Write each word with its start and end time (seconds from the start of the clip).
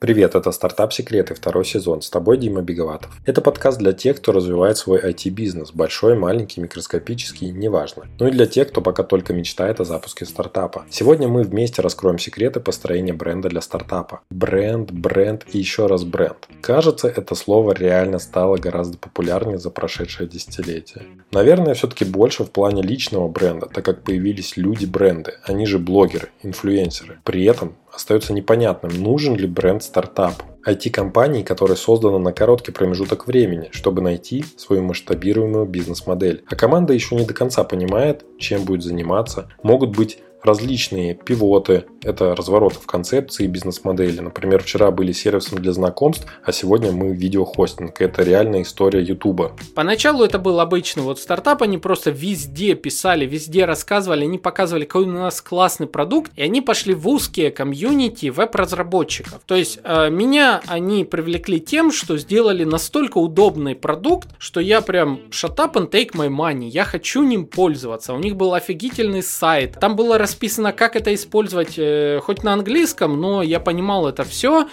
Привет, 0.00 0.36
это 0.36 0.52
«Стартап 0.52 0.92
Секреты», 0.92 1.34
второй 1.34 1.64
сезон. 1.64 2.02
С 2.02 2.10
тобой 2.10 2.38
Дима 2.38 2.62
Беговатов. 2.62 3.10
Это 3.26 3.40
подкаст 3.40 3.78
для 3.78 3.92
тех, 3.92 4.18
кто 4.18 4.30
развивает 4.30 4.78
свой 4.78 5.00
IT-бизнес. 5.00 5.72
Большой, 5.72 6.16
маленький, 6.16 6.60
микроскопический, 6.60 7.50
неважно. 7.50 8.04
Ну 8.20 8.28
и 8.28 8.30
для 8.30 8.46
тех, 8.46 8.68
кто 8.68 8.80
пока 8.80 9.02
только 9.02 9.32
мечтает 9.32 9.80
о 9.80 9.84
запуске 9.84 10.24
стартапа. 10.24 10.84
Сегодня 10.88 11.26
мы 11.26 11.42
вместе 11.42 11.82
раскроем 11.82 12.20
секреты 12.20 12.60
построения 12.60 13.12
бренда 13.12 13.48
для 13.48 13.60
стартапа. 13.60 14.20
Бренд, 14.30 14.92
бренд 14.92 15.44
и 15.52 15.58
еще 15.58 15.86
раз 15.86 16.04
бренд. 16.04 16.46
Кажется, 16.60 17.08
это 17.08 17.34
слово 17.34 17.72
реально 17.72 18.20
стало 18.20 18.56
гораздо 18.56 18.98
популярнее 18.98 19.58
за 19.58 19.70
прошедшее 19.70 20.28
десятилетие. 20.28 21.06
Наверное, 21.32 21.74
все-таки 21.74 22.04
больше 22.04 22.44
в 22.44 22.52
плане 22.52 22.82
личного 22.82 23.26
бренда, 23.26 23.66
так 23.66 23.84
как 23.84 24.04
появились 24.04 24.56
люди-бренды, 24.56 25.34
они 25.42 25.66
же 25.66 25.80
блогеры, 25.80 26.28
инфлюенсеры. 26.44 27.18
При 27.24 27.44
этом 27.44 27.74
остается 27.98 28.32
непонятным, 28.32 28.92
нужен 29.02 29.34
ли 29.34 29.46
бренд 29.48 29.82
стартапу. 29.82 30.44
IT-компании, 30.64 31.42
которая 31.42 31.76
создана 31.76 32.18
на 32.18 32.32
короткий 32.32 32.70
промежуток 32.70 33.26
времени, 33.26 33.70
чтобы 33.72 34.02
найти 34.02 34.44
свою 34.56 34.82
масштабируемую 34.82 35.66
бизнес-модель. 35.66 36.44
А 36.48 36.54
команда 36.54 36.92
еще 36.92 37.16
не 37.16 37.24
до 37.24 37.34
конца 37.34 37.64
понимает, 37.64 38.24
чем 38.38 38.64
будет 38.64 38.82
заниматься. 38.82 39.48
Могут 39.62 39.96
быть 39.96 40.18
различные 40.42 41.14
пивоты, 41.14 41.86
это 42.02 42.34
развороты 42.34 42.76
в 42.76 42.86
концепции 42.86 43.46
бизнес-модели. 43.46 44.20
Например, 44.20 44.62
вчера 44.62 44.90
были 44.90 45.12
сервисом 45.12 45.58
для 45.58 45.72
знакомств, 45.72 46.26
а 46.44 46.52
сегодня 46.52 46.92
мы 46.92 47.14
видеохостинг. 47.14 48.00
Это 48.00 48.22
реальная 48.22 48.62
история 48.62 49.02
Ютуба. 49.02 49.52
Поначалу 49.74 50.24
это 50.24 50.38
был 50.38 50.60
обычный 50.60 51.02
вот 51.02 51.18
стартап, 51.18 51.62
они 51.62 51.78
просто 51.78 52.10
везде 52.10 52.74
писали, 52.74 53.26
везде 53.26 53.64
рассказывали, 53.64 54.24
они 54.24 54.38
показывали, 54.38 54.84
какой 54.84 55.04
у 55.04 55.12
нас 55.12 55.40
классный 55.40 55.86
продукт, 55.86 56.32
и 56.36 56.42
они 56.42 56.60
пошли 56.60 56.94
в 56.94 57.08
узкие 57.08 57.50
комьюнити 57.50 58.26
веб-разработчиков. 58.26 59.40
То 59.46 59.56
есть 59.56 59.80
э, 59.82 60.10
меня 60.10 60.60
они 60.66 61.04
привлекли 61.04 61.60
тем, 61.60 61.92
что 61.92 62.16
сделали 62.16 62.64
настолько 62.64 63.18
удобный 63.18 63.74
продукт, 63.74 64.28
что 64.38 64.60
я 64.60 64.80
прям 64.80 65.20
shut 65.30 65.56
up 65.56 65.72
and 65.74 65.90
take 65.90 66.12
my 66.12 66.28
money, 66.28 66.68
я 66.68 66.84
хочу 66.84 67.22
ним 67.22 67.46
пользоваться. 67.46 68.14
У 68.14 68.18
них 68.18 68.36
был 68.36 68.54
офигительный 68.54 69.22
сайт, 69.22 69.78
там 69.80 69.96
было 69.96 70.18
расписано, 70.18 70.72
как 70.72 70.96
это 70.96 71.14
использовать, 71.14 71.78
э, 71.88 72.20
хоть 72.20 72.42
на 72.42 72.52
английском, 72.52 73.20
но 73.20 73.42
я 73.42 73.60
понимал 73.60 74.08
это 74.08 74.24
все. 74.24 74.68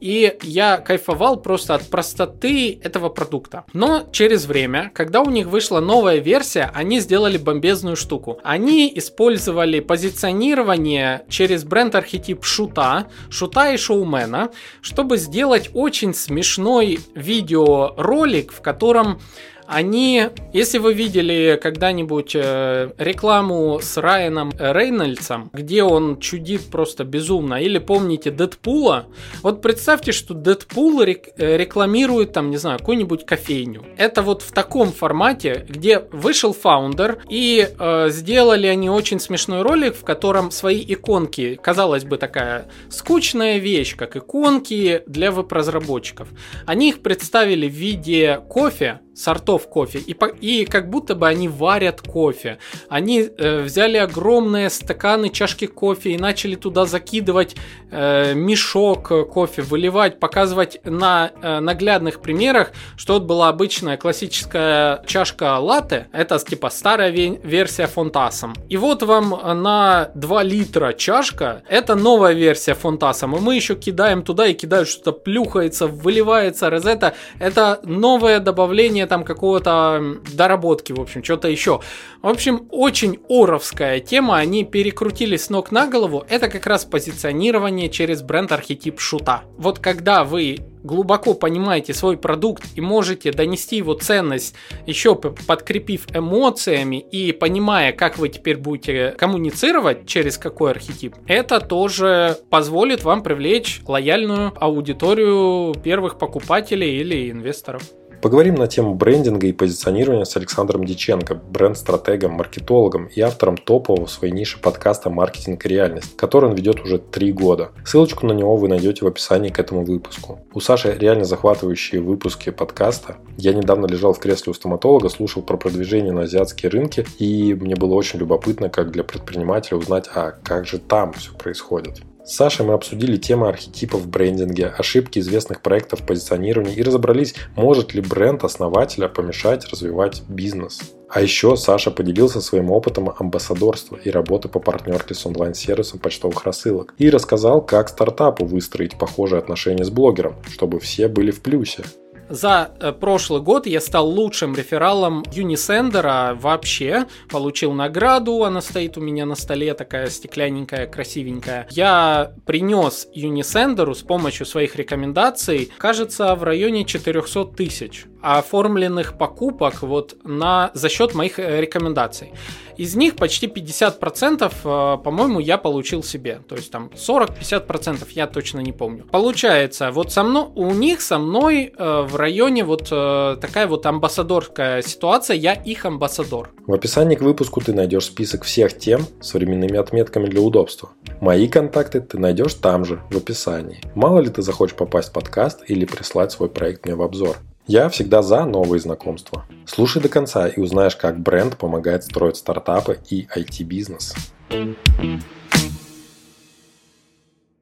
И 0.00 0.36
я 0.42 0.76
кайфовал 0.78 1.38
просто 1.38 1.74
от 1.74 1.88
простоты 1.88 2.78
этого 2.82 3.08
продукта. 3.08 3.64
Но 3.72 4.06
через 4.12 4.46
время, 4.46 4.90
когда 4.94 5.22
у 5.22 5.30
них 5.30 5.48
вышла 5.48 5.80
новая 5.80 6.18
версия, 6.18 6.70
они 6.74 7.00
сделали 7.00 7.36
бомбезную 7.36 7.96
штуку. 7.96 8.38
Они 8.44 8.92
использовали 8.94 9.80
позиционирование 9.80 11.24
через 11.28 11.64
бренд-архетип 11.64 12.44
шута, 12.44 13.08
шута 13.28 13.72
и 13.72 13.76
шоумена, 13.76 14.50
чтобы 14.82 15.16
сделать 15.16 15.70
очень 15.74 16.14
смешной 16.14 17.00
видеоролик, 17.14 18.52
в 18.52 18.60
котором 18.60 19.20
они, 19.68 20.28
если 20.54 20.78
вы 20.78 20.94
видели 20.94 21.60
когда-нибудь 21.62 22.32
э, 22.34 22.90
рекламу 22.96 23.80
с 23.82 23.98
Райаном 23.98 24.50
Рейнольдсом, 24.58 25.50
где 25.52 25.82
он 25.82 26.18
чудит 26.20 26.70
просто 26.70 27.04
безумно, 27.04 27.56
или 27.56 27.78
помните 27.78 28.30
Дэдпула, 28.30 29.08
вот 29.42 29.60
представьте, 29.60 30.12
что 30.12 30.32
Дэдпул 30.32 31.02
э, 31.02 31.16
рекламирует 31.36 32.32
там, 32.32 32.50
не 32.50 32.56
знаю, 32.56 32.78
какую-нибудь 32.78 33.26
кофейню. 33.26 33.84
Это 33.98 34.22
вот 34.22 34.40
в 34.40 34.52
таком 34.52 34.90
формате, 34.90 35.66
где 35.68 35.98
вышел 36.12 36.54
фаундер, 36.54 37.18
и 37.28 37.68
э, 37.78 38.08
сделали 38.08 38.66
они 38.68 38.88
очень 38.88 39.20
смешной 39.20 39.60
ролик, 39.60 39.94
в 39.96 40.02
котором 40.02 40.50
свои 40.50 40.82
иконки, 40.88 41.60
казалось 41.62 42.04
бы, 42.04 42.16
такая 42.16 42.68
скучная 42.88 43.58
вещь, 43.58 43.96
как 43.96 44.16
иконки 44.16 45.02
для 45.06 45.30
веб-разработчиков. 45.30 46.28
Они 46.64 46.88
их 46.88 47.02
представили 47.02 47.68
в 47.68 47.74
виде 47.74 48.40
кофе, 48.48 49.00
сортов 49.18 49.68
кофе. 49.68 49.98
И, 49.98 50.16
и 50.40 50.64
как 50.64 50.88
будто 50.90 51.14
бы 51.14 51.26
они 51.26 51.48
варят 51.48 52.00
кофе. 52.02 52.58
Они 52.88 53.20
э, 53.22 53.62
взяли 53.62 53.96
огромные 53.96 54.70
стаканы, 54.70 55.28
чашки 55.30 55.66
кофе 55.66 56.12
и 56.12 56.18
начали 56.18 56.54
туда 56.54 56.86
закидывать 56.86 57.56
э, 57.90 58.34
мешок 58.34 59.08
кофе, 59.30 59.62
выливать, 59.62 60.20
показывать 60.20 60.80
на 60.84 61.32
э, 61.42 61.60
наглядных 61.60 62.20
примерах, 62.20 62.72
что 62.96 63.14
вот 63.14 63.24
была 63.24 63.48
обычная 63.48 63.96
классическая 63.96 65.02
чашка 65.06 65.58
латте. 65.58 66.06
Это 66.12 66.38
типа 66.38 66.70
старая 66.70 67.10
версия 67.10 67.86
фонтасом. 67.86 68.54
И 68.68 68.76
вот 68.76 69.02
вам 69.02 69.30
на 69.62 70.10
2 70.14 70.42
литра 70.44 70.92
чашка. 70.92 71.62
Это 71.68 71.96
новая 71.96 72.34
версия 72.34 72.74
фонтасом. 72.74 73.36
И 73.36 73.40
мы 73.40 73.56
еще 73.56 73.74
кидаем 73.74 74.22
туда 74.22 74.46
и 74.46 74.54
кидают 74.54 74.88
что-то 74.88 75.12
плюхается, 75.12 75.88
выливается 75.88 76.70
розета. 76.70 77.14
Это 77.40 77.80
новое 77.82 78.38
добавление 78.38 79.07
там 79.08 79.24
какого-то 79.24 80.18
доработки, 80.34 80.92
в 80.92 81.00
общем, 81.00 81.24
что-то 81.24 81.48
еще. 81.48 81.80
В 82.22 82.28
общем, 82.28 82.68
очень 82.70 83.18
оровская 83.28 84.00
тема, 84.00 84.36
они 84.36 84.64
перекрутили 84.64 85.36
с 85.36 85.50
ног 85.50 85.72
на 85.72 85.86
голову. 85.86 86.24
Это 86.28 86.48
как 86.48 86.66
раз 86.66 86.84
позиционирование 86.84 87.88
через 87.88 88.22
бренд-архетип 88.22 89.00
шута. 89.00 89.42
Вот 89.56 89.78
когда 89.78 90.24
вы 90.24 90.58
глубоко 90.82 91.34
понимаете 91.34 91.94
свой 91.94 92.16
продукт 92.16 92.64
и 92.74 92.80
можете 92.80 93.32
донести 93.32 93.76
его 93.76 93.94
ценность, 93.94 94.54
еще 94.86 95.14
подкрепив 95.14 96.06
эмоциями 96.14 96.96
и 96.96 97.32
понимая, 97.32 97.92
как 97.92 98.18
вы 98.18 98.28
теперь 98.28 98.56
будете 98.56 99.14
коммуницировать, 99.18 100.06
через 100.06 100.38
какой 100.38 100.70
архетип, 100.72 101.16
это 101.26 101.60
тоже 101.60 102.38
позволит 102.50 103.04
вам 103.04 103.22
привлечь 103.22 103.80
лояльную 103.86 104.52
аудиторию 104.60 105.74
первых 105.82 106.18
покупателей 106.18 107.00
или 107.00 107.30
инвесторов. 107.30 107.82
Поговорим 108.20 108.56
на 108.56 108.66
тему 108.66 108.94
брендинга 108.94 109.46
и 109.46 109.52
позиционирования 109.52 110.24
с 110.24 110.36
Александром 110.36 110.84
Диченко, 110.84 111.36
бренд-стратегом, 111.36 112.32
маркетологом 112.32 113.06
и 113.06 113.20
автором 113.20 113.56
топового 113.56 114.06
в 114.06 114.10
своей 114.10 114.32
нише 114.32 114.58
подкаста 114.60 115.08
«Маркетинг 115.08 115.64
и 115.64 115.68
реальность», 115.68 116.16
который 116.16 116.50
он 116.50 116.56
ведет 116.56 116.80
уже 116.80 116.98
три 116.98 117.30
года. 117.30 117.70
Ссылочку 117.84 118.26
на 118.26 118.32
него 118.32 118.56
вы 118.56 118.66
найдете 118.66 119.04
в 119.04 119.08
описании 119.08 119.50
к 119.50 119.60
этому 119.60 119.84
выпуску. 119.84 120.40
У 120.52 120.58
Саши 120.58 120.96
реально 120.98 121.24
захватывающие 121.24 122.00
выпуски 122.00 122.50
подкаста. 122.50 123.18
Я 123.36 123.52
недавно 123.52 123.86
лежал 123.86 124.14
в 124.14 124.18
кресле 124.18 124.50
у 124.50 124.54
стоматолога, 124.54 125.10
слушал 125.10 125.42
про 125.42 125.56
продвижение 125.56 126.12
на 126.12 126.22
азиатские 126.22 126.70
рынки, 126.70 127.06
и 127.20 127.54
мне 127.54 127.76
было 127.76 127.94
очень 127.94 128.18
любопытно, 128.18 128.68
как 128.68 128.90
для 128.90 129.04
предпринимателя 129.04 129.76
узнать, 129.76 130.10
а 130.12 130.32
как 130.42 130.66
же 130.66 130.78
там 130.78 131.12
все 131.12 131.32
происходит. 131.34 132.00
С 132.28 132.36
Сашей 132.36 132.66
мы 132.66 132.74
обсудили 132.74 133.16
темы 133.16 133.48
архетипов 133.48 134.02
в 134.02 134.08
брендинге, 134.10 134.66
ошибки 134.66 135.18
известных 135.18 135.62
проектов 135.62 136.04
позиционирования 136.04 136.74
и 136.74 136.82
разобрались, 136.82 137.34
может 137.56 137.94
ли 137.94 138.02
бренд 138.02 138.44
основателя 138.44 139.08
помешать 139.08 139.64
развивать 139.70 140.22
бизнес. 140.28 140.78
А 141.08 141.22
еще 141.22 141.56
Саша 141.56 141.90
поделился 141.90 142.42
своим 142.42 142.70
опытом 142.70 143.14
амбассадорства 143.18 143.96
и 143.96 144.10
работы 144.10 144.50
по 144.50 144.60
партнерке 144.60 145.14
с 145.14 145.24
онлайн-сервисом 145.24 146.00
почтовых 146.00 146.44
рассылок 146.44 146.92
и 146.98 147.08
рассказал, 147.08 147.64
как 147.64 147.88
стартапу 147.88 148.44
выстроить 148.44 148.98
похожие 148.98 149.38
отношения 149.38 149.84
с 149.84 149.90
блогером, 149.90 150.36
чтобы 150.50 150.80
все 150.80 151.08
были 151.08 151.30
в 151.30 151.40
плюсе. 151.40 151.82
За 152.28 152.72
э, 152.80 152.92
прошлый 152.92 153.40
год 153.40 153.66
я 153.66 153.80
стал 153.80 154.08
лучшим 154.08 154.54
рефералом 154.54 155.22
Unisender 155.22 156.34
вообще. 156.34 157.06
Получил 157.30 157.72
награду, 157.72 158.44
она 158.44 158.60
стоит 158.60 158.98
у 158.98 159.00
меня 159.00 159.24
на 159.24 159.34
столе, 159.34 159.72
такая 159.74 160.10
стеклянненькая, 160.10 160.86
красивенькая. 160.86 161.66
Я 161.70 162.32
принес 162.44 163.08
Unisender 163.16 163.94
с 163.94 164.02
помощью 164.02 164.44
своих 164.44 164.76
рекомендаций, 164.76 165.72
кажется, 165.78 166.34
в 166.34 166.42
районе 166.42 166.84
400 166.84 167.46
тысяч 167.46 168.04
оформленных 168.20 169.16
покупок 169.16 169.82
вот 169.82 170.16
на, 170.24 170.72
за 170.74 170.88
счет 170.88 171.14
моих 171.14 171.38
э, 171.38 171.60
рекомендаций. 171.60 172.32
Из 172.76 172.94
них 172.94 173.16
почти 173.16 173.46
50%, 173.46 174.52
э, 174.52 175.02
по-моему, 175.02 175.40
я 175.40 175.56
получил 175.56 176.02
себе. 176.02 176.40
То 176.48 176.56
есть 176.56 176.70
там 176.70 176.90
40-50%, 176.94 178.06
я 178.10 178.26
точно 178.26 178.60
не 178.60 178.72
помню. 178.72 179.04
Получается, 179.10 179.90
вот 179.92 180.12
со 180.12 180.24
мной, 180.24 180.48
у 180.54 180.72
них 180.72 181.00
со 181.00 181.18
мной 181.18 181.72
в 181.78 182.17
районе 182.18 182.64
вот 182.64 182.84
такая 182.84 183.66
вот 183.66 183.86
амбассадорская 183.86 184.82
ситуация, 184.82 185.36
я 185.36 185.52
их 185.52 185.84
амбассадор. 185.84 186.50
В 186.66 186.72
описании 186.72 187.16
к 187.16 187.22
выпуску 187.22 187.60
ты 187.60 187.72
найдешь 187.72 188.06
список 188.06 188.44
всех 188.44 188.76
тем 188.76 189.06
с 189.20 189.34
временными 189.34 189.76
отметками 189.76 190.26
для 190.26 190.40
удобства. 190.40 190.90
Мои 191.20 191.48
контакты 191.48 192.00
ты 192.00 192.18
найдешь 192.18 192.54
там 192.54 192.84
же, 192.84 193.00
в 193.10 193.16
описании. 193.16 193.80
Мало 193.94 194.20
ли 194.20 194.30
ты 194.30 194.42
захочешь 194.42 194.76
попасть 194.76 195.10
в 195.10 195.12
подкаст 195.12 195.62
или 195.68 195.84
прислать 195.84 196.32
свой 196.32 196.48
проект 196.48 196.84
мне 196.84 196.94
в 196.94 197.02
обзор. 197.02 197.36
Я 197.66 197.90
всегда 197.90 198.22
за 198.22 198.44
новые 198.46 198.80
знакомства. 198.80 199.44
Слушай 199.66 200.00
до 200.00 200.08
конца 200.08 200.48
и 200.48 200.58
узнаешь, 200.58 200.96
как 200.96 201.20
бренд 201.20 201.58
помогает 201.58 202.02
строить 202.02 202.36
стартапы 202.36 202.98
и 203.10 203.26
IT-бизнес. 203.26 204.14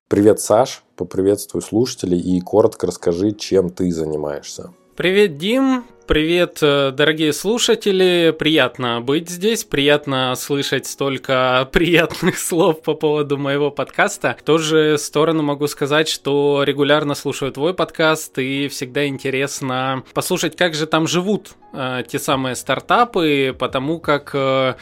Привет, 0.09 0.39
Саш. 0.39 0.85
Поприветствую 0.95 1.63
слушателей 1.63 2.21
и 2.21 2.41
коротко 2.41 2.87
расскажи, 2.87 3.33
чем 3.33 3.71
ты 3.71 3.91
занимаешься. 3.91 4.73
Привет, 4.95 5.37
Дим. 5.37 5.85
Привет, 6.07 6.59
э, 6.63 6.93
дорогие 6.93 7.33
слушатели. 7.33 8.33
Приятно 8.39 9.01
быть 9.01 9.29
здесь, 9.29 9.65
приятно 9.65 10.33
слышать 10.37 10.87
столько 10.87 11.69
приятных 11.73 12.39
слов 12.39 12.83
по 12.83 12.95
поводу 12.95 13.37
моего 13.37 13.73
подкаста. 13.73 14.37
В 14.39 14.45
ту 14.45 14.59
же 14.59 14.97
сторону 14.97 15.43
могу 15.43 15.67
сказать, 15.67 16.07
что 16.07 16.63
регулярно 16.63 17.17
слушаю 17.17 17.51
твой 17.51 17.75
подкаст 17.75 18.39
и 18.39 18.69
всегда 18.69 19.09
интересно 19.09 20.05
послушать, 20.15 20.55
как 20.55 20.75
же 20.75 20.87
там 20.87 21.09
живут 21.09 21.57
э, 21.73 22.05
те 22.07 22.21
самые 22.21 22.55
стартапы, 22.55 23.57
потому 23.59 23.99
как 23.99 24.31
э, 24.35 24.75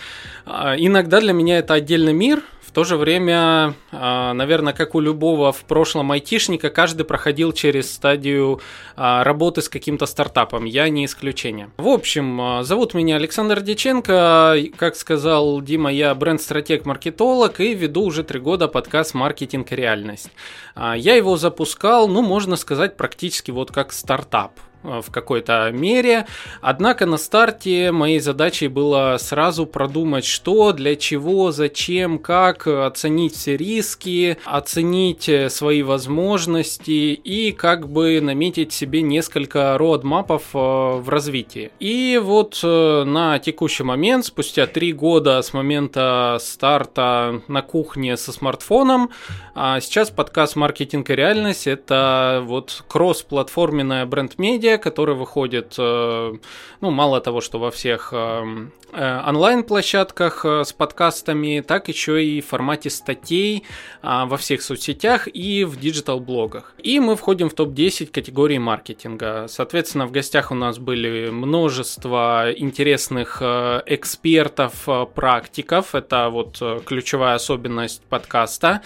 э 0.45 0.75
иногда 0.77 1.21
для 1.21 1.33
меня 1.33 1.61
это 1.61 1.73
отдельный 1.73 2.13
мир, 2.13 2.43
то 2.75 2.85
же 2.85 2.97
время, 2.97 3.75
а, 3.93 4.35
наверное, 4.35 4.73
как 4.73 4.95
у 4.95 5.01
любого 5.01 5.53
в 5.53 5.65
прошлом 5.65 6.11
айтишника, 6.13 6.71
каждый 6.71 7.05
проходил 7.05 7.53
через 7.53 7.91
стадию 7.91 8.61
а, 8.97 9.23
работы 9.23 9.63
с 9.63 9.69
каким-то 9.69 10.07
стартапом. 10.07 10.65
Я 10.65 10.89
не 10.89 11.07
исключение. 11.07 11.71
В 11.77 11.89
общем, 11.89 12.41
а, 12.41 12.63
зовут 12.65 12.93
меня 12.93 13.17
Александр 13.17 13.61
Деченко. 13.61 14.57
Как 14.77 14.97
сказал 14.97 15.63
Дима, 15.63 15.93
я 15.93 16.15
бренд-стратег-маркетолог 16.15 17.61
и 17.61 17.75
веду 17.75 18.03
уже 18.03 18.25
три 18.25 18.41
года 18.41 18.67
подкаст 18.67 19.15
«Маркетинг 19.15 19.71
и 19.71 19.77
реальность». 19.77 20.31
Я 20.77 21.15
его 21.15 21.37
запускал, 21.37 22.09
ну, 22.09 22.23
можно 22.23 22.57
сказать, 22.57 22.97
практически 22.97 23.53
вот 23.53 23.71
как 23.71 23.93
стартап. 23.93 24.59
Э, 24.85 25.01
в 25.01 25.11
какой-то 25.11 25.71
мере. 25.73 26.27
Однако 26.61 27.07
на 27.07 27.17
старте 27.17 27.91
моей 27.91 28.21
задачей 28.21 28.69
было 28.69 29.17
сразу 29.19 29.67
продумать, 29.67 30.25
что, 30.25 30.73
для 30.73 30.97
чего, 30.97 31.53
зачем, 31.53 32.19
как, 32.19 32.67
оценить 32.67 33.35
все 33.35 33.57
риски, 33.57 34.39
оценить 34.45 35.29
э, 35.29 35.49
свои 35.49 35.83
возможности 35.83 37.13
и 37.15 37.53
как 37.53 37.89
бы 37.89 38.21
наметить 38.21 38.73
себе 38.73 39.03
несколько 39.03 39.77
родмапов 39.79 40.43
э, 40.53 40.59
в 40.59 41.09
развитии. 41.09 41.71
И 41.81 42.21
вот 42.23 42.61
на 42.63 43.39
текущий 43.39 43.83
момент, 43.83 44.27
спустя 44.27 44.67
три 44.67 44.93
года 44.93 45.41
с 45.41 45.53
момента 45.53 46.39
старта 46.41 47.43
на 47.49 47.63
кухне 47.63 48.17
со 48.17 48.33
смартфоном, 48.33 49.11
а 49.57 49.79
сейчас 49.79 50.11
подкаст 50.11 50.57
«Маркетинг 50.57 51.11
и 51.11 51.15
реальность»— 51.15 51.67
это 51.69 52.43
вот 52.45 52.83
кросс-платформенная 52.89 54.05
бренд-медиа, 54.05 54.79
который 54.79 55.15
выходит, 55.15 55.77
э, 55.79 56.33
ну, 56.81 56.91
мало 56.91 57.21
того, 57.21 57.41
что 57.41 57.61
во 57.61 57.71
всех 57.71 58.09
э, 58.13 58.67
э, 58.93 59.23
онлайн-площадках 59.29 60.45
с 60.45 60.73
подкастами, 60.73 61.61
так 61.65 61.87
еще 61.87 62.25
и 62.25 62.41
в 62.41 62.47
формате 62.49 62.91
статей 62.91 63.63
а, 64.03 64.27
во 64.27 64.37
всех 64.39 64.61
соцсетях 64.61 65.29
и 65.33 65.63
в 65.63 65.79
digital-блогах. 65.79 66.75
И 66.79 66.99
мы 66.99 67.15
входим 67.15 67.49
в 67.49 67.55
топ-10 67.55 68.07
категории 68.07 68.59
маркетинга. 68.59 69.47
Соответственно, 69.49 70.07
в 70.07 70.11
гостях 70.11 70.51
у 70.51 70.57
нас 70.57 70.79
были 70.79 71.31
множество 71.31 72.51
интересных 72.57 73.41
экспертов, 73.41 74.89
практиков. 75.15 75.95
Это 75.95 76.29
вот 76.29 76.61
ключевая 76.85 77.37
особенность 77.37 78.03
подкаста 78.03 78.83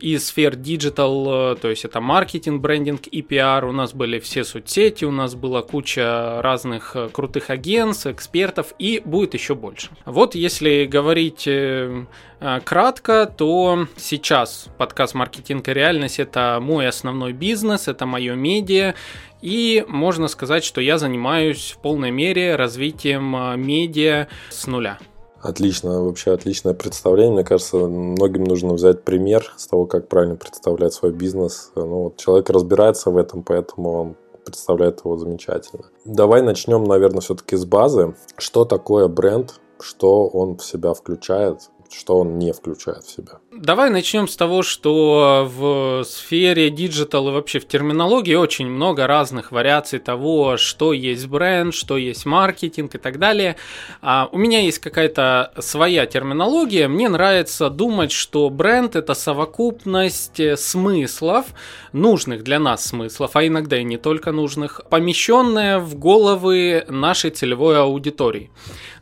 из 0.00 0.26
сфер 0.26 0.56
digital, 0.56 1.56
то 1.56 1.68
есть 1.68 1.84
это 1.84 2.00
маркетинг, 2.00 2.60
брендинг 2.60 3.06
и 3.06 3.22
пиар. 3.22 3.64
У 3.64 3.72
нас 3.72 3.94
были 3.94 4.18
все 4.18 4.44
соцсети, 4.44 5.04
у 5.04 5.10
нас 5.10 5.34
была 5.34 5.62
куча 5.62 6.40
разных 6.42 6.94
э, 6.94 7.08
крутых 7.12 7.50
агентств, 7.50 8.06
экспертов 8.06 8.74
и 8.78 9.02
будет 9.04 9.34
еще 9.34 9.54
больше. 9.54 9.90
Вот 10.04 10.34
если 10.34 10.84
говорить 10.84 11.46
э, 11.46 12.06
э, 12.40 12.60
кратко, 12.64 13.26
то 13.26 13.86
сейчас 13.96 14.68
подкаст 14.78 15.14
«Маркетинг 15.14 15.68
и 15.68 15.72
реальность»— 15.72 16.18
это 16.20 16.58
мой 16.60 16.88
основной 16.88 17.32
бизнес, 17.32 17.88
это 17.88 18.06
мое 18.06 18.34
медиа, 18.34 18.94
и 19.42 19.84
можно 19.88 20.28
сказать, 20.28 20.64
что 20.64 20.80
я 20.80 20.98
занимаюсь 20.98 21.72
в 21.72 21.82
полной 21.82 22.10
мере 22.10 22.56
развитием 22.56 23.60
медиа 23.60 24.28
с 24.50 24.66
нуля. 24.66 24.98
Отлично, 25.40 26.02
вообще 26.02 26.32
отличное 26.32 26.74
представление. 26.74 27.34
Мне 27.34 27.44
кажется, 27.44 27.76
многим 27.76 28.44
нужно 28.44 28.74
взять 28.74 29.02
пример 29.04 29.52
с 29.56 29.66
того, 29.66 29.86
как 29.86 30.08
правильно 30.08 30.36
представлять 30.36 30.92
свой 30.92 31.12
бизнес. 31.12 31.70
Ну, 31.74 32.04
вот 32.04 32.16
человек 32.16 32.50
разбирается 32.50 33.10
в 33.10 33.16
этом, 33.16 33.42
поэтому 33.42 33.92
он 33.92 34.16
представляет 34.44 35.00
его 35.04 35.16
замечательно. 35.16 35.84
Давай 36.04 36.42
начнем, 36.42 36.84
наверное, 36.84 37.20
все-таки 37.20 37.56
с 37.56 37.64
базы. 37.64 38.14
Что 38.36 38.64
такое 38.64 39.08
бренд, 39.08 39.60
что 39.80 40.26
он 40.26 40.56
в 40.56 40.64
себя 40.64 40.94
включает, 40.94 41.70
что 41.92 42.18
он 42.18 42.38
не 42.38 42.52
включает 42.52 43.04
в 43.04 43.10
себя? 43.10 43.40
Давай 43.52 43.90
начнем 43.90 44.28
с 44.28 44.36
того, 44.36 44.62
что 44.62 45.50
в 45.50 46.04
сфере 46.04 46.70
digital 46.70 47.28
и 47.28 47.32
вообще 47.32 47.58
в 47.58 47.66
терминологии 47.66 48.34
очень 48.34 48.66
много 48.66 49.06
разных 49.06 49.52
вариаций 49.52 49.98
того, 49.98 50.56
что 50.56 50.92
есть 50.92 51.26
бренд, 51.26 51.74
что 51.74 51.96
есть 51.96 52.26
маркетинг 52.26 52.94
и 52.94 52.98
так 52.98 53.18
далее. 53.18 53.56
А 54.02 54.28
у 54.32 54.38
меня 54.38 54.60
есть 54.60 54.78
какая-то 54.78 55.52
своя 55.58 56.06
терминология. 56.06 56.88
Мне 56.88 57.08
нравится 57.08 57.70
думать, 57.70 58.12
что 58.12 58.50
бренд 58.50 58.96
это 58.96 59.14
совокупность 59.14 60.40
смыслов, 60.58 61.46
нужных 61.92 62.42
для 62.44 62.58
нас 62.58 62.84
смыслов, 62.86 63.36
а 63.36 63.46
иногда 63.46 63.78
и 63.78 63.84
не 63.84 63.96
только 63.96 64.32
нужных, 64.32 64.82
помещенная 64.90 65.78
в 65.78 65.98
головы 65.98 66.84
нашей 66.88 67.30
целевой 67.30 67.78
аудитории. 67.80 68.50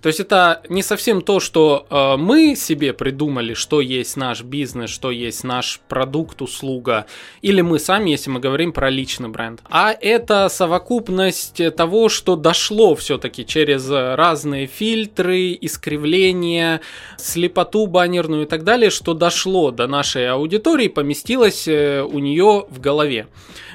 То 0.04 0.08
есть 0.08 0.20
это 0.20 0.60
не 0.68 0.82
совсем 0.82 1.22
то, 1.22 1.40
что 1.40 1.86
э, 1.88 2.16
мы 2.18 2.56
себе 2.56 2.92
придумали, 2.92 3.54
что 3.54 3.80
есть 3.80 4.18
наш 4.18 4.42
бизнес, 4.42 4.90
что 4.90 5.10
есть 5.10 5.44
наш 5.44 5.80
продукт, 5.88 6.42
услуга, 6.42 7.06
или 7.40 7.62
мы 7.62 7.78
сами, 7.78 8.10
если 8.10 8.28
мы 8.28 8.38
говорим 8.38 8.74
про 8.74 8.90
личный 8.90 9.30
бренд. 9.30 9.62
А 9.70 9.96
это 9.98 10.50
совокупность 10.50 11.74
того, 11.74 12.10
что 12.10 12.36
дошло 12.36 12.94
все-таки 12.96 13.46
через 13.46 13.88
разные 13.88 14.66
фильтры, 14.66 15.56
искривления, 15.58 16.82
слепоту 17.16 17.86
баннерную 17.86 18.42
и 18.42 18.46
так 18.46 18.62
далее, 18.62 18.90
что 18.90 19.14
дошло 19.14 19.70
до 19.70 19.86
нашей 19.86 20.28
аудитории, 20.28 20.88
поместилось 20.88 21.66
э, 21.66 22.02
у 22.02 22.18
нее 22.18 22.66
в 22.68 22.78
голове. 22.78 23.28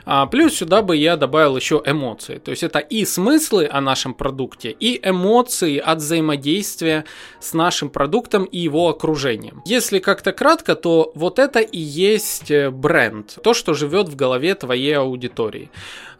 А, 0.06 0.26
плюс 0.26 0.56
сюда 0.56 0.82
бы 0.82 0.96
я 0.96 1.18
добавил 1.18 1.56
еще 1.56 1.82
эмоции. 1.86 2.38
То 2.38 2.52
есть 2.52 2.64
это 2.64 2.80
и 2.80 3.06
смыслы 3.06 3.68
о 3.72 3.82
нашем 3.82 4.14
продукте, 4.14 4.72
и 4.72 5.00
эмоции 5.04 5.78
от 5.78 5.98
взаимодействия 6.00 6.19
с 7.40 7.54
нашим 7.54 7.90
продуктом 7.90 8.46
и 8.46 8.58
его 8.58 8.90
окружением. 8.90 9.62
Если 9.66 10.00
как-то 10.00 10.32
кратко, 10.32 10.76
то 10.76 11.12
вот 11.16 11.40
это 11.40 11.60
и 11.60 11.80
есть 11.80 12.52
э, 12.52 12.70
бренд. 12.70 13.38
То, 13.44 13.54
что 13.54 13.74
живет 13.74 14.10
в 14.10 14.16
голове 14.16 14.56
твоей 14.56 14.98
аудитории. 14.98 15.70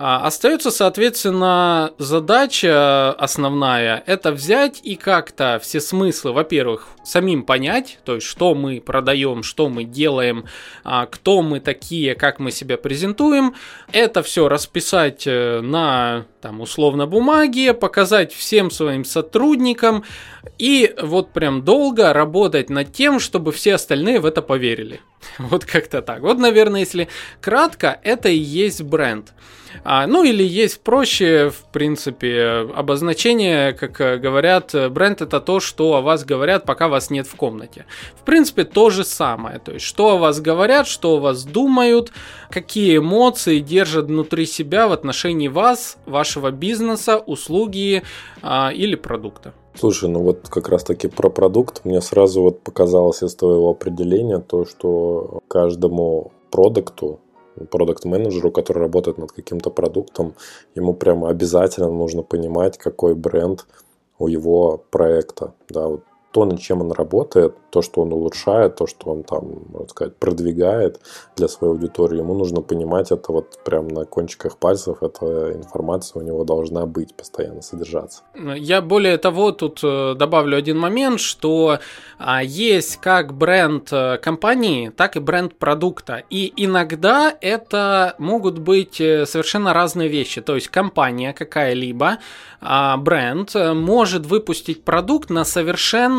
А, 0.02 0.26
остается, 0.26 0.72
соответственно, 0.72 1.92
задача 1.98 3.12
основная– 3.12 4.02
это 4.06 4.32
взять 4.32 4.80
и 4.82 4.96
как-то 4.96 5.60
все 5.62 5.82
смыслы, 5.82 6.32
во-первых, 6.32 6.88
самим 7.04 7.44
понять, 7.44 8.00
то 8.06 8.16
есть 8.16 8.26
что 8.26 8.56
мы 8.56 8.80
продаем, 8.80 9.44
что 9.44 9.68
мы 9.68 9.84
делаем, 9.84 10.46
а, 10.86 11.06
кто 11.06 11.42
мы 11.42 11.60
такие, 11.60 12.16
как 12.16 12.40
мы 12.40 12.52
себя 12.52 12.78
презентуем. 12.78 13.56
Это 13.92 14.24
все 14.24 14.48
расписать 14.48 15.24
э, 15.28 15.60
на, 15.60 16.26
там, 16.40 16.62
условно, 16.62 17.06
бумаге, 17.06 17.74
показать 17.74 18.32
всем 18.32 18.72
своим 18.72 19.04
сотрудникам 19.04 20.06
и 20.58 20.96
вот 21.02 21.34
прям 21.34 21.66
долго 21.66 22.14
работать 22.14 22.70
над 22.70 22.94
тем, 22.94 23.20
чтобы 23.20 23.52
все 23.52 23.76
остальные 23.76 24.22
в 24.22 24.26
это 24.26 24.42
поверили. 24.42 25.02
Вот 25.40 25.66
как-то 25.66 26.02
так. 26.02 26.22
Вот, 26.22 26.38
наверное, 26.38 26.80
если 26.80 27.10
кратко, 27.42 28.00
это 28.02 28.30
и 28.30 28.38
есть 28.38 28.82
бренд. 28.82 29.34
А, 29.84 30.08
ну 30.08 30.24
или 30.24 30.44
есть 30.44 30.82
проще, 30.82 31.50
в 31.50 31.72
принципе, 31.72 32.68
обозначение, 32.76 33.74
как 33.74 34.00
э, 34.02 34.18
говорят, 34.18 34.74
э, 34.76 34.90
бренд 34.90 35.22
это 35.22 35.40
то, 35.40 35.60
что 35.60 35.96
о 35.96 36.02
вас 36.02 36.26
говорят, 36.26 36.66
пока 36.66 36.88
вас 36.88 37.10
нет 37.10 37.28
в 37.28 37.36
комнате. 37.36 37.86
В 38.16 38.24
принципе, 38.24 38.64
то 38.64 38.90
же 38.90 39.04
самое. 39.04 39.60
То 39.60 39.74
есть, 39.74 39.86
что 39.86 40.12
о 40.12 40.18
вас 40.18 40.42
говорят, 40.42 40.88
что 40.88 41.18
о 41.18 41.20
вас 41.20 41.44
думают, 41.44 42.12
какие 42.50 42.98
эмоции 42.98 43.60
держат 43.60 44.06
внутри 44.06 44.46
себя 44.46 44.88
в 44.88 44.92
отношении 44.92 45.48
вас, 45.48 45.98
вашего 46.06 46.52
бизнеса, 46.52 47.18
услуги 47.18 48.04
а, 48.42 48.72
или 48.74 48.96
продукта. 48.96 49.54
Слушай, 49.76 50.10
ну 50.10 50.24
вот 50.24 50.50
как 50.50 50.68
раз 50.68 50.84
таки 50.84 51.08
про 51.08 51.30
продукт 51.30 51.86
мне 51.86 52.02
сразу 52.02 52.42
вот 52.42 52.62
показалось 52.62 53.24
из 53.24 53.36
твоего 53.36 53.70
определения 53.70 54.40
то, 54.40 54.66
что 54.66 55.40
каждому 55.48 56.32
продукту 56.52 57.20
продукт-менеджеру, 57.66 58.52
который 58.52 58.80
работает 58.80 59.18
над 59.18 59.32
каким-то 59.32 59.70
продуктом, 59.70 60.34
ему 60.76 60.94
прямо 60.94 61.30
обязательно 61.30 61.92
нужно 61.92 62.24
понимать, 62.24 62.78
какой 62.78 63.16
бренд 63.16 63.66
у 64.18 64.28
его 64.28 64.84
проекта. 64.92 65.54
Да, 65.70 65.88
вот 65.88 66.04
то, 66.32 66.46
над 66.46 66.60
чем 66.60 66.82
он 66.82 66.92
работает, 66.92 67.56
то, 67.70 67.82
что 67.82 68.02
он 68.02 68.14
улучшает, 68.14 68.76
то, 68.76 68.88
что 68.88 69.12
он 69.12 69.24
там, 69.24 69.44
можно 69.70 69.90
сказать, 69.90 70.16
продвигает 70.16 71.00
для 71.36 71.48
своей 71.48 71.74
аудитории, 71.74 72.18
ему 72.18 72.34
нужно 72.34 72.62
понимать 72.62 73.12
это 73.12 73.32
вот 73.32 73.60
прям 73.64 73.88
на 73.88 74.06
кончиках 74.06 74.58
пальцев, 74.58 75.02
эта 75.02 75.54
информация 75.54 76.22
у 76.22 76.26
него 76.26 76.44
должна 76.44 76.86
быть, 76.86 77.16
постоянно 77.16 77.62
содержаться. 77.62 78.22
Я 78.56 78.82
более 78.82 79.18
того 79.18 79.52
тут 79.52 79.80
э, 79.84 80.16
добавлю 80.16 80.58
один 80.58 80.78
момент, 80.78 81.20
что 81.20 81.80
а, 82.18 82.44
есть 82.44 82.98
как 82.98 83.34
бренд 83.34 83.90
э, 83.92 84.18
компании, 84.18 84.90
так 84.90 85.16
и 85.16 85.20
бренд 85.20 85.58
продукта. 85.58 86.24
И 86.30 86.54
иногда 86.56 87.36
это 87.42 88.16
могут 88.18 88.60
быть 88.60 89.02
э, 89.02 89.26
совершенно 89.26 89.74
разные 89.74 90.10
вещи. 90.10 90.42
То 90.42 90.56
есть 90.56 90.68
компания 90.68 91.34
какая-либо, 91.34 92.20
а, 92.62 92.98
бренд 92.98 93.56
может 93.56 94.26
выпустить 94.26 94.84
продукт 94.84 95.30
на 95.30 95.46
совершенно 95.46 96.19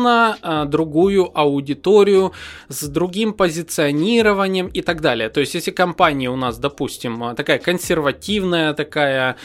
другую 0.67 1.31
аудиторию, 1.37 2.33
с 2.69 2.87
другим 2.87 3.33
позиционированием 3.33 4.67
и 4.67 4.81
так 4.81 5.01
далее. 5.01 5.29
То 5.29 5.39
есть 5.39 5.55
если 5.55 5.71
компания 5.71 6.29
у 6.29 6.35
нас, 6.35 6.57
допустим, 6.57 7.35
такая 7.35 7.59
консервативная, 7.59 8.73
такая 8.73 9.35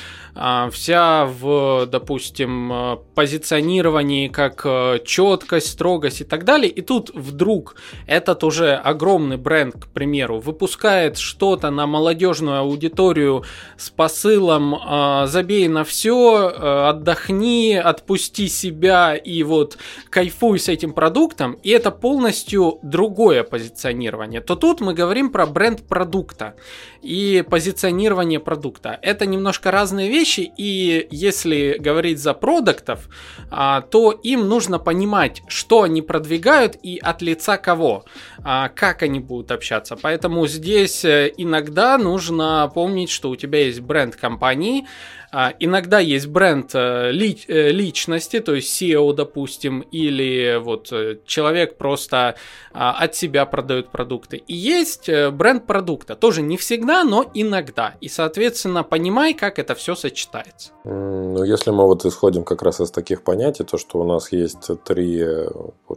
вся 0.70 1.26
в, 1.26 1.86
допустим, 1.86 3.00
позиционировании 3.14 4.28
как 4.28 4.66
четкость, 5.04 5.68
строгость 5.70 6.20
и 6.20 6.24
так 6.24 6.44
далее. 6.44 6.70
И 6.70 6.82
тут 6.82 7.10
вдруг 7.14 7.76
этот 8.06 8.44
уже 8.44 8.74
огромный 8.74 9.36
бренд, 9.36 9.74
к 9.74 9.86
примеру, 9.88 10.40
выпускает 10.40 11.18
что-то 11.18 11.70
на 11.70 11.86
молодежную 11.86 12.58
аудиторию 12.58 13.44
с 13.76 13.90
посылом 13.90 14.74
э, 14.74 15.26
«забей 15.26 15.68
на 15.68 15.84
все, 15.84 16.50
э, 16.50 16.88
отдохни, 16.88 17.74
отпусти 17.74 18.48
себя 18.48 19.14
и 19.14 19.42
вот 19.42 19.78
кайфуй 20.10 20.58
с 20.58 20.68
этим 20.68 20.92
продуктом», 20.92 21.52
и 21.62 21.70
это 21.70 21.90
полностью 21.90 22.78
другое 22.82 23.42
позиционирование, 23.42 24.40
то 24.40 24.56
тут 24.56 24.80
мы 24.80 24.94
говорим 24.94 25.30
про 25.30 25.46
бренд 25.46 25.86
продукта 25.86 26.54
и 27.02 27.44
позиционирование 27.48 28.40
продукта. 28.40 28.98
Это 29.02 29.26
немножко 29.26 29.70
разные 29.70 30.08
вещи, 30.08 30.25
и 30.38 31.06
если 31.10 31.76
говорить 31.78 32.18
за 32.18 32.34
продуктов, 32.34 33.08
э, 33.50 33.82
то 33.90 34.12
им 34.12 34.48
нужно 34.48 34.78
понимать, 34.78 35.42
что 35.48 35.82
они 35.82 36.02
продвигают, 36.02 36.26
продвигают 36.36 36.76
и 36.82 36.98
от 36.98 37.22
лица 37.22 37.56
кого, 37.58 38.04
а, 38.42 38.68
как 38.68 39.02
они 39.02 39.20
будут 39.20 39.50
общаться. 39.50 39.96
Поэтому 39.96 40.46
здесь 40.46 41.04
э, 41.04 41.32
иногда 41.36 41.98
нужно 41.98 42.70
помнить, 42.74 43.10
что 43.10 43.30
у 43.30 43.36
тебя 43.36 43.66
есть 43.66 43.80
бренд 43.80 44.16
компании, 44.16 44.86
а, 45.32 45.54
иногда 45.58 45.98
есть 45.98 46.28
бренд 46.28 46.74
э, 46.74 47.10
э, 47.10 47.70
личности, 47.70 48.40
то 48.40 48.54
есть 48.54 48.80
SEO, 48.80 49.12
допустим, 49.12 49.80
или 49.80 50.58
вот 50.62 50.92
э, 50.92 51.18
человек 51.26 51.76
просто 51.76 52.36
а, 52.72 52.92
от 52.92 53.14
себя 53.14 53.46
продает 53.46 53.90
продукты. 53.90 54.36
И 54.36 54.54
есть 54.54 55.10
бренд 55.32 55.66
продукта, 55.66 56.14
тоже 56.14 56.42
не 56.42 56.56
всегда, 56.56 57.04
но 57.04 57.24
иногда. 57.34 57.94
И, 58.00 58.08
соответственно, 58.08 58.82
понимай, 58.82 59.34
как 59.34 59.58
это 59.58 59.74
все 59.74 59.94
сочетается. 59.94 60.72
Ну, 60.84 61.42
если 61.44 61.70
мы 61.70 61.84
вот 61.86 62.04
исходим 62.04 62.44
как 62.44 62.62
раз 62.62 62.80
из 62.80 62.90
таких 62.90 63.22
понятий, 63.22 63.64
то, 63.64 63.78
что 63.78 63.98
у 63.98 64.04
нас 64.04 64.32
есть 64.32 64.70
три 64.84 65.24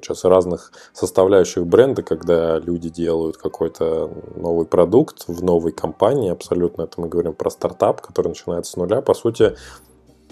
сейчас 0.02 0.24
разных 0.24 0.72
составляющих 0.94 1.66
бренда, 1.66 2.02
когда 2.04 2.58
люди 2.60 2.90
делают 2.90 3.38
какой-то 3.38 4.10
новый 4.36 4.66
продукт 4.66 5.26
в 5.28 5.44
новой 5.44 5.72
компании, 5.72 6.32
абсолютно 6.32 6.84
это 6.84 7.02
мы 7.02 7.08
говорим 7.08 7.34
про 7.34 7.50
стартап, 7.50 8.02
который 8.02 8.30
начинается 8.30 8.74
с 8.74 8.76
нуля, 8.76 9.02
по 9.02 9.14
сути, 9.20 9.56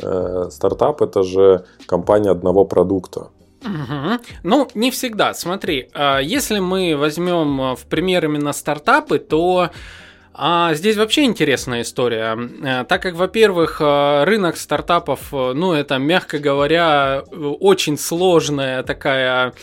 э, 0.02 0.50
стартап 0.52 1.02
это 1.02 1.24
же 1.24 1.66
компания 1.86 2.32
одного 2.32 2.66
продукта. 2.66 3.30
Угу. 3.64 4.20
Ну, 4.44 4.68
не 4.76 4.92
всегда. 4.92 5.34
Смотри, 5.34 5.90
э, 5.94 6.20
если 6.24 6.60
мы 6.60 6.96
возьмем 6.98 7.62
э, 7.62 7.76
в 7.76 7.86
пример 7.86 8.26
именно 8.26 8.54
стартапы, 8.54 9.20
то 9.20 9.70
а 10.40 10.76
здесь 10.76 10.98
вообще 10.98 11.24
интересная 11.24 11.82
история, 11.82 12.38
так 12.88 13.02
как, 13.02 13.16
во-первых, 13.16 13.82
рынок 13.82 14.58
стартапов, 14.58 15.32
ну, 15.32 15.74
это, 15.74 15.98
мягко 15.98 16.38
говоря, 16.38 17.24
очень 17.60 17.98
сложная 17.98 18.84
такая 18.84 19.54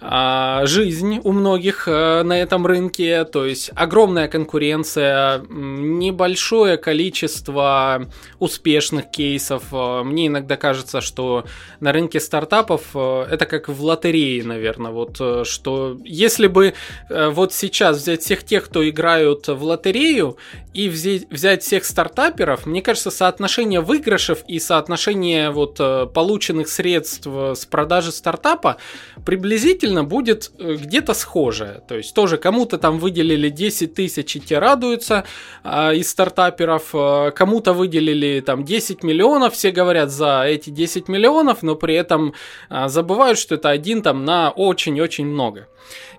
жизнь 0.00 1.20
у 1.22 1.32
многих 1.32 1.88
э, 1.88 2.22
на 2.22 2.38
этом 2.38 2.66
рынке, 2.66 3.24
то 3.24 3.46
есть 3.46 3.70
огромная 3.74 4.28
конкуренция, 4.28 5.42
небольшое 5.48 6.76
количество 6.76 8.06
успешных 8.38 9.10
кейсов. 9.10 9.64
Э, 9.72 10.02
мне 10.02 10.26
иногда 10.26 10.56
кажется, 10.56 11.00
что 11.00 11.44
на 11.80 11.92
рынке 11.92 12.20
стартапов 12.20 12.90
э, 12.94 13.26
это 13.30 13.46
как 13.46 13.68
в 13.68 13.82
лотерее, 13.82 14.44
наверное, 14.44 14.90
вот 14.90 15.46
что 15.46 15.98
если 16.04 16.48
бы 16.48 16.74
вот 17.08 17.52
сейчас 17.52 17.98
взять 17.98 18.22
всех 18.22 18.44
тех, 18.44 18.64
кто 18.64 18.88
играют 18.88 19.48
в 19.48 19.62
лотерею 19.62 20.36
и 20.72 20.88
взять 20.88 21.62
всех 21.62 21.84
стартаперов, 21.84 22.66
мне 22.66 22.82
кажется, 22.82 23.10
соотношение 23.10 23.80
выигрышев 23.80 24.44
и 24.48 24.58
соотношение 24.58 25.50
вот 25.50 25.76
полученных 26.12 26.68
средств 26.68 27.26
с 27.26 27.64
продажи 27.66 28.12
стартапа 28.12 28.76
приблизительно 29.24 29.83
действительно 29.84 30.04
будет 30.04 30.50
э, 30.58 30.76
где-то 30.76 31.14
схожее. 31.14 31.82
То 31.88 31.96
есть 31.96 32.14
тоже 32.14 32.38
кому-то 32.38 32.78
там 32.78 32.98
выделили 32.98 33.50
10 33.50 33.94
тысяч 33.94 34.36
и 34.36 34.40
те 34.40 34.58
радуются 34.58 35.24
э, 35.62 35.96
из 35.96 36.10
стартаперов, 36.10 36.94
э, 36.94 37.30
кому-то 37.34 37.72
выделили 37.72 38.40
там 38.40 38.64
10 38.64 39.02
миллионов, 39.02 39.52
все 39.52 39.70
говорят 39.70 40.10
за 40.10 40.44
эти 40.46 40.70
10 40.70 41.08
миллионов, 41.08 41.62
но 41.62 41.74
при 41.76 41.94
этом 41.94 42.32
э, 42.70 42.88
забывают, 42.88 43.38
что 43.38 43.56
это 43.56 43.70
один 43.70 44.02
там 44.02 44.24
на 44.24 44.50
очень-очень 44.50 45.26
много. 45.26 45.68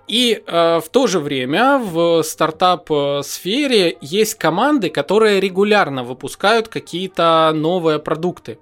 И 0.08 0.40
э, 0.46 0.80
в 0.80 0.88
то 0.90 1.06
же 1.08 1.18
время 1.18 1.78
в 1.78 2.22
стартап-сфере 2.22 3.98
есть 4.00 4.36
команды, 4.36 4.90
которые 4.90 5.40
регулярно 5.40 6.04
выпускают 6.04 6.68
какие-то 6.68 7.52
новые 7.54 7.98
продукты. 7.98 8.58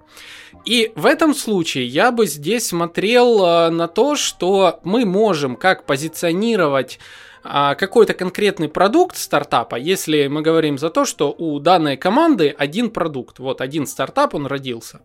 И 0.63 0.91
в 0.95 1.05
этом 1.05 1.33
случае 1.33 1.85
я 1.85 2.11
бы 2.11 2.25
здесь 2.25 2.67
смотрел 2.67 3.45
э, 3.45 3.69
на 3.69 3.87
то, 3.87 4.15
что 4.15 4.79
мы 4.83 5.05
можем 5.05 5.55
как 5.55 5.85
позиционировать 5.85 6.99
а, 7.47 7.75
какой-то 7.75 8.15
конкретный 8.15 8.67
продукт 8.67 9.17
стартапа, 9.17 9.75
если 9.75 10.25
мы 10.25 10.41
говорим 10.41 10.79
за 10.79 10.89
то, 10.89 11.05
что 11.05 11.31
у 11.31 11.59
данной 11.59 11.95
команды 11.95 12.55
один 12.57 12.89
продукт, 12.89 13.37
вот 13.37 13.61
один 13.61 13.85
стартап, 13.85 14.33
он 14.33 14.47
родился 14.47 15.01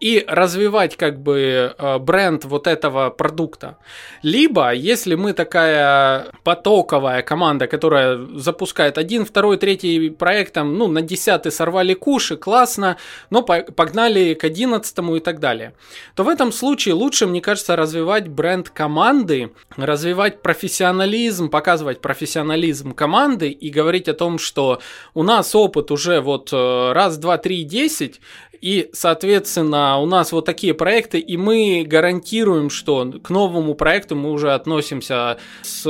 и 0.00 0.24
развивать 0.26 0.96
как 0.96 1.20
бы 1.20 1.74
э, 1.76 1.98
бренд 1.98 2.44
вот 2.44 2.66
этого 2.66 3.10
продукта. 3.10 3.78
Либо, 4.22 4.72
если 4.72 5.14
мы 5.14 5.32
такая 5.32 6.32
потоковая 6.44 7.22
команда, 7.22 7.66
которая 7.66 8.18
запускает 8.34 8.98
один, 8.98 9.24
второй, 9.24 9.56
третий 9.58 10.10
проект, 10.10 10.54
там, 10.54 10.78
ну, 10.78 10.86
на 10.88 11.02
десятый 11.02 11.50
сорвали 11.52 11.94
куши, 11.94 12.36
классно, 12.36 12.96
но 13.30 13.42
погнали 13.42 14.34
к 14.34 14.44
одиннадцатому 14.44 15.16
и 15.16 15.20
так 15.20 15.40
далее, 15.40 15.74
то 16.14 16.24
в 16.24 16.28
этом 16.28 16.52
случае 16.52 16.94
лучше, 16.94 17.26
мне 17.26 17.40
кажется, 17.40 17.76
развивать 17.76 18.28
бренд 18.28 18.70
команды, 18.70 19.52
развивать 19.76 20.42
профессионализм, 20.42 21.48
показывать 21.48 22.00
профессионализм 22.00 22.92
команды 22.92 23.50
и 23.50 23.70
говорить 23.70 24.08
о 24.08 24.14
том, 24.14 24.38
что 24.38 24.80
у 25.14 25.22
нас 25.22 25.54
опыт 25.54 25.90
уже 25.90 26.20
вот 26.20 26.50
э, 26.52 26.92
раз, 26.92 27.18
два, 27.18 27.38
три, 27.38 27.64
десять, 27.64 28.20
и, 28.60 28.90
соответственно, 28.92 29.98
у 29.98 30.06
нас 30.06 30.32
вот 30.32 30.44
такие 30.44 30.74
проекты, 30.74 31.18
и 31.18 31.36
мы 31.36 31.84
гарантируем, 31.86 32.70
что 32.70 33.12
к 33.22 33.30
новому 33.30 33.74
проекту 33.74 34.16
мы 34.16 34.32
уже 34.32 34.52
относимся 34.52 35.38
с 35.62 35.84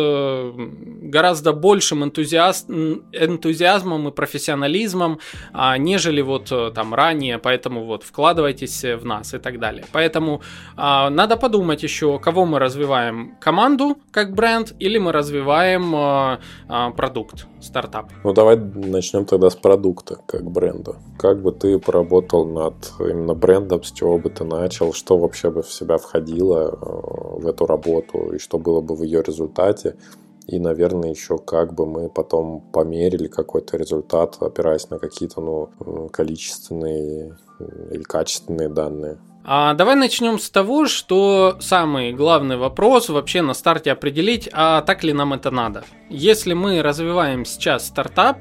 гораздо 1.02 1.52
большим 1.52 2.04
энтузиаз... 2.04 2.66
энтузиазмом 2.68 4.08
и 4.08 4.12
профессионализмом, 4.12 5.18
а, 5.52 5.78
нежели 5.78 6.20
вот 6.20 6.52
э, 6.52 6.70
там 6.74 6.94
ранее, 6.94 7.38
поэтому 7.38 7.84
вот 7.84 8.02
вкладывайтесь 8.02 8.84
в 8.84 9.04
нас 9.04 9.34
и 9.34 9.38
так 9.38 9.58
далее. 9.58 9.84
Поэтому 9.92 10.42
а, 10.76 11.10
надо 11.10 11.36
подумать 11.36 11.82
еще, 11.82 12.18
кого 12.18 12.44
мы 12.46 12.58
развиваем, 12.58 13.36
команду 13.40 13.98
как 14.10 14.34
бренд 14.34 14.74
или 14.78 14.98
мы 14.98 15.12
развиваем 15.12 15.94
а, 15.94 16.38
продукт, 16.96 17.46
стартап. 17.60 18.10
Ну 18.24 18.32
давай 18.32 18.56
начнем 18.56 19.24
тогда 19.24 19.50
с 19.50 19.56
продукта 19.56 20.18
как 20.26 20.50
бренда. 20.50 20.96
Как 21.18 21.40
бы 21.42 21.52
ты 21.52 21.78
поработал 21.78 22.46
над 22.58 22.92
именно 23.00 23.34
брендом, 23.34 23.82
с 23.82 23.92
чего 23.92 24.18
бы 24.18 24.30
ты 24.30 24.44
начал, 24.44 24.92
что 24.92 25.18
вообще 25.18 25.50
бы 25.50 25.62
в 25.62 25.72
себя 25.72 25.96
входило 25.96 26.68
э, 26.68 27.40
в 27.40 27.46
эту 27.46 27.66
работу 27.66 28.32
и 28.34 28.38
что 28.38 28.58
было 28.58 28.80
бы 28.80 28.94
в 28.94 29.02
ее 29.02 29.22
результате. 29.22 29.96
И, 30.46 30.58
наверное, 30.58 31.10
еще 31.10 31.38
как 31.38 31.74
бы 31.74 31.86
мы 31.86 32.08
потом 32.08 32.62
померили 32.72 33.28
какой-то 33.28 33.76
результат, 33.76 34.38
опираясь 34.40 34.88
на 34.90 34.98
какие-то 34.98 35.40
ну, 35.40 36.08
количественные 36.08 37.36
или 37.92 38.02
качественные 38.02 38.68
данные. 38.68 39.18
А 39.44 39.74
давай 39.74 39.96
начнем 39.96 40.38
с 40.38 40.50
того, 40.50 40.86
что 40.86 41.56
самый 41.60 42.12
главный 42.12 42.56
вопрос 42.56 43.08
вообще 43.08 43.40
на 43.40 43.54
старте 43.54 43.92
определить, 43.92 44.48
а 44.52 44.82
так 44.82 45.04
ли 45.04 45.12
нам 45.12 45.32
это 45.32 45.50
надо. 45.50 45.84
Если 46.10 46.52
мы 46.54 46.82
развиваем 46.82 47.44
сейчас 47.44 47.86
стартап, 47.86 48.38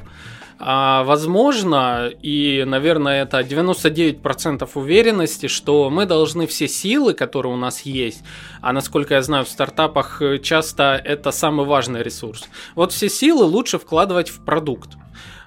А, 0.60 1.04
возможно, 1.04 2.10
и, 2.22 2.64
наверное, 2.66 3.24
это 3.24 3.40
99% 3.42 4.70
уверенности, 4.74 5.48
что 5.48 5.90
мы 5.90 6.06
должны 6.06 6.48
все 6.48 6.68
силы, 6.68 7.14
которые 7.14 7.54
у 7.54 7.58
нас 7.58 7.82
есть, 7.82 8.24
а 8.62 8.74
насколько 8.74 9.14
я 9.14 9.22
знаю, 9.22 9.46
в 9.46 9.50
стартапах 9.50 10.22
часто 10.42 11.00
это 11.04 11.32
самый 11.32 11.66
важный 11.66 12.02
ресурс, 12.02 12.48
вот 12.76 12.92
все 12.92 13.10
силы 13.10 13.46
лучше 13.46 13.78
вкладывать 13.78 14.30
в 14.30 14.44
продукт. 14.44 14.90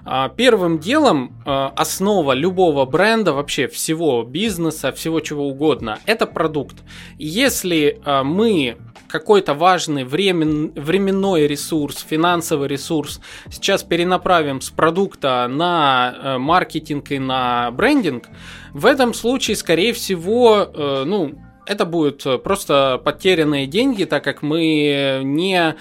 А, 0.03 0.29
первым 0.29 0.79
делом 0.79 1.35
а, 1.45 1.71
основа 1.75 2.33
любого 2.33 2.85
бренда, 2.85 3.33
вообще 3.33 3.67
всего 3.67 4.23
бизнеса, 4.23 4.91
всего 4.91 5.19
чего 5.19 5.47
угодно, 5.47 5.99
это 6.05 6.25
продукт. 6.25 6.77
Если 7.17 8.01
а, 8.03 8.23
мы 8.23 8.77
какой-то 9.11 9.53
важный 9.53 10.03
времен, 10.03 10.71
временной 10.75 11.47
ресурс, 11.47 12.05
финансовый 12.07 12.67
ресурс. 12.67 13.19
Сейчас 13.49 13.83
перенаправим 13.83 14.61
с 14.61 14.69
продукта 14.69 15.47
на 15.49 16.15
э, 16.15 16.37
маркетинг 16.37 17.11
и 17.11 17.19
на 17.19 17.71
брендинг, 17.71 18.27
в 18.73 18.85
этом 18.85 19.13
случае, 19.13 19.57
скорее 19.57 19.93
всего, 19.93 20.69
э, 20.73 21.03
ну, 21.05 21.35
это 21.65 21.85
будут 21.85 22.43
просто 22.43 22.99
потерянные 23.03 23.67
деньги, 23.67 24.05
так 24.05 24.23
как 24.23 24.41
мы 24.41 25.21
не 25.23 25.75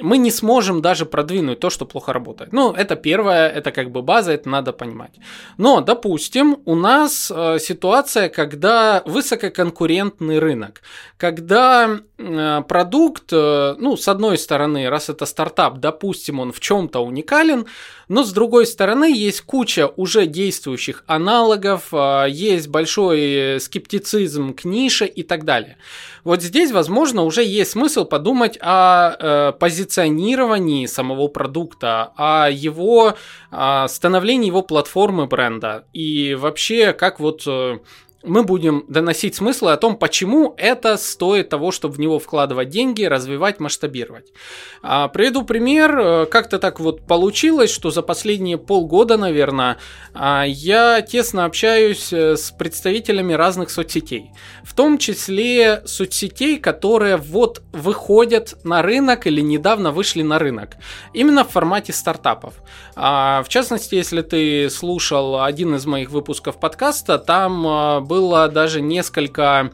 мы 0.00 0.18
не 0.18 0.30
сможем 0.30 0.82
даже 0.82 1.06
продвинуть 1.06 1.60
то, 1.60 1.70
что 1.70 1.86
плохо 1.86 2.12
работает. 2.12 2.52
Ну, 2.52 2.72
это 2.72 2.96
первое, 2.96 3.48
это 3.48 3.72
как 3.72 3.90
бы 3.90 4.02
база, 4.02 4.32
это 4.32 4.48
надо 4.48 4.72
понимать. 4.72 5.12
Но, 5.56 5.80
допустим, 5.80 6.58
у 6.64 6.74
нас 6.74 7.32
э, 7.34 7.58
ситуация, 7.60 8.28
когда 8.28 9.02
высококонкурентный 9.06 10.38
рынок, 10.38 10.82
когда 11.16 12.00
э, 12.18 12.62
продукт, 12.68 13.32
э, 13.32 13.74
ну, 13.78 13.96
с 13.96 14.08
одной 14.08 14.38
стороны, 14.38 14.88
раз 14.88 15.08
это 15.08 15.26
стартап, 15.26 15.78
допустим, 15.78 16.40
он 16.40 16.52
в 16.52 16.60
чем-то 16.60 17.00
уникален, 17.00 17.66
но 18.08 18.24
с 18.24 18.32
другой 18.32 18.66
стороны, 18.66 19.12
есть 19.12 19.42
куча 19.42 19.88
уже 19.96 20.26
действующих 20.26 21.04
аналогов, 21.06 21.88
э, 21.92 22.26
есть 22.30 22.68
большой 22.68 23.60
скептицизм 23.60 24.54
к 24.54 24.64
нише 24.64 25.06
и 25.06 25.22
так 25.22 25.44
далее. 25.44 25.76
Вот 26.28 26.42
здесь, 26.42 26.72
возможно, 26.72 27.22
уже 27.22 27.42
есть 27.42 27.70
смысл 27.70 28.04
подумать 28.04 28.58
о 28.60 29.16
э, 29.18 29.52
позиционировании 29.58 30.84
самого 30.84 31.28
продукта, 31.28 32.12
о 32.18 32.50
его 32.50 33.14
о 33.50 33.88
становлении 33.88 34.48
его 34.48 34.60
платформы 34.60 35.26
бренда. 35.26 35.86
И 35.94 36.34
вообще 36.38 36.92
как 36.92 37.18
вот 37.18 37.44
э, 37.46 37.78
мы 38.24 38.42
будем 38.42 38.84
доносить 38.88 39.36
смыслы 39.36 39.72
о 39.72 39.76
том, 39.76 39.96
почему 39.96 40.54
это 40.56 40.96
стоит 40.96 41.50
того, 41.50 41.70
чтобы 41.70 41.94
в 41.94 42.00
него 42.00 42.18
вкладывать 42.18 42.68
деньги, 42.68 43.04
развивать, 43.04 43.60
масштабировать. 43.60 44.32
А, 44.82 45.06
приведу 45.08 45.44
пример. 45.44 45.98
Э, 45.98 46.26
как-то 46.26 46.58
так 46.58 46.80
вот 46.80 47.06
получилось, 47.06 47.70
что 47.70 47.90
за 47.90 48.02
последние 48.02 48.58
полгода, 48.58 49.16
наверное, 49.16 49.78
а, 50.14 50.44
я 50.44 51.00
тесно 51.00 51.44
общаюсь 51.44 52.12
э, 52.12 52.36
с 52.36 52.50
представителями 52.50 53.34
разных 53.34 53.70
соцсетей. 53.70 54.32
В 54.64 54.74
том 54.74 54.98
числе 54.98 55.82
соцсетей, 55.86 56.58
которые 56.58 57.18
вот 57.18 57.62
выходят 57.72 58.56
на 58.64 58.82
рынок 58.82 59.28
или 59.28 59.40
недавно 59.40 59.92
вышли 59.92 60.22
на 60.22 60.40
рынок. 60.40 60.70
Именно 61.12 61.44
в 61.44 61.50
формате 61.50 61.92
стартапов. 61.92 62.54
А, 62.96 63.44
в 63.44 63.48
частности, 63.48 63.94
если 63.94 64.22
ты 64.22 64.68
слушал 64.70 65.40
один 65.40 65.76
из 65.76 65.86
моих 65.86 66.10
выпусков 66.10 66.58
подкаста, 66.58 67.18
там 67.18 67.64
а, 67.64 68.00
было 68.08 68.48
даже 68.48 68.80
несколько 68.80 69.70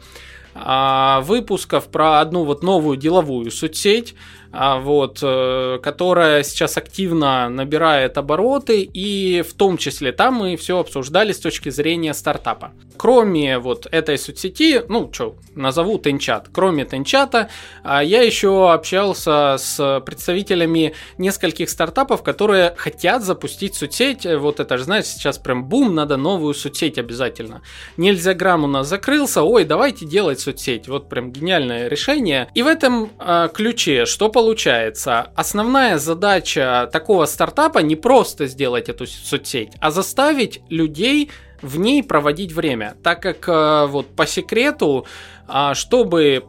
а, 0.55 1.21
выпусков 1.23 1.89
про 1.89 2.21
одну 2.21 2.45
вот 2.45 2.63
новую 2.63 2.97
деловую 2.97 3.51
соцсеть, 3.51 4.15
вот, 4.55 5.19
э, 5.23 5.79
которая 5.83 6.43
сейчас 6.45 6.77
активно 6.77 7.49
набирает 7.49 8.17
обороты, 8.19 8.83
и 8.83 9.43
в 9.43 9.53
том 9.55 9.77
числе 9.77 10.13
там 10.13 10.35
мы 10.35 10.57
все 10.57 10.79
обсуждали 10.79 11.33
с 11.33 11.41
точки 11.41 11.71
зрения 11.71 12.15
стартапа. 12.15 12.73
Кроме 12.97 13.59
вот 13.59 13.87
этой 13.91 14.17
соцсети, 14.17 14.83
ну, 14.89 15.11
что, 15.13 15.37
назову 15.57 15.99
Тенчат, 15.99 16.49
кроме 16.53 16.85
Тенчата, 16.85 17.51
а, 17.83 18.05
я 18.05 18.23
еще 18.23 18.73
общался 18.73 19.57
с 19.59 20.03
представителями 20.07 20.95
нескольких 21.19 21.69
стартапов, 21.69 22.23
которые 22.23 22.75
хотят 22.77 23.25
запустить 23.25 23.75
соцсеть, 23.75 24.25
вот 24.25 24.61
это 24.61 24.79
же, 24.79 24.85
знаешь, 24.85 25.07
сейчас 25.07 25.39
прям 25.39 25.65
бум, 25.65 25.95
надо 25.95 26.17
новую 26.17 26.55
соцсеть 26.55 26.99
обязательно. 26.99 27.63
Нельзя 27.97 28.35
грамм 28.35 28.65
у 28.65 28.69
нас 28.69 28.87
закрылся, 28.87 29.43
ой, 29.43 29.65
давайте 29.65 30.07
делать 30.07 30.39
соцсеть, 30.39 30.87
вот 30.87 31.09
прям 31.09 31.33
гениальное 31.33 31.89
решение. 31.89 32.49
И 32.55 32.63
в 32.63 32.69
этом 32.69 33.11
э, 33.19 33.49
ключе, 33.53 34.07
что 34.07 34.29
получилось 34.29 34.44
получается, 34.45 35.31
основная 35.37 35.97
задача 35.97 36.91
такого 36.93 37.25
стартапа 37.25 37.79
не 37.79 37.97
просто 37.97 38.47
сделать 38.47 38.91
эту 38.91 39.07
соцсеть, 39.07 39.73
а 39.81 39.91
заставить 39.91 40.61
людей 40.69 41.31
в 41.63 41.79
ней 41.79 42.03
проводить 42.03 42.53
время. 42.53 42.95
Так 43.03 43.23
как 43.23 43.49
э, 43.49 43.87
вот 43.87 44.15
по 44.15 44.27
секрету, 44.27 45.07
а, 45.49 45.75
чтобы 45.75 46.45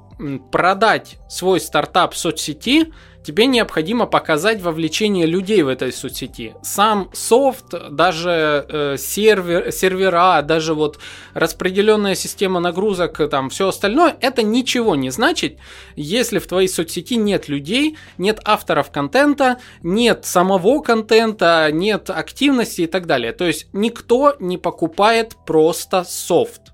продать 0.51 1.15
свой 1.29 1.61
стартап 1.61 2.15
в 2.15 2.17
соцсети, 2.17 2.91
тебе 3.25 3.47
необходимо 3.47 4.05
показать 4.05 4.61
вовлечение 4.61 5.25
людей 5.25 5.63
в 5.63 5.67
этой 5.67 5.91
соцсети. 5.91 6.55
Сам 6.61 7.09
софт, 7.13 7.73
даже 7.89 8.65
э, 8.69 8.97
сервер, 8.97 9.71
сервера, 9.71 10.41
даже 10.43 10.73
вот 10.73 10.99
распределенная 11.33 12.15
система 12.15 12.59
нагрузок, 12.59 13.29
там 13.29 13.49
все 13.49 13.69
остальное, 13.69 14.15
это 14.21 14.43
ничего 14.43 14.95
не 14.95 15.09
значит, 15.09 15.57
если 15.95 16.39
в 16.39 16.47
твоей 16.47 16.67
соцсети 16.67 17.15
нет 17.15 17.49
людей, 17.49 17.97
нет 18.17 18.39
авторов 18.45 18.91
контента, 18.91 19.59
нет 19.81 20.25
самого 20.25 20.81
контента, 20.81 21.69
нет 21.71 22.09
активности 22.09 22.81
и 22.81 22.87
так 22.87 23.07
далее. 23.07 23.33
То 23.33 23.45
есть 23.45 23.67
никто 23.73 24.35
не 24.39 24.57
покупает 24.57 25.35
просто 25.45 26.03
софт. 26.03 26.64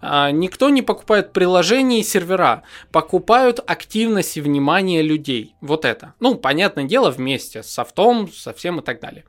А, 0.00 0.30
никто 0.30 0.68
не 0.68 0.82
покупает 0.82 1.32
приложения 1.32 2.00
и 2.00 2.04
сервера, 2.04 2.62
покупают 2.92 3.60
активность 3.66 4.36
и 4.36 4.40
внимание 4.40 5.02
людей. 5.02 5.54
Вот 5.60 5.84
это. 5.84 6.14
Ну, 6.20 6.36
понятное 6.36 6.84
дело, 6.84 7.10
вместе 7.10 7.62
с 7.62 7.66
софтом, 7.66 8.30
со 8.32 8.52
всем 8.52 8.80
и 8.80 8.82
так 8.82 9.00
далее. 9.00 9.24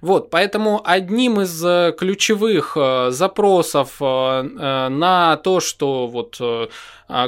Вот, 0.00 0.30
поэтому 0.30 0.80
одним 0.84 1.40
из 1.40 1.64
э, 1.64 1.94
ключевых 1.96 2.76
э, 2.76 3.10
запросов 3.10 3.96
э, 4.00 4.88
на 4.88 5.36
то, 5.36 5.60
что 5.60 6.06
вот 6.06 6.40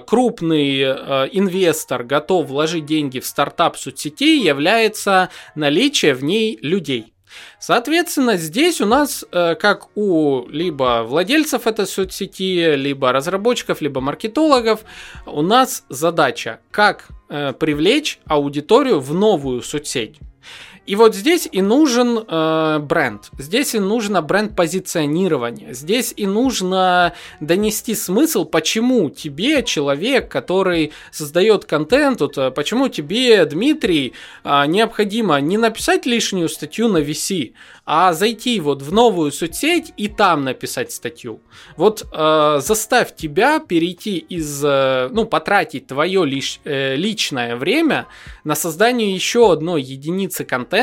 крупный 0.06 0.82
инвестор 0.82 2.02
готов 2.02 2.48
вложить 2.48 2.84
деньги 2.84 3.20
в 3.20 3.26
стартап 3.26 3.76
соцсетей, 3.76 4.42
является 4.42 5.28
наличие 5.54 6.14
в 6.14 6.24
ней 6.24 6.58
людей. 6.60 7.14
Соответственно, 7.58 8.36
здесь 8.36 8.80
у 8.80 8.86
нас, 8.86 9.24
э, 9.30 9.54
как 9.54 9.88
у 9.96 10.46
либо 10.48 11.04
владельцев 11.06 11.66
этой 11.66 11.86
соцсети, 11.86 12.74
либо 12.74 13.12
разработчиков, 13.12 13.80
либо 13.80 14.00
маркетологов, 14.00 14.80
у 15.26 15.42
нас 15.42 15.84
задача, 15.88 16.60
как 16.70 17.08
э, 17.28 17.52
привлечь 17.52 18.20
аудиторию 18.26 19.00
в 19.00 19.14
новую 19.14 19.62
соцсеть. 19.62 20.18
И 20.88 20.96
вот 20.96 21.14
здесь 21.14 21.46
и 21.52 21.60
нужен 21.60 22.24
э, 22.26 22.78
бренд, 22.78 23.28
здесь 23.36 23.74
и 23.74 23.78
нужно 23.78 24.22
бренд-позиционирование, 24.22 25.74
здесь 25.74 26.14
и 26.16 26.24
нужно 26.24 27.12
донести 27.40 27.94
смысл, 27.94 28.46
почему 28.46 29.10
тебе, 29.10 29.62
человек, 29.62 30.30
который 30.30 30.92
создает 31.12 31.66
контент, 31.66 32.22
вот, 32.22 32.38
э, 32.38 32.50
почему 32.52 32.88
тебе, 32.88 33.44
Дмитрий, 33.44 34.14
э, 34.44 34.64
необходимо 34.66 35.38
не 35.42 35.58
написать 35.58 36.06
лишнюю 36.06 36.48
статью 36.48 36.88
на 36.88 37.02
VC, 37.02 37.52
а 37.84 38.14
зайти 38.14 38.58
вот 38.58 38.80
в 38.80 38.90
новую 38.90 39.30
соцсеть 39.30 39.92
и 39.98 40.08
там 40.08 40.44
написать 40.44 40.90
статью. 40.90 41.40
Вот 41.76 42.06
э, 42.10 42.60
заставь 42.62 43.14
тебя 43.14 43.58
перейти 43.60 44.16
из, 44.16 44.64
э, 44.64 45.10
ну, 45.12 45.26
потратить 45.26 45.86
твое 45.86 46.24
лиш, 46.24 46.60
э, 46.64 46.96
личное 46.96 47.56
время 47.56 48.06
на 48.44 48.54
создание 48.54 49.14
еще 49.14 49.52
одной 49.52 49.82
единицы 49.82 50.44
контента 50.46 50.77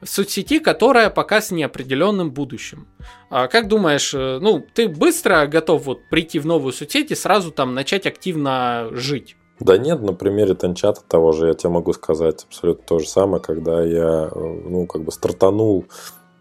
в 0.00 0.08
соцсети, 0.08 0.58
которая 0.58 1.10
пока 1.10 1.40
с 1.40 1.50
неопределенным 1.50 2.30
будущим. 2.30 2.86
А 3.30 3.48
как 3.48 3.68
думаешь, 3.68 4.14
э, 4.14 4.38
ну, 4.40 4.64
ты 4.74 4.88
быстро 4.88 5.46
готов 5.46 5.84
вот 5.84 6.00
прийти 6.10 6.38
в 6.38 6.46
новую 6.46 6.72
соцсеть 6.72 7.10
и 7.10 7.14
сразу 7.14 7.50
там 7.50 7.74
начать 7.74 8.06
активно 8.06 8.88
жить? 8.92 9.36
Да 9.60 9.76
нет, 9.76 10.00
на 10.02 10.12
примере 10.12 10.54
Танчата 10.54 11.02
того 11.06 11.32
же 11.32 11.48
я 11.48 11.54
тебе 11.54 11.70
могу 11.70 11.92
сказать 11.92 12.44
абсолютно 12.44 12.84
то 12.86 12.98
же 13.00 13.08
самое, 13.08 13.42
когда 13.42 13.82
я, 13.82 14.30
э, 14.32 14.60
ну, 14.64 14.86
как 14.86 15.04
бы 15.04 15.12
стартанул 15.12 15.86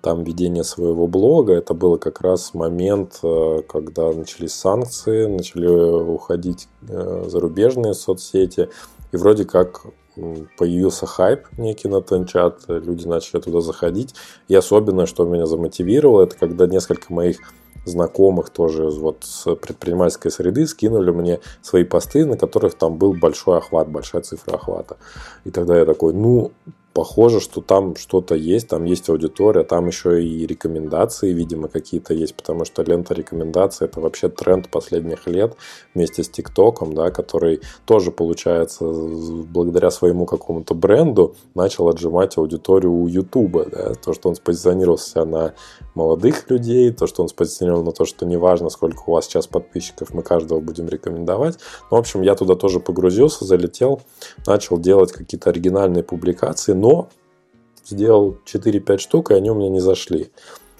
там 0.01 0.23
ведение 0.23 0.63
своего 0.63 1.07
блога. 1.07 1.53
Это 1.53 1.73
был 1.73 1.97
как 1.97 2.21
раз 2.21 2.53
момент, 2.53 3.19
э, 3.23 3.61
когда 3.67 4.11
начались 4.13 4.53
санкции, 4.53 5.25
начали 5.25 5.67
уходить 5.67 6.67
зарубежные 6.81 7.93
соцсети. 7.93 8.69
И 9.11 9.17
вроде 9.17 9.45
как 9.45 9.85
появился 10.57 11.05
хайп 11.05 11.47
некий 11.57 11.87
на 11.87 12.01
Тенчат, 12.01 12.63
люди 12.67 13.07
начали 13.07 13.41
туда 13.41 13.61
заходить. 13.61 14.15
И 14.47 14.55
особенно, 14.55 15.05
что 15.05 15.25
меня 15.25 15.45
замотивировало, 15.45 16.23
это 16.23 16.37
когда 16.37 16.67
несколько 16.67 17.13
моих 17.13 17.37
знакомых 17.85 18.49
тоже 18.49 18.89
вот 18.89 19.19
с 19.21 19.55
предпринимательской 19.55 20.29
среды 20.29 20.67
скинули 20.67 21.11
мне 21.11 21.39
свои 21.61 21.83
посты, 21.83 22.25
на 22.25 22.37
которых 22.37 22.75
там 22.75 22.97
был 22.97 23.13
большой 23.13 23.57
охват, 23.57 23.89
большая 23.89 24.21
цифра 24.21 24.55
охвата. 24.55 24.97
И 25.45 25.51
тогда 25.51 25.77
я 25.77 25.85
такой, 25.85 26.13
ну, 26.13 26.51
похоже, 26.97 27.41
что 27.41 27.61
там 27.61 27.95
что-то 27.95 28.33
есть, 28.33 28.69
там 28.69 28.85
есть 28.85 29.07
аудитория, 29.07 29.63
там 29.63 29.85
еще 29.85 30.23
и 30.23 30.47
рекомендации, 30.47 31.31
видимо, 31.31 31.67
какие-то 31.67 32.15
есть, 32.15 32.33
потому 32.33 32.65
что 32.65 32.81
лента 32.81 33.13
рекомендаций 33.13 33.85
это 33.85 34.01
вообще 34.01 34.29
тренд 34.29 34.71
последних 34.71 35.27
лет 35.27 35.55
вместе 35.93 36.23
с 36.23 36.29
ТикТоком, 36.29 36.93
да, 36.93 37.11
который 37.11 37.61
тоже, 37.85 38.09
получается, 38.09 38.83
благодаря 38.83 39.91
своему 39.91 40.25
какому-то 40.25 40.73
бренду 40.73 41.35
начал 41.53 41.87
отжимать 41.87 42.35
аудиторию 42.35 42.91
у 42.91 43.07
Ютуба, 43.07 43.65
да, 43.65 43.93
то, 43.93 44.13
что 44.13 44.29
он 44.29 44.35
спозиционировался 44.35 45.23
на 45.23 45.53
молодых 45.93 46.49
людей, 46.49 46.91
то, 46.91 47.05
что 47.05 47.21
он 47.21 47.29
спозиционировал 47.29 47.83
на 47.83 47.91
то, 47.91 48.05
что 48.05 48.25
неважно, 48.25 48.69
сколько 48.69 49.03
у 49.05 49.11
вас 49.11 49.25
сейчас 49.25 49.45
подписчиков, 49.45 50.15
мы 50.15 50.23
каждого 50.23 50.61
будем 50.61 50.87
рекомендовать. 50.87 51.59
Ну, 51.91 51.97
в 51.97 51.99
общем, 51.99 52.23
я 52.23 52.33
туда 52.33 52.55
тоже 52.55 52.79
погрузился, 52.79 53.45
залетел, 53.45 54.01
начал 54.47 54.79
делать 54.79 55.11
какие-то 55.11 55.51
оригинальные 55.51 56.01
публикации, 56.01 56.73
но 56.73 56.86
сделал 57.85 58.37
4-5 58.45 58.97
штук, 58.97 59.31
и 59.31 59.33
они 59.33 59.49
у 59.49 59.55
меня 59.55 59.69
не 59.69 59.79
зашли. 59.79 60.31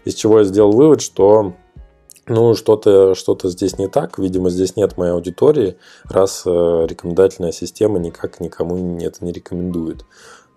Из 0.05 0.13
чего 0.13 0.39
я 0.39 0.43
сделал 0.43 0.71
вывод, 0.71 1.01
что 1.01 1.53
ну, 2.27 2.55
что-то 2.55 3.15
что 3.15 3.37
здесь 3.43 3.77
не 3.77 3.87
так. 3.87 4.19
Видимо, 4.19 4.49
здесь 4.49 4.75
нет 4.75 4.97
моей 4.97 5.13
аудитории, 5.13 5.77
раз 6.03 6.43
э, 6.45 6.49
рекомендательная 6.49 7.53
система 7.53 7.99
никак 7.99 8.41
никому 8.41 8.97
это 8.99 9.23
не 9.23 9.31
рекомендует. 9.31 10.05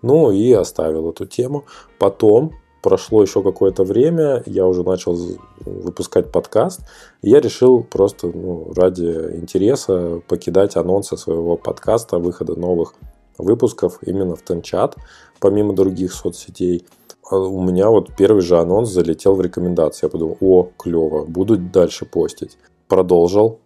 Ну 0.01 0.31
и 0.31 0.51
оставил 0.51 1.09
эту 1.09 1.25
тему. 1.25 1.63
Потом 1.97 2.53
прошло 2.81 3.21
еще 3.21 3.43
какое-то 3.43 3.83
время, 3.83 4.43
я 4.45 4.65
уже 4.65 4.83
начал 4.83 5.17
выпускать 5.59 6.31
подкаст, 6.31 6.81
и 7.21 7.29
я 7.29 7.39
решил 7.39 7.83
просто 7.83 8.27
ну, 8.27 8.73
ради 8.75 9.35
интереса 9.35 10.21
покидать 10.27 10.75
анонсы 10.75 11.15
своего 11.15 11.55
подкаста, 11.55 12.17
выхода 12.17 12.55
новых 12.55 12.95
выпусков 13.37 13.99
именно 14.01 14.35
в 14.35 14.43
Тенчат, 14.43 14.95
помимо 15.41 15.73
других 15.73 16.13
соцсетей. 16.13 16.85
А 17.29 17.37
у 17.37 17.61
меня 17.61 17.89
вот 17.89 18.15
первый 18.15 18.41
же 18.41 18.57
анонс 18.57 18.89
залетел 18.89 19.35
в 19.35 19.41
рекомендации. 19.41 20.05
Я 20.05 20.09
подумал, 20.09 20.37
о, 20.39 20.69
клево, 20.77 21.25
буду 21.25 21.57
дальше 21.57 22.05
постить. 22.05 22.57
Продолжил. 22.87 23.59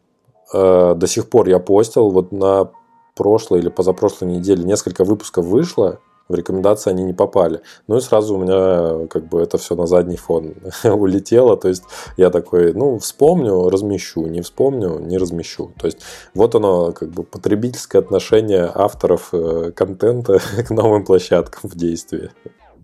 Э, 0.54 0.96
до 0.96 1.08
сих 1.08 1.30
пор 1.30 1.50
я 1.50 1.60
постил. 1.60 2.10
Вот 2.10 2.32
на 2.32 2.72
прошлой 3.16 3.60
или 3.60 3.70
позапрошлой 3.70 4.32
неделе 4.32 4.64
несколько 4.64 5.04
выпусков 5.04 5.46
вышло, 5.46 6.00
в 6.28 6.36
рекомендации 6.36 6.90
они 6.90 7.04
не 7.04 7.14
попали. 7.14 7.62
Ну 7.88 7.98
и 7.98 8.02
сразу 8.02 8.36
у 8.36 8.38
меня 8.38 9.08
как 9.08 9.28
бы 9.28 9.42
это 9.42 9.58
все 9.58 9.76
на 9.76 9.86
задний 9.86 10.18
фон 10.18 10.56
улетело. 10.84 11.58
То 11.58 11.68
есть 11.68 11.84
я 12.18 12.30
такой, 12.30 12.74
ну, 12.74 12.98
вспомню, 13.00 13.70
размещу, 13.70 14.26
не 14.26 14.42
вспомню, 14.42 15.00
не 15.00 15.18
размещу. 15.18 15.72
То 15.80 15.88
есть 15.88 16.00
вот 16.34 16.56
оно, 16.56 16.92
как 16.92 17.10
бы 17.10 17.24
потребительское 17.24 18.02
отношение 18.02 18.72
авторов 18.74 19.30
э, 19.34 19.72
контента 19.76 20.40
к 20.68 20.70
новым 20.72 21.06
площадкам 21.06 21.70
в 21.70 21.76
действии. 21.76 22.32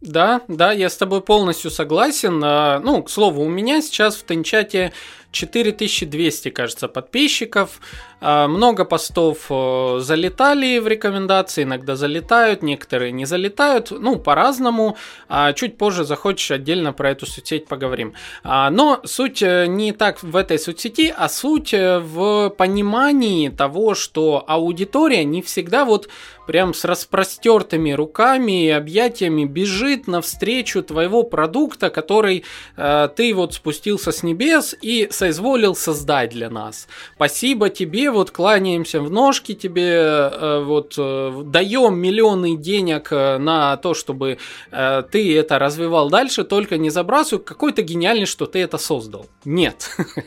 Да, 0.02 0.42
да, 0.48 0.72
я 0.72 0.90
с 0.90 0.98
тобой 0.98 1.22
полностью 1.22 1.70
согласен. 1.70 2.42
А, 2.44 2.80
ну, 2.80 3.04
к 3.04 3.10
слову, 3.10 3.44
у 3.44 3.50
меня 3.50 3.82
сейчас 3.82 4.16
в 4.16 4.26
Тенчате 4.26 4.94
4200, 5.32 6.50
кажется, 6.50 6.88
подписчиков. 6.88 7.80
А, 8.24 8.48
много 8.48 8.86
постов 8.86 9.48
э, 9.50 9.98
залетали 10.00 10.78
в 10.78 10.88
рекомендации, 10.88 11.64
иногда 11.64 11.96
залетают, 11.96 12.62
некоторые 12.62 13.12
не 13.12 13.26
залетают, 13.26 13.90
ну, 13.90 14.18
по-разному. 14.18 14.96
А, 15.28 15.54
чуть 15.54 15.78
позже 15.78 16.04
захочешь, 16.04 16.52
отдельно 16.52 16.94
про 16.94 17.10
эту 17.10 17.26
соцсеть 17.26 17.66
поговорим. 17.66 18.14
А, 18.44 18.70
но 18.70 19.02
суть 19.06 19.42
э, 19.42 19.66
не 19.66 19.92
так 19.92 20.22
в 20.22 20.36
этой 20.36 20.60
соцсети, 20.60 21.12
а 21.16 21.30
суть 21.30 21.74
э, 21.74 21.98
в 21.98 22.50
понимании 22.50 23.50
того, 23.50 23.96
что 23.96 24.44
аудитория 24.48 25.24
не 25.24 25.42
всегда 25.42 25.84
вот 25.84 26.08
прям 26.46 26.76
с 26.76 26.86
распростертыми 26.86 27.92
руками 27.92 28.66
и 28.66 28.70
объятиями 28.70 29.46
бежит 29.46 30.06
навстречу 30.08 30.84
твоего 30.84 31.24
продукта, 31.24 31.90
который 31.90 32.44
ты 32.76 33.34
вот 33.34 33.54
спустился 33.54 34.12
с 34.12 34.24
небес 34.24 34.76
и 34.82 35.08
соизволил 35.22 35.76
создать 35.76 36.32
для 36.32 36.50
нас. 36.50 36.88
Спасибо 37.16 37.70
тебе, 37.70 38.10
вот 38.10 38.32
кланяемся 38.32 39.00
в 39.02 39.12
ножки 39.12 39.54
тебе, 39.54 39.92
э, 39.94 40.64
вот 40.66 40.96
э, 40.98 41.44
даем 41.46 42.00
миллионы 42.00 42.58
денег 42.58 43.10
э, 43.12 43.38
на 43.38 43.78
то, 43.78 43.94
чтобы 43.94 44.40
ты 44.72 45.38
это 45.38 45.60
развивал 45.60 46.10
дальше, 46.10 46.44
только 46.44 46.78
не 46.78 46.90
забрасывай 46.90 47.44
какой-то 47.44 47.84
гениальный, 47.84 48.26
что 48.26 48.46
ты 48.48 48.60
это 48.60 48.78
создал. 48.80 49.28
Нет. 49.46 49.96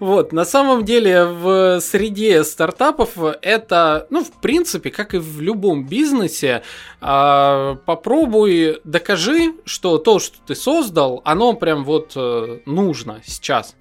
Вот, 0.00 0.32
на 0.32 0.44
самом 0.44 0.84
деле 0.84 1.24
в 1.24 1.80
среде 1.80 2.44
стартапов 2.44 3.16
это, 3.40 4.06
ну, 4.10 4.24
в 4.24 4.32
принципе, 4.42 4.90
как 4.90 5.14
и 5.14 5.18
в 5.18 5.40
любом 5.40 5.86
бизнесе, 5.86 6.62
э, 7.00 7.76
попробуй 7.86 8.80
докажи, 8.84 9.54
что 9.64 9.98
то, 9.98 10.18
что 10.18 10.36
ты 10.46 10.54
создал, 10.54 11.22
оно 11.24 11.54
прям 11.54 11.84
вот 11.84 12.14
нужно 12.66 13.22
сейчас. 13.24 13.74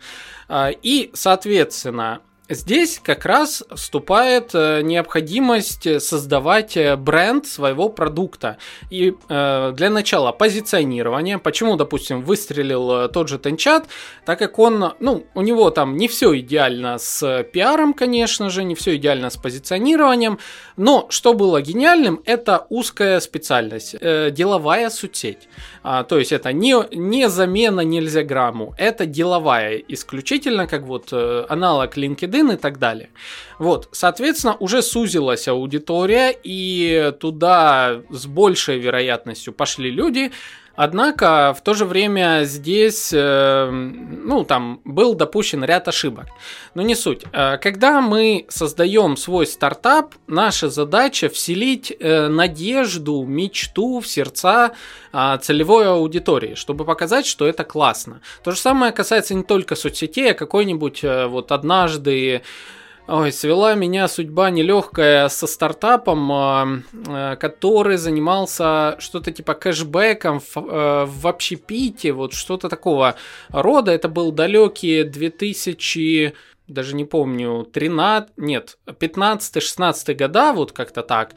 А, 0.48 0.70
и, 0.70 1.12
соответственно, 1.14 2.22
Здесь 2.48 3.02
как 3.02 3.26
раз 3.26 3.64
вступает 3.74 4.52
э, 4.54 4.82
необходимость 4.84 6.00
создавать 6.00 6.78
э, 6.78 6.96
бренд 6.96 7.48
своего 7.48 7.90
продукта. 7.90 8.58
И 8.92 9.16
э, 9.30 9.72
для 9.76 9.90
начала 9.90 10.32
позиционирование. 10.32 11.40
Почему, 11.40 11.76
допустим, 11.76 12.22
выстрелил 12.22 13.10
тот 13.10 13.30
же 13.30 13.40
Тенчат? 13.40 13.88
Так 14.28 14.38
как 14.38 14.60
он, 14.60 14.94
ну, 15.00 15.26
у 15.34 15.42
него 15.42 15.72
там 15.72 15.98
не 15.98 16.08
все 16.08 16.38
идеально 16.38 17.00
с 17.00 17.44
пиаром, 17.52 17.96
конечно 17.96 18.52
же, 18.52 18.64
не 18.64 18.76
все 18.76 18.96
идеально 18.96 19.32
с 19.32 19.38
позиционированием. 19.38 20.38
Но 20.78 21.08
что 21.10 21.34
было 21.34 21.64
гениальным, 21.64 22.22
это 22.26 22.68
узкая 22.70 23.22
специальность, 23.22 23.96
деловая 24.00 24.92
соцсеть. 24.92 25.50
А, 25.82 26.04
то 26.04 26.20
есть 26.20 26.32
это 26.32 26.52
не, 26.54 26.76
не 26.96 27.28
замена 27.30 27.82
нельзя 27.82 28.24
грамму, 28.24 28.76
это 28.78 29.06
деловая 29.06 29.78
исключительно, 29.88 30.68
как 30.68 30.84
вот 30.84 31.12
аналог 31.12 31.98
LinkedIn 31.98 32.35
LinkedIn 32.36 32.54
и 32.54 32.58
так 32.58 32.80
далее. 32.80 33.10
Вот, 33.60 33.90
соответственно, 33.92 34.56
уже 34.60 34.82
сузилась 34.82 35.48
аудитория, 35.48 36.36
и 36.44 37.14
туда 37.20 38.02
с 38.10 38.26
большей 38.26 38.80
вероятностью 38.80 39.54
пошли 39.54 39.92
люди, 39.92 40.32
Однако 40.76 41.56
в 41.58 41.62
то 41.62 41.74
же 41.74 41.86
время 41.86 42.42
здесь, 42.44 43.12
э, 43.14 43.70
ну, 43.70 44.44
там 44.44 44.82
был 44.84 45.16
допущен 45.16 45.64
ряд 45.64 45.88
ошибок. 45.88 46.26
Но 46.74 46.82
не 46.82 46.96
суть. 46.96 47.24
Э, 47.32 47.58
когда 47.58 48.02
мы 48.02 48.46
создаем 48.50 49.16
свой 49.16 49.48
стартап, 49.48 50.16
наша 50.28 50.70
задача 50.70 51.30
вселить 51.30 51.96
э, 51.98 52.28
надежду, 52.28 53.24
мечту 53.24 54.00
в 54.00 54.08
сердца 54.08 54.74
целевой 55.42 55.88
аудитории, 55.88 56.56
чтобы 56.56 56.84
показать, 56.84 57.26
что 57.26 57.48
это 57.48 57.64
классно. 57.64 58.20
То 58.44 58.52
же 58.52 58.58
самое 58.58 58.92
касается 58.92 59.34
не 59.34 59.44
только 59.44 59.76
соцсетей, 59.76 60.32
а 60.32 60.34
какой-нибудь 60.34 61.04
вот 61.04 61.54
однажды 61.54 62.42
Ой, 63.08 63.32
свела 63.32 63.76
меня 63.76 64.08
судьба 64.08 64.50
нелегкая 64.50 65.30
со 65.30 65.46
стартапом, 65.46 66.32
а, 66.32 66.68
а, 67.08 67.36
который 67.36 67.98
занимался 67.98 68.96
что-то 68.98 69.32
типа 69.32 69.54
кэшбэком 69.54 70.40
в, 70.40 70.58
э, 70.58 71.06
в 71.06 71.28
общепите, 71.28 72.14
вот 72.14 72.34
что-то 72.34 72.68
такого 72.68 73.16
рода. 73.50 73.92
Это 73.92 74.10
был 74.10 74.32
далекий 74.32 75.04
2000 75.04 76.34
даже 76.68 76.96
не 76.96 77.06
помню, 77.06 77.68
13, 77.72 78.32
нет, 78.38 78.80
15-16 78.88 80.16
года, 80.16 80.52
вот 80.52 80.72
как-то 80.72 81.04
так. 81.04 81.36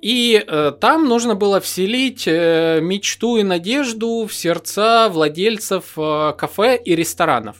И 0.00 0.40
э, 0.46 0.72
там 0.80 1.08
нужно 1.08 1.34
было 1.34 1.58
вселить 1.60 2.28
э, 2.28 2.78
мечту 2.80 3.38
и 3.38 3.42
надежду 3.42 4.26
в 4.28 4.32
сердца 4.32 5.08
владельцев 5.08 5.94
э, 5.96 6.32
кафе 6.38 6.76
и 6.76 6.94
ресторанов. 6.94 7.56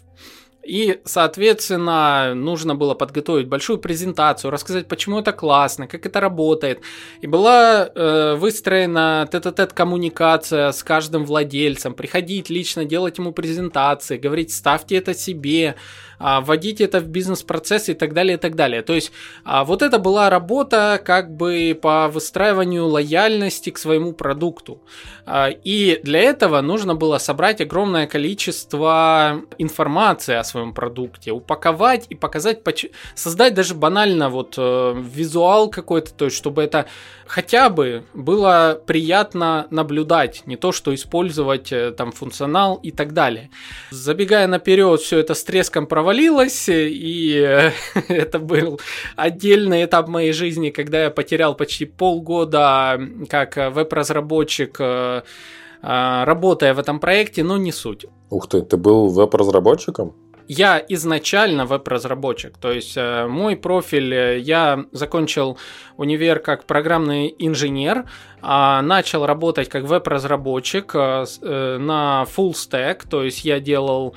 И, 0.68 1.00
соответственно, 1.04 2.34
нужно 2.34 2.74
было 2.74 2.92
подготовить 2.92 3.48
большую 3.48 3.78
презентацию, 3.78 4.50
рассказать, 4.50 4.86
почему 4.86 5.20
это 5.20 5.32
классно, 5.32 5.86
как 5.86 6.04
это 6.04 6.20
работает. 6.20 6.82
И 7.22 7.26
была 7.26 7.88
э, 7.88 8.34
выстроена 8.34 9.26
тет-а-тет 9.32 9.72
коммуникация 9.72 10.72
с 10.72 10.84
каждым 10.84 11.24
владельцем, 11.24 11.94
приходить 11.94 12.50
лично, 12.50 12.84
делать 12.84 13.16
ему 13.16 13.32
презентации, 13.32 14.18
говорить, 14.18 14.52
ставьте 14.52 14.96
это 14.96 15.14
себе, 15.14 15.76
а, 16.18 16.40
вводить 16.40 16.80
это 16.80 17.00
в 17.00 17.06
бизнес-процесс 17.06 17.88
и 17.88 17.94
так 17.94 18.12
далее, 18.12 18.36
и 18.36 18.40
так 18.40 18.56
далее. 18.56 18.82
То 18.82 18.94
есть 18.94 19.12
а, 19.44 19.64
вот 19.64 19.82
это 19.82 19.98
была 19.98 20.30
работа 20.30 21.00
как 21.04 21.34
бы 21.34 21.78
по 21.80 22.08
выстраиванию 22.08 22.86
лояльности 22.86 23.70
к 23.70 23.78
своему 23.78 24.12
продукту. 24.12 24.82
А, 25.26 25.48
и 25.48 26.00
для 26.02 26.20
этого 26.20 26.60
нужно 26.60 26.94
было 26.94 27.18
собрать 27.18 27.60
огромное 27.60 28.06
количество 28.06 29.42
информации 29.58 30.34
о 30.34 30.44
своем 30.44 30.57
своем 30.58 30.72
продукте, 30.72 31.30
упаковать 31.32 32.06
и 32.10 32.14
показать, 32.14 32.62
создать 33.14 33.54
даже 33.54 33.74
банально 33.74 34.28
вот 34.28 34.54
э, 34.58 34.94
визуал 35.14 35.70
какой-то, 35.70 36.12
то 36.12 36.24
есть 36.26 36.36
чтобы 36.36 36.62
это 36.62 36.86
хотя 37.26 37.70
бы 37.70 38.04
было 38.14 38.80
приятно 38.86 39.66
наблюдать, 39.70 40.42
не 40.46 40.56
то 40.56 40.72
что 40.72 40.92
использовать 40.94 41.72
э, 41.72 41.92
там 41.92 42.12
функционал 42.12 42.76
и 42.76 42.90
так 42.90 43.12
далее. 43.12 43.50
Забегая 43.90 44.46
наперед, 44.48 45.00
все 45.00 45.18
это 45.18 45.34
с 45.34 45.44
треском 45.44 45.86
провалилось, 45.86 46.68
и 46.68 47.38
э, 47.38 47.70
это 48.08 48.38
был 48.38 48.80
отдельный 49.16 49.84
этап 49.84 50.08
моей 50.08 50.32
жизни, 50.32 50.70
когда 50.70 51.04
я 51.04 51.10
потерял 51.10 51.54
почти 51.54 51.84
полгода 51.84 53.00
как 53.28 53.56
веб-разработчик 53.56 54.76
э, 54.80 55.22
работая 55.82 56.74
в 56.74 56.78
этом 56.78 56.98
проекте, 56.98 57.44
но 57.44 57.56
не 57.56 57.72
суть. 57.72 58.06
Ух 58.30 58.48
ты, 58.48 58.62
ты 58.62 58.76
был 58.76 59.08
веб-разработчиком? 59.08 60.14
Я 60.48 60.82
изначально 60.88 61.66
веб-разработчик, 61.66 62.56
то 62.56 62.72
есть 62.72 62.96
э, 62.96 63.26
мой 63.26 63.54
профиль, 63.54 64.14
э, 64.14 64.38
я 64.38 64.86
закончил 64.92 65.58
универ 65.96 66.40
как 66.40 66.64
программный 66.64 67.34
инженер, 67.38 68.04
а 68.40 68.80
начал 68.82 69.26
работать 69.26 69.68
как 69.68 69.84
веб-разработчик 69.84 70.90
э, 70.94 71.26
на 71.78 72.24
full 72.34 72.52
stack, 72.52 73.06
то 73.08 73.22
есть 73.22 73.44
я 73.44 73.60
делал 73.60 74.16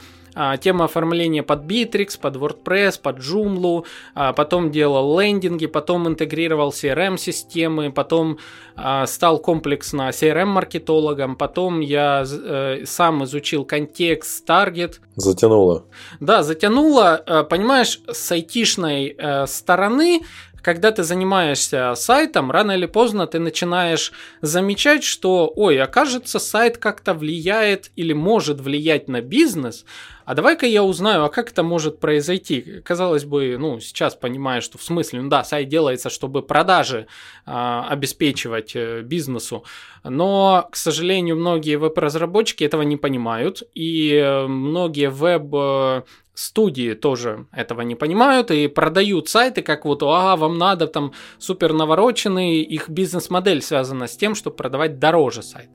тема 0.60 0.86
оформления 0.86 1.44
под 1.44 1.64
Bittrex, 1.64 2.20
под 2.20 2.36
WordPress, 2.38 3.00
под 3.02 3.20
Joomla, 3.20 3.86
а, 4.16 4.34
потом 4.34 4.72
делал 4.72 5.20
лендинги, 5.20 5.66
потом 5.66 6.08
интегрировал 6.08 6.70
CRM-системы, 6.70 7.92
потом 7.92 8.38
а, 8.76 9.06
стал 9.06 9.40
комплексно 9.40 10.10
CRM-маркетологом, 10.10 11.36
потом 11.36 11.82
я 11.82 12.24
э, 12.26 12.84
сам 12.86 13.24
изучил 13.26 13.66
контекст, 13.66 14.46
таргет. 14.46 15.02
Затянуло. 15.16 15.86
Да, 16.20 16.44
затянуло. 16.44 17.22
Э, 17.26 17.44
понимаешь, 17.44 18.00
с 18.12 18.32
айтишной 18.32 19.16
э, 19.18 19.46
стороны 19.48 20.22
когда 20.62 20.92
ты 20.92 21.04
занимаешься 21.04 21.94
сайтом, 21.96 22.52
рано 22.52 22.74
или 22.74 22.86
поздно 22.86 23.28
ты 23.28 23.40
начинаешь 23.40 24.12
замечать, 24.42 25.04
что, 25.04 25.52
ой, 25.56 25.82
окажется, 25.82 26.40
сайт 26.40 26.78
как-то 26.78 27.14
влияет 27.14 27.92
или 27.96 28.14
может 28.14 28.62
влиять 28.62 29.08
на 29.08 29.22
бизнес, 29.22 29.86
а 30.32 30.34
давай-ка 30.34 30.66
я 30.66 30.82
узнаю, 30.82 31.26
а 31.26 31.30
как 31.30 31.52
это 31.52 31.62
может 31.62 32.00
произойти? 32.00 32.82
Казалось 32.86 33.26
бы, 33.26 33.58
ну, 33.60 33.82
сейчас 33.82 34.16
понимаю, 34.16 34.62
что 34.62 34.78
в 34.78 34.82
смысле, 34.82 35.22
ну 35.22 35.30
да, 35.30 35.44
сайт 35.44 35.68
делается, 35.68 36.10
чтобы 36.10 36.42
продажи 36.42 37.08
э, 37.46 37.84
обеспечивать 37.90 38.72
э, 38.74 39.02
бизнесу, 39.02 39.66
но, 40.06 40.70
к 40.72 40.78
сожалению, 40.78 41.36
многие 41.36 41.76
веб-разработчики 41.76 42.64
этого 42.64 42.84
не 42.84 42.96
понимают, 42.96 43.64
и 43.74 44.14
э, 44.14 44.48
многие 44.48 45.10
веб 45.10 45.54
э, 45.54 46.04
студии 46.42 46.94
тоже 46.94 47.46
этого 47.52 47.82
не 47.82 47.96
понимают 47.96 48.52
и 48.52 48.68
продают 48.68 49.30
сайты 49.30 49.62
как 49.62 49.86
вот, 49.86 50.04
а, 50.04 50.36
вам 50.36 50.58
надо 50.58 50.88
там 50.88 51.14
супер 51.38 51.74
навороченный, 51.74 52.62
их 52.62 52.90
бизнес-модель 52.90 53.62
связана 53.62 54.08
с 54.08 54.18
тем, 54.18 54.36
чтобы 54.36 54.56
продавать 54.56 55.00
дороже 55.00 55.44
сайт. 55.44 55.70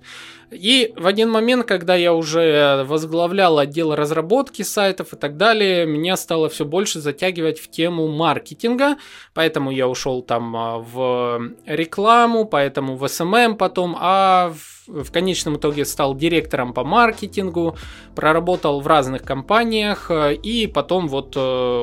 И 0.50 0.92
в 0.96 1.06
один 1.06 1.30
момент, 1.30 1.66
когда 1.66 1.96
я 1.96 2.12
уже 2.12 2.84
возглавлял 2.86 3.58
отдел 3.58 3.94
разработки 3.94 4.62
сайтов 4.62 5.12
и 5.12 5.16
так 5.16 5.36
далее, 5.36 5.86
меня 5.86 6.16
стало 6.16 6.48
все 6.48 6.64
больше 6.64 7.00
затягивать 7.00 7.58
в 7.58 7.68
тему 7.68 8.06
маркетинга, 8.06 8.96
поэтому 9.34 9.72
я 9.72 9.88
ушел 9.88 10.22
там 10.22 10.56
а, 10.56 10.78
в 10.78 11.52
рекламу, 11.66 12.44
поэтому 12.44 12.96
в 12.96 13.04
SMM 13.04 13.56
потом, 13.56 13.96
а 13.98 14.50
в, 14.50 14.75
в 14.86 15.10
конечном 15.10 15.56
итоге 15.56 15.84
стал 15.84 16.14
директором 16.14 16.72
по 16.72 16.84
маркетингу, 16.84 17.76
проработал 18.14 18.80
в 18.80 18.86
разных 18.86 19.22
компаниях 19.22 20.10
и 20.10 20.66
потом 20.66 21.08
вот 21.08 21.34
э, 21.36 21.40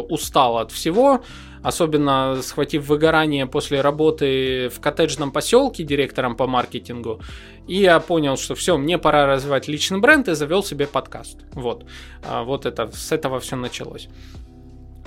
устал 0.09 0.57
от 0.57 0.71
всего, 0.71 1.21
особенно 1.63 2.41
схватив 2.41 2.87
выгорание 2.87 3.47
после 3.47 3.81
работы 3.81 4.69
в 4.69 4.79
коттеджном 4.79 5.31
поселке 5.31 5.83
директором 5.83 6.35
по 6.35 6.45
маркетингу. 6.45 7.21
И 7.67 7.77
я 7.77 7.99
понял, 7.99 8.37
что 8.37 8.55
все, 8.55 8.77
мне 8.77 8.97
пора 8.97 9.25
развивать 9.25 9.67
личный 9.67 9.99
бренд 9.99 10.27
и 10.27 10.33
завел 10.33 10.63
себе 10.63 10.85
подкаст. 10.85 11.39
Вот. 11.53 11.85
А, 12.23 12.43
вот 12.43 12.65
это, 12.65 12.91
с 12.91 13.11
этого 13.11 13.39
все 13.39 13.55
началось. 13.55 14.09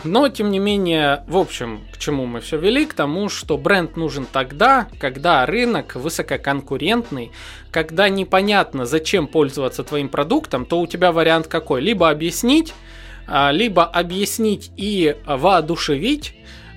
Но, 0.06 0.28
тем 0.28 0.50
не 0.50 0.58
менее, 0.58 1.24
в 1.26 1.36
общем, 1.36 1.82
к 1.92 1.98
чему 1.98 2.26
мы 2.26 2.40
все 2.40 2.56
вели? 2.56 2.86
К 2.86 2.94
тому, 2.94 3.28
что 3.28 3.58
бренд 3.58 3.96
нужен 3.96 4.26
тогда, 4.30 4.86
когда 5.00 5.44
рынок 5.44 5.96
высококонкурентный, 5.96 7.32
когда 7.72 8.08
непонятно, 8.08 8.86
зачем 8.86 9.26
пользоваться 9.26 9.82
твоим 9.82 10.08
продуктом, 10.08 10.64
то 10.64 10.80
у 10.80 10.86
тебя 10.86 11.10
вариант 11.10 11.48
какой? 11.48 11.80
Либо 11.80 12.08
объяснить, 12.08 12.72
а, 13.26 13.50
либо 13.50 13.84
объяснить 13.84 14.70
и 14.76 15.16
воодушевить, 15.26 16.35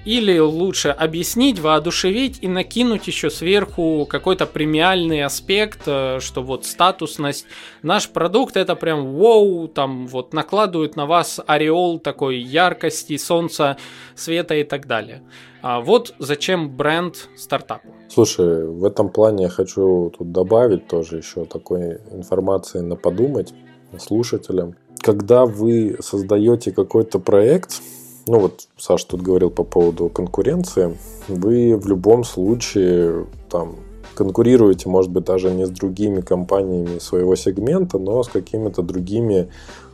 или 0.10 0.39
лучше 0.39 0.89
объяснить, 0.89 1.60
воодушевить 1.60 2.39
и 2.41 2.48
накинуть 2.48 3.06
еще 3.06 3.30
сверху 3.30 4.08
какой-то 4.10 4.48
премиальный 4.48 5.24
аспект, 5.24 5.82
э, 5.86 6.17
что 6.19 6.41
вот 6.41 6.65
статусность. 6.65 7.45
Наш 7.84 8.10
продукт 8.10 8.58
это 8.58 8.76
прям 8.76 9.13
вау, 9.13 9.67
там 9.67 10.08
вот 10.08 10.34
накладывают 10.34 10.95
на 10.95 11.06
вас 11.06 11.39
ореол 11.45 12.00
такой 12.00 12.39
яркости, 12.39 13.17
солнца, 13.17 13.78
света 14.15 14.56
и 14.56 14.63
так 14.63 14.88
далее. 14.88 15.22
А 15.62 15.80
вот 15.80 16.15
зачем 16.17 16.76
бренд 16.76 17.30
стартапу. 17.38 17.89
Слушай, 18.08 18.65
в 18.65 18.86
этом 18.86 19.10
плане 19.10 19.43
я 19.43 19.50
хочу 19.50 20.12
тут 20.17 20.32
добавить 20.32 20.88
тоже 20.88 21.17
еще 21.17 21.45
такой 21.45 22.00
информации 22.12 22.80
на 22.80 22.95
подумать 22.95 23.54
слушателям. 24.00 24.76
Когда 25.04 25.45
вы 25.45 25.98
создаете 26.00 26.72
какой-то 26.72 27.19
проект, 27.19 27.80
ну 28.27 28.39
вот 28.39 28.67
Саша 28.77 29.08
тут 29.08 29.21
говорил 29.21 29.49
по 29.49 29.63
поводу 29.63 30.10
конкуренции, 30.10 30.97
вы 31.27 31.75
в 31.75 31.88
любом 31.88 32.23
случае 32.23 33.27
там 33.49 33.75
конкурируете, 34.19 34.89
может 34.89 35.12
быть, 35.12 35.23
даже 35.23 35.49
не 35.51 35.65
с 35.65 35.69
другими 35.69 36.21
компаниями 36.21 36.99
своего 36.99 37.36
сегмента, 37.36 37.97
но 37.97 38.21
с 38.21 38.27
какими-то 38.27 38.82
другими 38.82 39.39
э, 39.39 39.47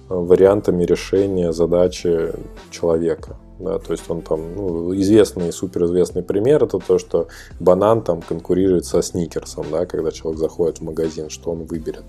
вариантами 0.10 0.84
решения 0.84 1.54
задачи 1.54 2.32
человека. 2.72 3.38
Да, 3.60 3.80
то 3.80 3.94
есть 3.94 4.04
он 4.10 4.22
там, 4.22 4.56
ну, 4.56 4.94
известный, 4.96 5.54
суперизвестный 5.54 6.24
пример, 6.24 6.64
это 6.64 6.80
то, 6.80 6.98
что 6.98 7.28
банан 7.60 8.02
там 8.02 8.22
конкурирует 8.22 8.86
со 8.86 9.02
сникерсом, 9.02 9.68
да, 9.72 9.86
когда 9.86 10.12
человек 10.12 10.40
заходит 10.40 10.80
в 10.80 10.82
магазин, 10.82 11.30
что 11.30 11.52
он 11.52 11.64
выберет. 11.64 12.04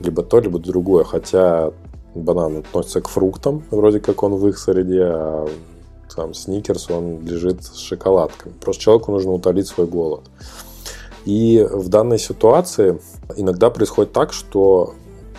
Либо 0.00 0.22
то, 0.22 0.40
либо 0.40 0.58
другое. 0.58 1.04
Хотя 1.04 1.72
банан 2.14 2.58
относится 2.58 3.00
к 3.00 3.08
фруктам, 3.08 3.64
вроде 3.70 4.00
как 4.00 4.22
он 4.22 4.34
в 4.34 4.46
их 4.48 4.58
среде, 4.58 5.04
а 5.04 5.48
там 6.14 6.34
сникерс, 6.34 6.90
он 6.90 7.24
лежит 7.24 7.64
с 7.64 7.78
шоколадками. 7.78 8.54
Просто 8.60 8.82
человеку 8.82 9.12
нужно 9.12 9.32
утолить 9.32 9.66
свой 9.66 9.86
голод. 9.86 10.22
И 11.24 11.66
в 11.70 11.88
данной 11.88 12.18
ситуации 12.18 13.00
иногда 13.36 13.70
происходит 13.70 14.12
так, 14.12 14.32
что 14.32 14.94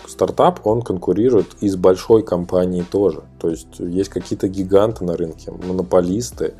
стартап, 0.06 0.66
он 0.66 0.82
конкурирует 0.82 1.46
и 1.60 1.68
с 1.68 1.76
большой 1.76 2.22
компанией 2.22 2.84
тоже. 2.90 3.22
То 3.38 3.50
есть 3.50 3.78
есть 3.78 4.10
какие-то 4.10 4.48
гиганты 4.48 5.04
на 5.04 5.16
рынке, 5.16 5.50
монополисты, 5.50 6.54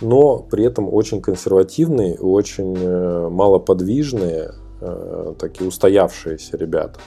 но 0.00 0.38
при 0.38 0.64
этом 0.64 0.92
очень 0.92 1.20
консервативные, 1.20 2.16
очень 2.16 2.76
э, 2.76 3.28
малоподвижные, 3.28 4.52
э, 4.80 5.34
такие 5.38 5.68
устоявшиеся 5.68 6.56
ребята. 6.56 6.98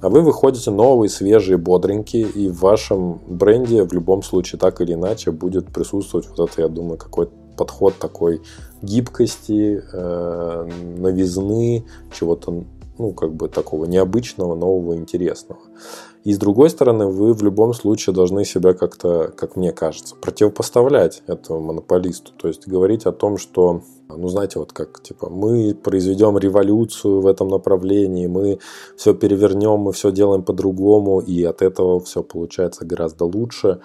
А 0.00 0.08
вы 0.08 0.20
выходите 0.22 0.70
новые, 0.70 1.08
свежие, 1.08 1.56
бодренькие, 1.56 2.28
и 2.28 2.48
в 2.48 2.60
вашем 2.60 3.20
бренде 3.26 3.82
в 3.82 3.92
любом 3.92 4.22
случае 4.22 4.58
так 4.58 4.80
или 4.80 4.92
иначе 4.92 5.30
будет 5.30 5.72
присутствовать 5.72 6.28
вот 6.28 6.50
это, 6.50 6.62
я 6.62 6.68
думаю, 6.68 6.98
какой-то 6.98 7.32
подход 7.56 7.94
такой 7.98 8.42
гибкости, 8.82 9.82
э, 9.92 10.68
новизны, 10.98 11.86
чего-то, 12.12 12.64
ну, 12.98 13.12
как 13.12 13.34
бы 13.34 13.48
такого 13.48 13.86
необычного, 13.86 14.54
нового, 14.54 14.96
интересного. 14.96 15.60
И 16.24 16.32
с 16.32 16.38
другой 16.38 16.70
стороны, 16.70 17.06
вы 17.06 17.32
в 17.32 17.42
любом 17.42 17.72
случае 17.72 18.14
должны 18.14 18.44
себя 18.44 18.74
как-то, 18.74 19.32
как 19.36 19.56
мне 19.56 19.72
кажется, 19.72 20.16
противопоставлять 20.16 21.22
этому 21.26 21.60
монополисту. 21.60 22.32
То 22.36 22.48
есть 22.48 22.66
говорить 22.66 23.06
о 23.06 23.12
том, 23.12 23.38
что, 23.38 23.82
ну 24.08 24.28
знаете, 24.28 24.58
вот 24.58 24.72
как, 24.72 25.02
типа, 25.02 25.28
мы 25.28 25.74
произведем 25.74 26.38
революцию 26.38 27.20
в 27.20 27.26
этом 27.26 27.48
направлении, 27.48 28.26
мы 28.26 28.58
все 28.96 29.14
перевернем, 29.14 29.80
мы 29.80 29.92
все 29.92 30.12
делаем 30.12 30.42
по-другому, 30.42 31.20
и 31.20 31.42
от 31.44 31.62
этого 31.62 32.00
все 32.00 32.22
получается 32.22 32.84
гораздо 32.84 33.24
лучше. 33.24 33.80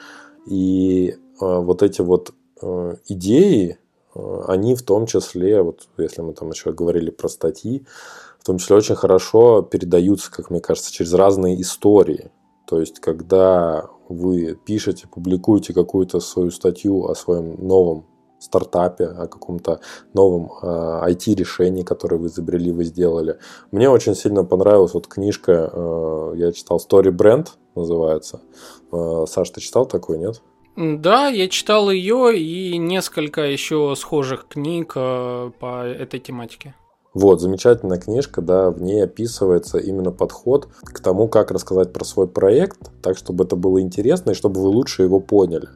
И 0.45 1.09
э, 1.09 1.15
вот 1.39 1.83
эти 1.83 2.01
вот 2.01 2.33
э, 2.61 2.95
идеи, 3.07 3.77
э, 4.15 4.41
они 4.47 4.75
в 4.75 4.83
том 4.83 5.05
числе, 5.05 5.61
вот 5.61 5.87
если 5.97 6.21
мы 6.21 6.33
там 6.33 6.49
еще 6.49 6.71
говорили 6.71 7.09
про 7.09 7.27
статьи, 7.27 7.85
в 8.39 8.45
том 8.45 8.57
числе 8.57 8.75
очень 8.75 8.95
хорошо 8.95 9.61
передаются, 9.61 10.31
как 10.31 10.49
мне 10.49 10.61
кажется, 10.61 10.91
через 10.91 11.13
разные 11.13 11.61
истории. 11.61 12.31
То 12.67 12.79
есть, 12.79 12.99
когда 12.99 13.89
вы 14.07 14.57
пишете, 14.65 15.07
публикуете 15.07 15.73
какую-то 15.73 16.19
свою 16.19 16.51
статью 16.51 17.05
о 17.05 17.15
своем 17.15 17.55
новом 17.67 18.05
стартапе, 18.41 19.05
о 19.05 19.27
каком-то 19.27 19.79
новом 20.13 20.51
э, 20.61 21.11
IT-решении, 21.11 21.83
которое 21.83 22.17
вы 22.17 22.27
изобрели, 22.27 22.71
вы 22.71 22.83
сделали. 22.83 23.37
Мне 23.71 23.89
очень 23.89 24.15
сильно 24.15 24.43
понравилась 24.43 24.93
вот 24.93 25.07
книжка, 25.07 25.69
э, 25.71 26.33
я 26.35 26.51
читал 26.51 26.77
Story 26.77 27.11
Brand, 27.11 27.47
называется. 27.75 28.41
Э, 28.91 29.25
Саш, 29.27 29.49
ты 29.51 29.61
читал 29.61 29.85
такой, 29.85 30.17
нет? 30.17 30.41
Да, 30.75 31.27
я 31.27 31.47
читал 31.49 31.91
ее 31.91 32.37
и 32.37 32.77
несколько 32.77 33.41
еще 33.41 33.93
схожих 33.97 34.47
книг 34.47 34.93
э, 34.95 35.51
по 35.59 35.85
этой 35.85 36.19
тематике. 36.19 36.73
Вот, 37.13 37.41
замечательная 37.41 37.99
книжка, 37.99 38.41
да, 38.41 38.71
в 38.71 38.81
ней 38.81 39.03
описывается 39.03 39.77
именно 39.77 40.11
подход 40.11 40.69
к 40.81 41.01
тому, 41.01 41.27
как 41.27 41.51
рассказать 41.51 41.91
про 41.91 42.05
свой 42.05 42.27
проект, 42.27 42.89
так, 43.01 43.17
чтобы 43.17 43.43
это 43.43 43.57
было 43.57 43.81
интересно 43.81 44.31
и 44.31 44.33
чтобы 44.33 44.61
вы 44.61 44.69
лучше 44.69 45.03
его 45.03 45.19
поняли. 45.19 45.67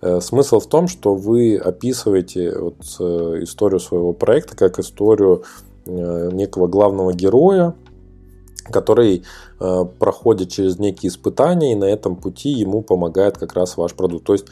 Э, 0.00 0.20
смысл 0.20 0.58
в 0.58 0.66
том, 0.66 0.88
что 0.88 1.14
вы 1.14 1.56
описываете 1.56 2.58
вот 2.58 2.74
э, 2.98 3.04
историю 3.42 3.78
своего 3.78 4.12
проекта 4.12 4.56
как 4.56 4.80
историю 4.80 5.44
э, 5.86 6.30
некого 6.32 6.66
главного 6.66 7.12
героя, 7.12 7.74
который 8.70 9.24
проходит 9.58 10.50
через 10.50 10.78
некие 10.78 11.10
испытания, 11.10 11.72
и 11.72 11.76
на 11.76 11.84
этом 11.84 12.14
пути 12.14 12.50
ему 12.50 12.82
помогает 12.82 13.36
как 13.36 13.54
раз 13.54 13.76
ваш 13.76 13.94
продукт. 13.94 14.24
То 14.24 14.34
есть 14.34 14.46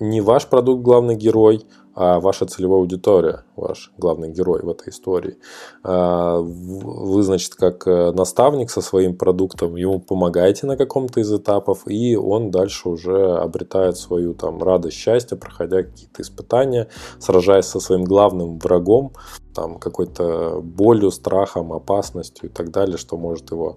не 0.00 0.20
ваш 0.20 0.46
продукт 0.46 0.82
главный 0.82 1.14
герой, 1.14 1.64
а 1.94 2.20
ваша 2.20 2.46
целевая 2.46 2.80
аудитория, 2.80 3.44
ваш 3.56 3.92
главный 3.98 4.30
герой 4.30 4.62
в 4.62 4.68
этой 4.68 4.88
истории. 4.88 5.36
А, 5.84 6.38
вы, 6.38 7.22
значит, 7.22 7.54
как 7.54 7.86
э, 7.86 8.12
наставник 8.12 8.70
со 8.70 8.80
своим 8.80 9.16
продуктом, 9.16 9.76
ему 9.76 10.00
помогаете 10.00 10.66
на 10.66 10.76
каком-то 10.76 11.20
из 11.20 11.32
этапов, 11.32 11.82
и 11.86 12.16
он 12.16 12.50
дальше 12.50 12.88
уже 12.88 13.36
обретает 13.36 13.96
свою 13.96 14.34
там 14.34 14.62
радость, 14.62 14.96
счастье, 14.96 15.36
проходя 15.36 15.82
какие-то 15.82 16.22
испытания, 16.22 16.88
сражаясь 17.18 17.66
со 17.66 17.80
своим 17.80 18.04
главным 18.04 18.58
врагом, 18.58 19.12
там 19.54 19.78
какой-то 19.78 20.60
болью, 20.62 21.10
страхом, 21.10 21.72
опасностью 21.72 22.48
и 22.48 22.52
так 22.52 22.70
далее, 22.70 22.96
что 22.96 23.16
может 23.16 23.50
его 23.50 23.76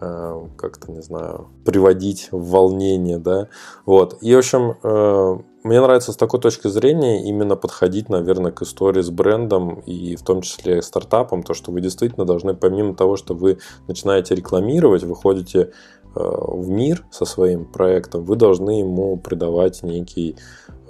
как-то, 0.00 0.90
не 0.90 1.02
знаю, 1.02 1.48
приводить 1.64 2.28
в 2.30 2.50
волнение, 2.50 3.18
да, 3.18 3.48
вот. 3.84 4.18
И, 4.22 4.34
в 4.34 4.38
общем, 4.38 4.76
э, 4.82 5.38
мне 5.62 5.80
нравится 5.80 6.12
с 6.12 6.16
такой 6.16 6.40
точки 6.40 6.68
зрения 6.68 7.28
именно 7.28 7.54
подходить, 7.54 8.08
наверное, 8.08 8.50
к 8.50 8.62
истории 8.62 9.02
с 9.02 9.10
брендом 9.10 9.80
и 9.80 10.16
в 10.16 10.22
том 10.22 10.40
числе 10.40 10.80
стартапом, 10.80 11.42
то, 11.42 11.52
что 11.52 11.70
вы 11.70 11.80
действительно 11.80 12.24
должны, 12.24 12.54
помимо 12.54 12.94
того, 12.94 13.16
что 13.16 13.34
вы 13.34 13.58
начинаете 13.86 14.34
рекламировать, 14.34 15.02
выходите 15.02 15.60
э, 15.60 15.68
в 16.14 16.68
мир 16.68 17.04
со 17.10 17.26
своим 17.26 17.66
проектом, 17.66 18.24
вы 18.24 18.36
должны 18.36 18.80
ему 18.80 19.18
придавать 19.18 19.82
некий 19.82 20.36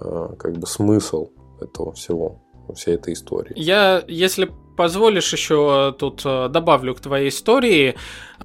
э, 0.00 0.28
как 0.38 0.56
бы 0.56 0.66
смысл 0.66 1.30
этого 1.60 1.92
всего, 1.92 2.40
всей 2.74 2.94
этой 2.94 3.14
истории. 3.14 3.52
Я, 3.56 4.04
если 4.06 4.50
позволишь 4.80 5.30
еще 5.30 5.94
тут 5.98 6.22
э, 6.24 6.48
добавлю 6.48 6.94
к 6.94 7.00
твоей 7.00 7.28
истории, 7.28 7.96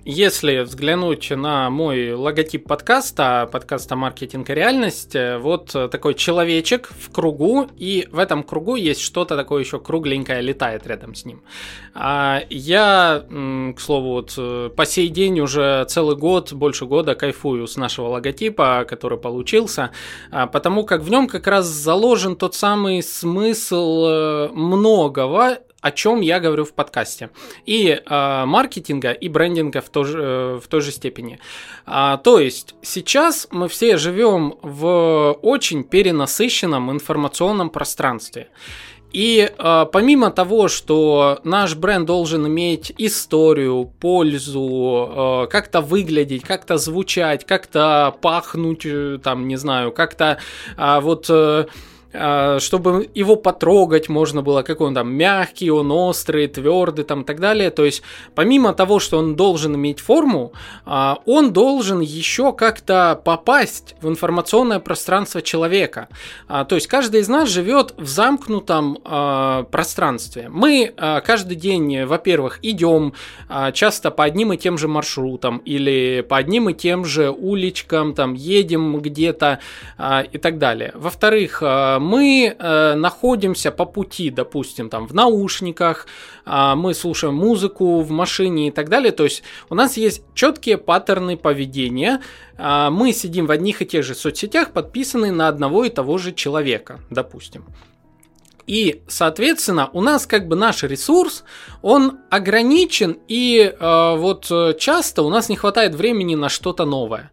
если 0.04 0.60
взглянуть 0.60 1.32
на 1.32 1.70
мой 1.70 2.12
логотип 2.12 2.68
подкаста, 2.68 3.48
подкаста 3.50 3.96
«Маркетинг 3.96 4.50
и 4.50 4.54
реальность», 4.54 5.16
э, 5.16 5.38
вот 5.38 5.72
такой 5.72 6.14
человечек 6.14 6.90
в 7.00 7.10
кругу, 7.10 7.70
и 7.78 8.06
в 8.12 8.20
этом 8.20 8.44
кругу 8.44 8.76
есть 8.76 9.00
что-то 9.00 9.38
такое 9.38 9.64
еще 9.64 9.80
кругленькое 9.80 10.42
летает 10.42 10.86
рядом 10.86 11.16
с 11.16 11.24
ним. 11.24 11.42
А 11.94 12.42
я, 12.50 13.24
к 13.30 13.80
слову, 13.80 14.10
вот 14.10 14.34
э, 14.38 14.70
по 14.76 14.86
сей 14.86 15.08
день 15.08 15.40
уже 15.40 15.86
целый 15.88 16.18
год, 16.18 16.52
больше 16.52 16.86
года 16.86 17.16
кайфую 17.16 17.66
с 17.66 17.78
нашего 17.78 18.10
логотипа, 18.10 18.86
который 18.90 19.18
получился, 19.18 19.92
а, 20.32 20.48
потому 20.48 20.84
как 20.84 21.02
в 21.02 21.10
нем 21.10 21.30
как 21.30 21.48
раз 21.48 21.66
заложен 21.66 22.36
тот 22.36 22.56
самый 22.56 23.02
смысл 23.02 24.06
э, 24.06 24.50
многого, 24.52 25.60
о 25.86 25.92
чем 25.92 26.22
я 26.22 26.40
говорю 26.40 26.66
в 26.66 26.74
подкасте. 26.74 27.30
И 27.68 27.90
э, 27.90 28.46
маркетинга, 28.46 29.12
и 29.12 29.30
брендинга 29.30 29.82
в, 29.82 29.90
той 29.90 30.06
же, 30.06 30.20
э, 30.20 30.60
в 30.60 30.68
той 30.68 30.82
же 30.82 30.92
степени. 30.92 31.38
А, 31.86 32.18
то 32.18 32.40
есть 32.40 32.74
сейчас 32.82 33.48
мы 33.52 33.68
все 33.68 33.98
живем 33.98 34.56
в 34.64 35.38
очень 35.44 35.84
перенасыщенном 35.84 36.92
информационном 36.92 37.70
пространстве. 37.70 38.48
И 39.12 39.48
э, 39.48 39.86
помимо 39.92 40.32
того, 40.32 40.70
что 40.70 41.40
наш 41.44 41.76
бренд 41.76 42.08
должен 42.08 42.48
иметь 42.48 42.92
историю, 42.98 43.86
пользу, 44.00 45.44
э, 45.46 45.48
как-то 45.52 45.82
выглядеть, 45.82 46.42
как-то 46.42 46.78
звучать, 46.78 47.46
как-то 47.46 48.16
пахнуть, 48.22 48.88
э, 48.88 49.20
там, 49.24 49.48
не 49.48 49.58
знаю, 49.58 49.92
как-то 49.92 50.40
э, 50.78 51.00
вот... 51.00 51.28
Э, 51.30 51.68
чтобы 52.60 53.10
его 53.14 53.36
потрогать 53.36 54.10
можно 54.10 54.42
было, 54.42 54.62
какой 54.62 54.88
он 54.88 54.94
там 54.94 55.14
мягкий, 55.14 55.70
он 55.70 55.92
острый, 55.92 56.48
твердый 56.48 57.06
там 57.06 57.22
и 57.22 57.26
так 57.26 57.40
далее. 57.40 57.70
То 57.70 57.86
есть 57.86 58.02
помимо 58.34 58.74
того, 58.74 59.00
что 59.00 59.18
он 59.18 59.36
должен 59.36 59.76
иметь 59.76 60.00
форму, 60.00 60.54
а, 60.86 61.20
он 61.26 61.54
должен 61.54 62.00
еще 62.00 62.54
как-то 62.54 63.20
попасть 63.24 63.96
в 64.02 64.08
информационное 64.08 64.80
пространство 64.80 65.42
человека. 65.42 66.08
А, 66.48 66.66
то 66.66 66.76
есть 66.76 66.88
каждый 66.88 67.22
из 67.22 67.28
нас 67.28 67.50
живет 67.50 67.94
в 67.98 68.08
замкнутом 68.08 68.98
пространстве. 69.72 70.50
Мы 70.50 70.94
каждый 71.26 71.56
день, 71.56 72.04
во-первых, 72.04 72.60
идем 72.62 73.14
часто 73.74 74.12
по 74.12 74.24
одним 74.24 74.54
и 74.54 74.58
тем 74.58 74.78
же 74.78 74.88
маршрутам 74.88 75.58
или 75.60 76.26
по 76.28 76.38
одним 76.38 76.70
и 76.70 76.74
тем 76.74 77.06
же 77.06 77.30
уличкам, 77.30 78.14
там 78.14 78.34
едем 78.34 79.00
где-то 79.00 79.60
и 80.32 80.38
так 80.38 80.58
далее. 80.58 80.92
Во-вторых, 80.96 81.62
мы 82.06 82.56
э, 82.58 82.94
находимся 82.96 83.72
по 83.72 83.86
пути, 83.86 84.30
допустим, 84.30 84.90
там 84.90 85.08
в 85.08 85.14
наушниках, 85.14 86.08
э, 86.46 86.76
мы 86.76 86.94
слушаем 86.94 87.36
музыку 87.36 88.02
в 88.02 88.12
машине 88.12 88.68
и 88.68 88.72
так 88.72 88.90
далее. 88.90 89.12
То 89.12 89.24
есть 89.24 89.44
у 89.70 89.76
нас 89.76 89.98
есть 89.98 90.24
четкие 90.34 90.78
паттерны 90.78 91.36
поведения. 91.38 92.22
Э, 92.58 92.90
мы 92.90 93.12
сидим 93.12 93.48
в 93.48 93.52
одних 93.52 93.82
и 93.82 93.86
тех 93.86 94.04
же 94.04 94.16
соцсетях, 94.16 94.72
подписанные 94.72 95.32
на 95.32 95.48
одного 95.48 95.86
и 95.86 95.90
того 95.90 96.18
же 96.18 96.34
человека, 96.34 97.00
допустим. 97.10 97.66
И, 98.68 99.04
соответственно, 99.08 99.90
у 99.94 100.02
нас 100.02 100.26
как 100.26 100.48
бы 100.48 100.56
наш 100.56 100.84
ресурс, 100.84 101.44
он 101.82 102.20
ограничен, 102.32 103.18
и 103.28 103.60
э, 103.60 104.16
вот 104.18 104.48
э, 104.50 104.74
часто 104.80 105.22
у 105.22 105.30
нас 105.30 105.50
не 105.50 105.56
хватает 105.56 105.94
времени 105.94 106.36
на 106.36 106.50
что-то 106.50 106.86
новое. 106.86 107.32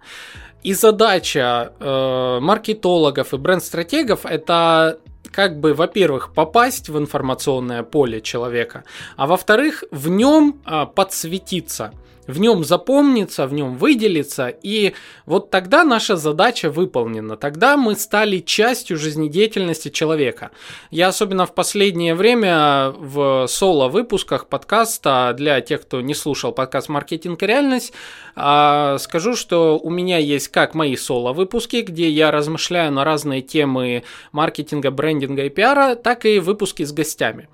И 0.63 0.75
задача 0.75 1.73
э, 1.81 2.39
маркетологов 2.41 3.35
и 3.35 3.37
бренд-стратегов 3.37 4.25
это 4.25 4.99
как 5.33 5.59
бы, 5.59 5.75
во-первых, 5.75 6.33
попасть 6.35 6.89
в 6.89 6.99
информационное 6.99 7.83
поле 7.83 8.21
человека, 8.21 8.85
а 9.17 9.27
во-вторых, 9.27 9.85
в 9.91 10.09
нем 10.09 10.61
э, 10.65 10.87
подсветиться 10.95 11.93
в 12.27 12.39
нем 12.41 12.65
запомнится, 12.65 13.47
в 13.47 13.53
нем 13.53 13.77
выделится, 13.77 14.49
и 14.49 14.95
вот 15.27 15.51
тогда 15.51 15.85
наша 15.85 16.17
задача 16.17 16.71
выполнена, 16.71 17.37
тогда 17.37 17.77
мы 17.77 17.97
стали 17.97 18.39
частью 18.39 18.97
жизнедеятельности 18.97 19.89
человека. 19.89 20.51
Я 20.91 21.09
особенно 21.09 21.47
в 21.47 21.55
последнее 21.55 22.15
время 22.15 22.93
в 22.97 23.47
соло-выпусках 23.49 24.47
подкаста, 24.47 25.35
для 25.37 25.61
тех, 25.61 25.83
кто 25.83 26.01
не 26.01 26.15
слушал 26.15 26.53
подкаст 26.53 26.89
«Маркетинг 26.89 27.43
и 27.43 27.47
реальность», 27.47 27.93
а, 28.35 28.99
скажу, 28.99 29.35
что 29.35 29.79
у 29.79 29.91
меня 29.91 30.19
есть 30.19 30.49
как 30.49 30.75
мои 30.75 30.97
соло-выпуски, 30.97 31.83
где 31.83 32.09
я 32.09 32.31
размышляю 32.31 32.93
на 32.93 33.05
разные 33.05 33.43
темы 33.43 34.05
маркетинга, 34.33 34.91
брендинга 34.91 35.45
и 35.45 35.51
пиара, 35.51 35.97
так 35.97 36.25
и 36.25 36.39
выпуски 36.39 36.85
с 36.85 36.93
гостями. 36.93 37.49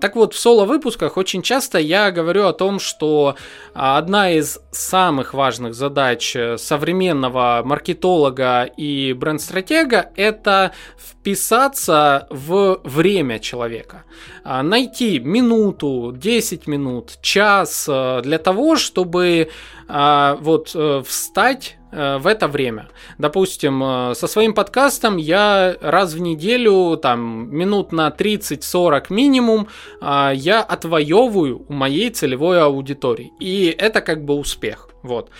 Так 0.00 0.16
вот, 0.16 0.34
в 0.34 0.38
соло-выпусках 0.38 1.16
очень 1.16 1.42
часто 1.42 1.78
я 1.78 2.10
говорю 2.10 2.46
о 2.46 2.52
том, 2.52 2.80
что 2.80 3.36
а, 3.74 3.96
одна 3.96 4.32
из 4.32 4.58
самых 4.72 5.34
важных 5.34 5.74
задач 5.74 6.34
э, 6.34 6.58
современного 6.58 7.62
маркетолога 7.64 8.64
и 8.64 9.12
бренд-стратега– 9.12 10.10
это 10.16 10.72
вписаться 10.98 12.26
в 12.30 12.80
время 12.82 13.38
человека. 13.38 14.04
А, 14.42 14.64
найти 14.64 15.20
минуту, 15.20 16.12
10 16.16 16.66
минут, 16.66 17.18
час 17.22 17.86
э, 17.88 18.20
для 18.22 18.38
того, 18.38 18.74
чтобы 18.76 19.50
а, 19.86 20.36
вот 20.40 20.72
э, 20.74 21.02
встать 21.06 21.77
в 21.90 22.26
это 22.26 22.48
время. 22.48 22.88
Допустим, 23.18 23.82
э, 23.82 24.14
со 24.14 24.26
своим 24.26 24.52
подкастом 24.52 25.16
я 25.16 25.76
раз 25.80 26.12
в 26.12 26.20
неделю, 26.20 26.96
там, 26.96 27.48
минут 27.54 27.92
на 27.92 28.10
30-40 28.10 29.10
минимум, 29.10 29.68
э, 30.00 30.32
я 30.34 30.62
отвоевываю 30.62 31.64
у 31.68 31.72
моей 31.72 32.10
целевой 32.10 32.62
аудитории. 32.62 33.32
И 33.40 33.74
это 33.78 34.00
как 34.00 34.24
бы 34.24 34.34
успех. 34.34 34.88
Вот. 35.00 35.30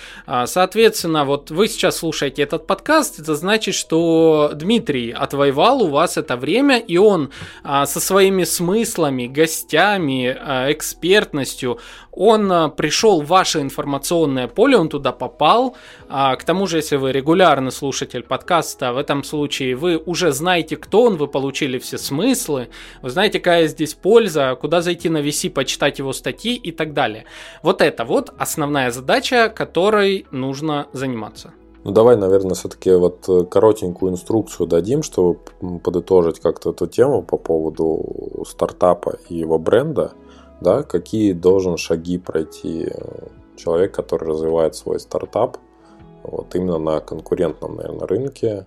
Соответственно, 0.44 1.24
вот 1.24 1.50
вы 1.50 1.66
сейчас 1.66 1.96
слушаете 1.96 2.42
этот 2.42 2.68
подкаст, 2.68 3.18
это 3.18 3.34
значит, 3.34 3.74
что 3.74 4.52
Дмитрий 4.54 5.10
отвоевал 5.10 5.82
у 5.82 5.88
вас 5.88 6.16
это 6.16 6.36
время, 6.36 6.78
и 6.78 6.96
он 6.96 7.30
со 7.64 8.00
своими 8.00 8.44
смыслами, 8.44 9.26
гостями, 9.26 10.28
экспертностью, 10.70 11.80
он 12.12 12.70
пришел 12.76 13.20
в 13.20 13.26
ваше 13.26 13.60
информационное 13.60 14.46
поле, 14.46 14.76
он 14.76 14.88
туда 14.88 15.10
попал, 15.10 15.76
к 16.38 16.44
тому 16.44 16.66
же, 16.66 16.78
если 16.78 16.96
вы 16.96 17.12
регулярный 17.12 17.72
слушатель 17.72 18.22
подкаста, 18.22 18.92
в 18.92 18.96
этом 18.96 19.24
случае 19.24 19.74
вы 19.76 19.98
уже 19.98 20.32
знаете, 20.32 20.76
кто 20.76 21.02
он, 21.02 21.16
вы 21.16 21.26
получили 21.26 21.78
все 21.78 21.98
смыслы, 21.98 22.68
вы 23.02 23.10
знаете, 23.10 23.38
какая 23.38 23.66
здесь 23.66 23.94
польза, 23.94 24.56
куда 24.60 24.80
зайти 24.80 25.08
на 25.08 25.18
VC, 25.18 25.50
почитать 25.50 25.98
его 25.98 26.12
статьи 26.12 26.54
и 26.54 26.72
так 26.72 26.94
далее. 26.94 27.24
Вот 27.62 27.82
это 27.82 28.04
вот 28.04 28.32
основная 28.38 28.90
задача, 28.90 29.52
которой 29.54 30.26
нужно 30.30 30.86
заниматься. 30.92 31.52
Ну 31.84 31.92
давай, 31.92 32.16
наверное, 32.16 32.54
все-таки 32.54 32.92
вот 32.92 33.28
э, 33.28 33.44
коротенькую 33.44 34.12
инструкцию 34.12 34.66
дадим, 34.66 35.02
чтобы 35.02 35.38
подытожить 35.82 36.40
как-то 36.40 36.70
эту 36.70 36.86
тему 36.86 37.22
по 37.22 37.36
поводу 37.36 38.44
стартапа 38.46 39.18
и 39.28 39.36
его 39.36 39.58
бренда. 39.58 40.12
Да, 40.60 40.82
какие 40.82 41.32
должен 41.32 41.76
шаги 41.76 42.18
пройти 42.18 42.88
э, 42.90 43.28
человек, 43.56 43.94
который 43.94 44.28
развивает 44.28 44.74
свой 44.74 44.98
стартап, 44.98 45.58
вот 46.30 46.54
именно 46.54 46.78
на 46.78 47.00
конкурентном, 47.00 47.76
наверное, 47.76 48.06
рынке, 48.06 48.66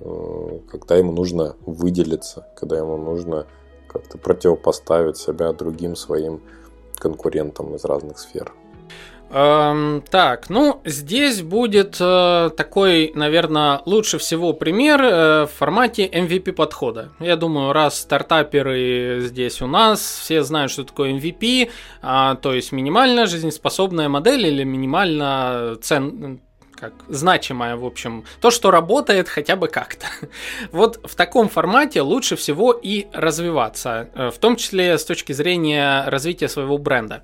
э, 0.00 0.58
когда 0.70 0.96
ему 0.96 1.12
нужно 1.12 1.56
выделиться, 1.66 2.46
когда 2.56 2.78
ему 2.78 2.96
нужно 2.96 3.46
как-то 3.88 4.18
противопоставить 4.18 5.16
себя 5.16 5.52
другим 5.52 5.96
своим 5.96 6.40
конкурентам 6.98 7.74
из 7.74 7.84
разных 7.84 8.18
сфер. 8.18 8.52
Эм, 9.34 10.04
так, 10.10 10.50
ну, 10.50 10.82
здесь 10.84 11.40
будет 11.40 11.96
э, 11.98 12.50
такой, 12.54 13.12
наверное, 13.14 13.80
лучше 13.86 14.18
всего 14.18 14.52
пример 14.52 15.00
э, 15.02 15.46
в 15.46 15.50
формате 15.56 16.06
MVP 16.06 16.52
подхода. 16.52 17.12
Я 17.18 17.36
думаю, 17.36 17.72
раз 17.72 17.98
стартаперы 17.98 19.20
здесь 19.22 19.62
у 19.62 19.66
нас, 19.66 20.00
все 20.22 20.42
знают, 20.42 20.70
что 20.70 20.84
такое 20.84 21.14
MVP, 21.14 21.64
э, 21.64 21.68
а, 22.02 22.34
то 22.34 22.52
есть 22.52 22.72
минимально 22.72 23.24
жизнеспособная 23.24 24.10
модель 24.10 24.48
или 24.48 24.64
минимально 24.64 25.78
цен 25.80 26.42
как 26.82 26.94
значимое, 27.06 27.76
в 27.76 27.84
общем, 27.84 28.24
то, 28.40 28.50
что 28.50 28.72
работает 28.72 29.28
хотя 29.28 29.54
бы 29.54 29.68
как-то. 29.68 30.06
Вот 30.72 30.98
в 31.04 31.14
таком 31.14 31.48
формате 31.48 32.02
лучше 32.02 32.34
всего 32.34 32.72
и 32.72 33.06
развиваться, 33.12 34.08
э, 34.14 34.30
в 34.30 34.38
том 34.38 34.56
числе 34.56 34.98
с 34.98 35.04
точки 35.04 35.32
зрения 35.32 36.04
развития 36.06 36.48
своего 36.48 36.78
бренда. 36.78 37.22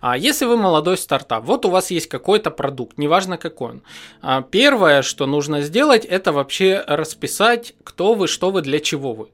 А 0.00 0.16
если 0.16 0.46
вы 0.46 0.56
молодой 0.56 0.96
стартап, 0.96 1.44
вот 1.44 1.64
у 1.64 1.70
вас 1.70 1.90
есть 1.90 2.06
какой-то 2.08 2.52
продукт, 2.52 2.98
неважно 2.98 3.36
какой 3.36 3.70
он. 3.70 3.82
А 4.22 4.42
первое, 4.42 5.02
что 5.02 5.26
нужно 5.26 5.62
сделать, 5.62 6.04
это 6.04 6.30
вообще 6.32 6.84
расписать, 6.86 7.74
кто 7.82 8.14
вы, 8.14 8.28
что 8.28 8.52
вы, 8.52 8.62
для 8.62 8.78
чего 8.78 9.12
вы. 9.12 9.26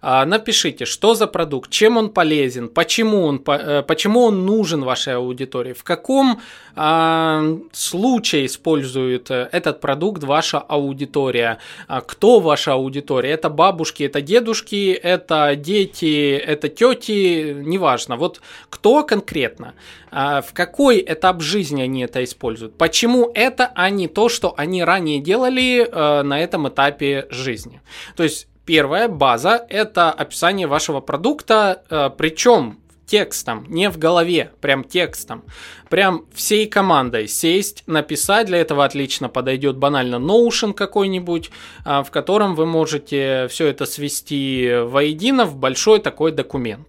А, 0.00 0.24
напишите, 0.24 0.84
что 0.84 1.14
за 1.14 1.26
продукт, 1.26 1.70
чем 1.70 1.96
он 1.96 2.10
полезен, 2.10 2.68
почему 2.68 3.24
он, 3.24 3.42
э, 3.46 3.82
почему 3.82 4.24
он 4.24 4.46
нужен 4.46 4.82
вашей 4.84 5.14
аудитории, 5.16 5.72
в 5.72 5.84
каком 5.84 6.40
а, 6.74 7.42
случае 7.72 8.46
использует 8.46 9.30
э, 9.30 9.48
этот 9.52 9.80
продукт 9.80 10.22
ваша 10.22 10.58
аудитория, 10.58 11.58
а, 11.88 12.00
кто 12.00 12.40
ваша 12.40 12.74
аудитория, 12.74 13.30
это 13.30 13.48
бабушки, 13.48 14.02
это 14.02 14.20
дедушки, 14.20 14.92
это 14.92 15.56
дети, 15.56 16.36
это 16.36 16.68
тети, 16.68 17.54
неважно, 17.54 18.16
вот 18.16 18.40
кто 18.68 19.04
конкретно, 19.04 19.74
в 20.10 20.46
какой 20.52 21.04
этап 21.06 21.42
жизни 21.42 21.82
они 21.82 22.02
это 22.02 22.24
используют, 22.24 22.78
почему 22.78 23.30
это, 23.34 23.70
а 23.74 23.90
не 23.90 24.08
то, 24.08 24.28
что 24.28 24.54
они 24.56 24.82
ранее 24.82 25.20
делали 25.20 25.86
э, 25.86 26.22
на 26.22 26.40
этом 26.40 26.68
этапе 26.68 27.26
жизни. 27.30 27.80
То 28.16 28.22
есть 28.22 28.48
Первая 28.66 29.06
база– 29.06 29.64
это 29.68 30.10
описание 30.10 30.66
вашего 30.66 31.00
продукта, 31.00 31.84
э, 31.88 32.10
причем 32.18 32.80
текстом, 33.06 33.64
не 33.68 33.88
в 33.88 33.96
голове, 33.96 34.50
прям 34.60 34.82
текстом. 34.82 35.44
Прям 35.88 36.24
всей 36.34 36.66
командой 36.66 37.28
сесть, 37.28 37.84
написать. 37.86 38.48
Для 38.48 38.58
этого 38.58 38.84
отлично 38.84 39.28
подойдет 39.28 39.76
банально 39.76 40.16
Notion 40.16 40.74
какой-нибудь, 40.74 41.52
э, 41.84 42.02
в 42.02 42.10
котором 42.10 42.56
вы 42.56 42.66
можете 42.66 43.46
все 43.48 43.68
это 43.68 43.86
свести 43.86 44.72
воедино 44.82 45.44
в 45.44 45.54
большой 45.54 46.00
такой 46.00 46.32
документ. 46.32 46.88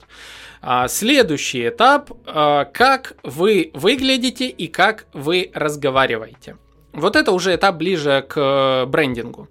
А, 0.64 0.88
следующий 0.88 1.70
этап 1.70 2.10
э,– 2.26 2.66
как 2.74 3.18
вы 3.22 3.70
выглядите 3.76 4.48
и 4.48 4.68
как 4.68 5.06
вы 5.14 5.52
разговариваете. 5.54 6.58
Вот 6.94 7.16
это 7.16 7.32
уже 7.32 7.54
этап 7.54 7.76
ближе 7.76 8.26
к 8.28 8.86
брендингу. 8.88 9.48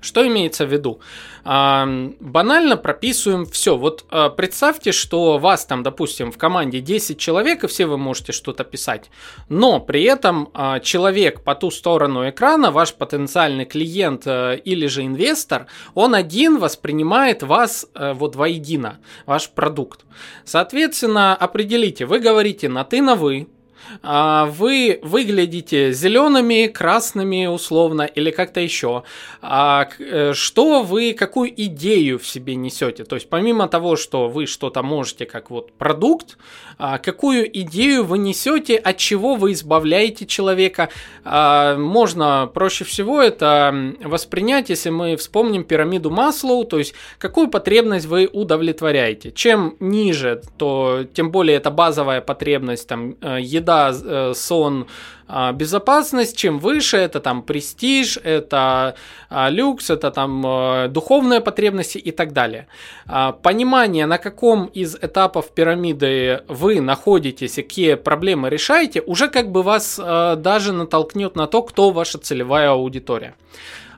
Что 0.00 0.26
имеется 0.26 0.64
в 0.64 0.72
виду? 0.72 1.00
банально 1.44 2.76
прописываем 2.76 3.46
все. 3.46 3.78
Вот 3.78 4.04
а, 4.10 4.28
представьте, 4.28 4.92
что 4.92 5.38
вас 5.38 5.64
там, 5.64 5.82
допустим, 5.82 6.30
в 6.30 6.36
команде 6.36 6.80
10 6.80 7.18
человек, 7.18 7.64
и 7.64 7.68
все 7.68 7.86
вы 7.86 7.96
можете 7.96 8.32
что-то 8.32 8.64
писать. 8.64 9.10
Но 9.48 9.80
при 9.80 10.02
этом 10.02 10.50
а, 10.52 10.78
человек 10.80 11.42
по 11.42 11.54
ту 11.54 11.70
сторону 11.70 12.28
экрана, 12.28 12.70
ваш 12.70 12.92
потенциальный 12.92 13.64
клиент 13.64 14.24
а, 14.26 14.52
или 14.52 14.86
же 14.88 15.06
инвестор, 15.06 15.68
он 15.94 16.14
один 16.14 16.58
воспринимает 16.58 17.42
вас 17.42 17.86
вот 17.94 18.36
воедино, 18.36 18.98
ваш 19.24 19.48
продукт. 19.48 20.04
Соответственно, 20.44 21.34
определите, 21.34 22.04
вы 22.04 22.18
говорите 22.18 22.68
на 22.68 22.84
ты, 22.84 23.00
на 23.00 23.14
вы, 23.14 23.48
а, 23.48 23.57
вы 24.02 25.00
выглядите 25.02 25.92
зелеными, 25.92 26.66
красными 26.66 27.46
условно 27.46 28.02
или 28.02 28.30
как-то 28.30 28.60
еще. 28.60 29.02
А, 29.40 29.88
э, 29.98 30.32
что 30.34 30.82
вы, 30.82 31.12
какую 31.12 31.52
идею 31.64 32.18
в 32.18 32.26
себе 32.26 32.54
несете? 32.54 33.04
То 33.04 33.16
есть 33.16 33.28
помимо 33.28 33.68
того, 33.68 33.96
что 33.96 34.28
вы 34.28 34.46
что-то 34.46 34.82
можете 34.82 35.26
как 35.26 35.50
вот 35.50 35.72
продукт, 35.72 36.38
а, 36.78 36.98
какую 36.98 37.46
идею 37.60 38.04
вы 38.04 38.18
несете, 38.18 38.76
от 38.76 38.96
чего 38.96 39.34
вы 39.34 39.52
избавляете 39.52 40.26
человека? 40.26 40.88
Можно 41.24 42.50
проще 42.52 42.84
всего 42.84 43.20
это 43.20 43.94
воспринять, 44.02 44.70
если 44.70 44.90
мы 44.90 45.16
вспомним 45.16 45.64
пирамиду 45.64 46.10
Маслоу, 46.10 46.64
то 46.64 46.78
есть 46.78 46.94
какую 47.18 47.48
потребность 47.48 48.06
вы 48.06 48.28
удовлетворяете. 48.32 49.30
Чем 49.32 49.76
ниже, 49.80 50.42
то 50.56 51.04
тем 51.12 51.30
более 51.30 51.56
это 51.56 51.70
базовая 51.70 52.20
потребность, 52.20 52.88
там 52.88 53.16
э, 53.20 53.38
еда, 53.40 53.67
Э, 53.68 54.32
сон, 54.34 54.86
а, 55.30 55.52
безопасность, 55.52 56.36
чем 56.36 56.58
выше, 56.58 56.96
это 56.96 57.20
там 57.20 57.42
престиж, 57.42 58.18
это 58.24 58.94
а, 59.28 59.50
люкс, 59.50 59.90
это 59.90 60.10
там 60.10 60.42
э, 60.46 60.88
духовные 60.88 61.40
потребности 61.40 61.98
и 61.98 62.12
так 62.12 62.32
далее. 62.32 62.66
А, 63.06 63.32
понимание, 63.32 64.06
на 64.06 64.16
каком 64.16 64.66
из 64.66 64.96
этапов 64.96 65.50
пирамиды 65.50 66.44
вы 66.48 66.80
находитесь 66.80 67.56
какие 67.56 67.94
проблемы 67.94 68.48
решаете, 68.48 69.02
уже 69.02 69.28
как 69.28 69.52
бы 69.52 69.62
вас 69.62 70.00
э, 70.02 70.36
даже 70.36 70.72
натолкнет 70.72 71.36
на 71.36 71.46
то, 71.46 71.62
кто 71.62 71.90
ваша 71.90 72.16
целевая 72.18 72.70
аудитория. 72.70 73.34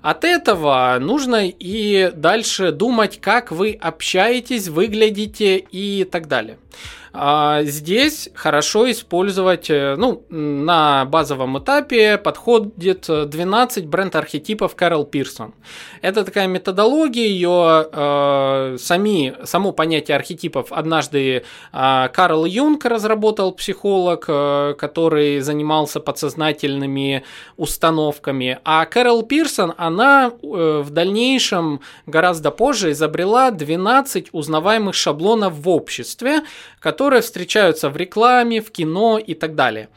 От 0.02 0.24
этого 0.24 0.96
нужно 0.98 1.46
и 1.46 2.10
дальше 2.14 2.72
думать, 2.72 3.20
как 3.20 3.52
вы 3.52 3.78
общаетесь, 3.80 4.68
выглядите 4.68 5.58
и 5.58 6.04
так 6.04 6.26
далее. 6.26 6.56
А 7.12 7.62
здесь 7.64 8.28
хорошо 8.34 8.90
использовать, 8.90 9.68
э, 9.68 9.96
ну, 9.96 10.24
на 10.28 11.04
базовом 11.06 11.58
этапе 11.58 12.18
подходит 12.18 13.06
12 13.08 13.86
бренд-архетипов 13.86 14.76
Кэрол 14.76 15.04
Пирсон. 15.04 15.54
Это 16.02 16.24
такая 16.24 16.46
методология, 16.46 17.26
ее 17.26 17.88
э, 17.92 18.76
сами, 18.78 19.34
само 19.44 19.72
понятие 19.72 20.16
архетипов 20.16 20.70
однажды 20.70 21.42
э, 21.72 22.08
Карл 22.12 22.44
Юнг 22.44 22.84
разработал, 22.84 23.52
психолог, 23.52 24.24
э, 24.28 24.74
который 24.78 25.40
занимался 25.40 26.00
подсознательными 26.00 27.24
установками, 27.56 28.58
а 28.64 28.84
Кэрол 28.86 29.22
Пирсон, 29.22 29.74
она 29.76 30.30
э, 30.30 30.82
в 30.84 30.90
дальнейшем, 30.90 31.80
гораздо 32.06 32.50
позже, 32.50 32.92
изобрела 32.92 33.50
12 33.50 34.28
узнаваемых 34.32 34.94
шаблонов 34.94 35.54
в 35.54 35.68
обществе, 35.68 36.42
которые 36.78 37.22
встречаются 37.22 37.88
в 37.90 37.96
рекламе, 37.96 38.61
в 38.61 38.70
кино 38.70 39.18
и 39.18 39.34
так 39.34 39.54
далее. 39.54 39.88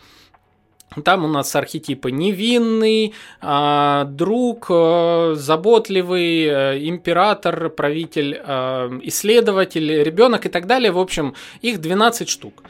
Там 1.04 1.26
у 1.26 1.28
нас 1.28 1.56
архетипы 1.56 2.12
невинный, 2.12 3.14
а, 3.42 4.04
друг, 4.06 4.68
э, 4.70 5.34
заботливый, 5.36 6.46
э, 6.46 6.88
император, 6.88 7.70
правитель, 7.70 8.40
исследователь, 9.04 10.04
ребенок 10.04 10.46
и 10.46 10.50
так 10.50 10.68
далее. 10.68 10.92
В 10.92 11.00
общем, 11.00 11.34
их 11.62 11.82
12 11.82 12.30
штук. 12.30 12.64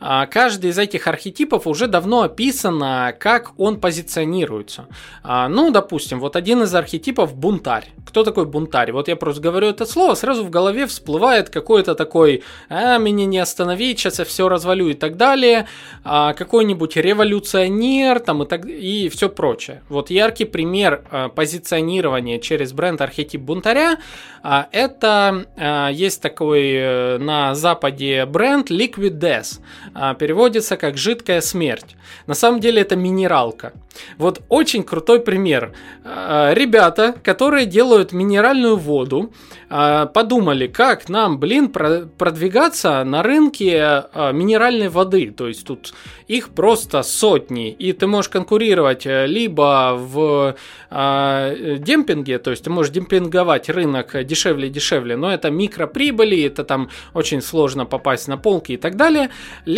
А, 0.00 0.26
каждый 0.26 0.70
из 0.70 0.78
этих 0.78 1.06
архетипов 1.06 1.66
уже 1.66 1.86
давно 1.86 2.22
описано, 2.22 3.14
как 3.18 3.52
он 3.58 3.78
позиционируется. 3.80 4.86
А, 5.22 5.48
ну, 5.48 5.70
допустим, 5.70 6.20
вот 6.20 6.36
один 6.36 6.62
из 6.62 6.74
архетипов 6.74 7.36
бунтарь. 7.36 7.92
Кто 8.06 8.24
такой 8.24 8.46
бунтарь? 8.46 8.92
Вот 8.92 9.08
я 9.08 9.16
просто 9.16 9.42
говорю 9.42 9.68
это 9.68 9.84
слово, 9.84 10.14
сразу 10.14 10.44
в 10.44 10.50
голове 10.50 10.86
всплывает 10.86 11.50
какой-то 11.50 11.94
такой, 11.94 12.42
а, 12.68 12.98
меня 12.98 13.26
не 13.26 13.38
остановить, 13.38 13.98
сейчас 13.98 14.18
я 14.18 14.24
все 14.24 14.48
развалю 14.48 14.88
и 14.88 14.94
так 14.94 15.16
далее, 15.16 15.68
а, 16.02 16.32
какой-нибудь 16.32 16.96
революционер 16.96 18.20
там 18.20 18.42
и, 18.42 18.46
так, 18.46 18.64
и 18.64 19.08
все 19.10 19.28
прочее. 19.28 19.82
Вот 19.88 20.10
яркий 20.10 20.46
пример 20.46 21.30
позиционирования 21.34 22.38
через 22.38 22.72
бренд 22.72 23.00
архетип 23.00 23.42
бунтаря, 23.42 23.98
это 24.42 25.90
есть 25.92 26.22
такой 26.22 26.72
а, 26.78 27.18
на 27.18 27.54
западе 27.54 28.24
бренд 28.26 28.70
Liquid 28.70 29.18
Death. 29.18 29.60
А, 29.94 30.14
переводится 30.14 30.76
как 30.76 30.96
жидкая 30.96 31.40
смерть. 31.40 31.96
На 32.26 32.34
самом 32.34 32.60
деле 32.60 32.82
это 32.82 32.96
минералка. 32.96 33.72
Вот 34.18 34.40
очень 34.48 34.84
крутой 34.84 35.20
пример. 35.20 35.72
А, 36.04 36.52
ребята, 36.54 37.14
которые 37.22 37.66
делают 37.66 38.12
минеральную 38.12 38.76
воду, 38.76 39.32
а, 39.68 40.06
подумали, 40.06 40.66
как 40.68 41.08
нам, 41.08 41.38
блин, 41.38 41.68
продвигаться 41.70 43.02
на 43.04 43.22
рынке 43.22 44.04
минеральной 44.32 44.88
воды. 44.88 45.30
То 45.36 45.48
есть 45.48 45.66
тут 45.66 45.92
их 46.28 46.50
просто 46.50 47.02
сотни, 47.02 47.70
и 47.70 47.92
ты 47.92 48.06
можешь 48.06 48.28
конкурировать 48.28 49.04
э, 49.04 49.26
либо 49.26 49.96
в 49.98 50.54
демпинге, 50.90 52.38
то 52.38 52.50
есть 52.50 52.64
ты 52.64 52.70
можешь 52.70 52.92
демпинговать 52.92 53.68
рынок 53.68 54.24
дешевле 54.24 54.68
и 54.68 54.70
дешевле, 54.70 55.16
но 55.16 55.32
это 55.32 55.50
микроприбыли, 55.50 56.44
это 56.44 56.64
там 56.64 56.88
очень 57.14 57.42
сложно 57.42 57.84
попасть 57.84 58.28
на 58.28 58.36
полки 58.36 58.72
и 58.72 58.76
так 58.76 58.96
далее, 58.96 59.30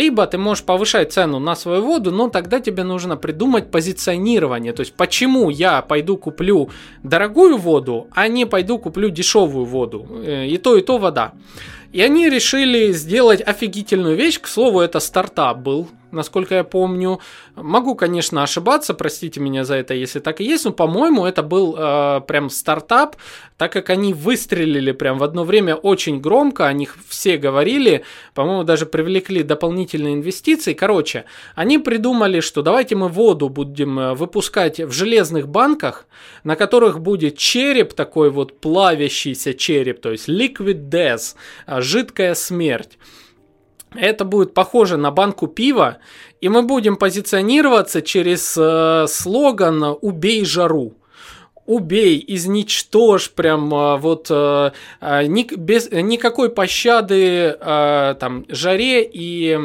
ты 0.09 0.37
можешь 0.37 0.63
повышать 0.63 1.13
цену 1.13 1.39
на 1.39 1.55
свою 1.55 1.81
воду, 1.81 2.11
но 2.11 2.29
тогда 2.29 2.59
тебе 2.59 2.83
нужно 2.83 3.17
придумать 3.17 3.71
позиционирование, 3.71 4.73
то 4.73 4.81
есть 4.81 4.93
почему 4.93 5.49
я 5.49 5.81
пойду 5.81 6.17
куплю 6.17 6.69
дорогую 7.03 7.57
воду, 7.57 8.07
а 8.11 8.27
не 8.27 8.45
пойду 8.45 8.79
куплю 8.79 9.09
дешевую 9.09 9.65
воду, 9.65 10.07
э, 10.25 10.47
и 10.47 10.57
то, 10.57 10.75
и 10.77 10.81
то 10.81 10.97
вода. 10.97 11.33
И 11.91 12.01
они 12.01 12.29
решили 12.29 12.91
сделать 12.91 13.41
офигительную 13.41 14.15
вещь, 14.15 14.39
к 14.39 14.47
слову, 14.47 14.79
это 14.79 14.99
стартап 14.99 15.59
был, 15.59 15.87
насколько 16.13 16.55
я 16.55 16.63
помню. 16.63 17.19
Могу, 17.55 17.95
конечно, 17.95 18.43
ошибаться, 18.43 18.93
простите 18.93 19.39
меня 19.39 19.65
за 19.65 19.75
это, 19.75 19.93
если 19.93 20.19
так 20.19 20.39
и 20.39 20.43
есть, 20.43 20.65
но, 20.65 20.71
по-моему, 20.71 21.25
это 21.25 21.43
был 21.43 21.75
э, 21.77 22.21
прям 22.27 22.49
стартап, 22.49 23.17
так 23.57 23.73
как 23.73 23.89
они 23.89 24.13
выстрелили 24.13 24.91
прям 24.91 25.17
в 25.17 25.23
одно 25.23 25.43
время 25.43 25.75
очень 25.75 26.21
громко, 26.21 26.67
о 26.67 26.73
них 26.73 26.97
все 27.07 27.37
говорили, 27.37 28.03
по-моему, 28.33 28.63
даже 28.63 28.85
привлекли 28.85 29.43
дополнительные 29.43 30.13
инвестиции. 30.13 30.73
Короче, 30.73 31.25
они 31.55 31.77
придумали, 31.79 32.39
что 32.39 32.61
давайте 32.61 32.95
мы 32.95 33.09
воду 33.09 33.49
будем 33.49 33.99
э, 33.99 34.13
выпускать 34.13 34.79
в 34.79 34.91
железных 34.91 35.47
банках, 35.47 36.07
на 36.43 36.55
которых 36.55 36.99
будет 36.99 37.37
череп, 37.37 37.93
такой 37.93 38.29
вот 38.29 38.59
плавящийся 38.59 39.53
череп, 39.53 40.01
то 40.01 40.11
есть 40.11 40.29
liquid 40.29 40.89
death, 40.89 41.35
э, 41.67 41.81
жидкая 41.81 42.35
смерть. 42.35 42.97
Это 43.95 44.25
будет 44.25 44.53
похоже 44.53 44.97
на 44.97 45.11
банку 45.11 45.47
пива, 45.47 45.97
и 46.41 46.49
мы 46.49 46.63
будем 46.63 46.95
позиционироваться 46.95 48.01
через 48.01 48.55
э, 48.57 49.05
слоган 49.07 49.97
«Убей 50.01 50.45
жару» 50.45 50.93
убей, 51.65 52.23
изничтожь, 52.27 53.31
прям 53.31 53.73
а, 53.73 53.97
вот 53.97 54.27
а, 54.29 54.73
а, 54.99 55.23
ни, 55.23 55.43
без 55.55 55.89
никакой 55.91 56.49
пощады 56.49 57.55
а, 57.59 58.15
там 58.15 58.45
жаре 58.49 59.09
и 59.11 59.57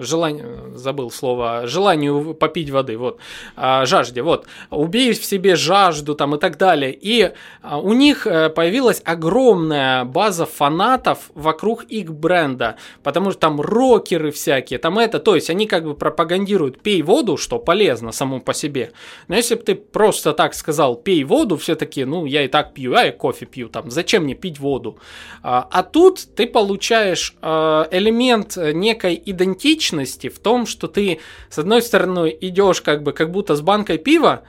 желанию, 0.00 0.72
забыл 0.74 1.10
слово, 1.10 1.66
желанию 1.66 2.34
попить 2.34 2.70
воды, 2.70 2.96
вот, 2.96 3.18
а, 3.56 3.86
жажде, 3.86 4.22
вот, 4.22 4.46
убей 4.70 5.12
в 5.12 5.24
себе 5.24 5.54
жажду 5.54 6.14
там 6.14 6.34
и 6.34 6.38
так 6.38 6.58
далее. 6.58 6.96
И 7.00 7.32
у 7.62 7.92
них 7.92 8.26
э, 8.26 8.48
появилась 8.50 9.02
огромная 9.04 10.04
база 10.04 10.46
фанатов 10.46 11.30
вокруг 11.34 11.84
их 11.84 12.12
бренда, 12.12 12.76
потому 13.02 13.30
что 13.30 13.40
там 13.40 13.60
рокеры 13.60 14.30
всякие, 14.30 14.78
там 14.78 14.98
это, 14.98 15.18
то 15.18 15.34
есть 15.34 15.50
они 15.50 15.66
как 15.66 15.84
бы 15.84 15.94
пропагандируют 15.94 16.80
пей 16.80 17.02
воду, 17.02 17.36
что 17.36 17.58
полезно 17.58 18.12
само 18.12 18.40
по 18.40 18.54
себе. 18.54 18.92
Но 19.28 19.36
если 19.36 19.54
бы 19.54 19.62
ты 19.62 19.74
просто 19.74 20.32
так 20.32 20.54
сказал, 20.54 20.79
сказал, 20.80 20.96
пей 20.96 21.24
воду, 21.24 21.58
все 21.58 21.74
такие, 21.74 22.06
ну, 22.06 22.24
я 22.24 22.42
и 22.42 22.48
так 22.48 22.72
пью, 22.72 22.94
а 22.94 23.04
я 23.04 23.12
кофе 23.12 23.44
пью, 23.44 23.68
там, 23.68 23.90
зачем 23.90 24.24
мне 24.24 24.34
пить 24.34 24.58
воду? 24.58 24.98
А, 25.42 25.68
а 25.70 25.82
тут 25.82 26.34
ты 26.34 26.46
получаешь 26.46 27.34
а, 27.42 27.86
элемент 27.90 28.56
некой 28.56 29.22
идентичности 29.26 30.30
в 30.30 30.38
том, 30.38 30.64
что 30.64 30.88
ты, 30.88 31.18
с 31.50 31.58
одной 31.58 31.82
стороны, 31.82 32.34
идешь 32.40 32.80
как 32.80 33.02
бы, 33.02 33.12
как 33.12 33.30
будто 33.30 33.56
с 33.56 33.60
банкой 33.60 33.98
пива, 33.98 34.42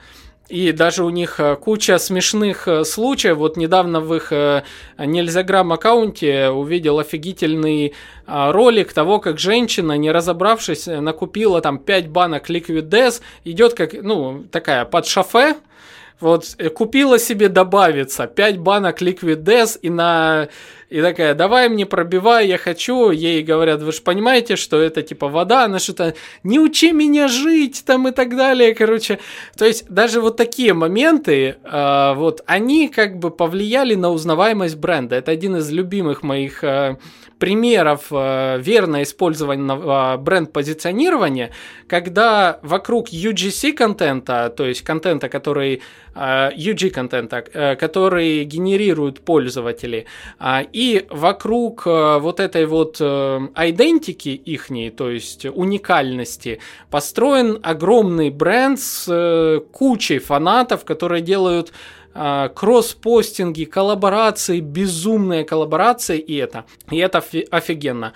и 0.48 0.72
даже 0.72 1.04
у 1.04 1.10
них 1.10 1.38
э, 1.40 1.56
куча 1.56 1.98
смешных 1.98 2.68
э, 2.68 2.84
случаев. 2.84 3.36
Вот 3.36 3.56
недавно 3.56 4.00
в 4.00 4.14
их 4.14 4.32
э, 4.32 4.64
Нельзяграм 4.98 5.72
аккаунте 5.72 6.48
увидел 6.48 6.98
офигительный 6.98 7.94
ролик 8.26 8.92
того, 8.92 9.18
как 9.18 9.38
женщина, 9.38 9.96
не 9.96 10.12
разобравшись, 10.12 10.86
накупила 10.86 11.60
там 11.60 11.78
5 11.78 12.08
банок 12.08 12.50
Liquid 12.50 12.88
Death, 12.88 13.20
идет 13.44 13.74
как, 13.74 13.94
ну, 13.94 14.44
такая 14.50 14.84
под 14.84 15.06
шофе, 15.06 15.56
вот 16.22 16.54
э, 16.58 16.70
купила 16.70 17.18
себе 17.18 17.48
добавиться 17.48 18.26
5 18.26 18.58
банок 18.58 19.02
Liquid 19.02 19.42
Death 19.42 19.78
и 19.82 19.90
на 19.90 20.48
и 20.92 21.00
такая, 21.00 21.34
давай 21.34 21.70
мне 21.70 21.86
пробивай, 21.86 22.46
я 22.48 22.58
хочу. 22.58 23.12
Ей 23.12 23.42
говорят, 23.42 23.80
вы 23.80 23.92
же 23.92 24.02
понимаете, 24.02 24.56
что 24.56 24.78
это 24.78 25.00
типа 25.00 25.28
вода, 25.28 25.64
она 25.64 25.78
что-то, 25.78 26.14
не 26.42 26.60
учи 26.60 26.92
меня 26.92 27.28
жить 27.28 27.84
там 27.86 28.08
и 28.08 28.10
так 28.10 28.36
далее, 28.36 28.74
короче. 28.74 29.18
То 29.56 29.64
есть 29.64 29.88
даже 29.88 30.20
вот 30.20 30.36
такие 30.36 30.74
моменты, 30.74 31.56
э, 31.64 32.12
вот 32.14 32.42
они 32.44 32.88
как 32.88 33.18
бы 33.18 33.30
повлияли 33.30 33.94
на 33.94 34.10
узнаваемость 34.10 34.76
бренда. 34.76 35.16
Это 35.16 35.30
один 35.30 35.56
из 35.56 35.70
любимых 35.70 36.22
моих 36.22 36.62
э, 36.62 36.96
примеров 37.42 38.06
э, 38.12 38.60
верно 38.60 39.02
использованного 39.02 40.16
бренд-позиционирования, 40.16 41.50
когда 41.88 42.60
вокруг 42.62 43.08
UGC 43.08 43.72
контента, 43.72 44.48
то 44.56 44.64
есть 44.64 44.82
контента, 44.82 45.28
который 45.28 45.82
э, 46.14 46.50
UG 46.56 46.90
контента, 46.90 47.44
э, 47.52 47.74
который 47.74 48.44
генерируют 48.44 49.22
пользователи, 49.22 50.06
э, 50.38 50.60
и 50.72 51.04
вокруг 51.10 51.84
вот 51.84 52.38
этой 52.38 52.66
вот 52.66 53.00
идентики 53.00 54.28
ихней, 54.28 54.90
то 54.90 55.10
есть 55.10 55.44
уникальности, 55.44 56.60
построен 56.90 57.58
огромный 57.64 58.30
бренд 58.30 58.78
с 58.78 59.60
кучей 59.72 60.20
фанатов, 60.20 60.84
которые 60.84 61.22
делают 61.22 61.72
а, 61.72 61.74
кросс-постинги, 62.14 63.64
коллаборации, 63.64 64.60
безумные 64.60 65.44
коллаборации, 65.44 66.18
и 66.18 66.36
это. 66.36 66.64
И 66.90 66.98
это 66.98 67.22
офигенно. 67.50 68.12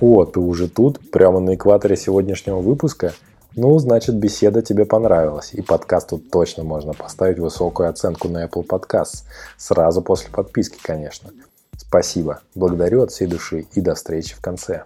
О, 0.00 0.24
ты 0.24 0.40
уже 0.40 0.68
тут, 0.68 0.98
прямо 1.10 1.40
на 1.40 1.54
экваторе 1.54 1.96
сегодняшнего 1.96 2.60
выпуска? 2.60 3.12
Ну, 3.56 3.78
значит, 3.78 4.14
беседа 4.14 4.62
тебе 4.62 4.86
понравилась, 4.86 5.50
и 5.52 5.60
подкасту 5.60 6.18
точно 6.18 6.62
можно 6.62 6.94
поставить 6.94 7.38
высокую 7.38 7.88
оценку 7.88 8.28
на 8.28 8.44
Apple 8.44 8.66
Podcasts, 8.66 9.24
сразу 9.58 10.02
после 10.02 10.30
подписки, 10.30 10.78
конечно. 10.80 11.30
Спасибо, 11.76 12.40
благодарю 12.54 13.02
от 13.02 13.10
всей 13.10 13.26
души 13.26 13.66
и 13.72 13.80
до 13.80 13.94
встречи 13.94 14.36
в 14.36 14.40
конце. 14.40 14.84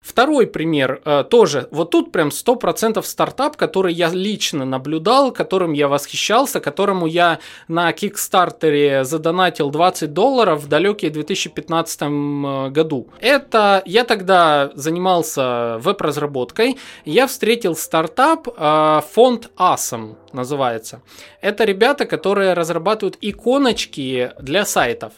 Второй 0.00 0.46
пример 0.46 1.02
э, 1.04 1.24
тоже, 1.28 1.66
вот 1.72 1.90
тут 1.90 2.12
прям 2.12 2.28
100% 2.28 3.02
стартап, 3.02 3.56
который 3.56 3.92
я 3.92 4.08
лично 4.08 4.64
наблюдал, 4.64 5.32
которым 5.32 5.72
я 5.72 5.88
восхищался, 5.88 6.60
которому 6.60 7.06
я 7.06 7.40
на 7.66 7.92
Кикстартере 7.92 9.02
задонатил 9.02 9.70
20 9.70 10.12
долларов 10.12 10.62
в 10.62 10.68
далекие 10.68 11.10
2015 11.10 12.00
э, 12.02 12.70
году. 12.70 13.08
Это 13.20 13.82
я 13.86 14.04
тогда 14.04 14.70
занимался 14.74 15.78
веб-разработкой, 15.80 16.78
я 17.04 17.26
встретил 17.26 17.74
стартап 17.74 18.46
э, 18.56 19.00
фонд 19.12 19.50
Asam 19.56 20.14
называется. 20.34 21.02
Это 21.40 21.64
ребята, 21.64 22.06
которые 22.06 22.54
разрабатывают 22.54 23.18
иконочки 23.20 24.32
для 24.40 24.64
сайтов. 24.64 25.12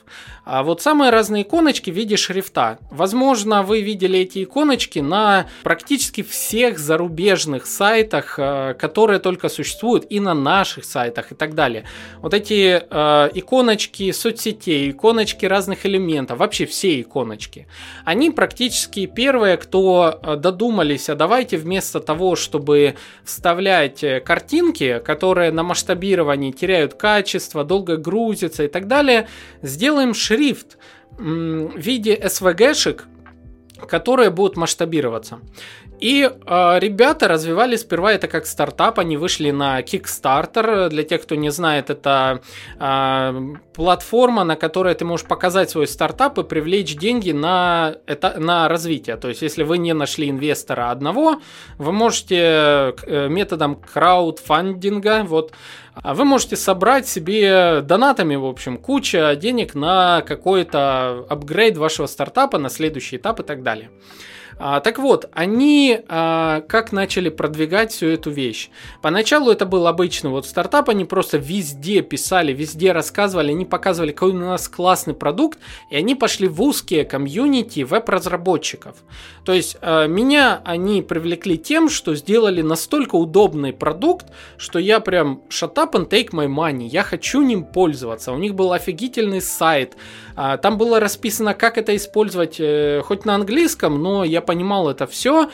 А 0.45 0.63
вот 0.63 0.83
самые 0.83 1.11
разные 1.11 1.43
иконочки 1.43 1.91
в 1.91 1.95
виде 1.95 2.17
шрифта. 2.17 2.79
Возможно, 2.91 3.63
вы 3.63 3.83
видели 3.83 4.21
эти 4.21 4.43
иконочки 4.43 4.99
на 4.99 5.47
практически 5.63 6.23
всех 6.23 6.79
зарубежных 6.79 7.67
сайтах, 7.67 8.35
э, 8.39 8.75
которые 8.75 9.21
только 9.21 9.49
существуют, 9.49 10.07
и 10.11 10.19
на 10.19 10.35
наших 10.35 10.85
сайтах 10.85 11.33
и 11.33 11.35
так 11.35 11.55
далее. 11.55 11.85
Вот 12.21 12.35
эти 12.35 12.83
э, 12.83 13.31
иконочки 13.35 14.11
соцсетей, 14.13 14.91
иконочки 14.91 15.47
разных 15.47 15.87
элементов, 15.87 16.39
вообще 16.39 16.67
все 16.67 17.01
иконочки, 17.01 17.67
они 18.05 18.31
практически 18.31 19.07
первые, 19.07 19.57
кто 19.57 20.19
э, 20.23 20.37
додумались, 20.37 21.09
а 21.09 21.15
давайте 21.15 21.59
вместо 21.59 22.01
того, 22.01 22.35
чтобы 22.37 22.97
вставлять 23.25 24.03
э, 24.03 24.21
картинки, 24.21 25.00
которые 25.05 25.51
на 25.51 25.63
масштабировании 25.63 26.53
теряют 26.53 26.95
качество, 26.95 27.65
долго 27.65 27.97
грузятся 27.97 28.65
и 28.65 28.69
так 28.69 28.87
далее, 28.87 29.29
сделаем 29.63 30.15
шрифт 30.15 30.79
в 31.19 31.77
виде 31.77 32.15
SVG-шек, 32.15 33.05
которые 33.89 34.31
будут 34.31 34.57
масштабироваться. 34.57 35.41
И 36.01 36.23
э, 36.23 36.79
ребята 36.79 37.29
развивали 37.29 37.77
сперва 37.77 38.13
это 38.13 38.27
как 38.27 38.47
стартап, 38.47 38.99
они 38.99 39.19
вышли 39.19 39.51
на 39.51 39.81
Kickstarter. 39.81 40.89
Для 40.89 41.03
тех, 41.03 41.23
кто 41.23 41.35
не 41.35 41.51
знает, 41.51 41.91
это 41.91 42.41
э, 42.79 43.55
платформа, 43.75 44.45
на 44.45 44.57
которой 44.57 44.95
ты 44.95 45.05
можешь 45.05 45.27
показать 45.27 45.71
свой 45.71 45.87
стартап 45.87 46.39
и 46.39 46.43
привлечь 46.43 46.97
деньги 46.97 47.33
на, 47.33 47.97
это, 48.07 48.41
на 48.41 48.69
развитие. 48.69 49.17
То 49.17 49.29
есть, 49.29 49.43
если 49.43 49.63
вы 49.63 49.77
не 49.77 49.93
нашли 49.93 50.31
инвестора 50.31 50.91
одного, 50.91 51.43
вы 51.77 51.93
можете 51.93 52.37
э, 52.37 53.29
методом 53.29 53.77
краудфандинга, 53.77 55.25
вот, 55.25 55.53
вы 56.03 56.25
можете 56.25 56.57
собрать 56.57 57.09
себе 57.09 57.83
донатами, 57.83 58.37
в 58.37 58.47
общем, 58.47 58.79
куча 58.79 59.37
денег 59.37 59.75
на 59.75 60.23
какой-то 60.23 61.27
апгрейд 61.29 61.77
вашего 61.77 62.07
стартапа, 62.07 62.59
на 62.59 62.71
следующий 62.71 63.17
этап 63.17 63.41
и 63.41 63.43
так 63.43 63.63
далее. 63.63 63.91
А, 64.63 64.81
так 64.81 64.99
вот, 64.99 65.31
они 65.33 66.01
а, 66.09 66.61
как 66.69 66.93
начали 66.93 67.31
продвигать 67.31 67.93
всю 67.93 68.09
эту 68.09 68.31
вещь? 68.31 68.69
Поначалу 69.01 69.51
это 69.51 69.65
был 69.65 69.87
обычный 69.87 70.31
вот 70.31 70.47
стартап, 70.47 70.91
они 70.91 71.07
просто 71.07 71.39
везде 71.39 72.03
писали, 72.03 72.53
везде 72.53 72.93
рассказывали, 72.93 73.53
они 73.53 73.65
показывали, 73.65 74.13
какой 74.13 74.33
у 74.33 74.39
нас 74.39 74.69
классный 74.69 75.15
продукт, 75.15 75.59
и 75.89 75.97
они 75.97 76.15
пошли 76.15 76.47
в 76.47 76.61
узкие 76.61 77.07
комьюнити 77.07 77.81
веб-разработчиков. 77.81 78.97
То 79.47 79.55
есть 79.55 79.79
а, 79.81 80.07
меня 80.07 80.61
они 80.67 81.01
привлекли 81.01 81.57
тем, 81.57 81.89
что 81.89 82.15
сделали 82.15 82.61
настолько 82.61 83.15
удобный 83.15 83.73
продукт, 83.73 84.27
что 84.59 84.79
я 84.79 85.01
прям 85.01 85.41
shut 85.49 85.75
up 85.77 85.93
and 85.93 86.11
take 86.11 86.33
my 86.33 86.49
money, 86.49 86.87
я 86.87 87.03
хочу 87.03 87.41
ним 87.41 87.65
пользоваться. 87.65 88.31
У 88.31 88.37
них 88.37 88.55
был 88.55 88.75
офигительный 88.75 89.41
сайт, 89.41 89.97
там 90.35 90.79
было 90.79 91.01
расписано, 91.01 91.55
как 91.55 91.79
это 91.79 91.95
использовать, 91.97 92.57
э, 92.59 93.03
хоть 93.05 93.25
на 93.25 93.35
английском, 93.35 94.03
но 94.03 94.25
я 94.25 94.41
понимал 94.41 94.89
это 94.89 95.07
все. 95.07 95.51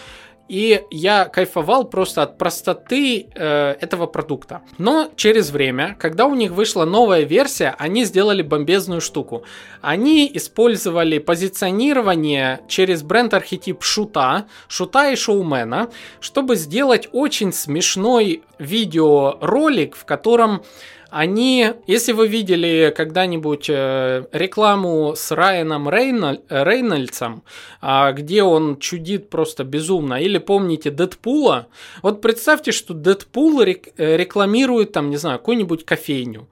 И 0.48 0.82
я 0.92 1.24
кайфовал 1.24 1.84
просто 1.84 2.22
от 2.22 2.38
простоты 2.38 3.26
э, 3.34 3.76
этого 3.80 4.06
продукта. 4.06 4.62
Но 4.78 5.10
через 5.16 5.50
время, 5.50 5.96
когда 5.98 6.26
у 6.26 6.34
них 6.36 6.52
вышла 6.52 6.84
новая 6.84 7.22
версия, 7.22 7.74
они 7.78 8.04
сделали 8.04 8.42
бомбезную 8.42 9.00
штуку. 9.00 9.42
Они 9.80 10.30
использовали 10.32 11.18
позиционирование 11.18 12.60
через 12.68 13.02
бренд-архетип 13.02 13.82
шута, 13.82 14.46
шута 14.68 15.10
и 15.10 15.16
шоумена, 15.16 15.88
чтобы 16.20 16.54
сделать 16.54 17.08
очень 17.12 17.52
смешной 17.52 18.44
видеоролик, 18.60 19.96
в 19.96 20.04
котором 20.04 20.62
они, 21.10 21.72
если 21.86 22.12
вы 22.12 22.28
видели 22.28 22.92
когда-нибудь 22.96 23.66
э, 23.68 24.24
рекламу 24.32 25.14
с 25.16 25.30
Райаном 25.30 25.88
Рейноль, 25.88 26.40
Рейнольдсом, 26.48 27.42
э, 27.82 28.12
где 28.12 28.42
он 28.42 28.78
чудит 28.78 29.30
просто 29.30 29.64
безумно, 29.64 30.20
или 30.20 30.38
помните 30.38 30.90
Дэдпула, 30.90 31.68
вот 32.02 32.20
представьте, 32.20 32.72
что 32.72 32.94
Дэдпул 32.94 33.60
э, 33.62 33.76
рекламирует 33.96 34.92
там, 34.92 35.10
не 35.10 35.16
знаю, 35.16 35.38
какую-нибудь 35.38 35.84
кофейню. 35.84 36.48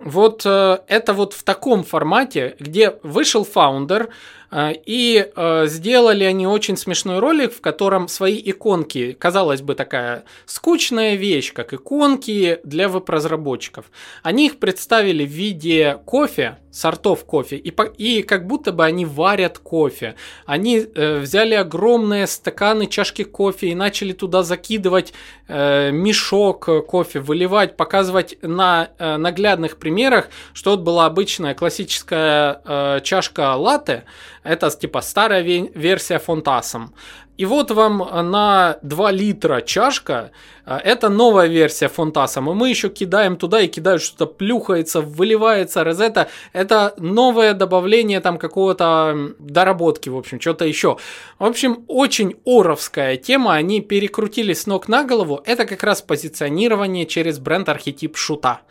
Вот 0.00 0.42
э, 0.44 0.78
это 0.86 1.12
вот 1.12 1.32
в 1.32 1.42
таком 1.42 1.82
формате, 1.82 2.56
где 2.60 2.96
вышел 3.02 3.44
фаундер, 3.44 4.10
и 4.52 5.30
э, 5.34 5.66
сделали 5.66 6.24
они 6.24 6.46
очень 6.46 6.76
смешной 6.76 7.18
ролик, 7.18 7.52
в 7.52 7.60
котором 7.60 8.08
свои 8.08 8.40
иконки, 8.42 9.12
казалось 9.12 9.60
бы, 9.60 9.74
такая 9.74 10.24
скучная 10.46 11.16
вещь, 11.16 11.52
как 11.52 11.74
иконки 11.74 12.60
для 12.64 12.88
веб-разработчиков, 12.88 13.86
они 14.22 14.46
их 14.46 14.58
представили 14.58 15.24
в 15.26 15.30
виде 15.30 15.98
кофе, 16.06 16.58
сортов 16.78 17.24
кофе, 17.24 17.56
и, 17.56 17.70
по, 17.70 17.82
и 17.82 18.22
как 18.22 18.46
будто 18.46 18.72
бы 18.72 18.84
они 18.84 19.04
варят 19.04 19.58
кофе. 19.58 20.14
Они 20.46 20.78
э, 20.78 21.18
взяли 21.18 21.54
огромные 21.54 22.26
стаканы, 22.26 22.86
чашки 22.86 23.24
кофе 23.24 23.68
и 23.68 23.74
начали 23.74 24.12
туда 24.12 24.42
закидывать 24.42 25.12
э, 25.48 25.90
мешок 25.90 26.68
кофе, 26.86 27.20
выливать, 27.20 27.76
показывать 27.76 28.38
на 28.42 28.90
э, 28.98 29.16
наглядных 29.16 29.78
примерах, 29.78 30.28
что 30.52 30.70
вот 30.70 30.80
была 30.80 31.06
обычная 31.06 31.54
классическая 31.54 32.62
э, 32.64 33.00
чашка 33.02 33.56
латте, 33.56 34.04
это 34.44 34.70
типа 34.70 35.00
старая 35.00 35.42
версия 35.42 36.18
фонтасом. 36.18 36.94
И 37.38 37.46
вот 37.46 37.70
вам 37.70 37.98
на 38.30 38.78
2 38.82 39.12
литра 39.12 39.60
чашка, 39.60 40.32
а, 40.64 40.78
это 40.78 41.08
новая 41.08 41.46
версия 41.46 41.88
фонтасом, 41.88 42.50
и 42.50 42.54
мы 42.54 42.68
еще 42.68 42.88
кидаем 42.88 43.36
туда 43.36 43.60
и 43.60 43.68
кидают 43.68 44.02
что-то 44.02 44.26
плюхается, 44.26 45.00
выливается 45.00 45.84
розета, 45.84 46.28
это 46.52 46.94
новое 46.98 47.54
добавление 47.54 48.20
там 48.20 48.38
какого-то 48.38 49.34
доработки, 49.38 50.08
в 50.08 50.16
общем, 50.16 50.40
что-то 50.40 50.64
еще. 50.64 50.98
В 51.38 51.44
общем, 51.44 51.84
очень 51.86 52.34
оровская 52.44 53.16
тема, 53.16 53.54
они 53.54 53.80
перекрутили 53.80 54.52
с 54.52 54.66
ног 54.66 54.88
на 54.88 55.04
голову, 55.04 55.40
это 55.46 55.64
как 55.64 55.84
раз 55.84 56.02
позиционирование 56.02 57.06
через 57.06 57.38
бренд-архетип 57.38 58.16
шута. 58.16 58.62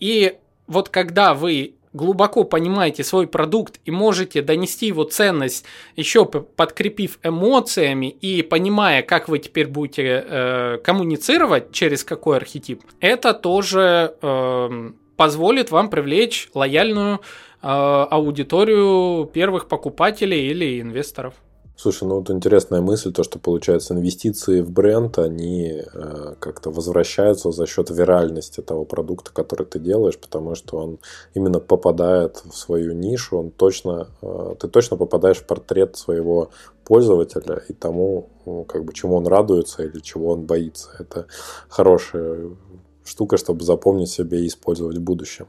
И 0.00 0.34
вот 0.66 0.88
когда 0.88 1.34
вы 1.34 1.77
глубоко 1.92 2.44
понимаете 2.44 3.04
свой 3.04 3.26
продукт 3.26 3.80
и 3.84 3.90
можете 3.90 4.42
донести 4.42 4.86
его 4.86 5.04
ценность, 5.04 5.64
еще 5.96 6.24
подкрепив 6.24 7.18
эмоциями 7.22 8.06
и 8.06 8.42
понимая, 8.42 9.02
как 9.02 9.28
вы 9.28 9.38
теперь 9.38 9.66
будете 9.66 10.24
э, 10.26 10.78
коммуницировать, 10.84 11.72
через 11.72 12.04
какой 12.04 12.36
архетип, 12.36 12.82
это 13.00 13.34
тоже 13.34 14.14
э, 14.20 14.90
позволит 15.16 15.70
вам 15.70 15.90
привлечь 15.90 16.48
лояльную 16.54 17.16
э, 17.16 17.18
аудиторию 17.62 19.26
первых 19.26 19.68
покупателей 19.68 20.50
или 20.50 20.80
инвесторов. 20.80 21.34
Слушай, 21.80 22.08
ну 22.08 22.16
вот 22.16 22.28
интересная 22.28 22.80
мысль, 22.80 23.12
то, 23.12 23.22
что 23.22 23.38
получается 23.38 23.94
инвестиции 23.94 24.62
в 24.62 24.70
бренд, 24.72 25.16
они 25.16 25.80
э, 25.80 26.34
как-то 26.40 26.72
возвращаются 26.72 27.52
за 27.52 27.68
счет 27.68 27.88
виральности 27.90 28.60
того 28.62 28.84
продукта, 28.84 29.30
который 29.32 29.64
ты 29.64 29.78
делаешь, 29.78 30.18
потому 30.18 30.56
что 30.56 30.76
он 30.78 30.98
именно 31.34 31.60
попадает 31.60 32.42
в 32.44 32.52
свою 32.56 32.94
нишу, 32.94 33.38
он 33.38 33.50
точно, 33.52 34.08
э, 34.22 34.56
ты 34.58 34.66
точно 34.66 34.96
попадаешь 34.96 35.36
в 35.36 35.46
портрет 35.46 35.96
своего 35.96 36.50
пользователя 36.84 37.62
и 37.68 37.72
тому, 37.72 38.28
ну, 38.44 38.64
как 38.64 38.84
бы, 38.84 38.92
чему 38.92 39.14
он 39.14 39.28
радуется 39.28 39.84
или 39.84 40.00
чего 40.00 40.32
он 40.32 40.46
боится. 40.46 40.90
Это 40.98 41.26
хорошая 41.68 42.56
штука, 43.04 43.36
чтобы 43.36 43.64
запомнить 43.64 44.10
себе 44.10 44.42
и 44.42 44.48
использовать 44.48 44.98
в 44.98 45.02
будущем. 45.02 45.46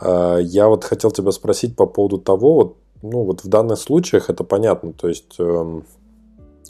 Э, 0.00 0.38
я 0.40 0.68
вот 0.68 0.84
хотел 0.84 1.10
тебя 1.10 1.32
спросить 1.32 1.74
по 1.74 1.86
поводу 1.86 2.18
того, 2.18 2.54
вот 2.54 2.76
ну, 3.02 3.24
вот 3.24 3.44
в 3.44 3.48
данных 3.48 3.78
случаях 3.78 4.30
это 4.30 4.44
понятно. 4.44 4.92
То 4.92 5.08
есть 5.08 5.36
эм, 5.38 5.84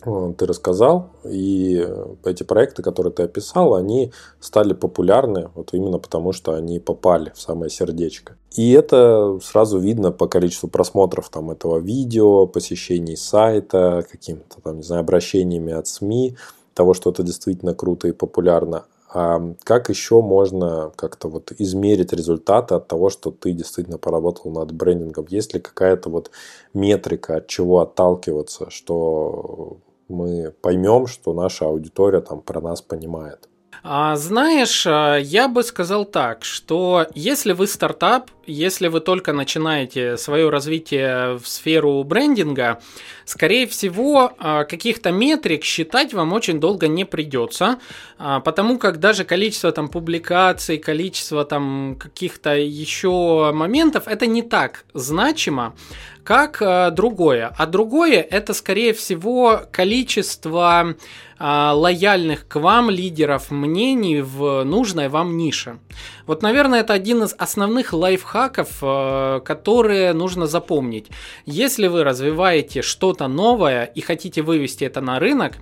э, 0.04 0.32
ты 0.36 0.46
рассказал, 0.46 1.10
и 1.24 1.86
эти 2.24 2.42
проекты, 2.42 2.82
которые 2.82 3.12
ты 3.12 3.24
описал, 3.24 3.74
они 3.74 4.12
стали 4.40 4.74
популярны 4.74 5.50
вот 5.54 5.74
именно 5.74 5.98
потому, 5.98 6.32
что 6.32 6.54
они 6.54 6.80
попали 6.80 7.32
в 7.34 7.40
самое 7.40 7.70
сердечко. 7.70 8.36
И 8.56 8.72
это 8.72 9.38
сразу 9.42 9.78
видно 9.78 10.12
по 10.12 10.28
количеству 10.28 10.68
просмотров 10.68 11.28
там, 11.28 11.50
этого 11.50 11.78
видео, 11.78 12.46
посещений 12.46 13.16
сайта, 13.16 14.04
какими-то 14.10 14.60
там, 14.62 14.76
не 14.76 14.82
знаю, 14.82 15.00
обращениями 15.00 15.72
от 15.72 15.86
СМИ, 15.86 16.36
того, 16.74 16.94
что 16.94 17.10
это 17.10 17.22
действительно 17.22 17.74
круто 17.74 18.08
и 18.08 18.12
популярно. 18.12 18.84
А 19.08 19.40
как 19.64 19.88
еще 19.88 20.20
можно 20.20 20.92
как-то 20.96 21.28
вот 21.28 21.52
измерить 21.58 22.12
результаты 22.12 22.74
от 22.74 22.88
того, 22.88 23.08
что 23.10 23.30
ты 23.30 23.52
действительно 23.52 23.98
поработал 23.98 24.50
над 24.50 24.72
брендингом? 24.72 25.26
Есть 25.28 25.54
ли 25.54 25.60
какая-то 25.60 26.10
вот 26.10 26.30
метрика, 26.74 27.36
от 27.36 27.46
чего 27.46 27.80
отталкиваться, 27.80 28.70
что 28.70 29.78
мы 30.08 30.52
поймем, 30.60 31.06
что 31.06 31.32
наша 31.32 31.66
аудитория 31.66 32.20
там 32.20 32.40
про 32.40 32.60
нас 32.60 32.82
понимает? 32.82 33.48
А, 33.88 34.16
знаешь, 34.16 34.84
а, 34.84 35.16
я 35.16 35.46
бы 35.46 35.62
сказал 35.62 36.06
так, 36.06 36.44
что 36.44 37.06
если 37.14 37.52
вы 37.52 37.68
стартап, 37.68 38.32
если 38.44 38.88
вы 38.88 38.98
только 38.98 39.32
начинаете 39.32 40.16
свое 40.16 40.50
развитие 40.50 41.38
в 41.38 41.46
сферу 41.46 42.02
брендинга, 42.02 42.80
скорее 43.24 43.68
всего, 43.68 44.32
а, 44.40 44.64
каких-то 44.64 45.12
метрик 45.12 45.62
считать 45.62 46.12
вам 46.14 46.32
очень 46.32 46.58
долго 46.58 46.88
не 46.88 47.04
придется, 47.04 47.78
потому 48.18 48.78
как 48.78 48.98
даже 48.98 49.22
количество 49.24 49.70
там 49.70 49.88
публикаций, 49.88 50.78
количество 50.78 51.44
там 51.44 51.96
каких-то 51.96 52.56
еще 52.56 53.52
моментов, 53.54 54.08
это 54.08 54.26
не 54.26 54.42
так 54.42 54.84
значимо, 54.94 55.76
как 56.24 56.94
другое. 56.94 57.54
А 57.56 57.66
другое 57.66 58.20
это, 58.20 58.52
скорее 58.52 58.94
всего, 58.94 59.62
количество 59.70 60.96
лояльных 61.38 62.48
к 62.48 62.56
вам 62.56 62.90
лидеров 62.90 63.50
мнений 63.50 64.20
в 64.22 64.64
нужной 64.64 65.08
вам 65.08 65.36
нише. 65.36 65.78
Вот, 66.26 66.42
наверное, 66.42 66.80
это 66.80 66.92
один 66.92 67.22
из 67.22 67.34
основных 67.38 67.92
лайфхаков, 67.92 68.78
э, 68.82 69.40
которые 69.44 70.12
нужно 70.12 70.46
запомнить. 70.46 71.06
Если 71.44 71.86
вы 71.86 72.04
развиваете 72.04 72.82
что-то 72.82 73.28
новое 73.28 73.84
и 73.84 74.00
хотите 74.00 74.42
вывести 74.42 74.84
это 74.84 75.00
на 75.00 75.18
рынок, 75.18 75.54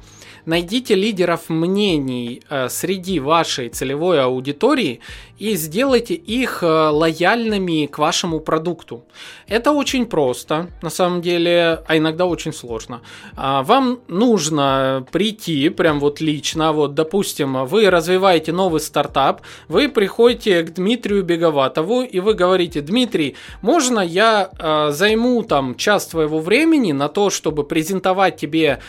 найдите 0.47 0.95
лидеров 0.95 1.49
мнений 1.49 2.43
э, 2.49 2.69
среди 2.69 3.21
вашей 3.21 3.69
целевой 3.69 4.23
аудитории 4.23 5.01
и 5.39 5.57
сделайте 5.57 6.15
их 6.15 6.63
э, 6.63 6.67
лояльными 6.67 7.87
к 7.87 7.99
вашему 7.99 8.41
продукту. 8.41 9.05
Это 9.49 9.73
очень 9.73 10.07
просто, 10.07 10.71
на 10.81 10.91
самом 10.91 11.23
деле, 11.23 11.83
а 11.87 11.97
иногда 11.97 12.27
очень 12.27 12.53
сложно. 12.53 13.03
А, 13.37 13.63
вам 13.63 14.01
нужно 14.07 15.05
прийти 15.11 15.69
прям 15.71 15.99
вот 15.99 16.21
лично, 16.21 16.73
вот, 16.73 16.95
допустим, 16.95 17.67
вы 17.67 17.91
развиваете 17.91 18.53
новый 18.53 18.81
стартап, 18.81 19.43
вы 19.69 19.89
приходите 19.89 20.63
к 20.63 20.75
Дмитрию 20.75 21.25
Беговатову 21.25 22.03
и 22.03 22.21
вы 22.21 22.35
говорите, 22.35 22.81
Дмитрий, 22.81 23.37
можно 23.61 24.01
я 24.01 24.51
э, 24.59 24.93
займу 24.93 25.43
там 25.43 25.75
час 25.75 26.07
твоего 26.07 26.39
времени 26.39 26.93
на 26.93 27.09
то, 27.09 27.31
чтобы 27.31 27.65
презентовать 27.65 28.37
тебе 28.37 28.81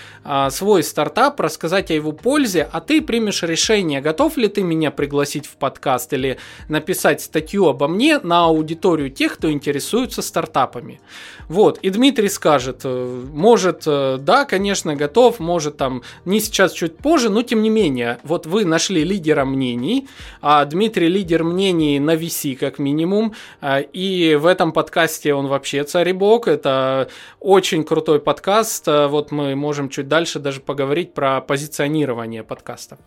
свой 0.50 0.84
стартап, 0.84 1.40
рассказать 1.40 1.92
о 1.92 1.94
его 1.94 2.12
пользе, 2.12 2.68
а 2.72 2.82
ты 2.82 3.02
примешь 3.02 3.44
решение, 3.44 4.02
готов 4.02 4.38
ли 4.38 4.48
ты 4.48 4.64
меня 4.64 4.92
пригласить 4.92 5.46
в 5.46 5.56
подкаст 5.58 6.14
или 6.14 6.35
написать 6.70 7.22
статью 7.22 7.68
обо 7.68 7.88
мне 7.88 8.20
на 8.20 8.46
аудиторию 8.46 9.10
тех, 9.10 9.36
кто 9.36 9.52
интересуется 9.52 10.22
стартапами. 10.22 11.00
Вот, 11.48 11.78
и 11.80 11.90
Дмитрий 11.90 12.30
скажет, 12.30 12.82
э, 12.84 13.24
может, 13.32 13.84
э, 13.86 14.18
да, 14.20 14.46
конечно, 14.46 14.96
готов, 14.96 15.40
может, 15.40 15.78
там, 15.78 16.02
не 16.26 16.40
сейчас, 16.40 16.74
чуть 16.74 16.98
позже, 16.98 17.30
но 17.30 17.44
тем 17.44 17.62
не 17.62 17.70
менее, 17.70 18.18
вот 18.24 18.46
вы 18.46 18.66
нашли 18.66 19.04
лидера 19.04 19.46
мнений, 19.46 20.08
а 20.42 20.66
Дмитрий 20.66 21.08
лидер 21.08 21.44
мнений 21.44 22.00
на 22.00 22.16
VC, 22.16 22.56
как 22.56 22.80
минимум, 22.80 23.34
э, 23.62 23.84
и 23.94 24.36
в 24.36 24.46
этом 24.46 24.72
подкасте 24.72 25.34
он 25.34 25.48
вообще 25.48 25.84
царь 25.84 26.10
и 26.10 26.14
бог, 26.14 26.48
это 26.48 27.10
очень 27.40 27.84
крутой 27.84 28.20
подкаст, 28.20 28.88
вот 28.88 29.32
мы 29.32 29.56
можем 29.56 29.90
чуть 29.90 30.08
дальше 30.08 30.40
даже 30.40 30.62
поговорить 30.62 31.14
про 31.14 31.42
позиционирование 31.42 32.44
подкастов. 32.44 33.00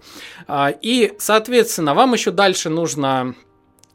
А, 0.47 0.73
и, 0.81 1.15
соответственно, 1.19 1.95
вам 1.95 2.13
еще 2.13 2.31
дальше 2.31 2.69
нужно 2.69 3.18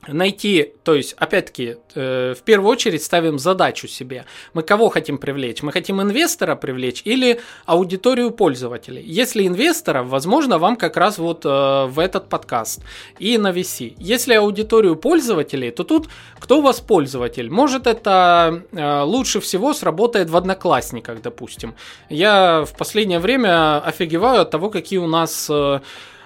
найти, 0.07 0.73
то 0.83 0.95
есть, 0.95 1.13
опять-таки, 1.13 1.77
э, 1.95 2.33
в 2.37 2.41
первую 2.43 2.71
очередь 2.71 3.03
ставим 3.03 3.39
задачу 3.39 3.87
себе. 3.87 4.25
Мы 4.53 4.63
кого 4.63 4.89
хотим 4.89 5.17
привлечь? 5.17 5.61
Мы 5.63 5.71
хотим 5.71 6.01
инвестора 6.01 6.55
привлечь 6.55 7.01
или 7.05 7.39
аудиторию 7.65 8.31
пользователей? 8.31 9.03
Если 9.05 9.47
инвестора, 9.47 10.03
возможно, 10.03 10.57
вам 10.57 10.75
как 10.75 10.97
раз 10.97 11.17
вот 11.17 11.45
э, 11.45 11.85
в 11.85 11.99
этот 11.99 12.29
подкаст 12.29 12.83
и 13.19 13.37
на 13.37 13.51
VC. 13.51 13.95
Если 13.97 14.33
аудиторию 14.33 14.95
пользователей, 14.95 15.71
то 15.71 15.83
тут 15.83 16.09
кто 16.39 16.59
у 16.59 16.61
вас 16.61 16.81
пользователь? 16.81 17.49
Может, 17.49 17.87
это 17.87 18.63
э, 18.71 19.01
лучше 19.01 19.39
всего 19.39 19.73
сработает 19.73 20.29
в 20.29 20.35
Одноклассниках, 20.35 21.21
допустим. 21.21 21.75
Я 22.09 22.65
в 22.65 22.75
последнее 22.77 23.19
время 23.19 23.79
офигеваю 23.79 24.41
от 24.41 24.51
того, 24.51 24.69
какие 24.69 24.99
у 24.99 25.07
нас... 25.07 25.49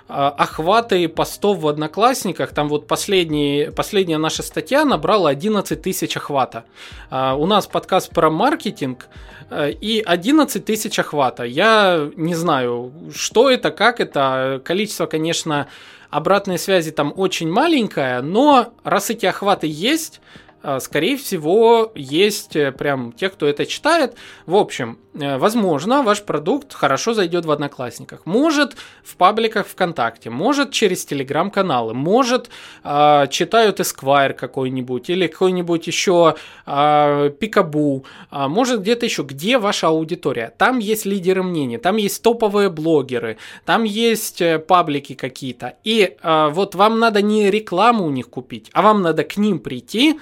охваты 0.07 1.07
постов 1.09 1.59
в 1.59 1.67
Одноклассниках, 1.67 2.53
там 2.53 2.69
вот 2.69 2.87
последний, 2.87 3.69
последняя 3.75 4.17
наша 4.17 4.41
статья 4.41 4.85
набрала 4.85 5.29
11 5.29 5.81
тысяч 5.81 6.15
охвата. 6.15 6.65
А, 7.09 7.35
у 7.35 7.45
нас 7.45 7.67
подкаст 7.67 8.11
про 8.11 8.29
маркетинг, 8.29 9.07
э, 9.49 9.71
и 9.71 10.01
11 10.01 10.63
тысяч 10.63 10.97
охвата. 10.99 11.43
Я 11.43 12.09
не 12.15 12.35
знаю, 12.35 12.93
что 13.13 13.49
это, 13.49 13.71
как 13.71 13.99
это. 13.99 14.61
Количество, 14.63 15.07
конечно, 15.07 15.67
обратной 16.09 16.57
связи 16.57 16.91
там 16.91 17.13
очень 17.15 17.51
маленькое, 17.51 18.21
но 18.21 18.73
раз 18.83 19.09
эти 19.09 19.25
охваты 19.25 19.67
есть, 19.69 20.21
а, 20.63 20.79
скорее 20.79 21.17
всего, 21.17 21.91
есть 21.95 22.55
э, 22.55 22.71
прям 22.71 23.11
те, 23.13 23.29
кто 23.29 23.45
это 23.45 23.65
читает. 23.65 24.15
В 24.45 24.55
общем, 24.55 24.97
э, 25.06 25.06
возможно, 25.17 26.03
ваш 26.03 26.23
продукт 26.23 26.73
хорошо 26.73 27.13
зайдет 27.13 27.45
в 27.45 27.51
Одноклассниках. 27.51 28.25
Может, 28.25 28.75
в 29.03 29.15
пабликах 29.15 29.67
ВКонтакте, 29.67 30.29
может, 30.29 30.71
через 30.71 31.05
телеграм-каналы, 31.05 31.93
может, 31.93 32.49
э, 32.83 33.27
читают 33.29 33.79
Esquire 33.79 34.33
какой-нибудь 34.33 35.09
или 35.09 35.27
какой-нибудь 35.27 35.87
еще 35.87 36.35
э, 36.65 37.31
Пикабу, 37.39 38.05
э, 38.31 38.47
может, 38.47 38.81
где-то 38.81 39.05
еще. 39.05 39.23
Где 39.23 39.57
ваша 39.57 39.87
аудитория? 39.87 40.53
Там 40.57 40.79
есть 40.79 41.05
лидеры 41.05 41.43
мнений, 41.43 41.77
там 41.77 41.97
есть 41.97 42.21
топовые 42.21 42.69
блогеры, 42.69 43.37
там 43.65 43.83
есть 43.83 44.41
э, 44.41 44.59
паблики 44.59 45.13
какие-то. 45.15 45.75
И 45.83 46.15
э, 46.21 46.49
вот 46.51 46.75
вам 46.75 46.99
надо 46.99 47.21
не 47.21 47.49
рекламу 47.49 48.05
у 48.05 48.09
них 48.11 48.29
купить, 48.29 48.69
а 48.73 48.81
вам 48.81 49.01
надо 49.01 49.23
к 49.23 49.37
ним 49.37 49.59
прийти, 49.59 50.19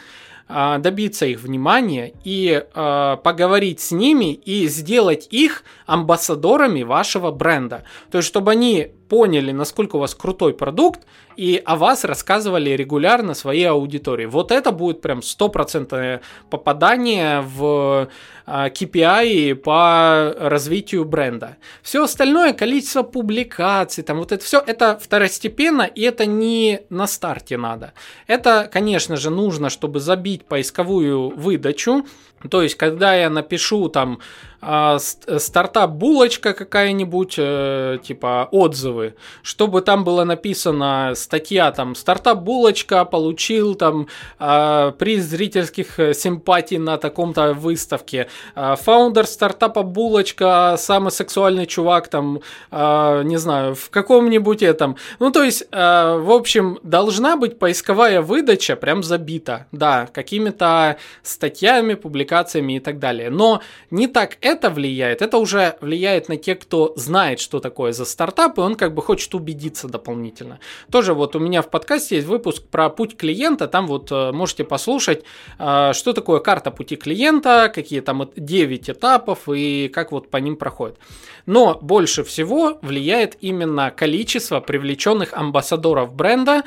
добиться 0.48 1.26
их 1.26 1.42
внимания 1.42 2.14
и 2.24 2.64
э, 2.64 3.18
поговорить 3.24 3.80
с 3.80 3.92
ними 3.92 4.34
и 4.34 4.68
сделать 4.68 5.28
их 5.32 5.64
амбассадорами 5.88 6.84
вашего 6.84 7.32
бренда. 7.32 7.84
То 8.12 8.20
есть, 8.20 8.28
чтобы 8.28 8.52
они 8.52 8.92
поняли, 9.08 9.52
насколько 9.52 9.98
у 9.98 10.00
вас 10.00 10.16
крутой 10.16 10.54
продукт, 10.54 11.02
и 11.38 11.62
о 11.66 11.76
вас 11.76 12.04
рассказывали 12.04 12.70
регулярно 12.72 13.34
своей 13.34 13.66
аудитории. 13.66 14.26
Вот 14.26 14.52
это 14.52 14.72
будет 14.72 15.02
прям 15.02 15.22
стопроцентное 15.22 16.22
попадание 16.50 17.42
в 17.42 18.10
KPI 18.48 19.52
а, 19.52 19.56
по 19.56 20.36
развитию 20.40 21.06
бренда. 21.06 21.58
Все 21.82 22.04
остальное, 22.04 22.54
количество 22.54 23.04
публикаций, 23.04 24.04
там 24.04 24.20
вот 24.20 24.32
это 24.32 24.44
все, 24.44 24.64
это 24.66 24.98
второстепенно, 25.02 25.84
и 25.84 26.02
это 26.02 26.26
не 26.26 26.82
на 26.90 27.08
старте 27.08 27.58
надо. 27.58 27.94
Это, 28.28 28.70
конечно 28.72 29.18
же, 29.18 29.30
нужно, 29.30 29.70
чтобы 29.70 30.00
забить 30.00 30.46
поисковую 30.46 31.30
выдачу, 31.30 32.06
то 32.50 32.62
есть, 32.62 32.76
когда 32.76 33.16
я 33.16 33.30
напишу 33.30 33.90
там 33.90 34.20
а, 34.68 34.98
стартап 34.98 35.92
булочка 35.92 36.54
какая-нибудь, 36.54 37.36
э, 37.38 38.00
типа 38.04 38.50
отзывы, 38.52 39.14
чтобы 39.44 39.82
там 39.82 40.04
было 40.04 40.24
написано 40.24 41.12
статья 41.14 41.72
там 41.72 41.94
стартап 41.94 42.40
булочка 42.40 43.06
получил 43.06 43.76
там 43.76 44.08
э, 44.40 44.92
приз 44.98 45.24
зрительских 45.26 46.00
э, 46.00 46.14
симпатий 46.16 46.80
на 46.80 46.98
таком-то 46.98 47.54
выставке, 47.54 48.28
фаундер 48.56 49.28
стартапа 49.28 49.84
булочка, 49.84 50.76
самый 50.80 51.12
сексуальный 51.12 51.68
чувак 51.68 52.08
там, 52.08 52.40
не 52.72 53.38
знаю, 53.38 53.76
в 53.76 53.90
каком-нибудь 53.92 54.64
этом, 54.64 54.98
ну 55.20 55.32
то 55.32 55.44
есть, 55.44 55.68
в 55.72 56.34
общем, 56.34 56.80
должна 56.84 57.38
быть 57.38 57.60
поисковая 57.60 58.22
выдача 58.22 58.76
прям 58.76 59.04
забита, 59.04 59.68
да, 59.72 60.08
какими-то 60.12 60.98
статьями, 61.22 61.94
публикациями 61.94 62.25
и 62.26 62.80
так 62.80 63.00
далее, 63.00 63.30
но 63.30 63.62
не 63.90 64.08
так 64.08 64.38
это 64.42 64.66
это 64.66 64.70
влияет, 64.74 65.22
это 65.22 65.38
уже 65.38 65.76
влияет 65.82 66.30
на 66.30 66.38
тех, 66.38 66.60
кто 66.60 66.94
знает, 66.96 67.40
что 67.40 67.60
такое 67.60 67.92
за 67.92 68.06
стартап, 68.06 68.58
и 68.58 68.62
он 68.62 68.76
как 68.76 68.94
бы 68.94 69.02
хочет 69.02 69.36
убедиться 69.36 69.88
дополнительно. 69.88 70.60
Тоже 70.92 71.14
вот 71.14 71.36
у 71.36 71.40
меня 71.40 71.62
в 71.62 71.70
подкасте 71.70 72.16
есть 72.16 72.28
выпуск 72.28 72.64
про 72.72 72.90
путь 72.90 73.18
клиента, 73.18 73.68
там 73.68 73.88
вот 73.88 74.12
э, 74.12 74.32
можете 74.32 74.64
послушать, 74.64 75.24
э, 75.60 75.94
что 75.94 76.14
такое 76.14 76.40
карта 76.40 76.72
пути 76.72 76.96
клиента, 76.96 77.72
какие 77.74 78.02
там 78.02 78.30
9 78.36 78.90
этапов 78.90 79.50
и 79.50 79.88
как 79.94 80.12
вот 80.12 80.30
по 80.30 80.38
ним 80.38 80.56
проходит. 80.56 80.98
Но 81.46 81.78
больше 81.82 82.24
всего 82.24 82.80
влияет 82.82 83.38
именно 83.42 83.92
количество 83.92 84.62
привлеченных 84.62 85.34
амбассадоров 85.34 86.14
бренда 86.14 86.64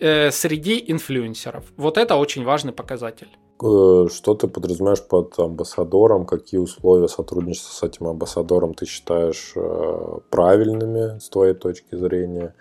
э, 0.00 0.30
среди 0.30 0.84
инфлюенсеров. 0.86 1.64
Вот 1.76 1.98
это 1.98 2.16
очень 2.16 2.44
важный 2.44 2.72
показатель. 2.72 3.28
Э, 3.60 4.06
что 4.10 4.34
ты 4.34 4.48
подразумеваешь 4.48 5.02
под 5.06 5.38
амбассадором? 5.38 6.26
Какие 6.26 6.60
условия 6.60 7.08
сотрудничества 7.08 7.72
с 7.72 7.82
этим 7.88 8.08
амбассадором 8.08 8.74
ты 8.74 8.86
считаешь 8.86 9.52
э, 9.56 10.18
правильными 10.30 11.18
с 11.18 11.28
твоей 11.28 11.54
точки 11.54 11.96
зрения? 11.96 12.54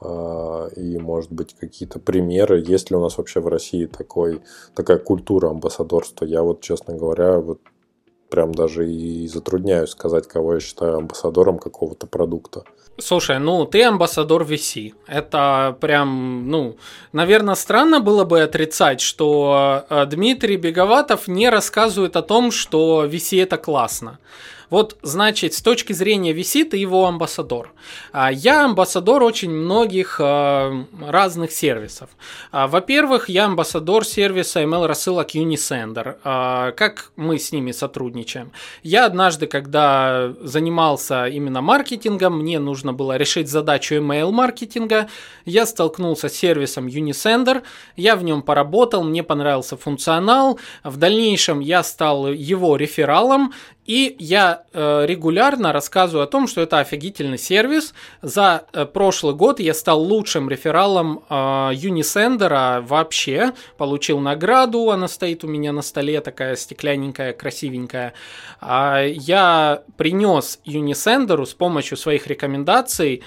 Э, 0.00 0.68
и, 0.76 0.98
может 0.98 1.32
быть, 1.32 1.54
какие-то 1.54 1.98
примеры, 1.98 2.60
есть 2.60 2.90
ли 2.90 2.96
у 2.96 3.00
нас 3.00 3.18
вообще 3.18 3.40
в 3.40 3.48
России 3.48 3.86
такой, 3.86 4.42
такая 4.74 4.98
культура 4.98 5.50
амбассадорства? 5.50 6.24
Я 6.24 6.42
вот, 6.42 6.60
честно 6.60 6.94
говоря, 6.94 7.38
вот 7.40 7.60
прям 8.34 8.52
даже 8.52 8.90
и 8.90 9.28
затрудняюсь 9.28 9.90
сказать, 9.90 10.26
кого 10.26 10.54
я 10.54 10.60
считаю 10.60 10.96
амбассадором 10.96 11.58
какого-то 11.58 12.08
продукта. 12.08 12.64
Слушай, 12.98 13.38
ну 13.38 13.64
ты 13.64 13.84
амбассадор 13.84 14.42
VC. 14.42 14.92
Это 15.06 15.76
прям, 15.80 16.48
ну, 16.50 16.76
наверное, 17.12 17.54
странно 17.54 18.00
было 18.00 18.24
бы 18.24 18.42
отрицать, 18.42 19.00
что 19.00 19.84
э, 19.88 20.06
Дмитрий 20.06 20.56
Беговатов 20.56 21.28
не 21.28 21.48
рассказывает 21.48 22.16
о 22.16 22.22
том, 22.22 22.50
что 22.50 23.04
VC 23.06 23.40
это 23.40 23.56
классно. 23.56 24.18
Вот, 24.74 24.96
значит, 25.02 25.54
с 25.54 25.62
точки 25.62 25.92
зрения 25.92 26.32
VC 26.32 26.64
ты 26.64 26.76
его 26.76 27.06
амбассадор. 27.06 27.72
А, 28.12 28.32
я 28.32 28.64
амбассадор 28.64 29.22
очень 29.22 29.50
многих 29.50 30.16
а, 30.20 30.84
разных 31.00 31.52
сервисов. 31.52 32.10
А, 32.50 32.66
во-первых, 32.66 33.28
я 33.28 33.44
амбассадор 33.44 34.04
сервиса 34.04 34.64
email 34.64 34.88
рассылок 34.88 35.36
Unisender. 35.36 36.16
Как 36.72 37.12
мы 37.14 37.38
с 37.38 37.52
ними 37.52 37.70
сотрудничаем? 37.70 38.50
Я 38.82 39.06
однажды, 39.06 39.46
когда 39.46 40.32
занимался 40.40 41.26
именно 41.26 41.60
маркетингом, 41.60 42.40
мне 42.40 42.58
нужно 42.58 42.92
было 42.92 43.16
решить 43.16 43.48
задачу 43.48 43.94
email 43.94 44.32
маркетинга. 44.32 45.06
Я 45.44 45.66
столкнулся 45.66 46.28
с 46.28 46.32
сервисом 46.32 46.88
Unisender, 46.88 47.62
я 47.94 48.16
в 48.16 48.24
нем 48.24 48.42
поработал, 48.42 49.04
мне 49.04 49.22
понравился 49.22 49.76
функционал. 49.76 50.58
В 50.82 50.96
дальнейшем 50.96 51.60
я 51.60 51.84
стал 51.84 52.26
его 52.26 52.74
рефералом, 52.74 53.52
и 53.84 54.16
я 54.18 54.64
э, 54.72 55.04
регулярно 55.06 55.72
рассказываю 55.72 56.24
о 56.24 56.26
том, 56.26 56.46
что 56.46 56.60
это 56.62 56.78
офигительный 56.78 57.38
сервис. 57.38 57.94
За 58.22 58.64
э, 58.72 58.86
прошлый 58.86 59.34
год 59.34 59.60
я 59.60 59.74
стал 59.74 60.00
лучшим 60.02 60.48
рефералом 60.48 61.22
э, 61.28 61.34
Unisender 61.34 62.80
вообще. 62.80 63.52
Получил 63.76 64.20
награду, 64.20 64.90
она 64.90 65.06
стоит 65.06 65.44
у 65.44 65.48
меня 65.48 65.72
на 65.72 65.82
столе, 65.82 66.20
такая 66.20 66.56
стеклянненькая, 66.56 67.34
красивенькая. 67.34 68.14
Э, 68.62 69.06
я 69.10 69.82
принес 69.98 70.60
Unisender 70.64 71.44
с 71.44 71.52
помощью 71.52 71.98
своих 71.98 72.26
рекомендаций, 72.26 73.22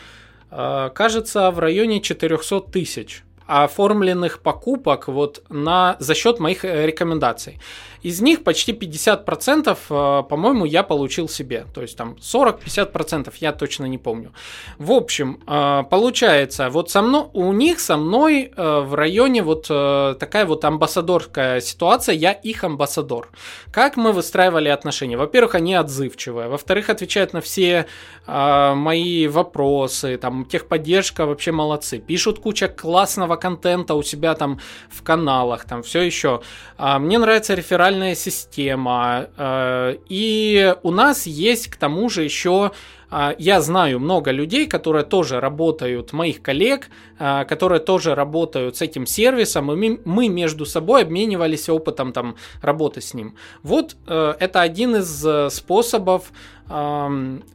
э, 0.49 0.89
кажется, 0.95 1.51
в 1.51 1.59
районе 1.59 2.01
400 2.01 2.61
тысяч 2.61 3.23
оформленных 3.47 4.41
покупок 4.41 5.07
вот 5.07 5.41
на, 5.49 5.95
за 5.99 6.13
счет 6.15 6.39
моих 6.39 6.65
э, 6.65 6.85
рекомендаций. 6.85 7.59
Из 8.03 8.21
них 8.21 8.43
почти 8.43 8.73
50%, 8.73 9.77
э, 9.89 10.23
по-моему, 10.23 10.65
я 10.65 10.83
получил 10.83 11.29
себе. 11.29 11.65
То 11.73 11.81
есть 11.81 11.97
там 11.97 12.17
40-50%, 12.19 13.33
я 13.39 13.53
точно 13.53 13.85
не 13.85 13.97
помню. 13.97 14.33
В 14.77 14.91
общем, 14.91 15.39
э, 15.47 15.83
получается, 15.89 16.69
вот 16.69 16.91
со 16.91 17.01
мной, 17.01 17.27
у 17.33 17.53
них 17.53 17.79
со 17.79 17.95
мной 17.97 18.51
в 18.57 18.93
районе 18.93 19.41
вот 19.41 19.67
такая 19.67 20.45
вот 20.45 20.65
амбассадорская 20.65 21.61
ситуация, 21.61 22.15
я 22.15 22.31
их 22.31 22.63
амбассадор. 22.63 23.29
Как 23.71 23.97
мы 23.97 24.11
выстраивали 24.11 24.69
отношения? 24.69 25.17
Во-первых, 25.17 25.55
они 25.55 25.73
отзывчивые. 25.73 26.49
Во-вторых, 26.49 26.89
отвечают 26.89 27.33
на 27.33 27.41
все 27.41 27.85
мои 28.25 29.27
вопросы. 29.27 30.17
Там 30.17 30.45
техподдержка 30.45 31.25
вообще 31.25 31.51
молодцы. 31.51 31.99
Пишут 31.99 32.39
куча 32.39 32.67
классного 32.67 33.36
контента 33.37 33.95
у 33.95 34.03
себя 34.03 34.35
там 34.35 34.59
в 34.89 35.03
каналах, 35.03 35.65
там 35.65 35.83
все 35.83 36.01
еще. 36.01 36.41
А, 36.77 36.99
мне 36.99 37.17
нравится 37.17 37.53
реферальная 37.53 38.15
система. 38.15 39.27
А, 39.37 39.95
и 40.09 40.75
у 40.83 40.91
нас 40.91 41.27
есть 41.27 41.67
к 41.67 41.77
тому 41.77 42.09
же 42.09 42.23
еще 42.23 42.71
а, 43.09 43.33
я 43.37 43.61
знаю 43.61 43.99
много 43.99 44.31
людей, 44.31 44.67
которые 44.67 45.05
тоже 45.05 45.39
работают, 45.39 46.11
моих 46.11 46.41
коллег, 46.41 46.89
которые 47.17 47.79
тоже 47.79 48.15
работают 48.15 48.75
с 48.75 48.81
этим 48.81 49.05
сервисом, 49.05 49.71
и 49.71 49.99
мы 50.03 50.27
между 50.27 50.65
собой 50.65 51.03
обменивались 51.03 51.69
опытом 51.69 52.11
там 52.11 52.35
работы 52.61 52.99
с 53.01 53.13
ним. 53.13 53.35
Вот 53.63 53.95
э, 54.07 54.35
это 54.39 54.61
один 54.61 54.97
из 54.97 55.25
э, 55.25 55.49
способов 55.49 56.31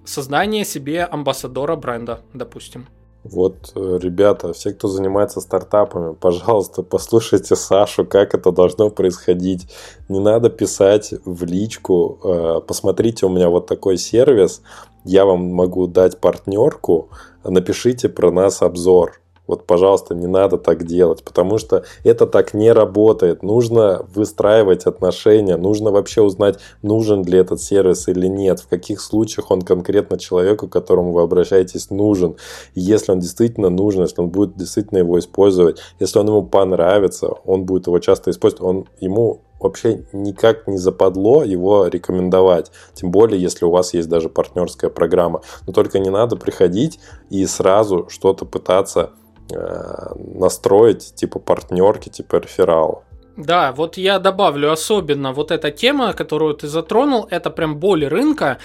создания 0.04 0.64
себе 0.64 1.04
амбассадора 1.04 1.76
бренда, 1.76 2.22
допустим. 2.32 2.86
Вот, 3.24 3.72
э, 3.76 3.98
ребята, 4.00 4.52
все, 4.52 4.72
кто 4.72 4.88
занимается 4.88 5.40
стартапами, 5.40 6.14
пожалуйста, 6.20 6.82
послушайте 6.82 7.54
Сашу, 7.56 8.04
как 8.04 8.34
это 8.34 8.50
должно 8.50 8.90
происходить. 8.90 9.68
Не 10.08 10.18
надо 10.18 10.50
писать 10.50 11.14
в 11.24 11.44
личку, 11.44 12.18
э, 12.24 12.60
посмотрите, 12.66 13.26
у 13.26 13.28
меня 13.28 13.48
вот 13.48 13.66
такой 13.66 13.96
сервис, 13.96 14.62
я 15.04 15.24
вам 15.24 15.46
могу 15.52 15.86
дать 15.86 16.18
партнерку, 16.18 17.08
напишите 17.44 18.08
про 18.08 18.30
нас 18.30 18.62
обзор. 18.62 19.21
Вот, 19.52 19.66
пожалуйста, 19.66 20.14
не 20.14 20.26
надо 20.26 20.56
так 20.56 20.84
делать, 20.84 21.22
потому 21.22 21.58
что 21.58 21.84
это 22.04 22.26
так 22.26 22.54
не 22.54 22.72
работает. 22.72 23.42
Нужно 23.42 24.06
выстраивать 24.14 24.86
отношения, 24.86 25.58
нужно 25.58 25.90
вообще 25.90 26.22
узнать, 26.22 26.58
нужен 26.80 27.22
ли 27.22 27.38
этот 27.38 27.60
сервис 27.60 28.08
или 28.08 28.28
нет, 28.28 28.60
в 28.60 28.68
каких 28.68 29.02
случаях 29.02 29.50
он 29.50 29.60
конкретно 29.60 30.18
человеку, 30.18 30.68
к 30.68 30.72
которому 30.72 31.12
вы 31.12 31.20
обращаетесь, 31.20 31.90
нужен. 31.90 32.36
Если 32.74 33.12
он 33.12 33.20
действительно 33.20 33.68
нужен, 33.68 34.04
если 34.04 34.22
он 34.22 34.30
будет 34.30 34.56
действительно 34.56 35.00
его 35.00 35.18
использовать, 35.18 35.78
если 36.00 36.18
он 36.18 36.28
ему 36.28 36.42
понравится, 36.44 37.26
он 37.44 37.66
будет 37.66 37.88
его 37.88 37.98
часто 37.98 38.30
использовать, 38.30 38.64
он 38.64 38.86
ему 39.00 39.42
вообще 39.60 40.06
никак 40.14 40.66
не 40.66 40.78
западло 40.78 41.44
его 41.44 41.86
рекомендовать. 41.86 42.70
Тем 42.94 43.10
более, 43.10 43.40
если 43.40 43.66
у 43.66 43.70
вас 43.70 43.92
есть 43.92 44.08
даже 44.08 44.30
партнерская 44.30 44.90
программа. 44.90 45.42
Но 45.66 45.74
только 45.74 45.98
не 45.98 46.10
надо 46.10 46.36
приходить 46.36 46.98
и 47.28 47.44
сразу 47.46 48.08
что-то 48.08 48.44
пытаться 48.44 49.10
настроить 49.50 51.14
типа 51.14 51.38
партнерки, 51.38 52.08
типа 52.08 52.36
реферала. 52.36 53.04
Да, 53.36 53.72
вот 53.72 53.96
я 53.96 54.18
добавлю 54.18 54.70
особенно 54.70 55.32
вот 55.32 55.50
эта 55.50 55.70
тема, 55.70 56.12
которую 56.12 56.54
ты 56.54 56.68
затронул, 56.68 57.26
это 57.30 57.50
прям 57.50 57.76
боль 57.76 58.06
рынка. 58.06 58.58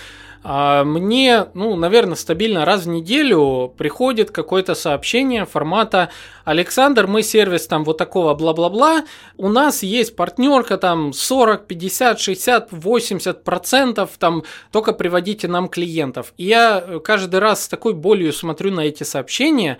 А, 0.43 0.84
мне, 0.84 1.47
ну, 1.53 1.75
наверное, 1.75 2.15
стабильно 2.15 2.63
раз 2.63 2.84
в 2.84 2.88
неделю 2.88 3.73
приходит 3.78 4.32
какое-то 4.32 4.75
сообщение 4.75 5.45
формата 5.45 6.09
«Александр, 6.45 7.07
мы 7.07 7.23
сервис 7.23 7.67
там 7.67 7.84
вот 7.84 7.97
такого 7.97 8.34
бла-бла-бла, 8.34 9.03
у 9.38 9.49
нас 9.49 9.84
есть 9.84 10.15
партнерка 10.15 10.78
там 10.78 11.11
40, 11.11 11.65
50, 11.65 12.19
60, 12.19 12.67
80 12.71 13.43
процентов, 13.43 14.11
там 14.19 14.43
только 14.71 14.93
приводите 14.93 15.47
нам 15.47 15.67
клиентов». 15.69 16.34
И 16.38 16.45
я 16.45 16.82
каждый 17.03 17.39
раз 17.39 17.63
с 17.63 17.67
такой 17.67 17.93
болью 17.93 18.32
смотрю 18.32 18.71
на 18.71 18.82
эти 18.82 19.03
сообщения, 19.03 19.78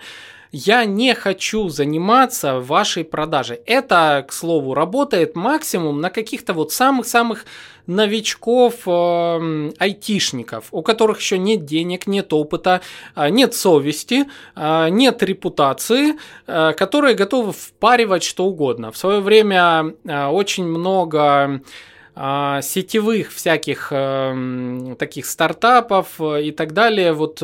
я 0.52 0.84
не 0.84 1.14
хочу 1.14 1.68
заниматься 1.68 2.60
вашей 2.60 3.04
продажей. 3.04 3.60
Это, 3.66 4.24
к 4.26 4.32
слову, 4.32 4.74
работает 4.74 5.36
максимум 5.36 6.00
на 6.00 6.10
каких-то 6.10 6.54
вот 6.54 6.72
самых-самых 6.72 7.44
новичков, 7.86 8.86
э, 8.86 9.70
айтишников, 9.78 10.66
у 10.70 10.82
которых 10.82 11.20
еще 11.20 11.38
нет 11.38 11.64
денег, 11.64 12.06
нет 12.06 12.32
опыта, 12.32 12.82
э, 13.16 13.30
нет 13.30 13.54
совести, 13.54 14.26
э, 14.54 14.88
нет 14.90 15.22
репутации, 15.22 16.16
э, 16.46 16.72
которые 16.76 17.14
готовы 17.14 17.52
впаривать 17.52 18.22
что 18.22 18.44
угодно. 18.44 18.92
В 18.92 18.96
свое 18.96 19.20
время 19.20 19.94
очень 20.30 20.64
много 20.64 21.60
сетевых 22.62 23.32
всяких 23.32 23.92
э, 23.92 24.96
таких 24.98 25.24
стартапов 25.24 26.20
и 26.20 26.50
так 26.50 26.72
далее. 26.72 27.12
Вот 27.12 27.40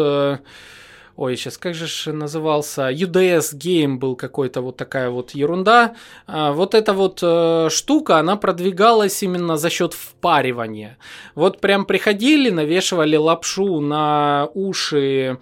Ой, 1.17 1.37
сейчас 1.37 1.59
как 1.59 1.75
же 1.75 2.13
назывался? 2.13 2.91
UDS 2.91 3.55
Game 3.55 3.99
был 3.99 4.17
какой-то 4.17 4.63
вот 4.63 4.77
такая 4.77 5.11
вот 5.11 5.31
ерунда. 5.31 5.95
А, 6.27 6.53
вот 6.53 6.75
эта 6.75 6.93
вот 6.93 7.21
э, 7.23 7.69
штука, 7.71 8.19
она 8.19 8.35
продвигалась 8.37 9.23
именно 9.23 9.57
за 9.57 9.71
счет 9.71 9.95
впаривания. 9.95 10.99
Вот 11.37 11.61
прям 11.61 11.85
приходили, 11.85 12.51
навешивали 12.51 13.17
лапшу 13.17 13.81
на 13.81 14.49
уши 14.55 15.39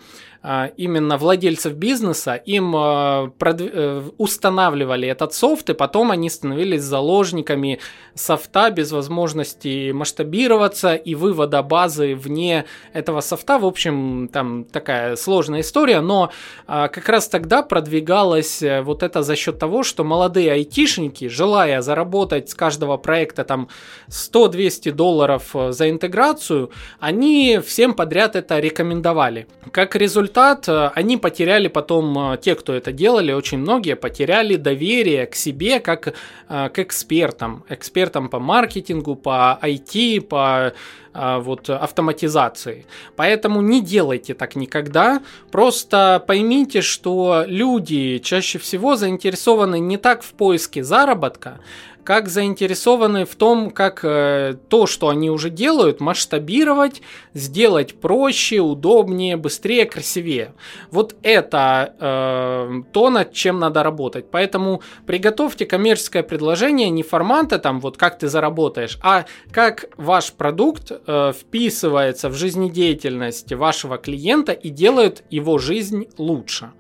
именно 0.77 1.19
владельцев 1.19 1.75
бизнеса, 1.75 2.35
им 2.35 2.75
а, 2.77 3.31
э, 3.41 4.03
устанавливали 4.19 5.07
этот 5.07 5.35
софт, 5.35 5.71
и 5.71 5.75
потом 5.75 6.11
они 6.11 6.29
становились 6.29 6.83
заложниками 6.83 7.79
софта 8.15 8.71
без 8.71 8.91
возможности 8.91 9.93
масштабироваться 9.93 10.95
и 10.95 11.15
вывода 11.15 11.63
базы 11.63 12.17
вне 12.17 12.65
этого 12.93 13.21
софта. 13.21 13.59
В 13.59 13.65
общем, 13.65 14.29
там 14.33 14.65
такая 14.65 15.15
сложная 15.15 15.61
история, 15.61 16.01
но 16.01 16.33
а, 16.67 16.89
как 16.89 17.09
раз 17.09 17.29
тогда 17.29 17.63
продвигалось 17.63 18.63
э, 18.63 18.83
вот 18.83 19.05
это 19.05 19.23
за 19.23 19.37
счет 19.37 19.61
того, 19.61 19.85
что 19.85 20.03
молодые 20.03 20.51
айтишники, 20.51 21.29
желая 21.29 21.83
заработать 21.83 22.51
с 22.51 22.55
каждого 22.55 22.97
проекта 22.97 23.45
там 23.45 23.69
100-200 24.09 24.91
долларов 24.91 25.55
э, 25.55 25.71
за 25.71 25.89
интеграцию, 25.89 26.73
они 26.99 27.61
всем 27.65 27.95
подряд 27.95 28.35
это 28.35 28.59
рекомендовали. 28.59 29.47
Как 29.71 29.95
результат 29.95 30.32
результат, 30.33 30.69
э, 30.69 30.91
они 30.95 31.17
потеряли 31.17 31.69
потом, 31.69 32.33
э, 32.33 32.39
те, 32.39 32.55
кто 32.55 32.73
это 32.73 32.93
делали, 32.93 33.33
очень 33.33 33.59
многие 33.59 33.97
потеряли 33.97 34.57
доверие 34.57 35.27
к 35.27 35.35
себе 35.35 35.81
как 35.81 36.15
э, 36.49 36.69
к 36.69 36.79
экспертам. 36.79 37.65
Экспертам 37.69 38.29
по 38.29 38.39
маркетингу, 38.39 39.15
по 39.17 39.59
IT, 39.63 40.21
по 40.21 40.73
вот 41.15 41.69
автоматизации. 41.69 42.87
Поэтому 43.17 43.61
не 43.61 43.83
делайте 43.83 44.33
так 44.33 44.57
никогда. 44.57 45.21
Просто 45.51 46.25
поймите, 46.27 46.81
что 46.81 47.45
люди 47.47 48.19
чаще 48.19 48.59
всего 48.59 48.97
заинтересованы 48.97 49.79
не 49.79 49.99
так 49.99 50.23
в 50.23 50.33
поиске 50.33 50.83
заработка, 50.83 51.61
как 52.05 52.29
заинтересованы 52.29 53.25
в 53.25 53.35
том, 53.37 53.71
как 53.71 54.01
э, 54.05 54.57
то, 54.69 54.87
что 54.87 55.09
они 55.09 55.31
уже 55.31 55.51
делают, 55.51 56.01
масштабировать, 56.01 57.03
сделать 57.35 57.95
проще, 58.01 58.61
удобнее, 58.61 59.37
быстрее, 59.37 59.87
красивее. 59.87 60.55
Вот 60.91 61.15
это 61.23 61.95
э, 61.99 62.83
то, 62.93 63.11
над 63.11 63.33
чем 63.33 63.59
надо 63.61 63.83
работать. 63.83 64.31
Поэтому 64.31 64.83
приготовьте 65.07 65.67
коммерческое 65.67 66.23
предложение 66.23 66.91
не 66.91 67.03
формата 67.03 67.59
там 67.59 67.81
вот 67.81 67.97
как 67.97 68.19
ты 68.19 68.29
заработаешь, 68.29 68.99
а 69.03 69.25
как 69.51 69.87
ваш 69.97 70.33
продукт 70.33 70.91
э, 70.91 71.33
вписывается 71.33 72.29
в 72.29 72.35
жизнедеятельность 72.35 73.53
вашего 73.53 73.99
клиента 73.99 74.53
и 74.53 74.71
делает 74.71 75.25
его 75.31 75.59
жизнь 75.59 76.09
лучше 76.19 76.73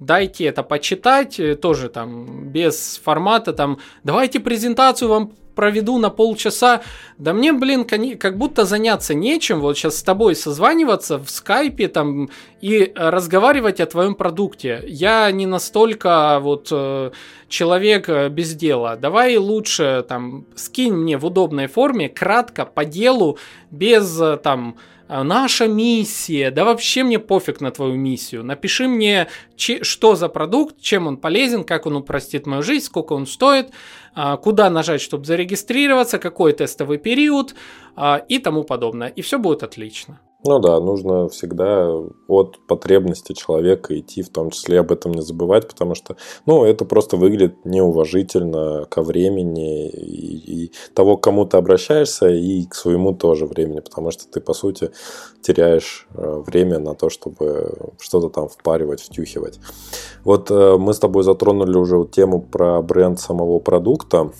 дайте 0.00 0.46
это 0.46 0.62
почитать, 0.62 1.38
э, 1.38 1.54
тоже 1.54 1.88
там 1.88 2.48
без 2.48 3.00
формата, 3.02 3.52
там, 3.52 3.78
давайте 4.02 4.40
презентацию 4.40 5.08
вам 5.08 5.32
проведу 5.54 5.98
на 5.98 6.08
полчаса. 6.10 6.80
Да 7.18 7.32
мне, 7.34 7.52
блин, 7.52 7.84
как 7.84 8.38
будто 8.38 8.64
заняться 8.64 9.14
нечем, 9.14 9.60
вот 9.60 9.76
сейчас 9.76 9.98
с 9.98 10.02
тобой 10.02 10.34
созваниваться 10.34 11.18
в 11.18 11.28
скайпе 11.28 11.88
там 11.88 12.30
и 12.62 12.92
разговаривать 12.94 13.80
о 13.80 13.86
твоем 13.86 14.14
продукте. 14.14 14.82
Я 14.86 15.30
не 15.30 15.46
настолько 15.46 16.38
вот 16.40 16.68
э, 16.70 17.10
человек 17.48 18.08
э, 18.08 18.28
без 18.30 18.54
дела. 18.54 18.96
Давай 18.96 19.36
лучше 19.36 20.04
там 20.08 20.46
скинь 20.54 20.94
мне 20.94 21.18
в 21.18 21.26
удобной 21.26 21.66
форме, 21.66 22.08
кратко, 22.08 22.64
по 22.64 22.86
делу, 22.86 23.36
без 23.70 24.18
там 24.42 24.76
наша 25.10 25.66
миссия, 25.66 26.50
да 26.50 26.64
вообще 26.64 27.02
мне 27.02 27.18
пофиг 27.18 27.60
на 27.60 27.70
твою 27.70 27.94
миссию. 27.94 28.44
Напиши 28.44 28.86
мне, 28.86 29.26
че, 29.56 29.82
что 29.82 30.14
за 30.14 30.28
продукт, 30.28 30.80
чем 30.80 31.06
он 31.06 31.16
полезен, 31.16 31.64
как 31.64 31.86
он 31.86 31.96
упростит 31.96 32.46
мою 32.46 32.62
жизнь, 32.62 32.86
сколько 32.86 33.14
он 33.14 33.26
стоит, 33.26 33.70
а, 34.14 34.36
куда 34.36 34.70
нажать, 34.70 35.00
чтобы 35.00 35.24
зарегистрироваться, 35.24 36.18
какой 36.18 36.52
тестовый 36.52 36.98
период 36.98 37.54
а, 37.96 38.22
и 38.28 38.38
тому 38.38 38.62
подобное. 38.62 39.08
И 39.08 39.22
все 39.22 39.38
будет 39.38 39.62
отлично. 39.64 40.20
Ну 40.42 40.58
да, 40.58 40.80
нужно 40.80 41.28
всегда 41.28 41.94
от 42.26 42.58
потребности 42.66 43.34
человека 43.34 43.98
идти, 43.98 44.22
в 44.22 44.30
том 44.30 44.50
числе 44.50 44.80
об 44.80 44.90
этом 44.90 45.12
не 45.12 45.20
забывать, 45.20 45.68
потому 45.68 45.94
что, 45.94 46.16
ну, 46.46 46.64
это 46.64 46.86
просто 46.86 47.18
выглядит 47.18 47.66
неуважительно 47.66 48.86
ко 48.88 49.02
времени 49.02 49.90
и, 49.90 50.64
и 50.64 50.72
того, 50.94 51.18
к 51.18 51.22
кому 51.22 51.44
ты 51.44 51.58
обращаешься, 51.58 52.28
и 52.28 52.64
к 52.64 52.74
своему 52.74 53.12
тоже 53.12 53.44
времени, 53.44 53.80
потому 53.80 54.10
что 54.10 54.26
ты, 54.30 54.40
по 54.40 54.54
сути, 54.54 54.92
теряешь 55.42 56.08
э, 56.14 56.42
время 56.46 56.78
на 56.78 56.94
то, 56.94 57.10
чтобы 57.10 57.92
что-то 57.98 58.30
там 58.30 58.48
впаривать, 58.48 59.02
втюхивать. 59.02 59.60
Вот 60.24 60.50
э, 60.50 60.78
мы 60.78 60.94
с 60.94 60.98
тобой 60.98 61.22
затронули 61.22 61.76
уже 61.76 62.06
тему 62.10 62.40
про 62.40 62.80
бренд 62.80 63.20
самого 63.20 63.58
продукта. 63.58 64.32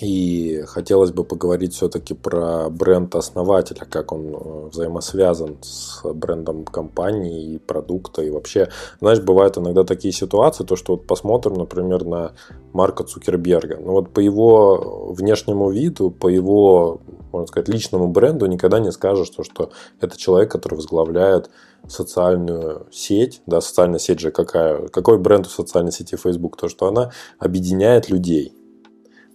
И 0.00 0.62
хотелось 0.66 1.10
бы 1.10 1.24
поговорить 1.24 1.74
все-таки 1.74 2.14
про 2.14 2.68
бренд 2.70 3.16
основателя, 3.16 3.84
как 3.84 4.12
он 4.12 4.28
э, 4.28 4.68
взаимосвязан 4.68 5.58
с 5.60 6.02
брендом 6.04 6.64
компании 6.64 7.54
и 7.54 7.58
продукта. 7.58 8.22
И 8.22 8.30
вообще, 8.30 8.68
знаешь, 9.00 9.20
бывают 9.20 9.58
иногда 9.58 9.82
такие 9.82 10.12
ситуации, 10.12 10.62
то 10.62 10.76
что 10.76 10.92
вот 10.92 11.08
посмотрим, 11.08 11.54
например, 11.54 12.04
на 12.04 12.32
Марка 12.72 13.02
Цукерберга. 13.02 13.78
Ну 13.80 13.92
вот 13.92 14.10
по 14.12 14.20
его 14.20 15.12
внешнему 15.12 15.68
виду, 15.70 16.12
по 16.12 16.28
его, 16.28 17.00
можно 17.32 17.48
сказать, 17.48 17.68
личному 17.68 18.06
бренду 18.06 18.46
никогда 18.46 18.78
не 18.78 18.92
скажешь, 18.92 19.26
что, 19.26 19.42
что 19.42 19.70
это 20.00 20.16
человек, 20.16 20.52
который 20.52 20.76
возглавляет 20.76 21.50
социальную 21.88 22.86
сеть, 22.92 23.42
да, 23.46 23.60
социальная 23.60 23.98
сеть 23.98 24.20
же 24.20 24.30
какая, 24.30 24.86
какой 24.88 25.18
бренд 25.18 25.46
у 25.46 25.50
социальной 25.50 25.90
сети 25.90 26.16
Facebook, 26.16 26.56
то, 26.56 26.68
что 26.68 26.86
она 26.86 27.10
объединяет 27.40 28.10
людей, 28.10 28.52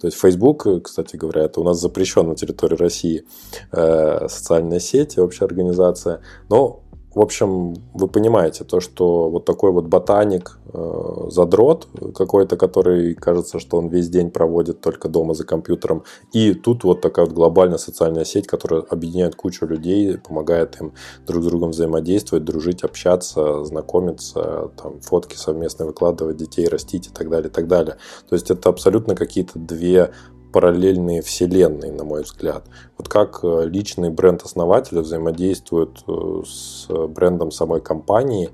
то 0.03 0.07
есть 0.07 0.19
Facebook, 0.19 0.67
кстати 0.83 1.15
говоря, 1.15 1.43
это 1.43 1.61
у 1.61 1.63
нас 1.63 1.79
запрещен 1.79 2.27
на 2.27 2.35
территории 2.35 2.75
России 2.75 3.23
э, 3.71 4.27
социальная 4.27 4.81
сеть, 4.81 5.17
общая 5.17 5.45
организация. 5.45 6.19
Но 6.49 6.82
в 7.16 7.22
общем, 7.22 7.76
вы 7.93 8.07
понимаете, 8.07 8.64
то, 8.64 8.80
что 8.80 9.30
вот 9.30 9.45
такой 9.45 9.72
вот 9.72 9.86
ботаник, 9.86 10.57
э, 10.74 11.28
задрот 11.30 11.88
какой-то, 12.16 12.57
который 12.57 13.14
кажется, 13.14 13.59
что 13.59 13.78
он 13.78 13.88
весь 13.88 14.09
день 14.09 14.32
проводит 14.32 14.82
только 14.82 15.09
дома 15.09 15.36
за 15.36 15.45
компьютером. 15.45 16.03
И 16.32 16.53
тут 16.53 16.84
вот 16.84 17.01
такая 17.01 17.26
вот 17.26 17.36
глобальная 17.36 17.78
социальная 17.78 18.26
сеть, 18.26 18.47
которая 18.47 18.82
объединяет 18.82 19.36
кучу 19.36 19.66
людей, 19.66 20.18
помогает 20.18 20.82
им 20.82 20.93
друг 21.28 21.43
с 21.43 21.45
другом 21.45 21.70
взаимодействовать, 21.70 22.45
дружить, 22.45 22.84
общаться, 22.84 23.64
знакомиться, 23.64 24.72
там, 24.82 24.99
фотки 25.01 25.36
совместно 25.36 25.86
выкладывать, 25.86 26.38
детей 26.38 26.68
растить 26.68 27.07
и 27.07 27.11
так 27.11 27.30
далее, 27.30 27.49
и 27.49 27.53
так 27.53 27.68
далее. 27.68 27.97
То 28.28 28.36
есть 28.36 28.49
это 28.49 28.70
абсолютно 28.70 29.16
какие-то 29.16 29.59
две 29.59 30.11
параллельные 30.53 31.21
вселенные, 31.21 31.91
на 31.91 32.05
мой 32.05 32.21
взгляд. 32.21 32.63
Вот 32.97 33.09
как 33.09 33.39
э, 33.43 33.65
личный 33.65 34.11
бренд 34.11 34.43
основателя 34.43 35.01
взаимодействует 35.01 36.03
э, 36.07 36.43
с 36.45 36.87
брендом 37.07 37.51
самой 37.51 37.81
компании, 37.81 38.51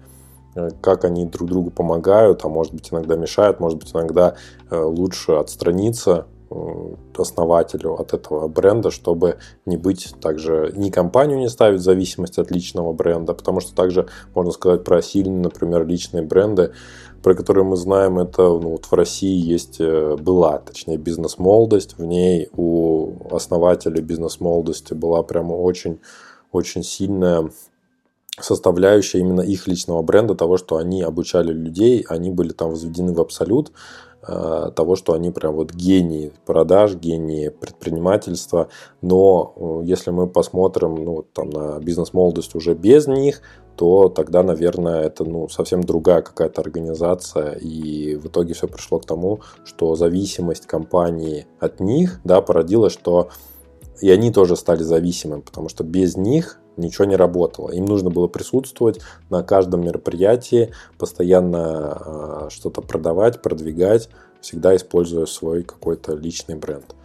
э, 0.55 0.69
как 0.81 1.03
они 1.03 1.25
друг 1.25 1.49
другу 1.49 1.69
помогают, 1.69 2.45
а 2.45 2.49
может 2.49 2.73
быть 2.73 2.91
иногда 2.91 3.17
мешают, 3.17 3.59
может 3.59 3.77
быть 3.77 3.93
иногда 3.93 4.35
лучше 4.71 5.33
отстраниться 5.33 6.25
основателю 7.15 7.93
от 7.93 8.13
этого 8.13 8.47
бренда, 8.47 8.89
чтобы 8.89 9.37
не 9.65 9.77
быть 9.77 10.15
также, 10.19 10.73
ни 10.75 10.89
компанию 10.89 11.37
не 11.37 11.49
ставить 11.49 11.81
в 11.81 11.83
зависимость 11.83 12.39
от 12.39 12.49
личного 12.49 12.91
бренда, 12.91 13.33
потому 13.33 13.59
что 13.59 13.75
также 13.75 14.07
можно 14.33 14.51
сказать 14.51 14.83
про 14.83 15.01
сильные, 15.01 15.41
например, 15.41 15.85
личные 15.85 16.23
бренды, 16.23 16.71
про 17.21 17.35
которую 17.35 17.65
мы 17.65 17.75
знаем, 17.75 18.19
это 18.19 18.41
ну, 18.43 18.71
вот 18.71 18.85
в 18.85 18.93
России 18.93 19.35
есть, 19.35 19.77
э, 19.79 20.15
была, 20.17 20.59
точнее, 20.59 20.97
бизнес-молодость. 20.97 21.97
В 21.97 22.05
ней 22.05 22.49
у 22.55 23.13
основателя 23.31 24.01
бизнес-молодости 24.01 24.93
была 24.93 25.23
прямо 25.23 25.53
очень, 25.53 25.99
очень 26.51 26.83
сильная 26.83 27.49
составляющая 28.39 29.19
именно 29.19 29.41
их 29.41 29.67
личного 29.67 30.01
бренда, 30.01 30.35
того, 30.35 30.57
что 30.57 30.77
они 30.77 31.01
обучали 31.01 31.51
людей, 31.51 32.05
они 32.07 32.31
были 32.31 32.53
там 32.53 32.71
возведены 32.71 33.13
в 33.13 33.19
абсолют, 33.19 33.71
того, 34.21 34.95
что 34.95 35.13
они 35.13 35.31
прям 35.31 35.55
вот 35.55 35.71
гении 35.71 36.31
продаж, 36.45 36.95
гении 36.95 37.49
предпринимательства. 37.49 38.67
Но 39.01 39.53
э, 39.55 39.81
если 39.85 40.11
мы 40.11 40.27
посмотрим 40.27 40.95
ну, 40.95 41.25
там, 41.33 41.49
на 41.49 41.79
бизнес-молодость 41.79 42.55
уже 42.55 42.73
без 42.73 43.07
них, 43.07 43.41
то 43.79 44.09
тогда, 44.09 44.43
наверное, 44.43 45.03
это 45.03 45.23
ну, 45.23 45.47
совсем 45.47 45.81
другая 45.83 46.21
какая-то 46.21 46.59
организация. 46.59 47.53
И 47.53 48.15
в 48.15 48.27
итоге 48.27 48.53
все 48.53 48.67
пришло 48.67 48.99
к 48.99 49.05
тому, 49.05 49.39
что 49.63 49.95
зависимость 49.95 50.67
компании 50.67 51.47
от 51.61 51.79
них 51.79 52.19
да, 52.25 52.41
породила, 52.41 52.89
что 52.89 53.29
и 54.01 54.09
они 54.09 54.31
тоже 54.31 54.55
стали 54.55 54.83
зависимыми, 54.83 55.41
потому 55.41 55.69
что 55.69 55.83
без 55.83 56.15
них 56.15 56.59
ничего 56.77 57.05
не 57.05 57.15
работало. 57.15 57.71
Им 57.71 57.85
нужно 57.85 58.09
было 58.09 58.27
присутствовать 58.27 58.99
на 59.29 59.43
каждом 59.43 59.83
мероприятии, 59.83 60.71
постоянно 60.97 61.97
э, 62.05 62.47
что-то 62.49 62.81
продавать, 62.81 63.41
продвигать, 63.41 64.09
всегда 64.41 64.75
используя 64.75 65.25
свой 65.25 65.63
какой-то 65.63 66.15
личный 66.15 66.55
бренд. 66.55 66.95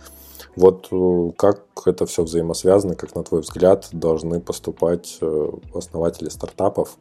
Вот 0.57 0.88
э, 0.92 1.30
как 1.36 1.64
это 1.86 2.07
все 2.07 2.22
взаимосвязано, 2.22 2.95
как 2.95 3.14
на 3.14 3.24
твой 3.24 3.40
взгляд 3.40 3.88
должны 3.92 4.40
поступать 4.40 5.18
э, 5.20 5.51
основатели 5.74 6.28
стартапов, 6.28 6.97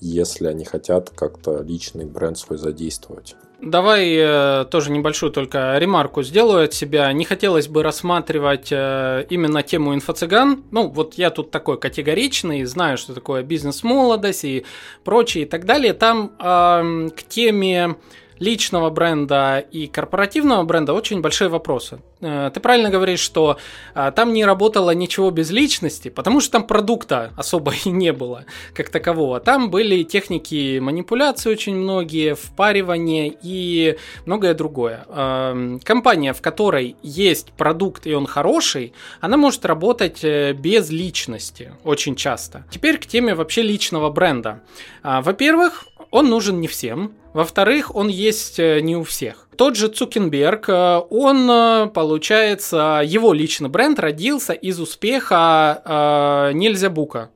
если 0.00 0.46
они 0.48 0.64
хотят 0.64 1.10
как-то 1.10 1.62
личный 1.62 2.04
бренд 2.04 2.38
свой 2.38 2.58
задействовать? 2.58 3.36
Давай 3.60 4.14
э, 4.14 4.66
тоже 4.70 4.90
небольшую 4.90 5.32
только 5.32 5.78
ремарку 5.78 6.22
сделаю 6.22 6.66
от 6.66 6.74
себя. 6.74 7.10
Не 7.12 7.24
хотелось 7.24 7.68
бы 7.68 7.82
рассматривать 7.82 8.68
э, 8.70 9.26
именно 9.30 9.62
тему 9.62 9.94
инфо-цыган. 9.94 10.64
Ну, 10.70 10.88
вот 10.88 11.14
я 11.14 11.30
тут 11.30 11.50
такой 11.50 11.78
категоричный, 11.80 12.64
знаю, 12.64 12.98
что 12.98 13.14
такое 13.14 13.42
бизнес-молодость 13.42 14.44
и 14.44 14.66
прочее 15.04 15.44
и 15.44 15.46
так 15.46 15.64
далее. 15.64 15.94
Там 15.94 16.32
э, 16.38 17.08
к 17.16 17.22
теме 17.28 17.96
личного 18.38 18.90
бренда 18.90 19.58
и 19.58 19.86
корпоративного 19.86 20.62
бренда 20.64 20.92
очень 20.92 21.20
большие 21.20 21.48
вопросы. 21.48 22.00
Э, 22.20 22.50
ты 22.52 22.60
правильно 22.60 22.90
говоришь, 22.90 23.20
что 23.20 23.58
э, 23.94 24.12
там 24.14 24.32
не 24.32 24.44
работало 24.44 24.90
ничего 24.92 25.30
без 25.30 25.50
личности, 25.50 26.08
потому 26.08 26.40
что 26.40 26.52
там 26.52 26.66
продукта 26.66 27.32
особо 27.36 27.72
и 27.84 27.90
не 27.90 28.12
было 28.12 28.44
как 28.74 28.90
такового. 28.90 29.40
Там 29.40 29.70
были 29.70 30.02
техники 30.02 30.78
манипуляции 30.78 31.50
очень 31.50 31.76
многие, 31.76 32.34
впаривания 32.34 33.32
и 33.42 33.96
многое 34.24 34.54
другое. 34.54 35.04
Эм, 35.08 35.80
компания, 35.80 36.32
в 36.32 36.40
которой 36.40 36.96
есть 37.02 37.52
продукт 37.52 38.06
и 38.06 38.14
он 38.14 38.26
хороший, 38.26 38.92
она 39.20 39.36
может 39.36 39.64
работать 39.64 40.24
э, 40.24 40.52
без 40.52 40.90
личности 40.90 41.72
очень 41.84 42.16
часто. 42.16 42.64
Теперь 42.70 42.98
к 42.98 43.06
теме 43.06 43.34
вообще 43.34 43.62
личного 43.62 44.10
бренда. 44.10 44.60
Во-первых, 45.02 45.86
он 46.10 46.28
нужен 46.28 46.60
не 46.60 46.68
всем. 46.68 47.12
Во-вторых, 47.32 47.94
он 47.94 48.08
есть 48.08 48.58
э, 48.58 48.80
не 48.80 48.96
у 48.96 49.04
всех. 49.04 49.48
Тот 49.56 49.76
же 49.76 49.88
Цукенберг, 49.88 50.68
э, 50.68 51.00
он, 51.10 51.50
э, 51.50 51.86
получается, 51.92 53.02
его 53.04 53.32
личный 53.32 53.68
бренд 53.68 53.98
родился 53.98 54.52
из 54.52 54.80
успеха 54.80 55.82
э, 55.84 56.52
Нельзя 56.54 56.90
Бука. 56.90 57.30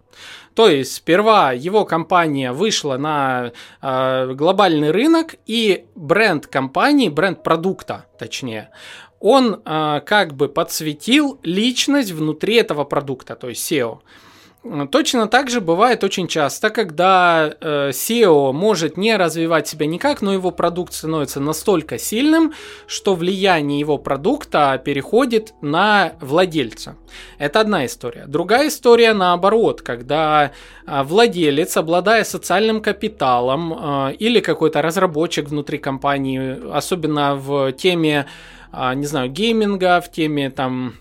То 0.54 0.68
есть 0.68 0.94
сперва 0.94 1.52
его 1.52 1.84
компания 1.84 2.52
вышла 2.52 2.96
на 2.96 3.52
э, 3.80 4.32
глобальный 4.34 4.90
рынок, 4.90 5.36
и 5.46 5.86
бренд 5.94 6.46
компании, 6.46 7.08
бренд 7.08 7.42
продукта, 7.42 8.06
точнее, 8.18 8.70
он 9.20 9.62
э, 9.64 10.00
как 10.04 10.34
бы 10.34 10.48
подсветил 10.48 11.38
личность 11.42 12.10
внутри 12.10 12.56
этого 12.56 12.84
продукта, 12.84 13.36
то 13.36 13.48
есть 13.48 13.70
SEO. 13.70 14.00
Точно 14.90 15.26
так 15.26 15.48
же 15.48 15.62
бывает 15.62 16.04
очень 16.04 16.28
часто, 16.28 16.68
когда 16.68 17.50
э, 17.60 17.90
SEO 17.90 18.52
может 18.52 18.98
не 18.98 19.16
развивать 19.16 19.66
себя 19.66 19.86
никак, 19.86 20.20
но 20.20 20.34
его 20.34 20.50
продукт 20.50 20.92
становится 20.92 21.40
настолько 21.40 21.96
сильным, 21.96 22.52
что 22.86 23.14
влияние 23.14 23.80
его 23.80 23.96
продукта 23.96 24.78
переходит 24.84 25.54
на 25.62 26.12
владельца. 26.20 26.96
Это 27.38 27.60
одна 27.60 27.86
история. 27.86 28.26
Другая 28.26 28.68
история 28.68 29.14
наоборот, 29.14 29.80
когда 29.80 30.52
э, 30.86 31.02
владелец, 31.04 31.78
обладая 31.78 32.24
социальным 32.24 32.82
капиталом 32.82 33.72
э, 33.72 34.12
или 34.18 34.40
какой-то 34.40 34.82
разработчик 34.82 35.48
внутри 35.48 35.78
компании, 35.78 36.70
особенно 36.70 37.34
в 37.34 37.72
теме, 37.72 38.26
не 38.72 39.06
знаю, 39.06 39.30
гейминга, 39.30 40.00
в 40.00 40.12
теме 40.12 40.50
там 40.50 40.94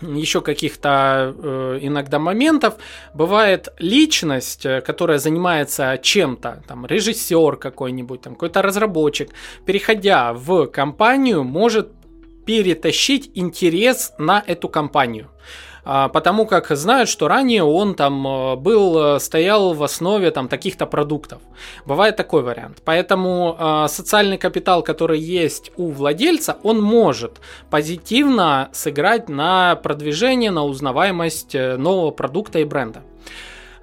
еще 0.00 0.40
каких-то 0.40 1.34
э, 1.36 1.78
иногда 1.82 2.18
моментов. 2.18 2.76
Бывает 3.14 3.68
личность, 3.78 4.66
э, 4.66 4.80
которая 4.80 5.18
занимается 5.18 5.98
чем-то, 6.02 6.62
там 6.66 6.86
режиссер 6.86 7.56
какой-нибудь, 7.56 8.20
там 8.22 8.34
какой-то 8.34 8.62
разработчик, 8.62 9.30
переходя 9.64 10.32
в 10.32 10.66
компанию, 10.66 11.44
может 11.44 11.92
перетащить 12.44 13.30
интерес 13.34 14.12
на 14.18 14.42
эту 14.46 14.68
компанию. 14.68 15.30
А, 15.88 16.08
потому 16.08 16.46
как 16.46 16.68
знают, 16.76 17.08
что 17.08 17.28
ранее 17.28 17.62
он 17.62 17.94
там 17.94 18.26
э, 18.26 18.56
был, 18.56 18.98
э, 18.98 19.20
стоял 19.20 19.72
в 19.72 19.84
основе 19.84 20.32
там 20.32 20.48
таких-то 20.48 20.84
продуктов. 20.84 21.40
Бывает 21.84 22.16
такой 22.16 22.42
вариант. 22.42 22.78
Поэтому 22.84 23.54
а, 23.56 23.86
социальный 23.86 24.36
капитал, 24.36 24.82
который 24.82 25.20
есть 25.20 25.70
у 25.76 25.92
владельца, 25.92 26.56
он 26.64 26.82
может 26.82 27.40
позитивно 27.70 28.68
сыграть 28.72 29.28
на 29.28 29.76
продвижение, 29.76 30.50
на 30.50 30.64
узнаваемость 30.64 31.54
э, 31.54 31.76
нового 31.76 32.10
продукта 32.10 32.58
и 32.58 32.64
бренда. 32.64 33.02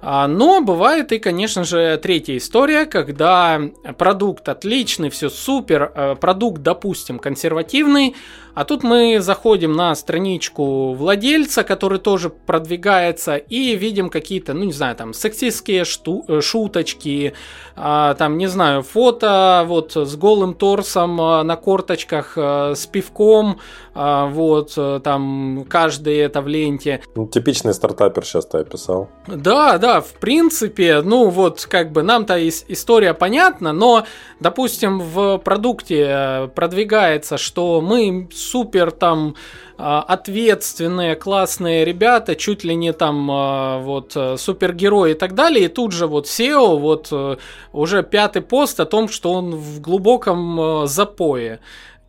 А, 0.02 0.28
но 0.28 0.60
бывает 0.60 1.10
и, 1.12 1.18
конечно 1.18 1.64
же, 1.64 1.98
третья 2.02 2.36
история, 2.36 2.84
когда 2.84 3.58
продукт 3.96 4.46
отличный, 4.46 5.08
все 5.08 5.30
супер, 5.30 6.16
продукт, 6.20 6.60
допустим, 6.60 7.18
консервативный, 7.18 8.14
а 8.54 8.64
тут 8.64 8.82
мы 8.82 9.20
заходим 9.20 9.72
на 9.72 9.94
страничку 9.94 10.94
владельца, 10.94 11.64
который 11.64 11.98
тоже 11.98 12.30
продвигается, 12.30 13.36
и 13.36 13.76
видим 13.76 14.08
какие-то, 14.10 14.54
ну 14.54 14.64
не 14.64 14.72
знаю, 14.72 14.96
там 14.96 15.12
сексистские 15.14 15.84
шту- 15.84 16.24
э, 16.28 16.40
шуточки, 16.40 17.34
а, 17.76 18.14
там, 18.14 18.38
не 18.38 18.46
знаю, 18.46 18.82
фото 18.82 19.64
вот 19.66 19.96
с 19.96 20.16
голым 20.16 20.54
торсом 20.54 21.20
а, 21.20 21.42
на 21.42 21.56
корточках, 21.56 22.34
а, 22.36 22.74
с 22.74 22.86
пивком, 22.86 23.58
а, 23.94 24.26
вот, 24.26 24.74
там 25.02 25.64
каждый 25.68 26.16
это 26.18 26.40
в 26.40 26.48
ленте. 26.48 27.00
Ну, 27.14 27.26
типичный 27.26 27.74
стартапер 27.74 28.24
сейчас 28.24 28.46
ты 28.46 28.58
описал. 28.58 29.08
Да, 29.26 29.78
да, 29.78 30.00
в 30.00 30.12
принципе, 30.14 31.00
ну 31.02 31.28
вот, 31.28 31.66
как 31.68 31.92
бы 31.92 32.02
нам-то 32.02 32.48
история 32.48 33.14
понятна, 33.14 33.72
но, 33.72 34.04
допустим, 34.40 35.00
в 35.00 35.38
продукте 35.38 36.06
э, 36.08 36.48
продвигается, 36.48 37.38
что 37.38 37.80
мы 37.80 38.28
супер 38.44 38.90
там 38.90 39.34
а, 39.76 40.02
ответственные, 40.02 41.16
классные 41.16 41.84
ребята, 41.84 42.36
чуть 42.36 42.64
ли 42.64 42.74
не 42.74 42.92
там 42.92 43.28
а, 43.30 43.78
вот 43.78 44.12
э, 44.14 44.36
супергерои 44.36 45.12
и 45.12 45.14
так 45.14 45.34
далее. 45.34 45.64
И 45.64 45.68
тут 45.68 45.92
же 45.92 46.06
вот 46.06 46.26
SEO, 46.26 46.78
вот 46.78 47.08
э, 47.10 47.36
уже 47.72 48.02
пятый 48.02 48.42
пост 48.42 48.78
о 48.80 48.86
том, 48.86 49.08
что 49.08 49.32
он 49.32 49.56
в 49.56 49.80
глубоком 49.80 50.60
э, 50.60 50.86
запое. 50.86 51.60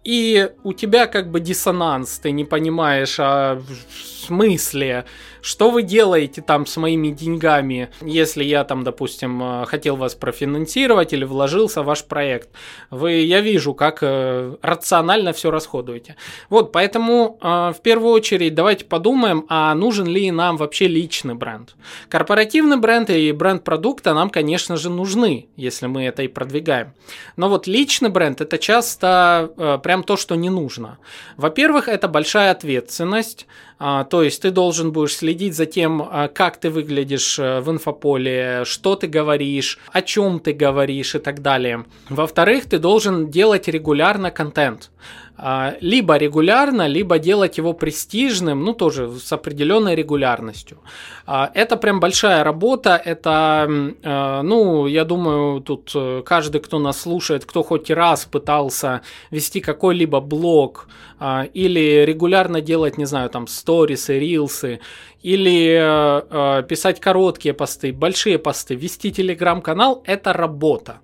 И 0.03 0.51
у 0.63 0.73
тебя 0.73 1.07
как 1.07 1.31
бы 1.31 1.39
диссонанс, 1.39 2.19
ты 2.19 2.29
не 2.29 2.45
понимаешь, 2.45 3.15
а 3.19 3.55
в 3.55 4.25
смысле, 4.25 5.05
что 5.45 5.69
вы 5.69 5.83
делаете 5.83 6.41
там 6.41 6.65
с 6.65 6.75
моими 6.77 7.09
деньгами, 7.09 7.89
если 8.01 8.43
я 8.43 8.63
там, 8.63 8.83
допустим, 8.83 9.43
э, 9.43 9.65
хотел 9.67 9.95
вас 9.95 10.15
профинансировать 10.15 11.13
или 11.13 11.23
вложился 11.23 11.83
в 11.83 11.85
ваш 11.85 12.03
проект. 12.05 12.49
Вы, 12.89 13.11
я 13.11 13.41
вижу, 13.41 13.75
как 13.75 13.99
э, 14.01 14.55
рационально 14.63 15.33
все 15.33 15.51
расходуете. 15.51 16.15
Вот, 16.49 16.71
поэтому 16.71 17.37
э, 17.39 17.73
в 17.77 17.81
первую 17.83 18.13
очередь 18.13 18.55
давайте 18.55 18.85
подумаем, 18.85 19.45
а 19.47 19.75
нужен 19.75 20.07
ли 20.07 20.31
нам 20.31 20.57
вообще 20.57 20.87
личный 20.87 21.35
бренд. 21.35 21.75
Корпоративный 22.09 22.77
бренд 22.77 23.11
и 23.11 23.31
бренд 23.31 23.63
продукта 23.63 24.15
нам, 24.15 24.31
конечно 24.31 24.77
же, 24.77 24.89
нужны, 24.89 25.49
если 25.57 25.85
мы 25.85 26.05
это 26.05 26.23
и 26.23 26.27
продвигаем. 26.27 26.95
Но 27.37 27.49
вот 27.49 27.67
личный 27.67 28.09
бренд 28.09 28.41
это 28.41 28.57
часто 28.57 29.79
прям 29.83 30.03
то, 30.03 30.17
что 30.17 30.33
не 30.33 30.49
нужно. 30.49 30.97
Во-первых, 31.37 31.87
это 31.87 32.07
большая 32.07 32.49
ответственность, 32.49 33.45
то 33.77 34.23
есть 34.23 34.41
ты 34.41 34.51
должен 34.51 34.91
будешь 34.91 35.15
следить 35.15 35.55
за 35.55 35.65
тем, 35.65 36.01
а, 36.01 36.27
как 36.29 36.57
ты 36.57 36.69
выглядишь 36.69 37.37
э, 37.39 37.59
в 37.59 37.69
инфополе, 37.69 38.63
что 38.63 38.95
ты 38.95 39.07
говоришь, 39.07 39.79
о 39.91 40.01
чем 40.01 40.39
ты 40.39 40.53
говоришь 40.53 41.15
и 41.15 41.19
так 41.19 41.41
далее. 41.41 41.85
Во-вторых, 42.09 42.65
ты 42.65 42.79
должен 42.79 43.29
делать 43.29 43.67
регулярно 43.67 44.31
контент. 44.31 44.91
А, 45.37 45.75
либо 45.81 46.15
регулярно, 46.15 46.87
либо 46.87 47.19
делать 47.19 47.57
его 47.57 47.73
престижным, 47.73 48.63
ну 48.63 48.73
тоже 48.73 49.11
с 49.19 49.33
определенной 49.33 49.93
регулярностью. 49.93 50.77
А, 51.25 51.51
это 51.53 51.75
прям 51.75 51.99
большая 51.99 52.43
работа, 52.43 52.95
это, 53.03 53.67
а, 54.03 54.41
ну, 54.43 54.87
я 54.87 55.03
думаю, 55.03 55.59
тут 55.59 55.91
э, 55.93 56.23
каждый, 56.25 56.61
кто 56.61 56.79
нас 56.79 57.01
слушает, 57.01 57.43
кто 57.45 57.63
хоть 57.63 57.89
раз 57.89 58.25
пытался 58.25 59.01
вести 59.29 59.59
какой-либо 59.59 60.21
блог 60.21 60.87
или 61.53 62.03
регулярно 62.05 62.59
делать, 62.59 62.97
не 62.97 63.05
знаю, 63.05 63.29
там, 63.29 63.47
сторисы, 63.47 64.19
рилсы, 64.19 64.81
или 65.23 65.79
э, 65.81 66.63
писать 66.63 66.99
короткие 66.99 67.53
посты, 67.53 67.93
большие 67.93 68.37
посты, 68.37 68.75
вести 68.75 69.11
телеграм-канал, 69.13 70.03
это 70.05 70.33
работа. 70.33 70.99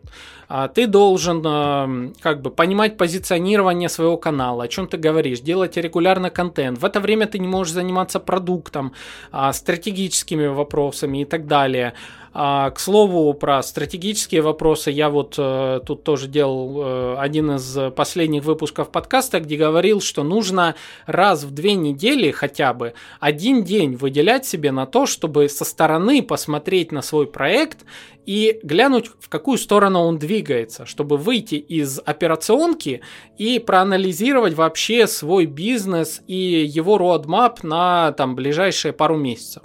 А 0.53 0.67
ты 0.67 0.85
должен 0.85 1.41
эм, 1.45 2.13
как 2.19 2.41
бы 2.41 2.51
понимать 2.51 2.97
позиционирование 2.97 3.87
своего 3.87 4.17
канала, 4.17 4.65
о 4.65 4.67
чем 4.67 4.85
ты 4.85 4.97
говоришь, 4.97 5.39
делать 5.39 5.77
регулярно 5.77 6.29
контент. 6.29 6.77
В 6.77 6.83
это 6.83 6.99
время 6.99 7.25
ты 7.25 7.39
не 7.39 7.47
можешь 7.47 7.73
заниматься 7.73 8.19
продуктом, 8.19 8.91
а, 9.31 9.53
стратегическими 9.53 10.47
вопросами 10.47 11.21
и 11.21 11.25
так 11.25 11.47
далее. 11.47 11.93
А, 12.33 12.69
к 12.71 12.79
слову, 12.79 13.33
про 13.33 13.61
стратегические 13.61 14.41
вопросы 14.41 14.89
я 14.89 15.09
вот 15.09 15.35
э, 15.37 15.81
тут 15.85 16.03
тоже 16.03 16.27
делал 16.27 16.81
э, 16.81 17.15
один 17.17 17.55
из 17.55 17.77
последних 17.93 18.45
выпусков 18.45 18.89
подкаста, 18.89 19.41
где 19.41 19.57
говорил, 19.57 19.99
что 19.99 20.23
нужно 20.23 20.75
раз 21.05 21.43
в 21.43 21.51
две 21.51 21.73
недели 21.73 22.31
хотя 22.31 22.73
бы 22.73 22.93
один 23.19 23.65
день 23.65 23.95
выделять 23.95 24.45
себе 24.45 24.71
на 24.71 24.85
то, 24.85 25.05
чтобы 25.05 25.49
со 25.49 25.65
стороны 25.65 26.23
посмотреть 26.23 26.93
на 26.93 27.01
свой 27.01 27.27
проект 27.27 27.79
и 28.25 28.59
глянуть, 28.63 29.11
в 29.19 29.27
какую 29.27 29.57
сторону 29.57 29.99
он 29.99 30.17
двигается, 30.17 30.85
чтобы 30.85 31.17
выйти 31.17 31.55
из 31.55 31.99
операционки 32.05 33.01
и 33.37 33.59
проанализировать 33.59 34.53
вообще 34.53 35.05
свой 35.05 35.47
бизнес 35.47 36.21
и 36.27 36.63
его 36.65 36.97
roadmap 36.97 37.57
на 37.63 38.13
там 38.13 38.35
ближайшие 38.35 38.93
пару 38.93 39.17
месяцев. 39.17 39.63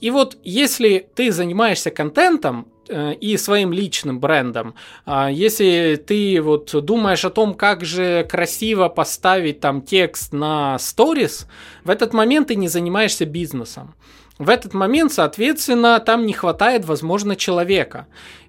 И 0.00 0.10
вот 0.10 0.36
если 0.44 1.08
ты 1.14 1.32
занимаешься 1.32 1.90
контентом, 1.90 2.68
э, 2.88 3.14
и 3.14 3.36
своим 3.36 3.72
личным 3.72 4.20
брендом. 4.20 4.74
А 5.04 5.28
если 5.28 5.96
ты 5.96 6.40
вот 6.40 6.70
думаешь 6.84 7.24
о 7.24 7.30
том, 7.30 7.54
как 7.54 7.84
же 7.84 8.24
красиво 8.30 8.88
поставить 8.88 9.60
там 9.60 9.82
текст 9.82 10.32
на 10.32 10.78
сторис, 10.78 11.48
в 11.84 11.90
этот 11.90 12.12
момент 12.12 12.48
ты 12.48 12.56
не 12.56 12.68
занимаешься 12.68 13.26
бизнесом. 13.26 13.94
В 14.38 14.50
этот 14.50 14.74
момент, 14.74 15.12
соответственно, 15.12 15.98
там 15.98 16.26
не 16.26 16.32
хватает, 16.34 16.84
возможно, 16.84 17.36
человека. 17.36 18.06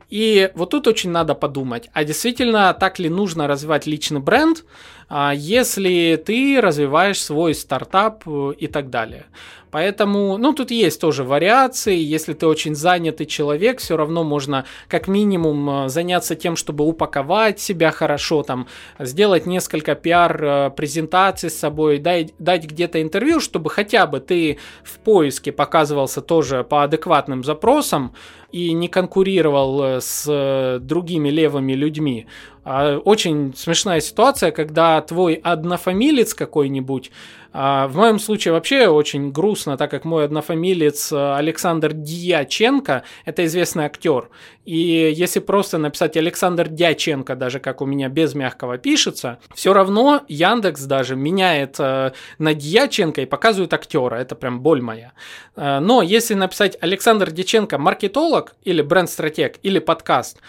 И 0.10 0.52
вот 0.56 0.70
тут 0.70 0.88
очень 0.88 1.10
надо 1.10 1.36
подумать, 1.36 1.89
а 1.91 2.06
действительно 2.06 2.74
так 2.74 2.98
ли 2.98 3.10
нужно 3.10 3.45
развивать 3.48 3.86
личный 3.86 4.22
бренд, 4.22 4.64
а 5.10 5.34
если 5.34 6.22
ты 6.26 6.62
развиваешь 6.62 7.22
свой 7.22 7.54
стартап 7.54 8.24
э, 8.26 8.54
и 8.58 8.68
так 8.68 8.89
далее. 8.89 9.26
Поэтому, 9.72 10.38
ну, 10.38 10.53
тут 10.53 10.72
есть 10.72 11.01
тоже 11.01 11.24
вариации. 11.24 11.97
Если 11.97 12.34
ты 12.34 12.47
очень 12.47 12.76
занятый 12.76 13.26
человек, 13.26 13.80
все 13.80 13.97
равно 13.97 14.24
можно 14.24 14.65
как 14.88 15.07
минимум 15.07 15.70
э, 15.70 15.89
заняться 15.89 16.36
тем, 16.36 16.55
чтобы 16.55 16.86
упаковать 16.86 17.59
себя 17.59 17.91
хорошо, 17.91 18.43
там, 18.43 18.68
сделать 18.99 19.45
несколько 19.45 19.95
пиар-презентаций 19.95 21.49
с 21.49 21.57
собой, 21.57 21.97
дать, 21.99 22.34
дать 22.39 22.65
где-то 22.65 23.01
интервью, 23.01 23.39
чтобы 23.39 23.70
хотя 23.70 24.07
бы 24.07 24.20
ты 24.20 24.57
в 24.84 24.99
поиске 24.99 25.51
показывался 25.51 26.22
тоже 26.22 26.63
по 26.63 26.84
адекватным 26.84 27.43
запросам 27.43 28.13
и 28.51 28.72
не 28.72 28.88
конкурировал 28.88 29.84
э, 29.84 30.01
с 30.01 30.80
другими 30.82 31.30
левыми 31.30 31.74
людьми. 31.74 32.28
А, 32.70 32.97
очень 32.97 33.53
смешная 33.55 34.01
ситуация, 34.01 34.51
когда 34.51 34.99
твой 35.01 35.36
однофамилец 35.36 36.34
какой-нибудь 36.34 37.11
в 37.58 37.95
моем 37.95 38.20
случае 38.20 38.51
вообще 38.51 38.88
очень 38.88 39.32
грустно, 39.32 39.78
так 39.78 39.89
как 39.89 40.05
мой 40.05 40.26
однофамилец 40.26 41.12
э, 41.12 41.36
Александр 41.38 41.91
Дьяченко– 41.91 43.01
это 43.26 43.45
известный 43.45 43.86
актер. 43.86 44.30
И 44.64 45.12
если 45.16 45.39
просто 45.39 45.80
написать 45.80 46.18
Александр 46.18 46.68
Дьяченко, 46.68 47.36
даже 47.36 47.60
как 47.60 47.82
у 47.82 47.86
меня 47.88 48.10
без 48.10 48.36
мягкого 48.36 48.78
пишется, 48.78 49.39
все 49.55 49.74
равно 49.74 50.22
Яндекс 50.28 50.84
даже 50.84 51.16
меняет 51.16 51.78
э, 51.80 52.12
на 52.38 52.53
Дьяченко 52.53 53.22
и 53.22 53.26
показывает 53.26 53.74
актера. 53.74 54.18
Это 54.18 54.36
прям 54.36 54.62
боль 54.62 54.84
моя. 54.84 55.14
Э, 55.55 55.80
но 55.80 56.03
если 56.03 56.36
написать 56.36 56.78
Александр 56.80 57.32
Дьяченко 57.32 57.80
маркетолог 57.80 58.55
или 58.66 58.84
бренд-стратег 58.84 59.58
или 59.64 59.80
подкаст, 59.80 60.39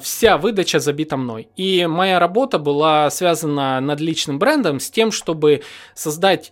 вся 0.00 0.38
выдача 0.38 0.78
забита 0.78 1.16
мной. 1.16 1.48
И 1.56 1.86
моя 1.86 2.20
работа 2.20 2.60
была 2.60 3.10
связана 3.10 3.80
над 3.80 3.98
личным 3.98 4.38
брендом 4.38 4.78
с 4.78 4.88
тем, 4.92 5.10
чтобы 5.10 5.62
создать 5.94 6.51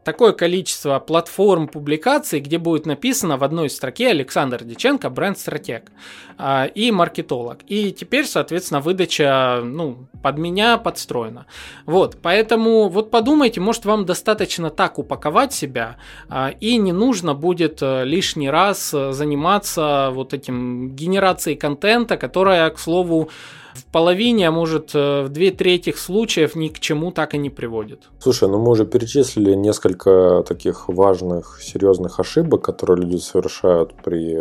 такое 0.03 0.33
количество 0.33 0.99
платформ 0.99 1.67
публикаций, 1.67 2.39
где 2.39 2.57
будет 2.57 2.85
написано 2.85 3.37
в 3.37 3.43
одной 3.43 3.69
строке 3.69 4.09
Александр 4.09 4.63
Диченко, 4.63 5.09
бренд-стратег 5.09 5.91
а, 6.37 6.65
и 6.65 6.91
маркетолог. 6.91 7.59
И 7.67 7.91
теперь, 7.91 8.25
соответственно, 8.25 8.81
выдача 8.81 9.61
ну, 9.63 10.07
под 10.21 10.37
меня 10.37 10.77
подстроена. 10.77 11.45
Вот, 11.85 12.17
поэтому 12.21 12.89
вот 12.89 13.11
подумайте, 13.11 13.59
может 13.61 13.85
вам 13.85 14.05
достаточно 14.05 14.69
так 14.69 14.99
упаковать 14.99 15.53
себя, 15.53 15.97
а, 16.29 16.53
и 16.59 16.77
не 16.77 16.91
нужно 16.91 17.33
будет 17.33 17.79
э, 17.81 18.03
лишний 18.05 18.49
раз 18.49 18.93
э, 18.93 19.11
заниматься 19.11 20.09
вот 20.11 20.33
этим 20.33 20.95
генерацией 20.95 21.57
контента, 21.57 22.17
которая, 22.17 22.69
к 22.69 22.79
слову, 22.79 23.29
в 23.73 23.85
половине, 23.85 24.47
а 24.47 24.51
может 24.51 24.91
э, 24.93 25.23
в 25.23 25.29
две 25.29 25.51
трети 25.51 25.93
случаев 25.95 26.55
ни 26.55 26.67
к 26.67 26.79
чему 26.79 27.11
так 27.11 27.33
и 27.33 27.37
не 27.37 27.49
приводит. 27.49 28.09
Слушай, 28.19 28.49
ну 28.49 28.59
мы 28.59 28.71
уже 28.71 28.85
перечислили 28.85 29.53
несколько 29.53 29.90
таких 29.93 30.89
важных, 30.89 31.59
серьезных 31.61 32.19
ошибок, 32.19 32.63
которые 32.63 33.01
люди 33.01 33.17
совершают 33.17 33.93
при 34.03 34.37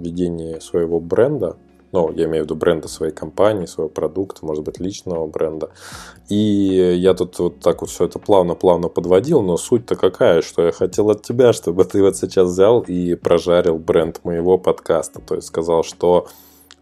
ведении 0.00 0.58
своего 0.58 1.00
бренда. 1.00 1.56
Ну, 1.92 2.10
я 2.10 2.24
имею 2.24 2.44
в 2.44 2.46
виду 2.46 2.54
бренда 2.54 2.88
своей 2.88 3.12
компании, 3.12 3.66
своего 3.66 3.90
продукта, 3.90 4.46
может 4.46 4.64
быть, 4.64 4.80
личного 4.80 5.26
бренда. 5.26 5.70
И 6.30 6.36
я 6.36 7.12
тут 7.12 7.38
вот 7.38 7.60
так 7.60 7.82
вот 7.82 7.90
все 7.90 8.06
это 8.06 8.18
плавно-плавно 8.18 8.88
подводил, 8.88 9.42
но 9.42 9.58
суть-то 9.58 9.94
какая, 9.94 10.40
что 10.40 10.62
я 10.62 10.72
хотел 10.72 11.10
от 11.10 11.22
тебя, 11.22 11.52
чтобы 11.52 11.84
ты 11.84 12.02
вот 12.02 12.16
сейчас 12.16 12.48
взял 12.48 12.80
и 12.80 13.14
прожарил 13.14 13.78
бренд 13.78 14.24
моего 14.24 14.56
подкаста. 14.56 15.20
То 15.20 15.34
есть 15.34 15.48
сказал, 15.48 15.84
что 15.84 16.28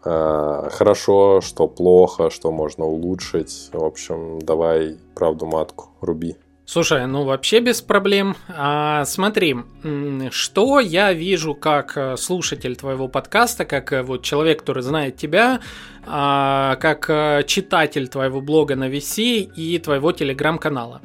э, 0.05 0.69
хорошо, 0.71 1.41
что 1.41 1.67
плохо, 1.67 2.29
что 2.29 2.49
можно 2.53 2.85
улучшить. 2.85 3.69
В 3.73 3.83
общем, 3.83 4.39
давай 4.39 4.97
правду 5.13 5.45
матку, 5.45 5.89
руби. 5.99 6.37
Слушай, 6.71 7.05
ну 7.05 7.25
вообще 7.25 7.59
без 7.59 7.81
проблем. 7.81 8.37
А, 8.47 9.03
смотри, 9.03 9.57
что 10.29 10.79
я 10.79 11.11
вижу 11.11 11.53
как 11.53 11.97
э, 11.97 12.15
слушатель 12.15 12.77
твоего 12.77 13.09
подкаста, 13.09 13.65
как 13.65 13.91
э, 13.91 14.03
вот 14.03 14.23
человек, 14.23 14.59
который 14.59 14.81
знает 14.81 15.17
тебя, 15.17 15.59
а, 16.05 16.77
как 16.77 17.09
э, 17.09 17.43
читатель 17.45 18.07
твоего 18.07 18.39
блога 18.39 18.77
на 18.77 18.87
VC 18.87 19.51
и 19.53 19.79
твоего 19.79 20.13
телеграм-канала. 20.13 21.01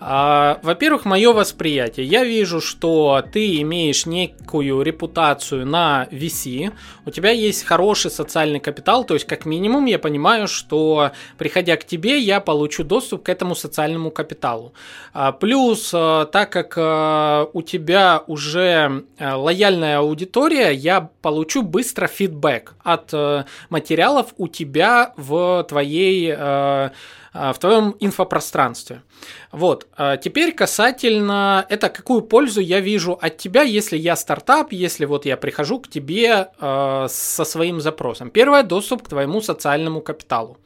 А, 0.00 0.60
во-первых, 0.62 1.04
мое 1.04 1.32
восприятие. 1.32 2.06
Я 2.06 2.24
вижу, 2.24 2.60
что 2.60 3.22
ты 3.32 3.60
имеешь 3.62 4.06
некую 4.06 4.82
репутацию 4.82 5.66
на 5.66 6.06
VC, 6.10 6.72
у 7.04 7.10
тебя 7.10 7.30
есть 7.30 7.64
хороший 7.64 8.10
социальный 8.10 8.60
капитал, 8.60 9.04
то 9.04 9.14
есть 9.14 9.26
как 9.26 9.44
минимум 9.44 9.86
я 9.86 9.98
понимаю, 9.98 10.46
что 10.46 11.10
приходя 11.36 11.76
к 11.76 11.84
тебе, 11.84 12.18
я 12.18 12.40
получу 12.40 12.84
доступ 12.84 13.24
к 13.24 13.28
этому 13.28 13.56
социальному 13.56 14.10
капиталу. 14.10 14.72
А, 15.12 15.32
плюс, 15.32 15.90
а, 15.92 16.26
так 16.26 16.50
как 16.50 16.74
а, 16.76 17.48
у 17.52 17.62
тебя 17.62 18.22
уже 18.28 19.04
а, 19.18 19.36
лояльная 19.36 19.98
аудитория, 19.98 20.70
я 20.70 21.10
получу 21.22 21.62
быстро 21.62 22.06
фидбэк 22.06 22.74
от 22.84 23.10
а, 23.12 23.46
материалов 23.68 24.32
у 24.36 24.46
тебя 24.46 25.12
в 25.16 25.64
твоей 25.68 26.32
а, 26.36 26.92
а, 27.32 27.52
в 27.52 27.58
твоем 27.58 27.94
инфопространстве. 28.00 29.02
Вот. 29.52 29.86
А 29.96 30.16
теперь 30.16 30.52
касательно 30.52 31.66
это, 31.68 31.88
какую 31.88 32.22
пользу 32.22 32.60
я 32.60 32.80
вижу 32.80 33.18
от 33.20 33.38
тебя, 33.38 33.62
если 33.62 33.96
я 33.96 34.16
стартап, 34.16 34.72
если 34.72 35.04
вот 35.04 35.26
я 35.26 35.36
прихожу 35.36 35.80
к 35.80 35.88
тебе 35.88 36.48
э, 36.60 37.06
со 37.08 37.44
своим 37.44 37.80
запросом. 37.80 38.30
Первое, 38.30 38.62
доступ 38.62 39.02
к 39.02 39.08
твоему 39.08 39.40
социальному 39.40 40.00
капиталу. 40.00 40.58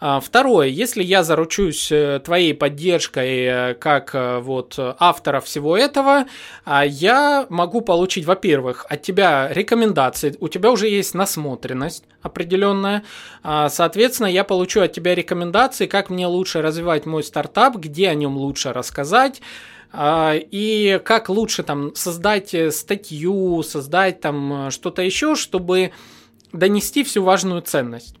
А, 0.00 0.20
второе, 0.20 0.68
если 0.68 1.02
я 1.02 1.24
заручусь 1.24 1.90
э, 1.90 2.20
твоей 2.24 2.54
поддержкой 2.54 3.44
э, 3.44 3.74
как 3.74 4.14
э, 4.14 4.38
вот 4.38 4.78
автора 4.78 5.40
всего 5.40 5.76
этого, 5.76 6.26
а, 6.64 6.84
я 6.84 7.46
могу 7.48 7.80
получить, 7.80 8.24
во-первых, 8.24 8.86
от 8.88 9.02
тебя 9.02 9.48
рекомендации, 9.50 10.36
у 10.38 10.48
тебя 10.48 10.70
уже 10.70 10.88
есть 10.88 11.14
насмотренность 11.14 12.04
определенная, 12.22 13.02
а, 13.42 13.68
соответственно, 13.68 14.28
я 14.28 14.44
получу 14.44 14.82
от 14.82 14.92
тебя 14.92 15.16
рекомендации, 15.16 15.86
как 15.86 16.10
мне 16.10 16.28
лучше 16.28 16.62
развивать 16.62 17.04
мой 17.04 17.24
стартап, 17.24 17.76
где 17.88 18.08
о 18.08 18.14
нем 18.14 18.36
лучше 18.36 18.72
рассказать, 18.72 19.40
и 19.98 21.00
как 21.04 21.28
лучше 21.28 21.62
там 21.62 21.94
создать 21.94 22.54
статью, 22.74 23.62
создать 23.62 24.20
там 24.20 24.70
что-то 24.70 25.02
еще, 25.02 25.34
чтобы 25.34 25.92
донести 26.52 27.04
всю 27.04 27.22
важную 27.22 27.62
ценность 27.62 28.17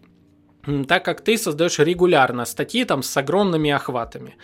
так 0.88 1.04
как 1.04 1.20
ты 1.20 1.38
создаешь 1.38 1.78
регулярно 1.78 2.44
статьи 2.44 2.84
там 2.84 3.02
с 3.02 3.16
огромными 3.16 3.70
охватами. 3.70 4.36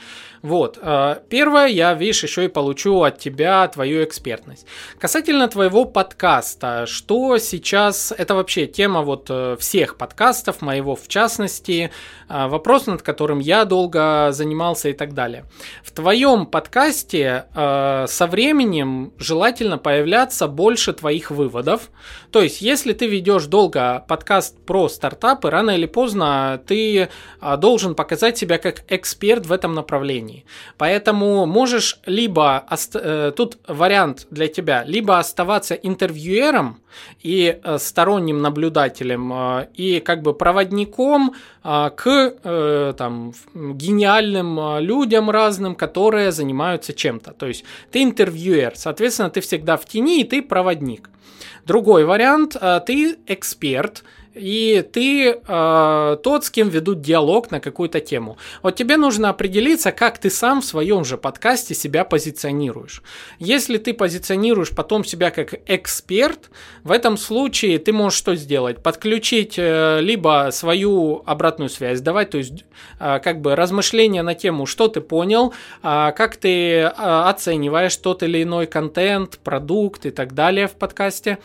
Вот. 0.45 0.79
Э, 0.83 1.21
первое, 1.31 1.69
я, 1.69 1.95
видишь, 1.95 2.23
еще 2.23 2.45
и 2.45 2.49
получу 2.49 3.03
от 3.03 3.19
тебя 3.19 3.67
твою 3.69 4.05
экспертность. 4.05 4.67
Касательно 4.99 5.49
твоего 5.49 5.87
подкаста, 5.87 6.85
что 6.87 7.39
сейчас, 7.39 8.13
это 8.13 8.35
вообще 8.35 8.67
тема 8.67 9.01
вот 9.01 9.29
э, 9.31 9.57
всех 9.59 9.97
подкастов, 9.97 10.61
моего 10.61 10.97
в 10.97 11.09
частности, 11.09 11.91
э, 12.29 12.47
вопрос, 12.47 12.87
над 12.87 13.01
которым 13.01 13.39
я 13.39 13.65
долго 13.65 14.33
занимался 14.33 14.91
и 14.91 14.93
так 14.93 15.15
далее. 15.15 15.47
В 15.83 15.93
твоем 15.93 16.45
подкасте 16.45 17.47
со 17.55 18.27
временем 18.29 19.13
желательно 19.19 19.79
появляться 19.79 20.47
больше 20.47 20.93
твоих 20.93 21.31
выводов. 21.31 21.91
То 22.31 22.43
есть, 22.43 22.61
если 22.61 22.93
ты 22.93 23.07
ведешь 23.07 23.47
долго 23.47 24.05
подкаст 24.09 24.59
про 24.67 24.89
стартапы, 24.89 25.49
рано 25.49 25.71
или 25.71 25.87
поздно 25.87 26.14
ты 26.67 27.09
должен 27.59 27.95
показать 27.95 28.39
себя 28.39 28.59
как 28.59 28.85
эксперт 28.89 29.47
в 29.47 29.53
этом 29.53 29.75
направлении. 29.75 30.45
Поэтому 30.79 31.47
можешь 31.47 31.99
либо, 32.07 32.65
э, 32.95 33.33
тут 33.37 33.59
вариант 33.69 34.27
для 34.31 34.49
тебя, 34.49 34.85
либо 34.85 35.19
оставаться 35.19 35.75
интервьюером 35.75 36.81
и 37.23 37.59
э, 37.63 37.79
сторонним 37.79 38.43
наблюдателем, 38.43 39.33
э, 39.33 39.69
и 39.75 40.01
как 40.01 40.23
бы 40.23 40.35
проводником 40.35 41.35
к 41.63 42.95
там, 42.99 43.33
гениальным 43.55 44.81
людям 44.81 45.31
разным, 45.31 45.75
которые 45.75 46.31
занимаются 46.31 46.93
чем-то. 46.93 47.33
То 47.33 47.47
есть 47.47 47.65
ты 47.91 48.03
интервьюер, 48.03 48.75
соответственно, 48.77 49.31
ты 49.31 49.41
всегда 49.41 49.79
в 49.79 49.87
тени, 49.87 50.21
и 50.21 50.25
ты 50.25 50.43
проводник. 50.43 51.09
Другой 51.65 52.05
вариант, 52.05 52.55
ты 52.87 53.17
эксперт, 53.27 54.05
и 54.35 54.85
ты 54.93 55.39
э, 55.47 56.17
тот, 56.23 56.45
с 56.45 56.51
кем 56.51 56.69
ведут 56.69 57.01
диалог 57.01 57.51
на 57.51 57.61
какую-то 57.61 58.01
тему. 58.01 58.37
Вот 58.63 58.77
тебе 58.77 58.97
нужно 58.97 59.31
определиться, 59.31 59.93
как 59.93 60.19
ты 60.19 60.31
сам 60.31 60.61
в 60.61 60.65
своем 60.65 61.05
же 61.05 61.17
подкасте 61.17 61.75
себя 61.75 62.05
позиционируешь. 62.05 63.03
Если 63.39 63.79
ты 63.79 63.95
позиционируешь 63.95 64.71
потом 64.71 65.05
себя 65.05 65.31
как 65.31 65.55
эксперт, 65.67 66.51
в 66.83 66.91
этом 66.91 67.17
случае 67.17 67.79
ты 67.79 67.93
можешь 67.93 68.19
что 68.19 68.35
сделать? 68.35 68.83
Подключить 68.83 69.55
э, 69.57 70.01
либо 70.01 70.49
свою 70.53 71.23
обратную 71.27 71.71
связь, 71.71 72.01
давать, 72.01 72.31
то 72.31 72.39
есть 72.39 72.65
э, 72.99 73.21
как 73.21 73.41
бы 73.41 73.55
размышления 73.55 74.23
на 74.23 74.35
тему, 74.35 74.67
что 74.67 74.89
ты 74.89 75.01
понял, 75.01 75.55
э, 75.83 76.13
как 76.17 76.37
ты 76.37 76.79
э, 76.79 76.89
оцениваешь 76.89 77.97
тот 77.97 78.23
или 78.23 78.43
иной 78.43 78.67
контент, 78.67 79.39
продукт 79.39 80.07
и 80.07 80.11
так 80.11 80.35
далее 80.35 80.67
в 80.67 80.73
подкасте. 80.73 81.39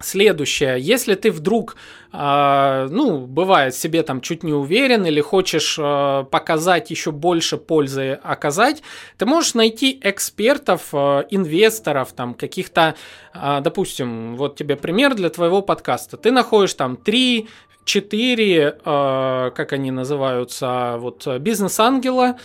Следующее, 0.00 0.78
если 0.78 1.16
ты 1.16 1.32
вдруг, 1.32 1.74
э, 2.12 2.88
ну, 2.88 3.26
бывает 3.26 3.74
себе 3.74 4.04
там 4.04 4.20
чуть 4.20 4.44
не 4.44 4.52
уверен 4.52 5.04
или 5.04 5.20
хочешь 5.20 5.76
э, 5.76 6.24
показать 6.30 6.90
еще 6.90 7.10
больше 7.10 7.56
пользы 7.56 8.12
оказать, 8.22 8.82
ты 9.16 9.26
можешь 9.26 9.54
найти 9.54 9.98
экспертов, 10.00 10.90
э, 10.92 11.24
инвесторов, 11.30 12.12
там 12.12 12.34
каких-то, 12.34 12.94
э, 13.34 13.60
допустим, 13.60 14.36
вот 14.36 14.54
тебе 14.54 14.76
пример 14.76 15.16
для 15.16 15.30
твоего 15.30 15.62
подкаста. 15.62 16.16
Ты 16.16 16.30
находишь 16.30 16.74
там 16.74 16.96
3 16.96 17.48
четыре, 17.84 18.78
э, 18.84 19.50
как 19.54 19.72
они 19.72 19.90
называются, 19.90 20.96
вот 20.98 21.26
бизнес-ангела, 21.40 22.36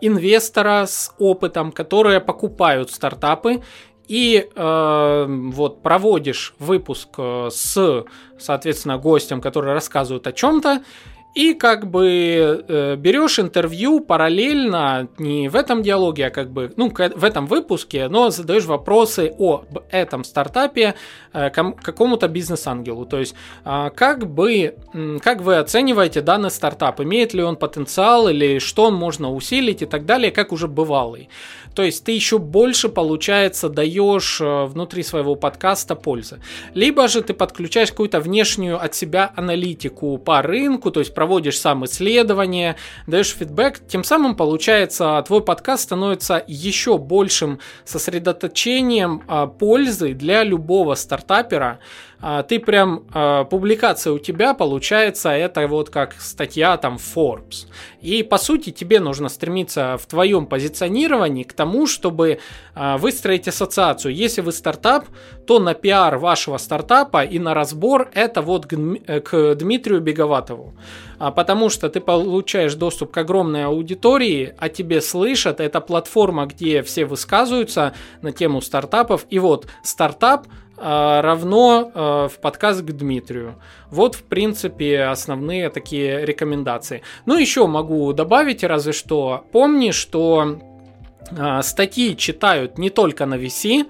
инвестора 0.00 0.86
с 0.86 1.12
опытом, 1.18 1.72
которые 1.72 2.20
покупают 2.20 2.90
стартапы 2.90 3.62
и 4.08 4.48
э, 4.54 5.26
вот 5.28 5.82
проводишь 5.82 6.54
выпуск 6.58 7.08
э, 7.18 7.48
с, 7.50 8.04
соответственно, 8.38 8.98
гостем, 8.98 9.40
который 9.40 9.72
рассказывает 9.72 10.26
о 10.26 10.32
чем-то, 10.32 10.82
и 11.36 11.52
как 11.52 11.90
бы 11.90 12.64
э, 12.66 12.96
берешь 12.96 13.38
интервью 13.38 14.00
параллельно, 14.00 15.08
не 15.18 15.50
в 15.50 15.54
этом 15.54 15.82
диалоге, 15.82 16.28
а 16.28 16.30
как 16.30 16.50
бы, 16.50 16.72
ну, 16.76 16.90
в 16.90 17.24
этом 17.24 17.46
выпуске, 17.46 18.08
но 18.08 18.30
задаешь 18.30 18.64
вопросы 18.64 19.30
о 19.38 19.64
этом 19.90 20.24
стартапе 20.24 20.94
э, 21.34 21.50
какому-то 21.50 22.28
бизнес-ангелу. 22.28 23.04
То 23.04 23.18
есть, 23.18 23.34
э, 23.66 23.90
как 23.94 24.26
бы, 24.26 24.76
э, 24.94 25.18
как 25.22 25.42
вы 25.42 25.56
оцениваете 25.56 26.22
данный 26.22 26.50
стартап? 26.50 27.02
Имеет 27.02 27.34
ли 27.34 27.42
он 27.42 27.56
потенциал 27.56 28.28
или 28.28 28.58
что 28.58 28.90
можно 28.90 29.30
усилить 29.30 29.82
и 29.82 29.86
так 29.86 30.06
далее, 30.06 30.30
как 30.30 30.52
уже 30.52 30.68
бывалый. 30.68 31.28
То 31.76 31.82
есть 31.82 32.04
ты 32.04 32.12
еще 32.12 32.38
больше, 32.38 32.88
получается, 32.88 33.68
даешь 33.68 34.40
э, 34.40 34.64
внутри 34.64 35.02
своего 35.02 35.34
подкаста 35.34 35.94
пользы. 35.94 36.40
Либо 36.72 37.06
же 37.06 37.20
ты 37.20 37.34
подключаешь 37.34 37.90
какую-то 37.90 38.20
внешнюю 38.20 38.82
от 38.82 38.94
себя 38.94 39.30
аналитику 39.36 40.16
по 40.16 40.40
рынку, 40.40 40.90
то 40.90 41.00
есть 41.00 41.12
проводишь 41.12 41.25
сам 41.60 41.84
исследование, 41.84 42.76
даешь 43.06 43.34
фидбэк, 43.34 43.86
тем 43.86 44.04
самым, 44.04 44.36
получается, 44.36 45.22
твой 45.26 45.42
подкаст 45.42 45.84
становится 45.84 46.42
еще 46.46 46.98
большим 46.98 47.60
сосредоточением 47.84 49.22
а, 49.26 49.46
пользы 49.46 50.14
для 50.14 50.44
любого 50.44 50.94
стартапера, 50.94 51.78
ты 52.42 52.58
прям, 52.58 53.04
а, 53.12 53.44
публикация 53.44 54.12
у 54.12 54.18
тебя 54.18 54.54
получается, 54.54 55.30
это 55.30 55.66
вот 55.68 55.90
как 55.90 56.14
статья 56.18 56.76
там 56.76 56.96
Forbes. 56.96 57.66
И 58.00 58.22
по 58.22 58.38
сути 58.38 58.70
тебе 58.70 59.00
нужно 59.00 59.28
стремиться 59.28 59.98
в 59.98 60.06
твоем 60.06 60.46
позиционировании 60.46 61.42
к 61.42 61.52
тому, 61.52 61.86
чтобы 61.86 62.38
а, 62.74 62.96
выстроить 62.96 63.48
ассоциацию. 63.48 64.14
Если 64.14 64.40
вы 64.40 64.52
стартап, 64.52 65.06
то 65.46 65.58
на 65.58 65.74
пиар 65.74 66.16
вашего 66.16 66.56
стартапа 66.56 67.22
и 67.22 67.38
на 67.38 67.52
разбор 67.52 68.10
это 68.14 68.40
вот 68.40 68.66
к, 68.66 68.76
к 69.20 69.54
Дмитрию 69.54 70.00
Беговатову. 70.00 70.74
Потому 71.18 71.70
что 71.70 71.88
ты 71.88 72.00
получаешь 72.00 72.74
доступ 72.74 73.10
к 73.10 73.16
огромной 73.16 73.64
аудитории, 73.64 74.54
а 74.58 74.68
тебе 74.68 75.00
слышат, 75.00 75.60
это 75.60 75.80
платформа, 75.80 76.44
где 76.46 76.82
все 76.82 77.06
высказываются 77.06 77.94
на 78.20 78.32
тему 78.32 78.60
стартапов. 78.60 79.24
И 79.30 79.38
вот 79.38 79.66
стартап 79.82 80.46
равно 80.78 82.28
в 82.28 82.40
подкаст 82.40 82.82
к 82.82 82.92
Дмитрию. 82.92 83.56
Вот, 83.90 84.14
в 84.14 84.24
принципе, 84.24 85.04
основные 85.04 85.70
такие 85.70 86.24
рекомендации. 86.24 87.02
Ну, 87.24 87.36
еще 87.38 87.66
могу 87.66 88.12
добавить, 88.12 88.64
разве 88.64 88.92
что, 88.92 89.44
помни, 89.52 89.90
что 89.90 90.60
статьи 91.62 92.16
читают 92.16 92.78
не 92.78 92.90
только 92.90 93.26
на 93.26 93.34
VC, 93.34 93.86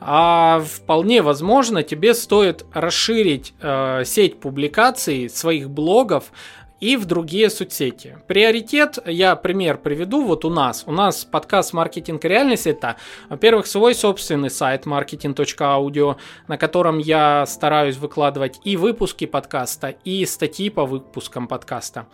а 0.00 0.60
вполне 0.60 1.20
возможно 1.20 1.82
тебе 1.82 2.14
стоит 2.14 2.64
расширить 2.72 3.52
э, 3.60 4.02
сеть 4.06 4.40
публикаций 4.40 5.28
своих 5.28 5.68
блогов 5.68 6.32
и 6.80 6.96
в 6.96 7.04
другие 7.04 7.50
соцсети. 7.50 8.18
Приоритет, 8.26 8.98
я 9.06 9.36
пример 9.36 9.78
приведу, 9.78 10.24
вот 10.24 10.44
у 10.44 10.50
нас. 10.50 10.84
У 10.86 10.92
нас 10.92 11.24
подкаст 11.24 11.74
«Маркетинг 11.74 12.24
реальность» 12.24 12.66
это, 12.66 12.96
во-первых, 13.28 13.66
свой 13.66 13.94
собственный 13.94 14.50
сайт 14.50 14.86
marketing.audio, 14.86 16.16
на 16.48 16.56
котором 16.56 16.98
я 16.98 17.44
стараюсь 17.46 17.96
выкладывать 17.96 18.60
и 18.64 18.76
выпуски 18.76 19.26
подкаста, 19.26 19.88
и 20.04 20.24
статьи 20.24 20.70
по 20.70 20.86
выпускам 20.86 21.46
подкаста. 21.46 22.06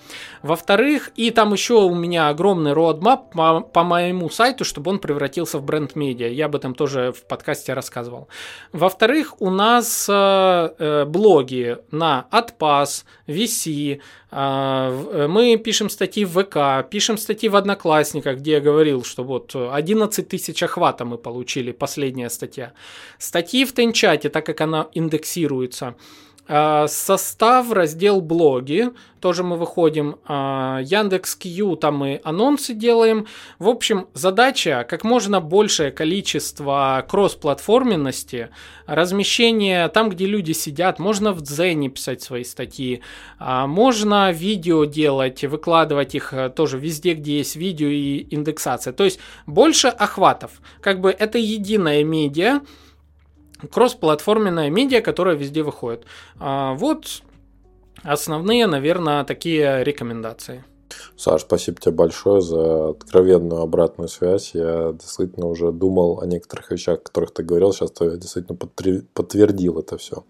Во-вторых, 0.42 1.12
и 1.14 1.30
там 1.30 1.52
еще 1.52 1.74
у 1.74 1.94
меня 1.94 2.28
огромный 2.28 2.72
roadmap 2.72 3.30
по, 3.32 3.60
по 3.60 3.84
моему 3.84 4.28
сайту, 4.30 4.64
чтобы 4.64 4.90
он 4.90 4.98
превратился 4.98 5.58
в 5.58 5.64
бренд-медиа. 5.64 6.28
Я 6.28 6.46
об 6.46 6.56
этом 6.56 6.74
тоже 6.74 7.12
в 7.12 7.26
подкасте 7.26 7.72
рассказывал. 7.72 8.28
Во-вторых, 8.72 9.40
у 9.40 9.50
нас 9.50 10.06
э, 10.08 10.70
э 10.78 11.04
блоги 11.04 11.78
на 11.90 12.26
Atpass, 12.32 13.04
VC, 13.28 14.00
мы 14.36 15.56
пишем 15.56 15.88
статьи 15.88 16.26
в 16.26 16.42
ВК, 16.42 16.88
пишем 16.90 17.16
статьи 17.16 17.48
в 17.48 17.56
Одноклассниках, 17.56 18.36
где 18.38 18.52
я 18.52 18.60
говорил, 18.60 19.02
что 19.02 19.24
вот 19.24 19.56
11 19.56 20.28
тысяч 20.28 20.62
охвата 20.62 21.06
мы 21.06 21.16
получили, 21.16 21.72
последняя 21.72 22.28
статья. 22.28 22.72
Статьи 23.18 23.64
в 23.64 23.72
Тенчате, 23.72 24.28
так 24.28 24.44
как 24.44 24.60
она 24.60 24.88
индексируется. 24.92 25.94
А, 26.48 26.86
состав, 26.86 27.72
раздел 27.72 28.20
блоги, 28.20 28.90
тоже 29.20 29.42
мы 29.42 29.56
выходим. 29.56 30.16
А, 30.26 30.78
Яндекс 30.80 31.34
Кью, 31.34 31.74
там 31.74 31.96
мы 31.96 32.20
анонсы 32.22 32.72
делаем. 32.72 33.26
В 33.58 33.68
общем, 33.68 34.06
задача 34.14 34.86
как 34.88 35.02
можно 35.02 35.40
большее 35.40 35.90
количество 35.90 37.04
кросс-платформенности, 37.08 38.50
размещение 38.86 39.88
там, 39.88 40.08
где 40.08 40.26
люди 40.26 40.52
сидят. 40.52 41.00
Можно 41.00 41.32
в 41.32 41.40
Дзене 41.40 41.88
писать 41.88 42.22
свои 42.22 42.44
статьи, 42.44 43.02
а, 43.40 43.66
можно 43.66 44.30
видео 44.30 44.84
делать, 44.84 45.42
выкладывать 45.44 46.14
их 46.14 46.32
э, 46.32 46.48
тоже 46.50 46.78
везде, 46.78 47.14
где 47.14 47.38
есть 47.38 47.56
видео 47.56 47.88
и 47.88 48.24
индексация. 48.30 48.92
То 48.92 49.02
есть 49.02 49.18
больше 49.46 49.88
охватов. 49.88 50.60
Как 50.80 51.00
бы 51.00 51.10
это 51.10 51.38
единая 51.38 52.04
медиа, 52.04 52.60
кроссплатформенная 53.72 54.70
медиа, 54.70 55.00
которая 55.00 55.36
везде 55.36 55.62
выходит. 55.62 56.04
А, 56.38 56.74
вот 56.74 57.22
основные, 58.02 58.66
наверное, 58.66 59.24
такие 59.24 59.84
рекомендации. 59.84 60.64
Саш, 61.16 61.42
спасибо 61.42 61.80
тебе 61.80 61.92
большое 61.92 62.40
за 62.40 62.90
откровенную 62.90 63.62
обратную 63.62 64.08
связь. 64.08 64.52
Я 64.54 64.92
действительно 64.92 65.46
уже 65.46 65.72
думал 65.72 66.20
о 66.20 66.26
некоторых 66.26 66.70
вещах, 66.70 66.98
о 66.98 67.02
которых 67.02 67.32
ты 67.32 67.42
говорил. 67.42 67.72
Сейчас 67.72 67.90
ты 67.92 68.16
действительно 68.16 68.56
подтвердил 68.56 69.78
это 69.78 69.98
все. 69.98 70.24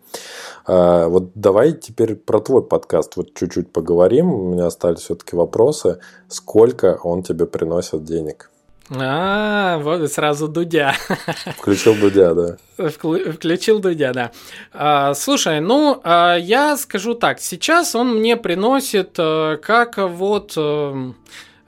А, 0.66 1.08
вот 1.08 1.32
давай 1.34 1.72
теперь 1.72 2.14
про 2.14 2.40
твой 2.40 2.62
подкаст 2.62 3.16
вот 3.16 3.34
чуть-чуть 3.34 3.72
поговорим. 3.72 4.32
У 4.32 4.52
меня 4.52 4.66
остались 4.66 5.00
все-таки 5.00 5.36
вопросы. 5.36 5.98
Сколько 6.28 6.98
он 7.02 7.22
тебе 7.22 7.46
приносит 7.46 8.04
денег? 8.04 8.50
А, 8.90 9.78
вот 9.78 10.10
сразу 10.12 10.48
Дудя. 10.48 10.94
Включил 11.58 11.94
Дудя, 11.94 12.34
да. 12.34 12.56
Включил 12.88 13.80
Дудя, 13.80 14.12
да. 14.12 14.30
А, 14.72 15.14
слушай, 15.14 15.60
ну, 15.60 16.00
а, 16.04 16.36
я 16.36 16.76
скажу 16.76 17.14
так, 17.14 17.40
сейчас 17.40 17.94
он 17.94 18.16
мне 18.16 18.36
приносит 18.36 19.16
а, 19.18 19.56
как 19.56 19.98
вот... 19.98 20.54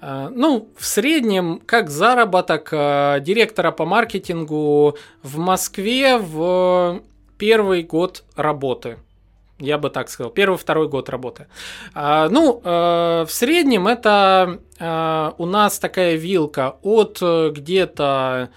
А, 0.00 0.30
ну, 0.32 0.68
в 0.76 0.86
среднем, 0.86 1.60
как 1.66 1.90
заработок 1.90 2.68
а, 2.72 3.18
директора 3.18 3.72
по 3.72 3.84
маркетингу 3.84 4.96
в 5.24 5.38
Москве 5.38 6.18
в 6.18 7.02
первый 7.36 7.82
год 7.82 8.22
работы. 8.36 8.98
Я 9.58 9.78
бы 9.78 9.90
так 9.90 10.08
сказал. 10.08 10.30
Первый-второй 10.30 10.88
год 10.88 11.08
работы. 11.08 11.46
А, 11.92 12.28
ну, 12.28 12.60
э, 12.62 13.24
в 13.26 13.30
среднем 13.30 13.88
это 13.88 14.60
э, 14.78 15.32
у 15.36 15.46
нас 15.46 15.78
такая 15.80 16.14
вилка 16.14 16.76
от 16.82 17.18
э, 17.20 17.50
где-то... 17.50 18.50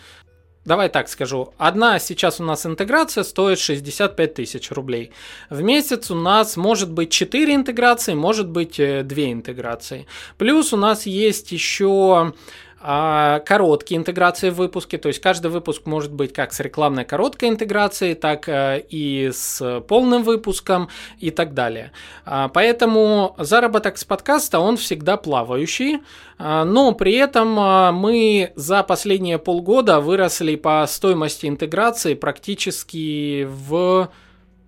Давай 0.63 0.89
так 0.89 1.09
скажу. 1.09 1.55
Одна 1.57 1.97
сейчас 1.97 2.39
у 2.39 2.43
нас 2.43 2.67
интеграция 2.67 3.23
стоит 3.23 3.57
65 3.57 4.35
тысяч 4.35 4.69
рублей. 4.69 5.11
В 5.49 5.63
месяц 5.63 6.11
у 6.11 6.15
нас 6.15 6.55
может 6.55 6.91
быть 6.91 7.09
4 7.09 7.55
интеграции, 7.55 8.13
может 8.13 8.47
быть 8.47 8.77
2 8.77 9.03
интеграции. 9.03 10.05
Плюс 10.37 10.71
у 10.71 10.77
нас 10.77 11.07
есть 11.07 11.51
еще 11.51 12.33
короткие 12.81 13.99
интеграции 13.99 14.49
в 14.49 14.55
выпуске, 14.55 14.97
то 14.97 15.07
есть 15.07 15.21
каждый 15.21 15.51
выпуск 15.51 15.85
может 15.85 16.11
быть 16.11 16.33
как 16.33 16.51
с 16.51 16.59
рекламной 16.59 17.05
короткой 17.05 17.49
интеграцией, 17.49 18.15
так 18.15 18.49
э, 18.49 18.83
и 18.89 19.29
с 19.31 19.81
полным 19.87 20.23
выпуском 20.23 20.89
и 21.19 21.29
так 21.29 21.53
далее. 21.53 21.91
А, 22.25 22.47
поэтому 22.47 23.35
заработок 23.37 23.97
с 23.97 24.03
подкаста, 24.03 24.59
он 24.59 24.77
всегда 24.77 25.17
плавающий, 25.17 25.99
а, 26.39 26.65
но 26.65 26.93
при 26.93 27.13
этом 27.13 27.53
мы 27.95 28.51
за 28.55 28.81
последние 28.81 29.37
полгода 29.37 29.99
выросли 29.99 30.55
по 30.55 30.83
стоимости 30.87 31.45
интеграции 31.45 32.15
практически 32.15 33.47
в 33.47 34.09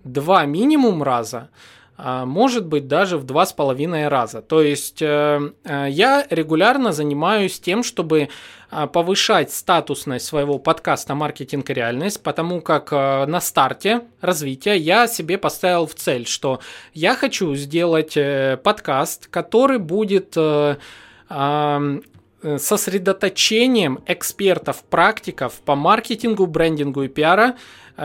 два 0.04 0.44
минимум 0.44 1.02
раза. 1.02 1.48
А, 1.96 2.26
может 2.26 2.66
быть 2.66 2.88
даже 2.88 3.18
в 3.18 3.24
два 3.24 3.46
с 3.46 3.52
половиной 3.52 4.08
раза. 4.08 4.42
То 4.42 4.60
есть 4.62 5.00
э, 5.00 5.52
э, 5.64 5.86
я 5.90 6.26
регулярно 6.28 6.92
занимаюсь 6.92 7.60
тем, 7.60 7.84
чтобы 7.84 8.30
а, 8.70 8.88
повышать 8.88 9.52
статусность 9.52 10.26
своего 10.26 10.58
подкаста 10.58 11.14
«Маркетинг 11.14 11.70
и 11.70 11.74
реальность», 11.74 12.20
потому 12.22 12.60
как 12.60 12.92
э, 12.92 13.26
на 13.26 13.40
старте 13.40 14.02
развития 14.20 14.76
я 14.76 15.06
себе 15.06 15.38
поставил 15.38 15.86
в 15.86 15.94
цель, 15.94 16.26
что 16.26 16.58
я 16.94 17.14
хочу 17.14 17.54
сделать 17.54 18.18
подкаст, 18.62 19.28
который 19.28 19.78
будет 19.78 20.36
сосредоточением 22.58 24.00
экспертов, 24.06 24.84
практиков 24.84 25.54
по 25.64 25.74
маркетингу, 25.74 26.46
брендингу 26.46 27.04
и 27.04 27.08
пиара 27.08 27.56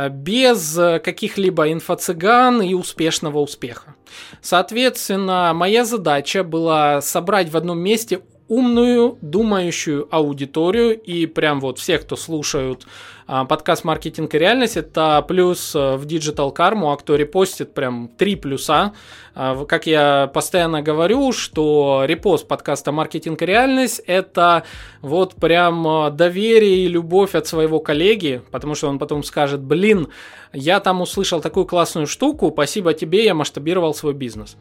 без 0.09 0.77
э, 0.77 0.99
каких-либо 0.99 1.71
инфо-цыган 1.71 2.61
и 2.61 2.73
успешного 2.73 3.39
успеха. 3.39 3.95
Соответственно, 4.41 5.51
моя 5.55 5.85
задача 5.85 6.43
была 6.43 7.01
собрать 7.01 7.49
в 7.49 7.57
одном 7.57 7.79
месте 7.79 8.21
умную, 8.47 9.17
думающую 9.21 10.07
аудиторию 10.11 10.99
и 10.99 11.25
прям 11.27 11.59
вот 11.59 11.79
всех, 11.79 12.01
кто 12.01 12.15
слушают 12.15 12.85
подкаст 13.29 13.83
«Маркетинг 13.83 14.33
и 14.33 14.39
реальность»— 14.39 14.75
это 14.77 15.23
плюс 15.27 15.75
э, 15.75 15.97
в 15.97 16.07
Digital 16.07 16.51
Karma, 16.55 16.97
кто 16.97 17.15
репостит 17.15 17.75
прям 17.75 18.07
три 18.17 18.35
плюса. 18.35 18.93
А, 19.35 19.65
как 19.65 19.85
я 19.87 20.29
постоянно 20.33 20.81
говорю, 20.81 21.31
что 21.31 22.03
репост 22.05 22.47
подкаста 22.47 22.91
«Маркетинг 22.91 23.41
и 23.41 23.45
реальность»— 23.45 24.01
это 24.05 24.63
вот 25.01 25.35
прям 25.35 25.87
э, 25.87 26.11
доверие 26.11 26.85
и 26.85 26.87
любовь 26.87 27.35
от 27.35 27.47
своего 27.47 27.79
коллеги, 27.79 28.41
потому 28.51 28.75
что 28.75 28.89
он 28.89 28.99
потом 28.99 29.23
скажет, 29.23 29.61
блин, 29.61 30.09
я 30.51 30.79
там 30.79 30.99
услышал 30.99 31.39
такую 31.39 31.67
классную 31.67 32.07
штуку, 32.07 32.49
спасибо 32.51 32.93
тебе, 32.93 33.23
я 33.23 33.33
масштабировал 33.35 33.93
свой 33.93 34.13
бизнес. 34.13 34.57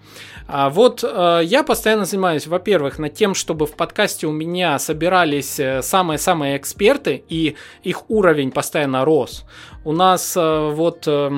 А 0.47 0.69
вот 0.69 1.03
э, 1.03 1.41
я 1.43 1.65
постоянно 1.65 2.05
занимаюсь, 2.05 2.47
во-первых, 2.47 2.99
над 2.99 3.15
тем, 3.15 3.35
чтобы 3.35 3.67
в 3.67 3.73
подкасте 3.73 4.27
у 4.27 4.33
меня 4.33 4.79
собирались 4.79 5.59
самые-самые 5.81 6.57
эксперты, 6.57 7.25
и 7.29 7.57
их 7.83 8.09
уровень 8.11 8.53
постоянно 8.59 9.05
рос. 9.05 9.45
У 9.85 9.93
нас 9.93 10.37
э, 10.37 10.71
вот 10.75 11.07
э, 11.07 11.31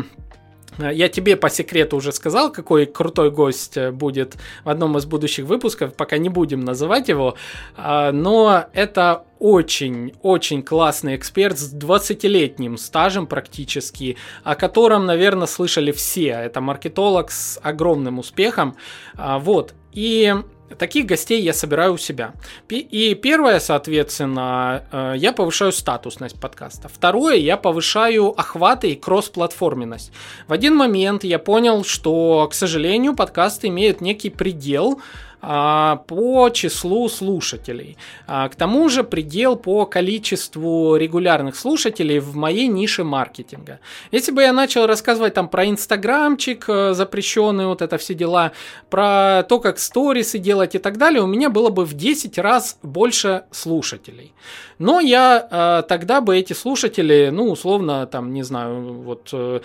я 0.78 1.08
тебе 1.10 1.36
по 1.36 1.50
секрету 1.50 1.98
уже 1.98 2.12
сказал, 2.12 2.50
какой 2.50 2.86
крутой 2.86 3.30
гость 3.30 3.76
э, 3.76 3.90
будет 3.90 4.36
в 4.64 4.70
одном 4.70 4.96
из 4.96 5.04
будущих 5.04 5.44
выпусков, 5.44 5.92
пока 5.92 6.16
не 6.16 6.30
будем 6.30 6.60
называть 6.60 7.10
его, 7.10 7.34
а, 7.76 8.10
но 8.10 8.64
это 8.72 9.24
очень-очень 9.38 10.62
классный 10.62 11.14
эксперт 11.14 11.58
с 11.58 11.74
20-летним 11.74 12.78
стажем 12.78 13.26
практически, 13.26 14.16
о 14.42 14.54
котором, 14.54 15.04
наверное, 15.04 15.46
слышали 15.46 15.92
все. 15.92 16.30
Это 16.30 16.62
маркетолог 16.62 17.30
с 17.30 17.60
огромным 17.62 18.18
успехом. 18.18 18.76
А, 19.14 19.38
вот. 19.38 19.74
И 19.92 20.34
Таких 20.78 21.06
гостей 21.06 21.42
я 21.42 21.52
собираю 21.52 21.94
у 21.94 21.98
себя. 21.98 22.32
И 22.68 23.18
первое, 23.20 23.60
соответственно, 23.60 24.84
э, 24.92 25.14
я 25.16 25.32
повышаю 25.32 25.72
статусность 25.72 26.40
подкаста. 26.40 26.88
Второе, 26.88 27.36
я 27.36 27.56
повышаю 27.56 28.38
охваты 28.38 28.92
и 28.92 28.94
кроссплатформенность. 28.94 30.12
В 30.46 30.52
один 30.52 30.76
момент 30.76 31.24
я 31.24 31.38
понял, 31.38 31.84
что, 31.84 32.46
к 32.50 32.54
сожалению, 32.54 33.14
подкасты 33.14 33.68
имеют 33.68 34.00
некий 34.00 34.30
предел, 34.30 35.00
по 35.40 36.50
числу 36.52 37.08
слушателей. 37.08 37.96
А, 38.26 38.48
к 38.48 38.54
тому 38.54 38.88
же 38.88 39.04
предел 39.04 39.56
по 39.56 39.86
количеству 39.86 40.96
регулярных 40.96 41.56
слушателей 41.56 42.18
в 42.18 42.36
моей 42.36 42.68
нише 42.68 43.04
маркетинга. 43.04 43.80
Если 44.10 44.32
бы 44.32 44.42
я 44.42 44.52
начал 44.52 44.86
рассказывать 44.86 45.34
там 45.34 45.48
про 45.48 45.66
инстаграмчик 45.66 46.64
э, 46.68 46.94
запрещенный, 46.94 47.66
вот 47.66 47.80
это 47.80 47.96
все 47.96 48.14
дела, 48.14 48.52
про 48.90 49.44
то, 49.48 49.60
как 49.60 49.78
сторисы 49.78 50.38
делать 50.38 50.74
и 50.74 50.78
так 50.78 50.98
далее, 50.98 51.22
у 51.22 51.26
меня 51.26 51.48
было 51.48 51.70
бы 51.70 51.84
в 51.84 51.94
10 51.94 52.38
раз 52.38 52.78
больше 52.82 53.44
слушателей. 53.50 54.34
Но 54.78 55.00
я 55.00 55.46
э, 55.50 55.82
тогда 55.88 56.20
бы 56.20 56.36
эти 56.36 56.52
слушатели, 56.52 57.30
ну, 57.32 57.50
условно, 57.50 58.06
там, 58.06 58.32
не 58.32 58.42
знаю, 58.42 59.02
вот 59.02 59.30
э, 59.32 59.60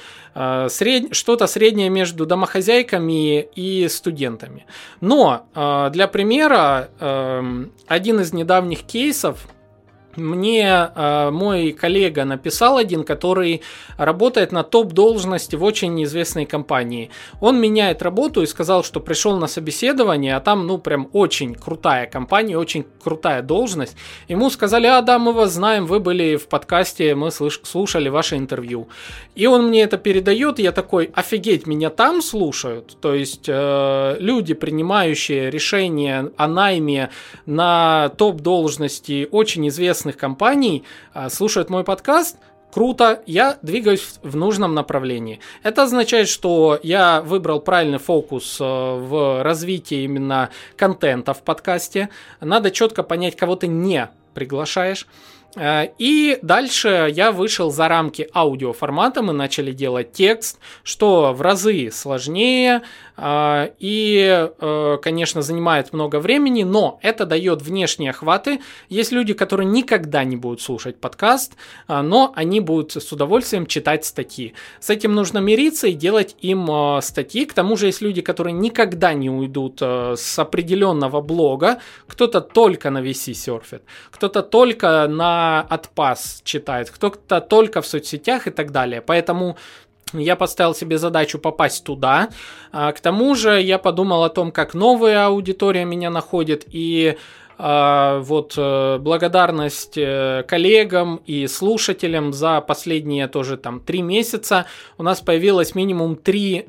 сред... 0.70 1.16
что-то 1.16 1.48
среднее 1.48 1.90
между 1.90 2.26
домохозяйками 2.26 3.42
и 3.42 3.88
студентами. 3.88 4.66
Но 5.02 5.48
а, 5.54 5.65
для 5.92 6.08
примера, 6.08 6.90
эм, 7.00 7.72
один 7.88 8.20
из 8.20 8.34
недавних 8.34 8.84
кейсов, 8.84 9.48
мне 10.16 10.90
э, 10.96 11.30
мой 11.32 11.72
коллега 11.72 12.26
написал 12.26 12.78
один, 12.78 13.04
который 13.04 13.62
работает 13.98 14.52
на 14.52 14.64
топ-должности 14.64 15.56
в 15.56 15.64
очень 15.64 16.04
известной 16.04 16.46
компании. 16.46 17.10
Он 17.42 17.60
меняет 17.60 18.02
работу 18.02 18.42
и 18.42 18.46
сказал, 18.46 18.84
что 18.84 19.00
пришел 19.00 19.38
на 19.38 19.48
собеседование, 19.48 20.36
а 20.36 20.40
там, 20.40 20.68
ну, 20.68 20.78
прям 20.78 21.10
очень 21.14 21.56
крутая 21.56 22.06
компания, 22.08 22.58
очень 22.58 22.86
крутая 23.04 23.42
должность. 23.42 23.96
Ему 24.28 24.50
сказали, 24.50 24.88
а, 24.88 25.02
да, 25.02 25.20
мы 25.20 25.34
вас 25.34 25.54
знаем, 25.54 25.86
вы 25.86 26.00
были 26.00 26.36
в 26.36 26.48
подкасте, 26.48 27.16
мы 27.16 27.28
слыш- 27.28 27.62
слушали 27.64 28.10
ваше 28.10 28.38
интервью. 28.38 28.88
И 29.36 29.48
он 29.48 29.68
мне 29.68 29.84
это 29.84 29.98
передает, 29.98 30.60
я 30.60 30.72
такой, 30.72 31.12
офигеть, 31.14 31.68
меня 31.68 31.90
там 31.90 32.22
слушают? 32.22 32.98
То 33.02 33.14
есть 33.14 33.46
э, 33.48 34.18
люди, 34.20 34.54
принимающие 34.54 35.50
решения 35.50 36.32
о 36.38 36.48
найме 36.48 37.10
на 37.46 38.10
топ-должности 38.18 39.28
очень 39.32 39.68
известных 39.68 40.05
известных 40.06 40.18
компаний 40.18 40.84
а, 41.14 41.30
слушают 41.30 41.70
мой 41.70 41.84
подкаст, 41.84 42.38
круто, 42.72 43.22
я 43.26 43.58
двигаюсь 43.62 44.20
в 44.22 44.36
нужном 44.36 44.74
направлении. 44.74 45.40
Это 45.64 45.84
означает, 45.84 46.28
что 46.28 46.80
я 46.84 47.22
выбрал 47.22 47.60
правильный 47.60 47.98
фокус 48.00 48.58
э, 48.60 48.64
в 48.64 49.44
развитии 49.44 50.04
именно 50.04 50.50
контента 50.78 51.34
в 51.34 51.42
подкасте. 51.42 52.10
Надо 52.42 52.72
четко 52.72 53.04
понять, 53.04 53.36
кого 53.36 53.56
ты 53.56 53.68
не 53.68 54.10
приглашаешь. 54.34 55.08
Э, 55.56 55.88
и 55.98 56.38
дальше 56.42 57.10
я 57.12 57.32
вышел 57.32 57.72
за 57.72 57.88
рамки 57.88 58.28
аудиоформата, 58.34 59.22
мы 59.22 59.34
начали 59.34 59.72
делать 59.72 60.12
текст, 60.12 60.60
что 60.84 61.34
в 61.34 61.42
разы 61.42 61.90
сложнее 61.92 62.82
и, 63.18 64.50
э, 64.60 64.98
конечно, 65.02 65.42
занимает 65.42 65.94
много 65.94 66.20
времени, 66.20 66.64
но 66.64 67.00
это 67.02 67.26
дает 67.26 67.62
внешние 67.62 68.10
охваты. 68.10 68.60
Есть 68.90 69.12
люди, 69.12 69.34
которые 69.34 69.68
никогда 69.68 70.24
не 70.24 70.36
будут 70.36 70.62
слушать 70.62 71.00
подкаст, 71.00 71.54
но 71.88 72.34
они 72.36 72.60
будут 72.60 72.92
с 72.92 73.12
удовольствием 73.12 73.68
читать 73.68 74.06
статьи. 74.06 74.54
С 74.80 74.90
этим 74.90 75.16
нужно 75.16 75.40
мириться 75.40 75.88
и 75.88 75.94
делать 75.94 76.36
им 76.42 76.70
статьи. 77.02 77.46
К 77.46 77.54
тому 77.54 77.78
же 77.78 77.88
есть 77.88 78.02
люди, 78.02 78.22
которые 78.22 78.54
никогда 78.54 79.14
не 79.14 79.30
уйдут 79.30 79.82
с 79.82 80.40
определенного 80.40 81.22
блога. 81.22 81.80
Кто-то 82.08 82.42
только 82.42 82.90
на 82.90 83.02
VC 83.02 83.34
серфит, 83.34 83.84
кто-то 84.12 84.42
только 84.42 85.08
на 85.08 85.62
отпас 85.62 86.42
читает, 86.44 86.90
кто-то 86.90 87.42
только 87.42 87.82
в 87.82 87.88
соцсетях 87.88 88.48
и 88.48 88.52
так 88.52 88.72
далее. 88.72 89.02
Поэтому 89.02 89.58
я 90.14 90.36
поставил 90.36 90.76
себе 90.76 90.98
задачу 90.98 91.40
попасть 91.40 91.84
туда. 91.84 92.30
А, 92.72 92.92
к 92.92 93.00
тому 93.00 93.36
же 93.36 93.62
я 93.62 93.78
подумал 93.78 94.24
о 94.24 94.30
том, 94.30 94.52
как 94.52 94.74
новая 94.74 95.28
аудитория 95.28 95.86
меня 95.86 96.10
находит 96.10 96.66
и 96.70 97.18
а, 97.58 98.20
вот 98.20 98.56
э, 98.58 98.98
благодарность 99.00 99.98
э, 99.98 100.44
коллегам 100.46 101.22
и 101.26 101.48
слушателям 101.48 102.34
за 102.34 102.60
последние 102.60 103.30
тоже 103.30 103.56
там 103.56 103.80
три 103.80 104.02
месяца 104.02 104.66
у 104.98 105.04
нас 105.04 105.22
появилось 105.22 105.74
минимум 105.74 106.18
три 106.18 106.66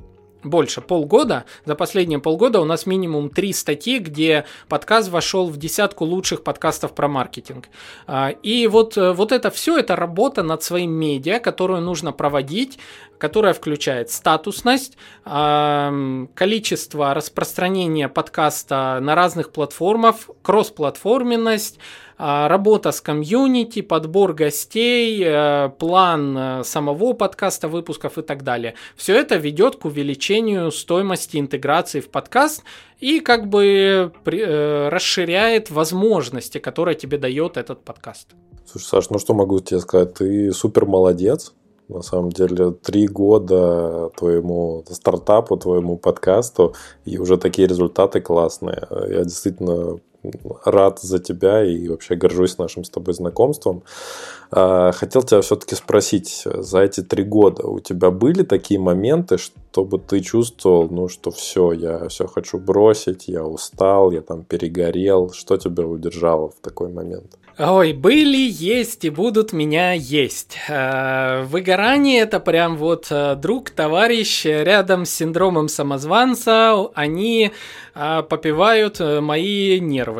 больше 0.46 0.80
полгода, 0.80 1.44
за 1.64 1.74
последние 1.74 2.18
полгода 2.18 2.60
у 2.60 2.64
нас 2.64 2.86
минимум 2.86 3.30
три 3.30 3.52
статьи, 3.52 3.98
где 3.98 4.44
подкаст 4.68 5.10
вошел 5.10 5.48
в 5.48 5.56
десятку 5.56 6.04
лучших 6.04 6.42
подкастов 6.42 6.94
про 6.94 7.08
маркетинг. 7.08 7.68
А, 8.06 8.30
и 8.30 8.66
вот, 8.66 8.96
э, 8.96 9.12
вот 9.12 9.32
это 9.32 9.50
все, 9.50 9.78
это 9.78 9.96
работа 9.96 10.42
над 10.42 10.62
своим 10.62 10.92
медиа, 10.92 11.40
которую 11.40 11.80
нужно 11.82 12.12
проводить, 12.12 12.78
которая 13.18 13.54
включает 13.54 14.10
статусность, 14.10 14.96
количество 15.24 17.14
распространения 17.14 18.08
подкаста 18.08 18.98
на 19.00 19.14
разных 19.14 19.52
платформах, 19.52 20.16
кроссплатформенность, 20.42 21.78
работа 22.18 22.92
с 22.92 23.00
комьюнити, 23.00 23.82
подбор 23.82 24.32
гостей, 24.32 25.22
э, 25.24 25.70
план 25.78 26.36
э, 26.36 26.64
самого 26.64 27.12
подкаста, 27.12 27.68
выпусков 27.68 28.18
и 28.18 28.22
так 28.22 28.42
далее. 28.42 28.74
Все 28.96 29.18
это 29.18 29.36
ведет 29.36 29.76
к 29.76 29.84
увеличению 29.84 30.70
стоимости 30.70 31.36
интеграции 31.36 32.00
в 32.00 32.08
подкаст 32.08 32.62
и 33.00 33.20
как 33.20 33.48
бы 33.48 34.12
э, 34.24 34.88
расширяет 34.88 35.70
возможности, 35.70 36.58
которые 36.58 36.94
тебе 36.94 37.18
дает 37.18 37.56
этот 37.56 37.84
подкаст. 37.84 38.28
Слушай, 38.64 38.86
Саш, 38.86 39.10
ну 39.10 39.18
что 39.18 39.34
могу 39.34 39.60
тебе 39.60 39.80
сказать? 39.80 40.14
Ты 40.14 40.52
супер 40.52 40.86
молодец. 40.86 41.52
На 41.88 42.02
самом 42.02 42.30
деле, 42.30 42.72
три 42.72 43.06
года 43.06 44.10
твоему 44.16 44.84
стартапу, 44.90 45.56
твоему 45.56 45.96
подкасту, 45.96 46.74
и 47.04 47.16
уже 47.16 47.36
такие 47.36 47.68
результаты 47.68 48.20
классные. 48.20 48.88
Я 49.08 49.22
действительно 49.22 50.00
рад 50.64 51.00
за 51.00 51.18
тебя 51.18 51.64
и 51.64 51.88
вообще 51.88 52.14
горжусь 52.14 52.58
нашим 52.58 52.84
с 52.84 52.90
тобой 52.90 53.14
знакомством. 53.14 53.82
А, 54.50 54.92
хотел 54.92 55.22
тебя 55.22 55.40
все-таки 55.40 55.74
спросить, 55.74 56.44
за 56.44 56.80
эти 56.80 57.02
три 57.02 57.24
года 57.24 57.66
у 57.66 57.80
тебя 57.80 58.10
были 58.10 58.42
такие 58.42 58.80
моменты, 58.80 59.38
чтобы 59.38 59.98
ты 59.98 60.20
чувствовал, 60.20 60.88
ну, 60.88 61.08
что 61.08 61.30
все, 61.30 61.72
я 61.72 62.08
все 62.08 62.26
хочу 62.26 62.58
бросить, 62.58 63.28
я 63.28 63.44
устал, 63.44 64.10
я 64.10 64.22
там 64.22 64.44
перегорел. 64.44 65.32
Что 65.32 65.56
тебя 65.56 65.86
удержало 65.86 66.48
в 66.48 66.56
такой 66.62 66.88
момент? 66.88 67.36
Ой, 67.58 67.94
были, 67.94 68.48
есть 68.50 69.06
и 69.06 69.10
будут 69.10 69.54
меня 69.54 69.92
есть. 69.92 70.58
Э, 70.68 71.42
выгорание 71.44 72.20
это 72.20 72.38
прям 72.38 72.76
вот 72.76 73.06
э, 73.10 73.34
друг, 73.34 73.70
товарищ 73.70 74.44
рядом 74.44 75.06
с 75.06 75.10
синдромом 75.10 75.68
самозванца, 75.68 76.88
они 76.94 77.52
э, 77.94 78.22
попивают 78.28 79.00
мои 79.00 79.80
нервы. 79.80 80.15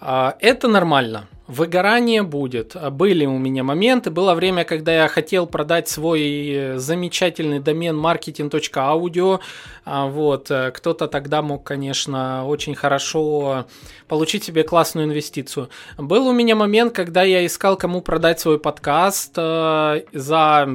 Это 0.00 0.68
нормально. 0.68 1.28
Выгорание 1.48 2.22
будет. 2.22 2.76
Были 2.92 3.26
у 3.26 3.36
меня 3.36 3.62
моменты. 3.62 4.10
Было 4.10 4.34
время, 4.34 4.64
когда 4.64 4.94
я 4.94 5.08
хотел 5.08 5.46
продать 5.46 5.88
свой 5.88 6.74
замечательный 6.76 7.60
домен 7.60 7.96
marketing.audio. 7.96 9.40
А, 9.84 10.06
вот. 10.06 10.50
Кто-то 10.74 11.08
тогда 11.08 11.42
мог, 11.42 11.64
конечно, 11.64 12.46
очень 12.46 12.74
хорошо 12.74 13.66
получить 14.08 14.44
себе 14.44 14.62
классную 14.62 15.06
инвестицию. 15.06 15.68
Был 15.98 16.26
у 16.26 16.32
меня 16.32 16.54
момент, 16.54 16.94
когда 16.94 17.22
я 17.22 17.44
искал, 17.44 17.76
кому 17.76 18.00
продать 18.00 18.40
свой 18.40 18.58
подкаст 18.58 19.32
э, 19.36 20.02
за 20.12 20.68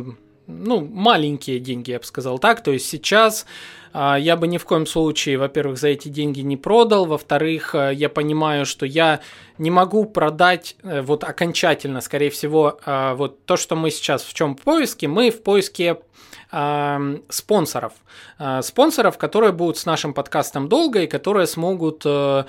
ну, 0.47 0.85
маленькие 0.85 1.59
деньги, 1.59 1.91
я 1.91 1.99
бы 1.99 2.05
сказал 2.05 2.39
так. 2.39 2.63
То 2.63 2.71
есть 2.71 2.87
сейчас 2.89 3.45
а, 3.45 3.86
я 3.97 4.35
бы 4.35 4.47
ни 4.47 4.57
в 4.57 4.65
коем 4.65 4.85
случае, 4.85 5.37
во-первых, 5.37 5.77
за 5.79 5.87
эти 5.87 6.09
деньги 6.09 6.41
не 6.41 6.55
продал, 6.55 7.05
во-вторых, 7.05 7.73
э, 7.73 7.93
я 7.93 8.09
понимаю, 8.09 8.65
что 8.65 8.85
я 8.85 9.21
не 9.57 9.71
могу 9.71 10.05
продать 10.05 10.75
э, 10.83 11.01
вот 11.01 11.23
окончательно, 11.23 12.01
скорее 12.01 12.29
всего, 12.29 12.79
э, 12.85 13.13
вот 13.15 13.45
то, 13.45 13.57
что 13.57 13.75
мы 13.75 13.89
сейчас 13.89 14.23
в 14.23 14.33
чем 14.33 14.55
поиске, 14.55 15.07
мы 15.07 15.31
в 15.31 15.41
поиске 15.41 15.97
спонсоров. 16.49 17.93
Спонсоров, 18.61 19.17
которые 19.17 19.51
будут 19.51 19.77
с 19.77 19.85
нашим 19.85 20.13
подкастом 20.13 20.69
долго 20.69 21.01
и 21.01 21.07
которые 21.07 21.45
смогут, 21.47 22.05
о 22.05 22.45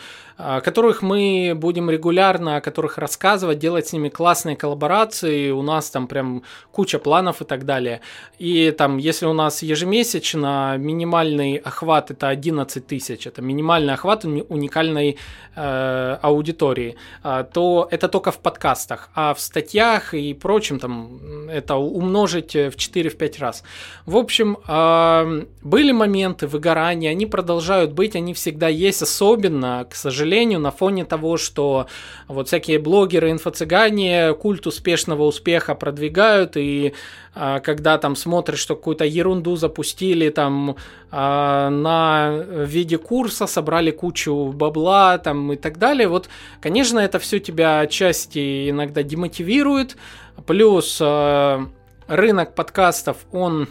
которых 0.61 1.03
мы 1.03 1.53
будем 1.57 1.91
регулярно, 1.91 2.57
о 2.57 2.61
которых 2.61 2.99
рассказывать, 2.99 3.59
делать 3.59 3.89
с 3.89 3.93
ними 3.93 4.09
классные 4.09 4.57
коллаборации. 4.57 5.51
У 5.51 5.63
нас 5.63 5.91
там 5.91 6.07
прям 6.07 6.45
куча 6.71 7.01
планов 7.01 7.43
и 7.43 7.45
так 7.45 7.65
далее. 7.65 8.01
И 8.39 8.71
там, 8.71 8.99
если 8.99 9.27
у 9.27 9.33
нас 9.33 9.63
ежемесячно 9.63 10.77
минимальный 10.79 11.57
охват 11.57 12.13
это 12.13 12.29
11 12.29 12.87
тысяч, 12.87 13.27
это 13.27 13.43
минимальный 13.43 13.95
охват 13.95 14.25
уникальной 14.25 15.19
э, 15.57 16.19
аудитории, 16.23 16.97
а, 17.23 17.43
то 17.43 17.89
это 17.91 18.09
только 18.09 18.31
в 18.31 18.39
подкастах, 18.39 19.11
а 19.15 19.35
в 19.35 19.41
статьях 19.41 20.15
и 20.15 20.35
прочем 20.35 20.79
там 20.79 21.49
это 21.49 21.75
умножить 21.77 22.55
в 22.55 22.77
4-5 22.77 23.41
раз. 23.41 23.65
В 24.07 24.17
общем, 24.17 24.59
а, 24.67 25.45
были 25.63 25.93
моменты 25.93 26.47
выгорания, 26.47 27.11
они 27.11 27.27
продолжают 27.27 27.93
быть, 27.93 28.17
они 28.17 28.35
всегда 28.35 28.69
есть, 28.69 29.03
особенно, 29.03 29.87
к 29.89 29.95
сожалению, 29.95 30.61
на 30.61 30.71
фоне 30.71 31.05
того, 31.05 31.37
что 31.37 31.87
вот 32.27 32.49
всякие 32.49 32.79
блогеры, 32.79 33.31
инфо-цыгане 33.31 34.35
культ 34.35 34.67
успешного 34.67 35.25
успеха 35.25 35.75
продвигают, 35.75 36.57
и 36.57 36.95
а, 37.35 37.61
когда 37.61 37.99
там 37.99 38.17
смотришь, 38.17 38.59
что 38.59 38.75
какую-то 38.75 39.05
ерунду 39.05 39.57
запустили, 39.57 40.29
там 40.31 40.77
а, 41.11 41.71
на 41.71 42.45
виде 42.65 42.99
курса, 42.99 43.47
собрали 43.47 43.91
кучу 43.91 44.53
бабла 44.53 45.19
там 45.19 45.53
и 45.53 45.57
так 45.57 45.79
далее. 45.79 46.09
Вот, 46.09 46.29
конечно, 46.61 46.99
это 46.99 47.19
все 47.19 47.39
тебя 47.39 47.81
отчасти 47.81 48.71
иногда 48.71 49.03
демотивирует. 49.03 49.97
Плюс 50.47 50.99
э, 51.01 51.67
рынок 52.09 52.55
подкастов, 52.55 53.19
он 53.31 53.69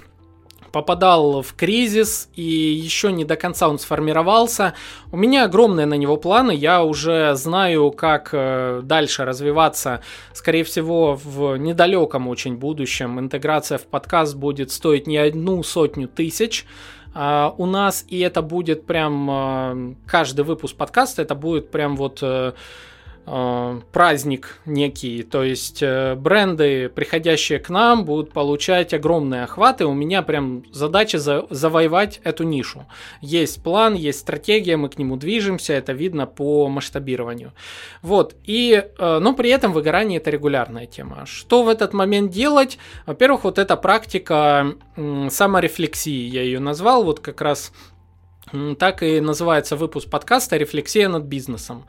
попадал 0.71 1.41
в 1.41 1.53
кризис, 1.55 2.29
и 2.35 2.41
еще 2.41 3.11
не 3.11 3.25
до 3.25 3.35
конца 3.35 3.67
он 3.67 3.79
сформировался. 3.79 4.73
У 5.11 5.17
меня 5.17 5.45
огромные 5.45 5.85
на 5.85 5.95
него 5.95 6.17
планы, 6.17 6.51
я 6.51 6.83
уже 6.83 7.35
знаю, 7.35 7.91
как 7.91 8.29
э, 8.33 8.81
дальше 8.83 9.25
развиваться. 9.25 10.01
Скорее 10.33 10.63
всего, 10.63 11.15
в 11.15 11.57
недалеком 11.57 12.27
очень 12.27 12.57
будущем 12.57 13.19
интеграция 13.19 13.77
в 13.77 13.87
подкаст 13.87 14.35
будет 14.35 14.71
стоить 14.71 15.07
не 15.07 15.17
одну 15.17 15.63
сотню 15.63 16.07
тысяч, 16.07 16.65
Uh, 17.15 17.51
у 17.57 17.65
нас, 17.65 18.05
и 18.09 18.19
это 18.19 18.43
будет 18.43 18.85
прям 18.85 19.31
uh, 19.31 19.95
каждый 20.05 20.45
выпуск 20.45 20.75
подкаста, 20.75 21.23
это 21.23 21.33
будет 21.33 21.71
прям 21.71 21.95
вот 21.95 22.19
Э, 22.21 22.51
праздник 23.27 24.59
некий, 24.65 25.21
то 25.21 25.43
есть 25.43 25.83
э, 25.83 26.15
бренды, 26.15 26.87
приходящие 26.87 27.59
к 27.59 27.67
нам, 27.67 28.05
будут 28.05 28.31
получать 28.31 28.93
огромные 28.93 29.43
охваты. 29.43 29.85
У 29.85 29.93
меня 29.93 30.21
прям 30.21 30.63
задача 30.71 31.19
за, 31.19 31.45
завоевать 31.49 32.21
эту 32.23 32.45
нишу. 32.45 32.85
Есть 33.19 33.61
план, 33.61 33.95
есть 33.95 34.19
стратегия, 34.19 34.77
мы 34.77 34.87
к 34.87 34.97
нему 34.97 35.17
движемся, 35.17 35.73
это 35.73 35.91
видно 35.91 36.25
по 36.25 36.69
масштабированию. 36.69 37.51
Вот, 38.01 38.33
и, 38.45 38.85
э, 38.97 39.19
но 39.19 39.33
при 39.33 39.49
этом 39.49 39.73
выгорание 39.73 40.19
это 40.19 40.29
регулярная 40.29 40.85
тема. 40.85 41.25
Что 41.25 41.63
в 41.63 41.67
этот 41.67 41.93
момент 41.93 42.31
делать? 42.31 42.77
Во-первых, 43.05 43.43
вот 43.43 43.59
эта 43.59 43.75
практика 43.75 44.73
саморефлексии, 44.95 46.29
я 46.29 46.43
ее 46.43 46.59
назвал, 46.59 47.03
вот 47.03 47.19
как 47.19 47.41
раз 47.41 47.73
так 48.79 49.03
и 49.03 49.19
называется 49.19 49.75
выпуск 49.75 50.09
подкаста 50.09 50.55
«Рефлексия 50.55 51.09
над 51.09 51.23
бизнесом» 51.23 51.83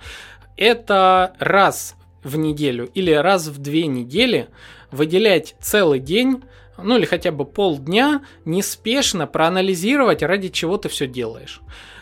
это 0.59 1.35
раз 1.39 1.97
в 2.23 2.37
неделю 2.37 2.91
или 2.95 3.13
раз 3.13 3.47
в 3.47 3.59
две 3.59 3.87
недели 3.87 4.49
выделять 4.91 5.55
целый 5.61 6.01
день, 6.01 6.43
ну 6.77 6.97
или 6.97 7.05
хотя 7.05 7.33
бы 7.33 7.45
полдня, 7.45 8.23
неспешно 8.45 9.27
проанализировать, 9.27 10.23
ради 10.23 10.49
чего 10.49 10.77
ты 10.77 10.89
все 10.89 11.07
делаешь. 11.07 11.61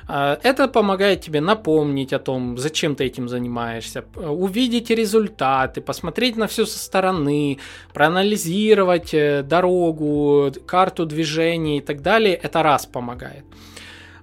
А, 0.08 0.38
это 0.42 0.68
помогает 0.68 1.20
тебе 1.20 1.40
напомнить 1.40 2.12
о 2.12 2.18
том, 2.18 2.56
зачем 2.58 2.94
ты 2.94 3.04
этим 3.04 3.28
занимаешься, 3.28 4.04
увидеть 4.14 4.90
результаты, 4.90 5.80
посмотреть 5.80 6.36
на 6.36 6.46
все 6.46 6.64
со 6.64 6.78
стороны, 6.78 7.58
проанализировать 7.92 9.12
э, 9.14 9.42
дорогу, 9.42 10.52
карту 10.66 11.06
движения 11.06 11.78
и 11.78 11.80
так 11.80 12.02
далее. 12.02 12.34
Это 12.34 12.62
раз 12.62 12.86
помогает. 12.86 13.44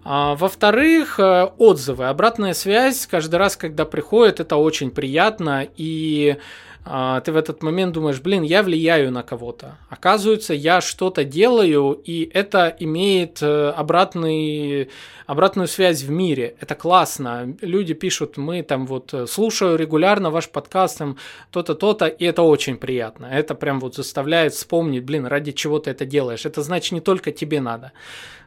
А, 0.06 0.36
во-вторых, 0.36 1.20
э, 1.20 1.46
отзывы, 1.58 2.06
обратная 2.06 2.54
связь. 2.54 3.08
Каждый 3.08 3.36
раз, 3.36 3.56
когда 3.56 3.86
приходит, 3.86 4.40
это 4.40 4.58
очень 4.58 4.92
приятно, 4.92 5.66
и 5.78 6.38
ты 6.86 7.32
в 7.32 7.38
этот 7.38 7.64
момент 7.64 7.94
думаешь, 7.94 8.20
блин, 8.20 8.44
я 8.44 8.62
влияю 8.62 9.10
на 9.12 9.24
кого-то. 9.24 9.78
Оказывается, 9.90 10.54
я 10.54 10.82
что-то 10.82 11.24
делаю, 11.24 11.94
и 11.94 12.30
это 12.34 12.76
имеет 12.78 13.42
э, 13.42 13.70
обратный, 13.70 14.90
обратную 15.26 15.70
связь 15.70 16.04
в 16.04 16.10
мире. 16.10 16.56
Это 16.60 16.76
классно. 16.76 17.56
Люди 17.62 17.94
пишут, 17.94 18.36
мы 18.36 18.64
там 18.64 18.86
вот 18.86 19.14
э, 19.14 19.28
слушаю 19.28 19.78
регулярно 19.78 20.30
ваш 20.30 20.50
подкаст, 20.50 20.98
там 20.98 21.18
то-то, 21.52 21.74
то-то, 21.74 22.08
и 22.08 22.26
это 22.26 22.42
очень 22.42 22.76
приятно. 22.76 23.28
Это 23.28 23.56
прям 23.56 23.80
вот 23.80 23.96
заставляет 23.96 24.54
вспомнить, 24.54 25.06
блин, 25.06 25.26
ради 25.26 25.54
чего 25.54 25.80
ты 25.80 25.92
это 25.92 26.06
делаешь. 26.06 26.46
Это 26.46 26.62
значит, 26.64 26.92
не 26.92 27.02
только 27.02 27.32
тебе 27.32 27.62
надо. 27.62 27.94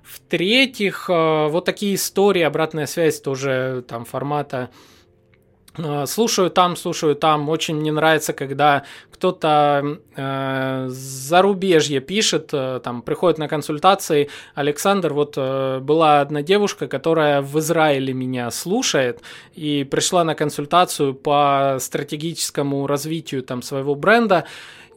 В-третьих, 0.03 1.09
э, 1.09 1.49
вот 1.49 1.65
такие 1.65 1.95
истории, 1.95 2.43
обратная 2.43 2.87
связь 2.87 3.19
тоже 3.19 3.83
там 3.89 4.05
формата 4.05 4.69
слушаю 6.07 6.51
там, 6.51 6.77
слушаю 6.77 7.15
там. 7.15 7.48
Очень 7.48 7.77
мне 7.77 7.93
нравится, 7.93 8.32
когда 8.32 8.85
кто-то 9.16 9.98
э, 10.15 10.86
зарубежье 10.89 12.01
пишет, 12.01 12.51
э, 12.53 12.81
там 12.85 13.03
приходит 13.03 13.39
на 13.39 13.48
консультации. 13.48 14.28
Александр, 14.55 15.15
вот 15.15 15.35
э, 15.36 15.78
была 15.81 16.20
одна 16.20 16.43
девушка, 16.43 16.86
которая 16.86 17.40
в 17.40 17.59
Израиле 17.59 18.12
меня 18.12 18.51
слушает 18.51 19.23
и 19.55 19.85
пришла 19.90 20.24
на 20.24 20.35
консультацию 20.35 21.15
по 21.15 21.78
стратегическому 21.81 22.86
развитию 22.86 23.43
там 23.43 23.62
своего 23.62 23.94
бренда 23.94 24.44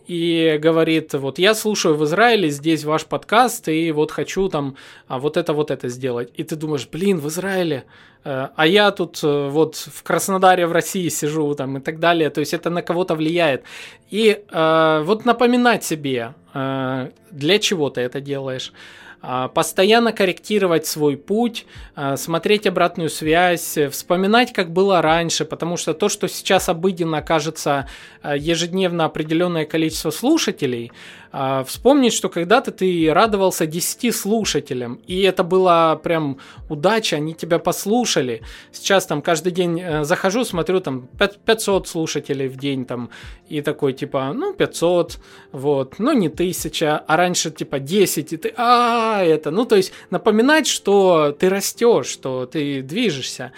и 0.10 0.58
говорит, 0.58 1.14
вот 1.14 1.38
я 1.38 1.54
слушаю 1.54 1.94
в 1.96 2.04
Израиле 2.04 2.50
здесь 2.50 2.84
ваш 2.84 3.06
подкаст, 3.06 3.68
и 3.68 3.92
вот 3.92 4.10
хочу 4.10 4.50
там 4.50 4.76
а 5.08 5.20
вот 5.20 5.38
это, 5.38 5.54
вот 5.54 5.70
это 5.70 5.88
сделать. 5.88 6.32
И 6.34 6.44
ты 6.44 6.56
думаешь, 6.56 6.90
блин, 6.92 7.20
в 7.20 7.28
Израиле, 7.28 7.84
э, 8.24 8.48
а 8.56 8.66
я 8.66 8.90
тут 8.90 9.20
э, 9.24 9.50
вот 9.50 9.76
в 9.76 10.02
Краснодаре, 10.02 10.66
в 10.66 10.72
России 10.72 11.10
сижу 11.10 11.54
там 11.54 11.78
и 11.78 11.80
так 11.80 12.00
далее. 12.00 12.32
То 12.32 12.40
есть 12.40 12.56
это 12.56 12.72
на 12.72 12.82
кого-то 12.82 13.14
влияет. 13.14 13.64
И 14.10 14.44
э, 14.52 15.02
вот 15.06 15.26
напоминать 15.26 15.84
себе, 15.84 16.34
для 16.54 17.60
чего 17.60 17.92
ты 17.92 18.02
это 18.02 18.20
делаешь. 18.20 18.74
А, 19.22 19.50
постоянно 19.50 20.14
корректировать 20.14 20.86
свой 20.86 21.18
путь, 21.18 21.66
а, 21.96 22.16
смотреть 22.16 22.68
обратную 22.68 23.10
связь, 23.10 23.78
вспоминать, 23.92 24.54
как 24.54 24.72
было 24.72 25.02
раньше, 25.02 25.44
потому 25.44 25.76
что 25.76 25.94
то, 25.94 26.08
что 26.08 26.30
сейчас 26.30 26.70
обыденно 26.70 27.22
кажется 27.22 27.88
а, 28.22 28.38
ежедневно 28.38 29.06
определенное 29.06 29.66
количество 29.66 30.12
слушателей, 30.12 30.92
а, 31.32 31.64
вспомнить, 31.64 32.14
что 32.14 32.30
когда-то 32.30 32.72
ты 32.72 33.12
радовался 33.14 33.68
10 33.68 34.16
слушателям, 34.16 35.00
и 35.06 35.22
это 35.22 35.44
была 35.44 35.96
прям 35.96 36.40
удача, 36.70 37.18
они 37.18 37.34
тебя 37.34 37.60
послушали. 37.60 38.42
Сейчас 38.72 39.06
там 39.06 39.22
каждый 39.22 39.52
день 39.52 39.80
э, 39.80 40.04
захожу, 40.04 40.44
смотрю, 40.44 40.80
там 40.80 41.08
500 41.46 41.88
слушателей 41.88 42.48
в 42.48 42.58
день, 42.58 42.86
там, 42.86 43.10
и 43.48 43.62
такой, 43.62 43.94
типа, 43.94 44.34
ну, 44.34 44.54
500, 44.54 45.20
вот, 45.52 46.00
ну, 46.00 46.14
не 46.14 46.28
1000, 46.28 47.04
а 47.08 47.18
раньше, 47.18 47.52
типа, 47.52 47.80
10, 47.80 48.34
и 48.34 48.38
ты, 48.38 48.54
а, 48.58 49.24
это, 49.24 49.52
ну, 49.52 49.66
то 49.66 49.76
есть 49.76 49.92
напоминать, 50.10 50.68
что 50.68 51.36
ты 51.38 51.50
растешь, 51.50 52.08
что 52.08 52.46
ты 52.48 52.82
движешься. 52.82 53.52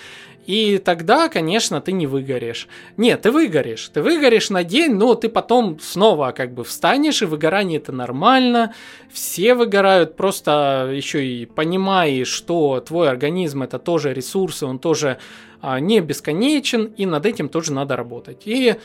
И 0.45 0.80
тогда, 0.80 1.30
конечно, 1.30 1.81
ты 1.81 1.91
не 1.91 2.07
выгоришь. 2.07 2.68
Нет, 2.97 3.22
ты 3.22 3.31
выгоришь. 3.31 3.89
Ты 3.89 4.01
выгоришь 4.01 4.49
на 4.49 4.63
день, 4.63 4.95
но 4.95 5.15
ты 5.15 5.30
потом 5.30 5.80
снова 5.80 6.31
как 6.31 6.53
бы 6.53 6.63
встанешь, 6.63 7.22
и 7.22 7.26
выгорание 7.26 7.80
это 7.80 7.91
нормально. 7.91 8.73
Все 9.11 9.53
выгорают, 9.53 10.15
просто 10.15 10.91
еще 10.93 11.26
и 11.26 11.45
понимая, 11.45 12.26
что 12.26 12.80
твой 12.80 13.09
организм 13.09 13.63
это 13.63 13.80
тоже 13.80 14.13
ресурсы, 14.13 14.65
он 14.65 14.80
тоже 14.80 15.18
а, 15.61 15.80
не 15.80 15.99
бесконечен, 15.99 16.85
и 16.97 17.05
над 17.05 17.26
этим 17.26 17.49
тоже 17.49 17.72
надо 17.73 17.95
работать. 17.95 18.43
И 18.45 18.76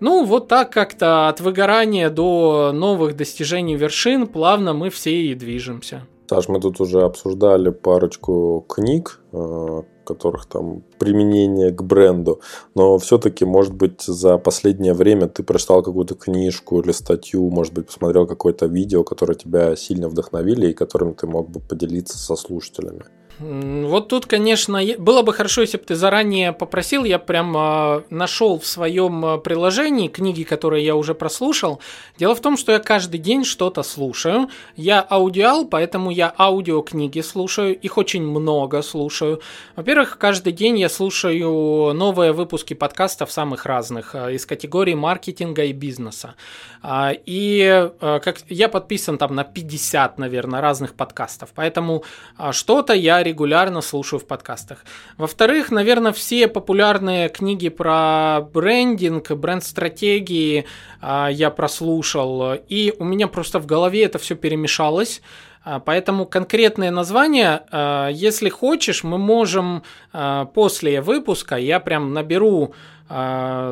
ну, 0.00 0.24
вот 0.24 0.48
так 0.48 0.70
как-то 0.72 1.28
от 1.28 1.40
выгорания 1.40 2.10
до 2.10 2.72
новых 2.72 3.16
достижений 3.16 3.76
вершин 3.76 4.26
плавно 4.26 4.72
мы 4.72 4.90
все 4.90 5.10
и 5.10 5.34
движемся. 5.34 6.06
Саш, 6.28 6.48
мы 6.48 6.60
тут 6.60 6.80
уже 6.80 7.00
обсуждали 7.00 7.70
парочку 7.70 8.64
книг, 8.68 9.20
э, 9.32 9.82
которых 10.08 10.46
там 10.46 10.82
применение 10.98 11.70
к 11.70 11.82
бренду, 11.82 12.40
но 12.74 12.98
все-таки, 12.98 13.44
может 13.44 13.74
быть, 13.74 14.02
за 14.02 14.38
последнее 14.38 14.94
время 14.94 15.28
ты 15.28 15.42
прочитал 15.42 15.82
какую-то 15.82 16.14
книжку 16.14 16.80
или 16.80 16.92
статью, 16.92 17.50
может 17.50 17.74
быть, 17.74 17.86
посмотрел 17.86 18.26
какое-то 18.26 18.66
видео, 18.66 19.04
которое 19.04 19.34
тебя 19.34 19.76
сильно 19.76 20.08
вдохновили 20.08 20.70
и 20.70 20.74
которым 20.74 21.14
ты 21.14 21.26
мог 21.26 21.50
бы 21.50 21.60
поделиться 21.60 22.18
со 22.18 22.36
слушателями. 22.36 23.04
Вот 23.40 24.08
тут, 24.08 24.26
конечно, 24.26 24.80
было 24.98 25.22
бы 25.22 25.32
хорошо, 25.32 25.60
если 25.60 25.76
бы 25.78 25.84
ты 25.84 25.94
заранее 25.94 26.52
попросил. 26.52 27.04
Я 27.04 27.20
прям 27.20 27.56
э, 27.56 28.02
нашел 28.10 28.58
в 28.58 28.66
своем 28.66 29.24
а, 29.24 29.38
приложении 29.38 30.08
книги, 30.08 30.42
которые 30.42 30.84
я 30.84 30.96
уже 30.96 31.14
прослушал. 31.14 31.80
Дело 32.18 32.34
в 32.34 32.40
том, 32.40 32.56
что 32.56 32.72
я 32.72 32.80
каждый 32.80 33.18
день 33.18 33.44
что-то 33.44 33.84
слушаю. 33.84 34.48
Я 34.76 35.00
аудиал, 35.00 35.66
поэтому 35.66 36.10
я 36.10 36.34
аудиокниги 36.36 37.20
слушаю. 37.20 37.78
Их 37.78 37.96
очень 37.96 38.22
много 38.22 38.82
слушаю. 38.82 39.40
Во-первых, 39.76 40.18
каждый 40.18 40.52
день 40.52 40.76
я 40.80 40.88
слушаю 40.88 41.92
новые 41.94 42.32
выпуски 42.32 42.74
подкастов 42.74 43.30
самых 43.30 43.66
разных 43.66 44.16
э, 44.16 44.34
из 44.34 44.46
категории 44.46 44.94
маркетинга 44.94 45.62
и 45.62 45.72
бизнеса. 45.72 46.34
Э, 46.82 47.12
и 47.26 47.90
э, 48.00 48.20
как 48.22 48.38
я 48.48 48.68
подписан 48.68 49.18
там 49.18 49.34
на 49.34 49.44
50, 49.44 50.18
наверное, 50.18 50.60
разных 50.60 50.94
подкастов. 50.94 51.50
Поэтому 51.54 52.04
э, 52.38 52.52
что-то 52.52 52.92
я 52.92 53.22
регулярно 53.22 53.80
слушаю 53.80 54.20
в 54.20 54.26
подкастах. 54.26 54.84
Во-вторых, 55.16 55.70
наверное, 55.70 56.12
все 56.12 56.48
популярные 56.48 57.28
книги 57.28 57.68
про 57.68 58.40
брендинг, 58.52 59.30
бренд-стратегии 59.32 60.64
а, 61.00 61.28
я 61.28 61.50
прослушал, 61.50 62.54
и 62.54 62.94
у 62.98 63.04
меня 63.04 63.28
просто 63.28 63.58
в 63.58 63.66
голове 63.66 64.04
это 64.04 64.18
все 64.18 64.34
перемешалось. 64.34 65.20
А, 65.68 65.80
поэтому 65.80 66.24
конкретные 66.24 66.90
названия, 66.90 67.62
а, 67.70 68.08
если 68.08 68.48
хочешь, 68.48 69.04
мы 69.04 69.18
можем 69.18 69.82
а, 70.07 70.07
после 70.54 71.00
выпуска, 71.00 71.56
я 71.56 71.80
прям 71.80 72.12
наберу 72.12 72.74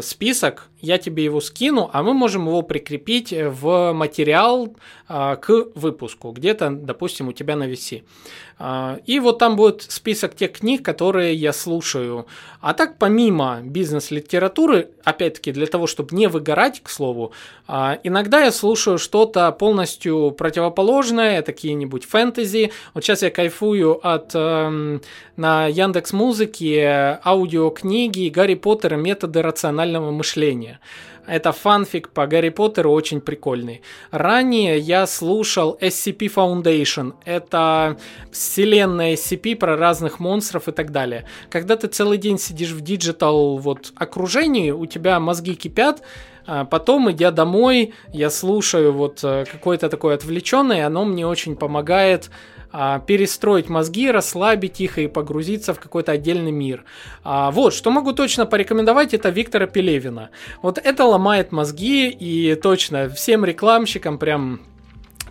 список 0.02 0.70
я 0.80 0.98
тебе 0.98 1.24
его 1.24 1.40
скину, 1.40 1.90
а 1.92 2.02
мы 2.02 2.14
можем 2.14 2.46
его 2.46 2.62
прикрепить 2.62 3.32
в 3.32 3.92
материал 3.92 4.76
а, 5.08 5.36
к 5.36 5.50
выпуску, 5.74 6.30
где-то, 6.30 6.70
допустим, 6.70 7.28
у 7.28 7.32
тебя 7.32 7.56
на. 7.56 8.04
А, 8.58 8.98
и 9.06 9.18
вот 9.18 9.38
там 9.38 9.56
будет 9.56 9.82
список 9.82 10.34
тех 10.34 10.52
книг, 10.52 10.84
которые 10.84 11.34
я 11.34 11.52
слушаю. 11.52 12.26
А 12.60 12.72
так, 12.72 12.98
помимо 12.98 13.60
бизнес-литературы, 13.62 14.90
опять-таки, 15.04 15.52
для 15.52 15.66
того, 15.66 15.86
чтобы 15.86 16.14
не 16.14 16.28
выгорать, 16.28 16.82
к 16.82 16.88
слову, 16.88 17.32
а, 17.66 17.98
иногда 18.02 18.44
я 18.44 18.52
слушаю 18.52 18.98
что-то 18.98 19.50
полностью 19.52 20.30
противоположное, 20.32 21.42
какие-нибудь 21.42 22.04
фэнтези. 22.04 22.72
Вот 22.94 23.04
сейчас 23.04 23.22
я 23.22 23.30
кайфую 23.30 24.06
от 24.06 24.32
э, 24.34 25.00
на 25.36 25.66
Яндекс 25.66 26.12
Музыке 26.26 27.20
аудиокниги 27.24 28.28
Гарри 28.30 28.56
Поттера 28.56 28.96
«Методы 28.96 29.42
рационального 29.42 30.10
мышления». 30.10 30.80
Это 31.24 31.52
фанфик 31.52 32.08
по 32.08 32.26
Гарри 32.26 32.48
Поттеру 32.48 32.90
очень 32.90 33.20
прикольный. 33.20 33.82
Ранее 34.10 34.76
я 34.76 35.06
слушал 35.06 35.78
SCP 35.80 36.32
Foundation. 36.34 37.14
Это 37.24 37.96
вселенная 38.32 39.14
SCP 39.14 39.54
про 39.54 39.76
разных 39.76 40.18
монстров 40.18 40.66
и 40.66 40.72
так 40.72 40.90
далее. 40.90 41.26
Когда 41.48 41.76
ты 41.76 41.86
целый 41.86 42.18
день 42.18 42.40
сидишь 42.40 42.72
в 42.72 42.80
digital 42.80 43.58
вот 43.58 43.92
окружении, 43.94 44.72
у 44.72 44.86
тебя 44.86 45.20
мозги 45.20 45.54
кипят, 45.54 46.02
а 46.46 46.64
Потом, 46.64 47.10
идя 47.10 47.30
домой, 47.30 47.94
я 48.12 48.30
слушаю 48.30 48.92
вот 48.92 49.20
э, 49.22 49.44
какое-то 49.50 49.88
такое 49.88 50.14
отвлеченное, 50.14 50.86
оно 50.86 51.04
мне 51.04 51.26
очень 51.26 51.56
помогает 51.56 52.30
а, 52.78 52.98
перестроить 52.98 53.68
мозги, 53.68 54.10
расслабить 54.10 54.80
их 54.80 54.98
и 54.98 55.06
погрузиться 55.06 55.72
в 55.72 55.80
какой-то 55.80 56.12
отдельный 56.12 56.52
мир. 56.52 56.84
А, 57.24 57.50
вот, 57.50 57.72
что 57.72 57.90
могу 57.90 58.12
точно 58.12 58.44
порекомендовать, 58.44 59.14
это 59.14 59.30
Виктора 59.30 59.66
Пелевина. 59.66 60.30
Вот 60.60 60.78
это 60.78 61.04
ломает 61.04 61.52
мозги 61.52 62.10
и 62.10 62.54
точно 62.54 63.08
всем 63.08 63.44
рекламщикам 63.44 64.18
прям 64.18 64.60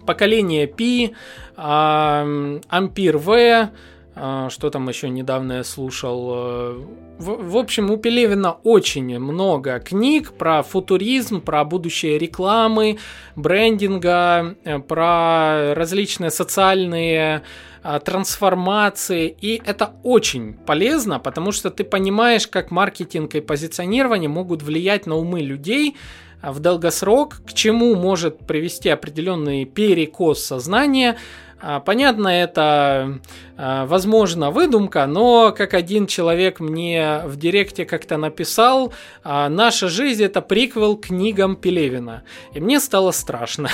поколение 0.07 0.65
Пи, 0.65 1.13
Ампир 1.55 3.17
В, 3.17 3.69
что 4.15 4.69
там 4.69 4.87
еще 4.87 5.09
недавно 5.09 5.53
я 5.53 5.63
слушал? 5.63 6.31
Э, 6.33 6.85
в, 7.17 7.51
в 7.51 7.57
общем, 7.57 7.91
у 7.91 7.97
Пелевина 7.97 8.53
очень 8.63 9.19
много 9.19 9.79
книг 9.79 10.33
про 10.33 10.63
футуризм, 10.63 11.41
про 11.41 11.65
будущее 11.65 12.17
рекламы, 12.17 12.97
брендинга, 13.35 14.55
э, 14.63 14.79
про 14.79 15.73
различные 15.75 16.31
социальные 16.31 17.43
а, 17.87 17.99
трансформации. 17.99 19.37
И 19.41 19.61
это 19.63 19.93
очень 20.01 20.53
полезно, 20.53 21.19
потому 21.19 21.51
что 21.51 21.69
ты 21.69 21.83
понимаешь, 21.83 22.47
как 22.47 22.71
маркетинг 22.71 23.35
и 23.35 23.41
позиционирование 23.41 24.27
могут 24.27 24.63
влиять 24.63 25.05
на 25.05 25.15
умы 25.17 25.41
людей, 25.41 25.95
а, 26.41 26.51
в 26.51 26.59
долгосрок, 26.59 27.41
к 27.47 27.53
чему 27.53 27.95
может 27.95 28.39
привести 28.47 28.89
определенный 28.89 29.65
перекос 29.65 30.43
сознания, 30.43 31.17
а, 31.54 31.54
понятно, 31.79 32.27
это, 32.27 33.19
а, 33.57 33.85
возможно, 33.85 34.51
выдумка, 34.51 35.07
но 35.07 35.51
как 35.51 35.73
один 35.73 36.05
человек 36.05 36.59
мне 36.59 37.21
в 37.25 37.37
директе 37.37 37.85
как-то 37.85 38.17
написал, 38.17 38.93
а, 39.23 39.49
наша 39.49 39.87
жизнь 39.87 40.23
это 40.23 40.41
приквел 40.41 40.95
книгам 40.95 41.55
Пелевина. 41.55 42.23
И 42.53 42.59
мне 42.59 42.79
стало 42.79 43.11
страшно. 43.11 43.69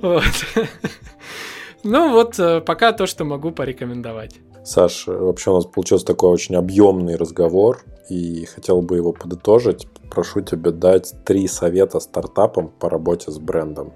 Ну 1.86 2.12
вот, 2.12 2.38
э, 2.38 2.62
пока 2.62 2.92
то, 2.92 3.04
что 3.04 3.26
могу 3.26 3.50
порекомендовать. 3.50 4.36
Саш, 4.64 5.06
вообще 5.06 5.50
у 5.50 5.56
нас 5.56 5.66
получился 5.66 6.06
такой 6.06 6.30
очень 6.30 6.56
объемный 6.56 7.16
разговор, 7.16 7.84
и 8.08 8.46
хотел 8.46 8.80
бы 8.80 8.96
его 8.96 9.12
подытожить. 9.12 9.86
Прошу 10.10 10.40
тебя 10.40 10.70
дать 10.70 11.14
три 11.24 11.46
совета 11.46 12.00
стартапам 12.00 12.68
по 12.68 12.88
работе 12.88 13.30
с 13.30 13.38
брендом. 13.38 13.92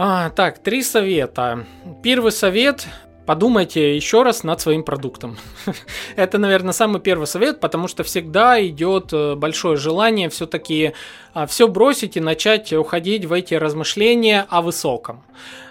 А, 0.00 0.30
так, 0.30 0.60
три 0.60 0.84
совета. 0.84 1.66
Первый 2.04 2.30
совет 2.30 2.86
подумайте 3.26 3.96
еще 3.96 4.22
раз 4.22 4.44
над 4.44 4.60
своим 4.60 4.84
продуктом. 4.84 5.36
Это, 6.16 6.38
наверное, 6.38 6.72
самый 6.72 7.00
первый 7.00 7.26
совет, 7.26 7.58
потому 7.58 7.88
что 7.88 8.04
всегда 8.04 8.64
идет 8.64 9.12
э, 9.12 9.34
большое 9.34 9.76
желание 9.76 10.28
все-таки 10.30 10.92
а, 11.34 11.46
все 11.46 11.66
бросить 11.66 12.16
и 12.16 12.20
начать 12.20 12.72
уходить 12.72 13.26
в 13.26 13.32
эти 13.32 13.54
размышления 13.54 14.46
о 14.48 14.62
высоком. 14.62 15.24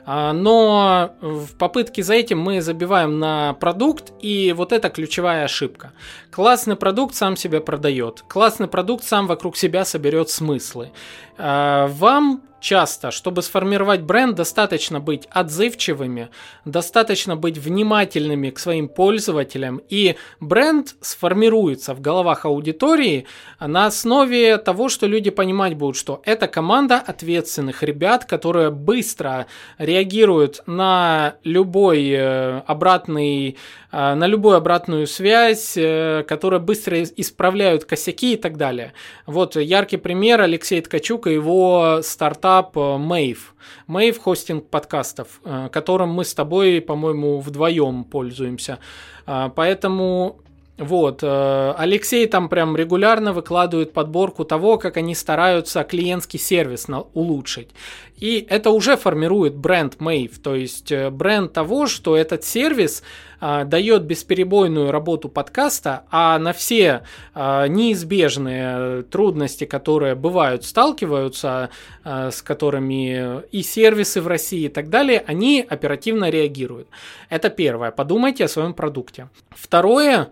А, 0.06 0.34
но 0.34 1.16
в 1.20 1.58
попытке 1.58 2.04
за 2.04 2.14
этим 2.14 2.40
мы 2.40 2.62
забиваем 2.62 3.18
на 3.18 3.54
продукт, 3.54 4.12
и 4.22 4.54
вот 4.56 4.72
это 4.72 4.90
ключевая 4.90 5.45
ошибка. 5.45 5.94
Классный 6.38 6.76
продукт 6.76 7.15
сам 7.15 7.35
себя 7.35 7.61
продает, 7.61 8.23
классный 8.27 8.68
продукт 8.68 9.03
сам 9.03 9.26
вокруг 9.26 9.57
себя 9.57 9.85
соберет 9.85 10.30
смыслы. 10.30 10.91
А, 11.39 11.88
вам 11.88 12.43
часто, 12.59 13.11
чтобы 13.11 13.41
сформировать 13.41 14.01
бренд, 14.01 14.35
достаточно 14.35 14.99
быть 14.99 15.27
отзывчивыми, 15.31 16.30
достаточно 16.65 17.35
быть 17.35 17.57
внимательными 17.57 18.49
к 18.49 18.59
своим 18.59 18.88
пользователям, 18.88 19.81
и 19.89 20.15
бренд 20.39 20.95
сформируется 21.01 21.93
в 21.93 22.01
головах 22.01 22.45
аудитории 22.45 23.26
на 23.59 23.85
основе 23.85 24.57
того, 24.57 24.89
что 24.89 25.07
люди 25.07 25.30
понимать 25.30 25.76
будут, 25.76 25.97
что 25.97 26.22
это 26.26 26.47
команда 26.47 26.97
ответственных 26.97 27.84
ребят, 27.84 28.26
которые 28.26 28.72
быстро 28.72 29.47
реагируют 29.77 30.61
на 30.65 31.35
любой 31.43 32.09
э, 32.09 32.61
обратный, 32.65 33.57
на 33.91 34.27
любую 34.27 34.57
обратную 34.57 35.07
связь, 35.07 35.77
э, 35.77 36.23
которые 36.27 36.59
быстро 36.59 37.01
исправляют 37.03 37.85
косяки 37.85 38.34
и 38.34 38.38
так 38.38 38.57
далее. 38.57 38.93
Вот 39.26 39.55
яркий 39.55 39.97
пример 39.97 40.41
Алексей 40.41 40.81
Ткачук 40.81 41.27
и 41.27 41.34
его 41.34 41.99
стартап 42.03 42.76
Mave. 42.76 43.39
Mave 43.88 44.19
хостинг 44.19 44.68
подкастов, 44.68 45.41
которым 45.72 46.09
мы 46.09 46.26
с 46.26 46.34
тобой, 46.34 46.81
по-моему, 46.81 47.39
вдвоем 47.39 48.03
пользуемся. 48.03 48.80
Поэтому 49.26 50.41
вот, 50.77 51.23
э, 51.23 51.73
Алексей 51.76 52.27
там 52.27 52.49
прям 52.49 52.77
регулярно 52.77 53.34
выкладывает 53.34 53.93
подборку 53.93 54.45
того, 54.45 54.77
как 54.77 54.97
они 54.97 55.15
стараются 55.15 55.84
клиентский 55.84 56.39
сервис 56.39 56.85
улучшить. 57.15 57.69
И 58.18 58.45
это 58.49 58.72
уже 58.72 58.98
формирует 58.98 59.56
бренд 59.56 59.98
Mave, 59.98 60.39
то 60.41 60.56
есть 60.56 60.91
э, 60.91 61.10
бренд 61.11 61.53
того, 61.53 61.85
что 61.85 62.18
этот 62.18 62.44
сервис 62.44 63.03
а, 63.39 63.65
дает 63.65 64.03
бесперебойную 64.03 64.91
работу 64.91 65.30
подкаста, 65.30 66.06
а 66.10 66.39
на 66.39 66.53
все 66.53 67.03
а, 67.35 67.68
неизбежные 67.68 69.03
трудности, 69.03 69.65
которые 69.65 70.15
бывают, 70.15 70.65
сталкиваются, 70.65 71.69
а, 72.03 72.31
с 72.31 72.41
которыми 72.41 73.44
и 73.52 73.61
сервисы 73.61 74.22
в 74.22 74.27
России 74.27 74.65
и 74.65 74.69
так 74.69 74.89
далее, 74.89 75.23
они 75.27 75.64
оперативно 75.68 76.31
реагируют. 76.31 76.88
Это 77.30 77.49
первое. 77.49 77.91
Подумайте 77.91 78.45
о 78.45 78.48
своем 78.48 78.73
продукте. 78.73 79.30
Второе, 79.52 80.30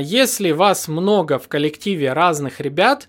если 0.00 0.52
вас 0.52 0.88
много 0.88 1.38
в 1.38 1.48
коллективе 1.48 2.12
разных 2.12 2.60
ребят, 2.60 3.08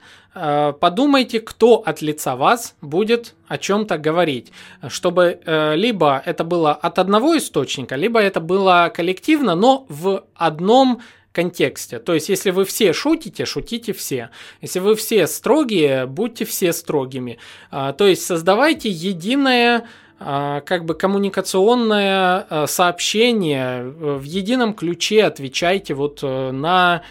подумайте, 0.80 1.40
кто 1.40 1.76
от 1.86 2.02
лица 2.02 2.36
вас 2.36 2.76
будет 2.82 3.34
о 3.48 3.58
чем-то 3.58 3.98
говорить, 3.98 4.52
чтобы 4.88 5.40
э, 5.46 5.76
либо 5.76 6.22
это 6.26 6.44
было 6.44 6.72
от 6.74 7.00
одного 7.00 7.38
источника, 7.38 7.96
либо 7.96 8.20
это 8.20 8.40
было 8.40 8.92
коллективно, 8.94 9.56
но 9.56 9.86
в 9.90 10.26
одном 10.36 11.02
контексте. 11.32 12.00
То 12.00 12.14
есть, 12.14 12.30
если 12.30 12.52
вы 12.52 12.66
все 12.66 12.94
шутите, 12.94 13.46
шутите 13.46 13.94
все. 13.94 14.30
Если 14.62 14.80
вы 14.80 14.96
все 14.96 15.28
строгие, 15.28 16.06
будьте 16.06 16.46
все 16.46 16.74
строгими. 16.74 17.38
А, 17.70 17.94
то 17.94 18.08
есть, 18.08 18.26
создавайте 18.26 18.90
единое 18.90 19.86
как 20.20 20.86
бы 20.86 20.96
коммуникационное 20.96 22.66
сообщение 22.66 23.84
в 23.84 24.24
едином 24.24 24.74
ключе 24.74 25.26
отвечайте 25.26 25.94
вот 25.94 26.22
э, 26.24 26.50
на 26.52 27.04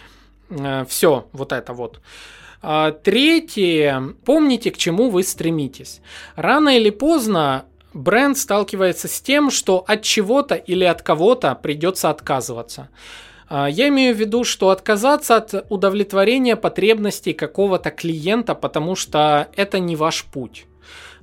э, 0.50 0.84
все 0.88 1.28
вот 1.32 1.52
это 1.52 1.72
вот. 1.72 2.00
А, 2.62 2.90
третье, 2.92 4.14
помните, 4.24 4.70
к 4.70 4.76
чему 4.76 5.10
вы 5.10 5.22
стремитесь. 5.22 6.00
Рано 6.34 6.76
или 6.76 6.90
поздно 6.90 7.64
бренд 7.94 8.36
сталкивается 8.36 9.08
с 9.08 9.20
тем, 9.20 9.50
что 9.50 9.84
от 9.86 10.02
чего-то 10.02 10.54
или 10.54 10.84
от 10.84 11.02
кого-то 11.02 11.54
придется 11.54 12.10
отказываться. 12.10 12.88
Я 13.48 13.88
имею 13.88 14.14
в 14.14 14.18
виду, 14.18 14.42
что 14.42 14.70
отказаться 14.70 15.36
от 15.36 15.66
удовлетворения 15.70 16.56
потребностей 16.56 17.32
какого-то 17.32 17.90
клиента, 17.92 18.56
потому 18.56 18.96
что 18.96 19.46
это 19.54 19.78
не 19.78 19.94
ваш 19.94 20.24
путь. 20.24 20.66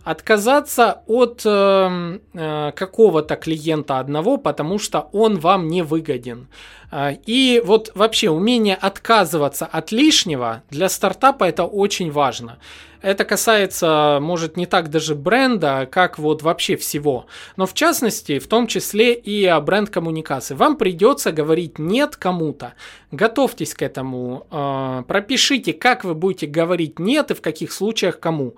Отказаться 0.03 1.01
от 1.07 1.41
э, 1.45 2.19
э, 2.34 2.71
какого-то 2.75 3.35
клиента 3.35 3.99
одного, 3.99 4.38
потому 4.38 4.80
что 4.80 5.09
он 5.13 5.39
вам 5.39 5.67
не 5.67 5.81
выгоден. 5.81 6.47
Э, 6.91 7.15
и 7.25 7.61
вот 7.65 7.91
вообще 7.95 8.30
умение 8.30 8.75
отказываться 8.75 9.65
от 9.65 9.91
лишнего 9.91 10.63
для 10.69 10.89
стартапа 10.89 11.45
это 11.45 11.63
очень 11.63 12.11
важно. 12.11 12.59
Это 13.01 13.25
касается, 13.25 14.19
может, 14.21 14.55
не 14.55 14.65
так 14.65 14.89
даже 14.89 15.13
бренда, 15.13 15.89
как 15.91 16.17
вот 16.17 16.41
вообще 16.41 16.77
всего. 16.77 17.25
Но 17.57 17.65
в 17.65 17.73
частности, 17.73 18.39
в 18.39 18.47
том 18.47 18.65
числе 18.65 19.13
и 19.13 19.45
о 19.45 19.59
бренд-коммуникации. 19.59 20.55
Вам 20.55 20.77
придется 20.77 21.34
говорить 21.34 21.80
нет 21.80 22.15
кому-то. 22.15 22.75
Готовьтесь 23.11 23.73
к 23.73 23.81
этому. 23.81 24.47
Э, 24.51 25.03
пропишите, 25.07 25.73
как 25.73 26.03
вы 26.03 26.13
будете 26.13 26.47
говорить 26.47 26.99
нет 26.99 27.31
и 27.31 27.34
в 27.34 27.41
каких 27.41 27.71
случаях 27.71 28.19
кому. 28.19 28.55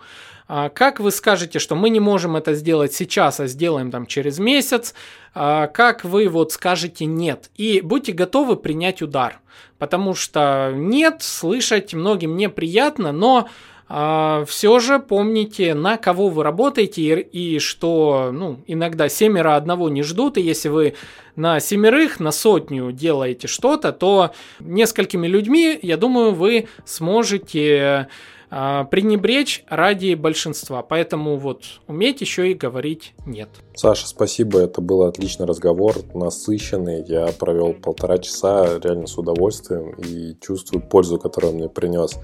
А 0.47 0.69
как 0.69 0.99
вы 0.99 1.11
скажете, 1.11 1.59
что 1.59 1.75
мы 1.75 1.89
не 1.89 1.99
можем 1.99 2.35
это 2.35 2.53
сделать 2.53 2.93
сейчас, 2.93 3.39
а 3.39 3.47
сделаем 3.47 3.89
там 3.89 4.05
через 4.05 4.37
месяц? 4.37 4.93
А 5.33 5.67
как 5.67 6.03
вы 6.03 6.29
вот 6.29 6.51
скажете 6.51 7.05
нет? 7.05 7.49
И 7.55 7.81
будьте 7.81 8.11
готовы 8.11 8.55
принять 8.55 9.01
удар. 9.01 9.39
Потому 9.79 10.13
что 10.13 10.71
нет, 10.73 11.21
слышать 11.21 11.93
многим 11.93 12.37
неприятно, 12.37 13.11
но 13.11 13.49
а, 13.87 14.45
все 14.47 14.79
же 14.79 14.99
помните, 14.99 15.73
на 15.73 15.97
кого 15.97 16.29
вы 16.29 16.43
работаете 16.43 17.01
и, 17.01 17.55
и 17.55 17.59
что 17.59 18.31
ну, 18.33 18.59
иногда 18.67 19.09
семеро 19.09 19.55
одного 19.55 19.89
не 19.89 20.01
ждут, 20.01 20.37
и 20.37 20.41
если 20.41 20.69
вы 20.69 20.95
на 21.35 21.59
семерых, 21.59 22.19
на 22.19 22.31
сотню 22.31 22.91
делаете 22.91 23.47
что-то, 23.47 23.91
то 23.91 24.31
несколькими 24.59 25.27
людьми, 25.27 25.77
я 25.81 25.97
думаю, 25.97 26.33
вы 26.33 26.67
сможете 26.85 28.07
пренебречь 28.55 29.65
ради 29.67 30.13
большинства. 30.13 30.81
Поэтому 30.81 31.37
вот 31.37 31.63
уметь 31.87 32.21
еще 32.21 32.51
и 32.51 32.53
говорить 32.53 33.13
нет. 33.25 33.49
Саша, 33.75 34.07
спасибо, 34.07 34.59
это 34.59 34.79
был 34.79 35.03
отличный 35.03 35.45
разговор, 35.45 35.97
насыщенный. 36.13 37.03
Я 37.03 37.27
провел 37.37 37.73
полтора 37.73 38.17
часа 38.19 38.79
реально 38.81 39.07
с 39.07 39.17
удовольствием 39.17 39.91
и 39.95 40.37
чувствую 40.39 40.81
пользу, 40.81 41.19
которую 41.19 41.51
он 41.51 41.59
мне 41.59 41.69
принес. 41.69 42.17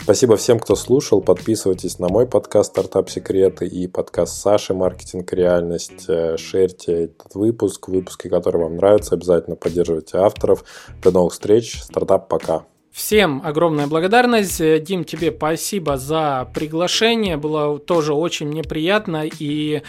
Спасибо 0.00 0.36
всем, 0.36 0.58
кто 0.58 0.74
слушал. 0.74 1.20
Подписывайтесь 1.20 1.98
на 1.98 2.08
мой 2.08 2.26
подкаст 2.26 2.70
«Стартап 2.70 3.10
Секреты» 3.10 3.66
и 3.66 3.86
подкаст 3.86 4.40
Саши 4.40 4.72
«Маркетинг. 4.72 5.30
Реальность». 5.32 6.08
Э, 6.08 6.36
шерьте 6.38 7.04
этот 7.04 7.34
выпуск, 7.34 7.88
выпуски, 7.88 8.28
которые 8.28 8.62
вам 8.62 8.76
нравятся. 8.76 9.14
Обязательно 9.14 9.56
поддерживайте 9.56 10.16
авторов. 10.16 10.64
До 11.02 11.10
новых 11.10 11.34
встреч. 11.34 11.82
Стартап 11.82 12.28
пока. 12.28 12.64
Всем 12.96 13.42
огромная 13.44 13.88
благодарность. 13.88 14.58
Дим, 14.82 15.04
тебе 15.04 15.30
спасибо 15.30 15.98
за 15.98 16.48
приглашение. 16.54 17.36
Было 17.36 17.78
тоже 17.78 18.14
очень 18.14 18.48
мне 18.48 18.62
приятно. 18.62 19.24
И 19.38 19.82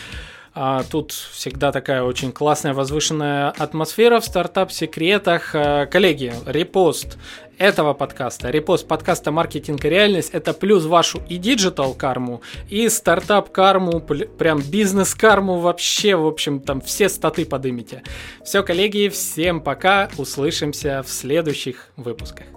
а, 0.53 0.83
тут 0.83 1.13
всегда 1.13 1.71
такая 1.71 2.03
очень 2.03 2.33
классная 2.33 2.73
возвышенная 2.73 3.51
атмосфера 3.51 4.19
в 4.19 4.25
стартап-секретах. 4.25 5.51
А, 5.53 5.85
коллеги, 5.85 6.33
репост 6.45 7.17
этого 7.57 7.93
подкаста, 7.93 8.49
репост 8.49 8.85
подкаста 8.85 9.31
«Маркетинг 9.31 9.85
и 9.85 9.89
реальность»– 9.89 10.31
это 10.33 10.51
плюс 10.51 10.83
вашу 10.83 11.21
и 11.29 11.37
digital 11.37 11.93
карму, 11.93 12.41
и 12.67 12.89
стартап 12.89 13.51
карму, 13.51 14.01
прям 14.01 14.59
бизнес 14.59 15.15
карму 15.15 15.59
вообще, 15.59 16.17
в 16.17 16.27
общем, 16.27 16.59
там 16.59 16.81
все 16.81 17.07
статы 17.07 17.45
подымите. 17.45 18.03
Все, 18.43 18.63
коллеги, 18.63 19.07
всем 19.07 19.61
пока, 19.61 20.09
услышимся 20.17 21.03
в 21.03 21.09
следующих 21.09 21.87
выпусках. 21.95 22.56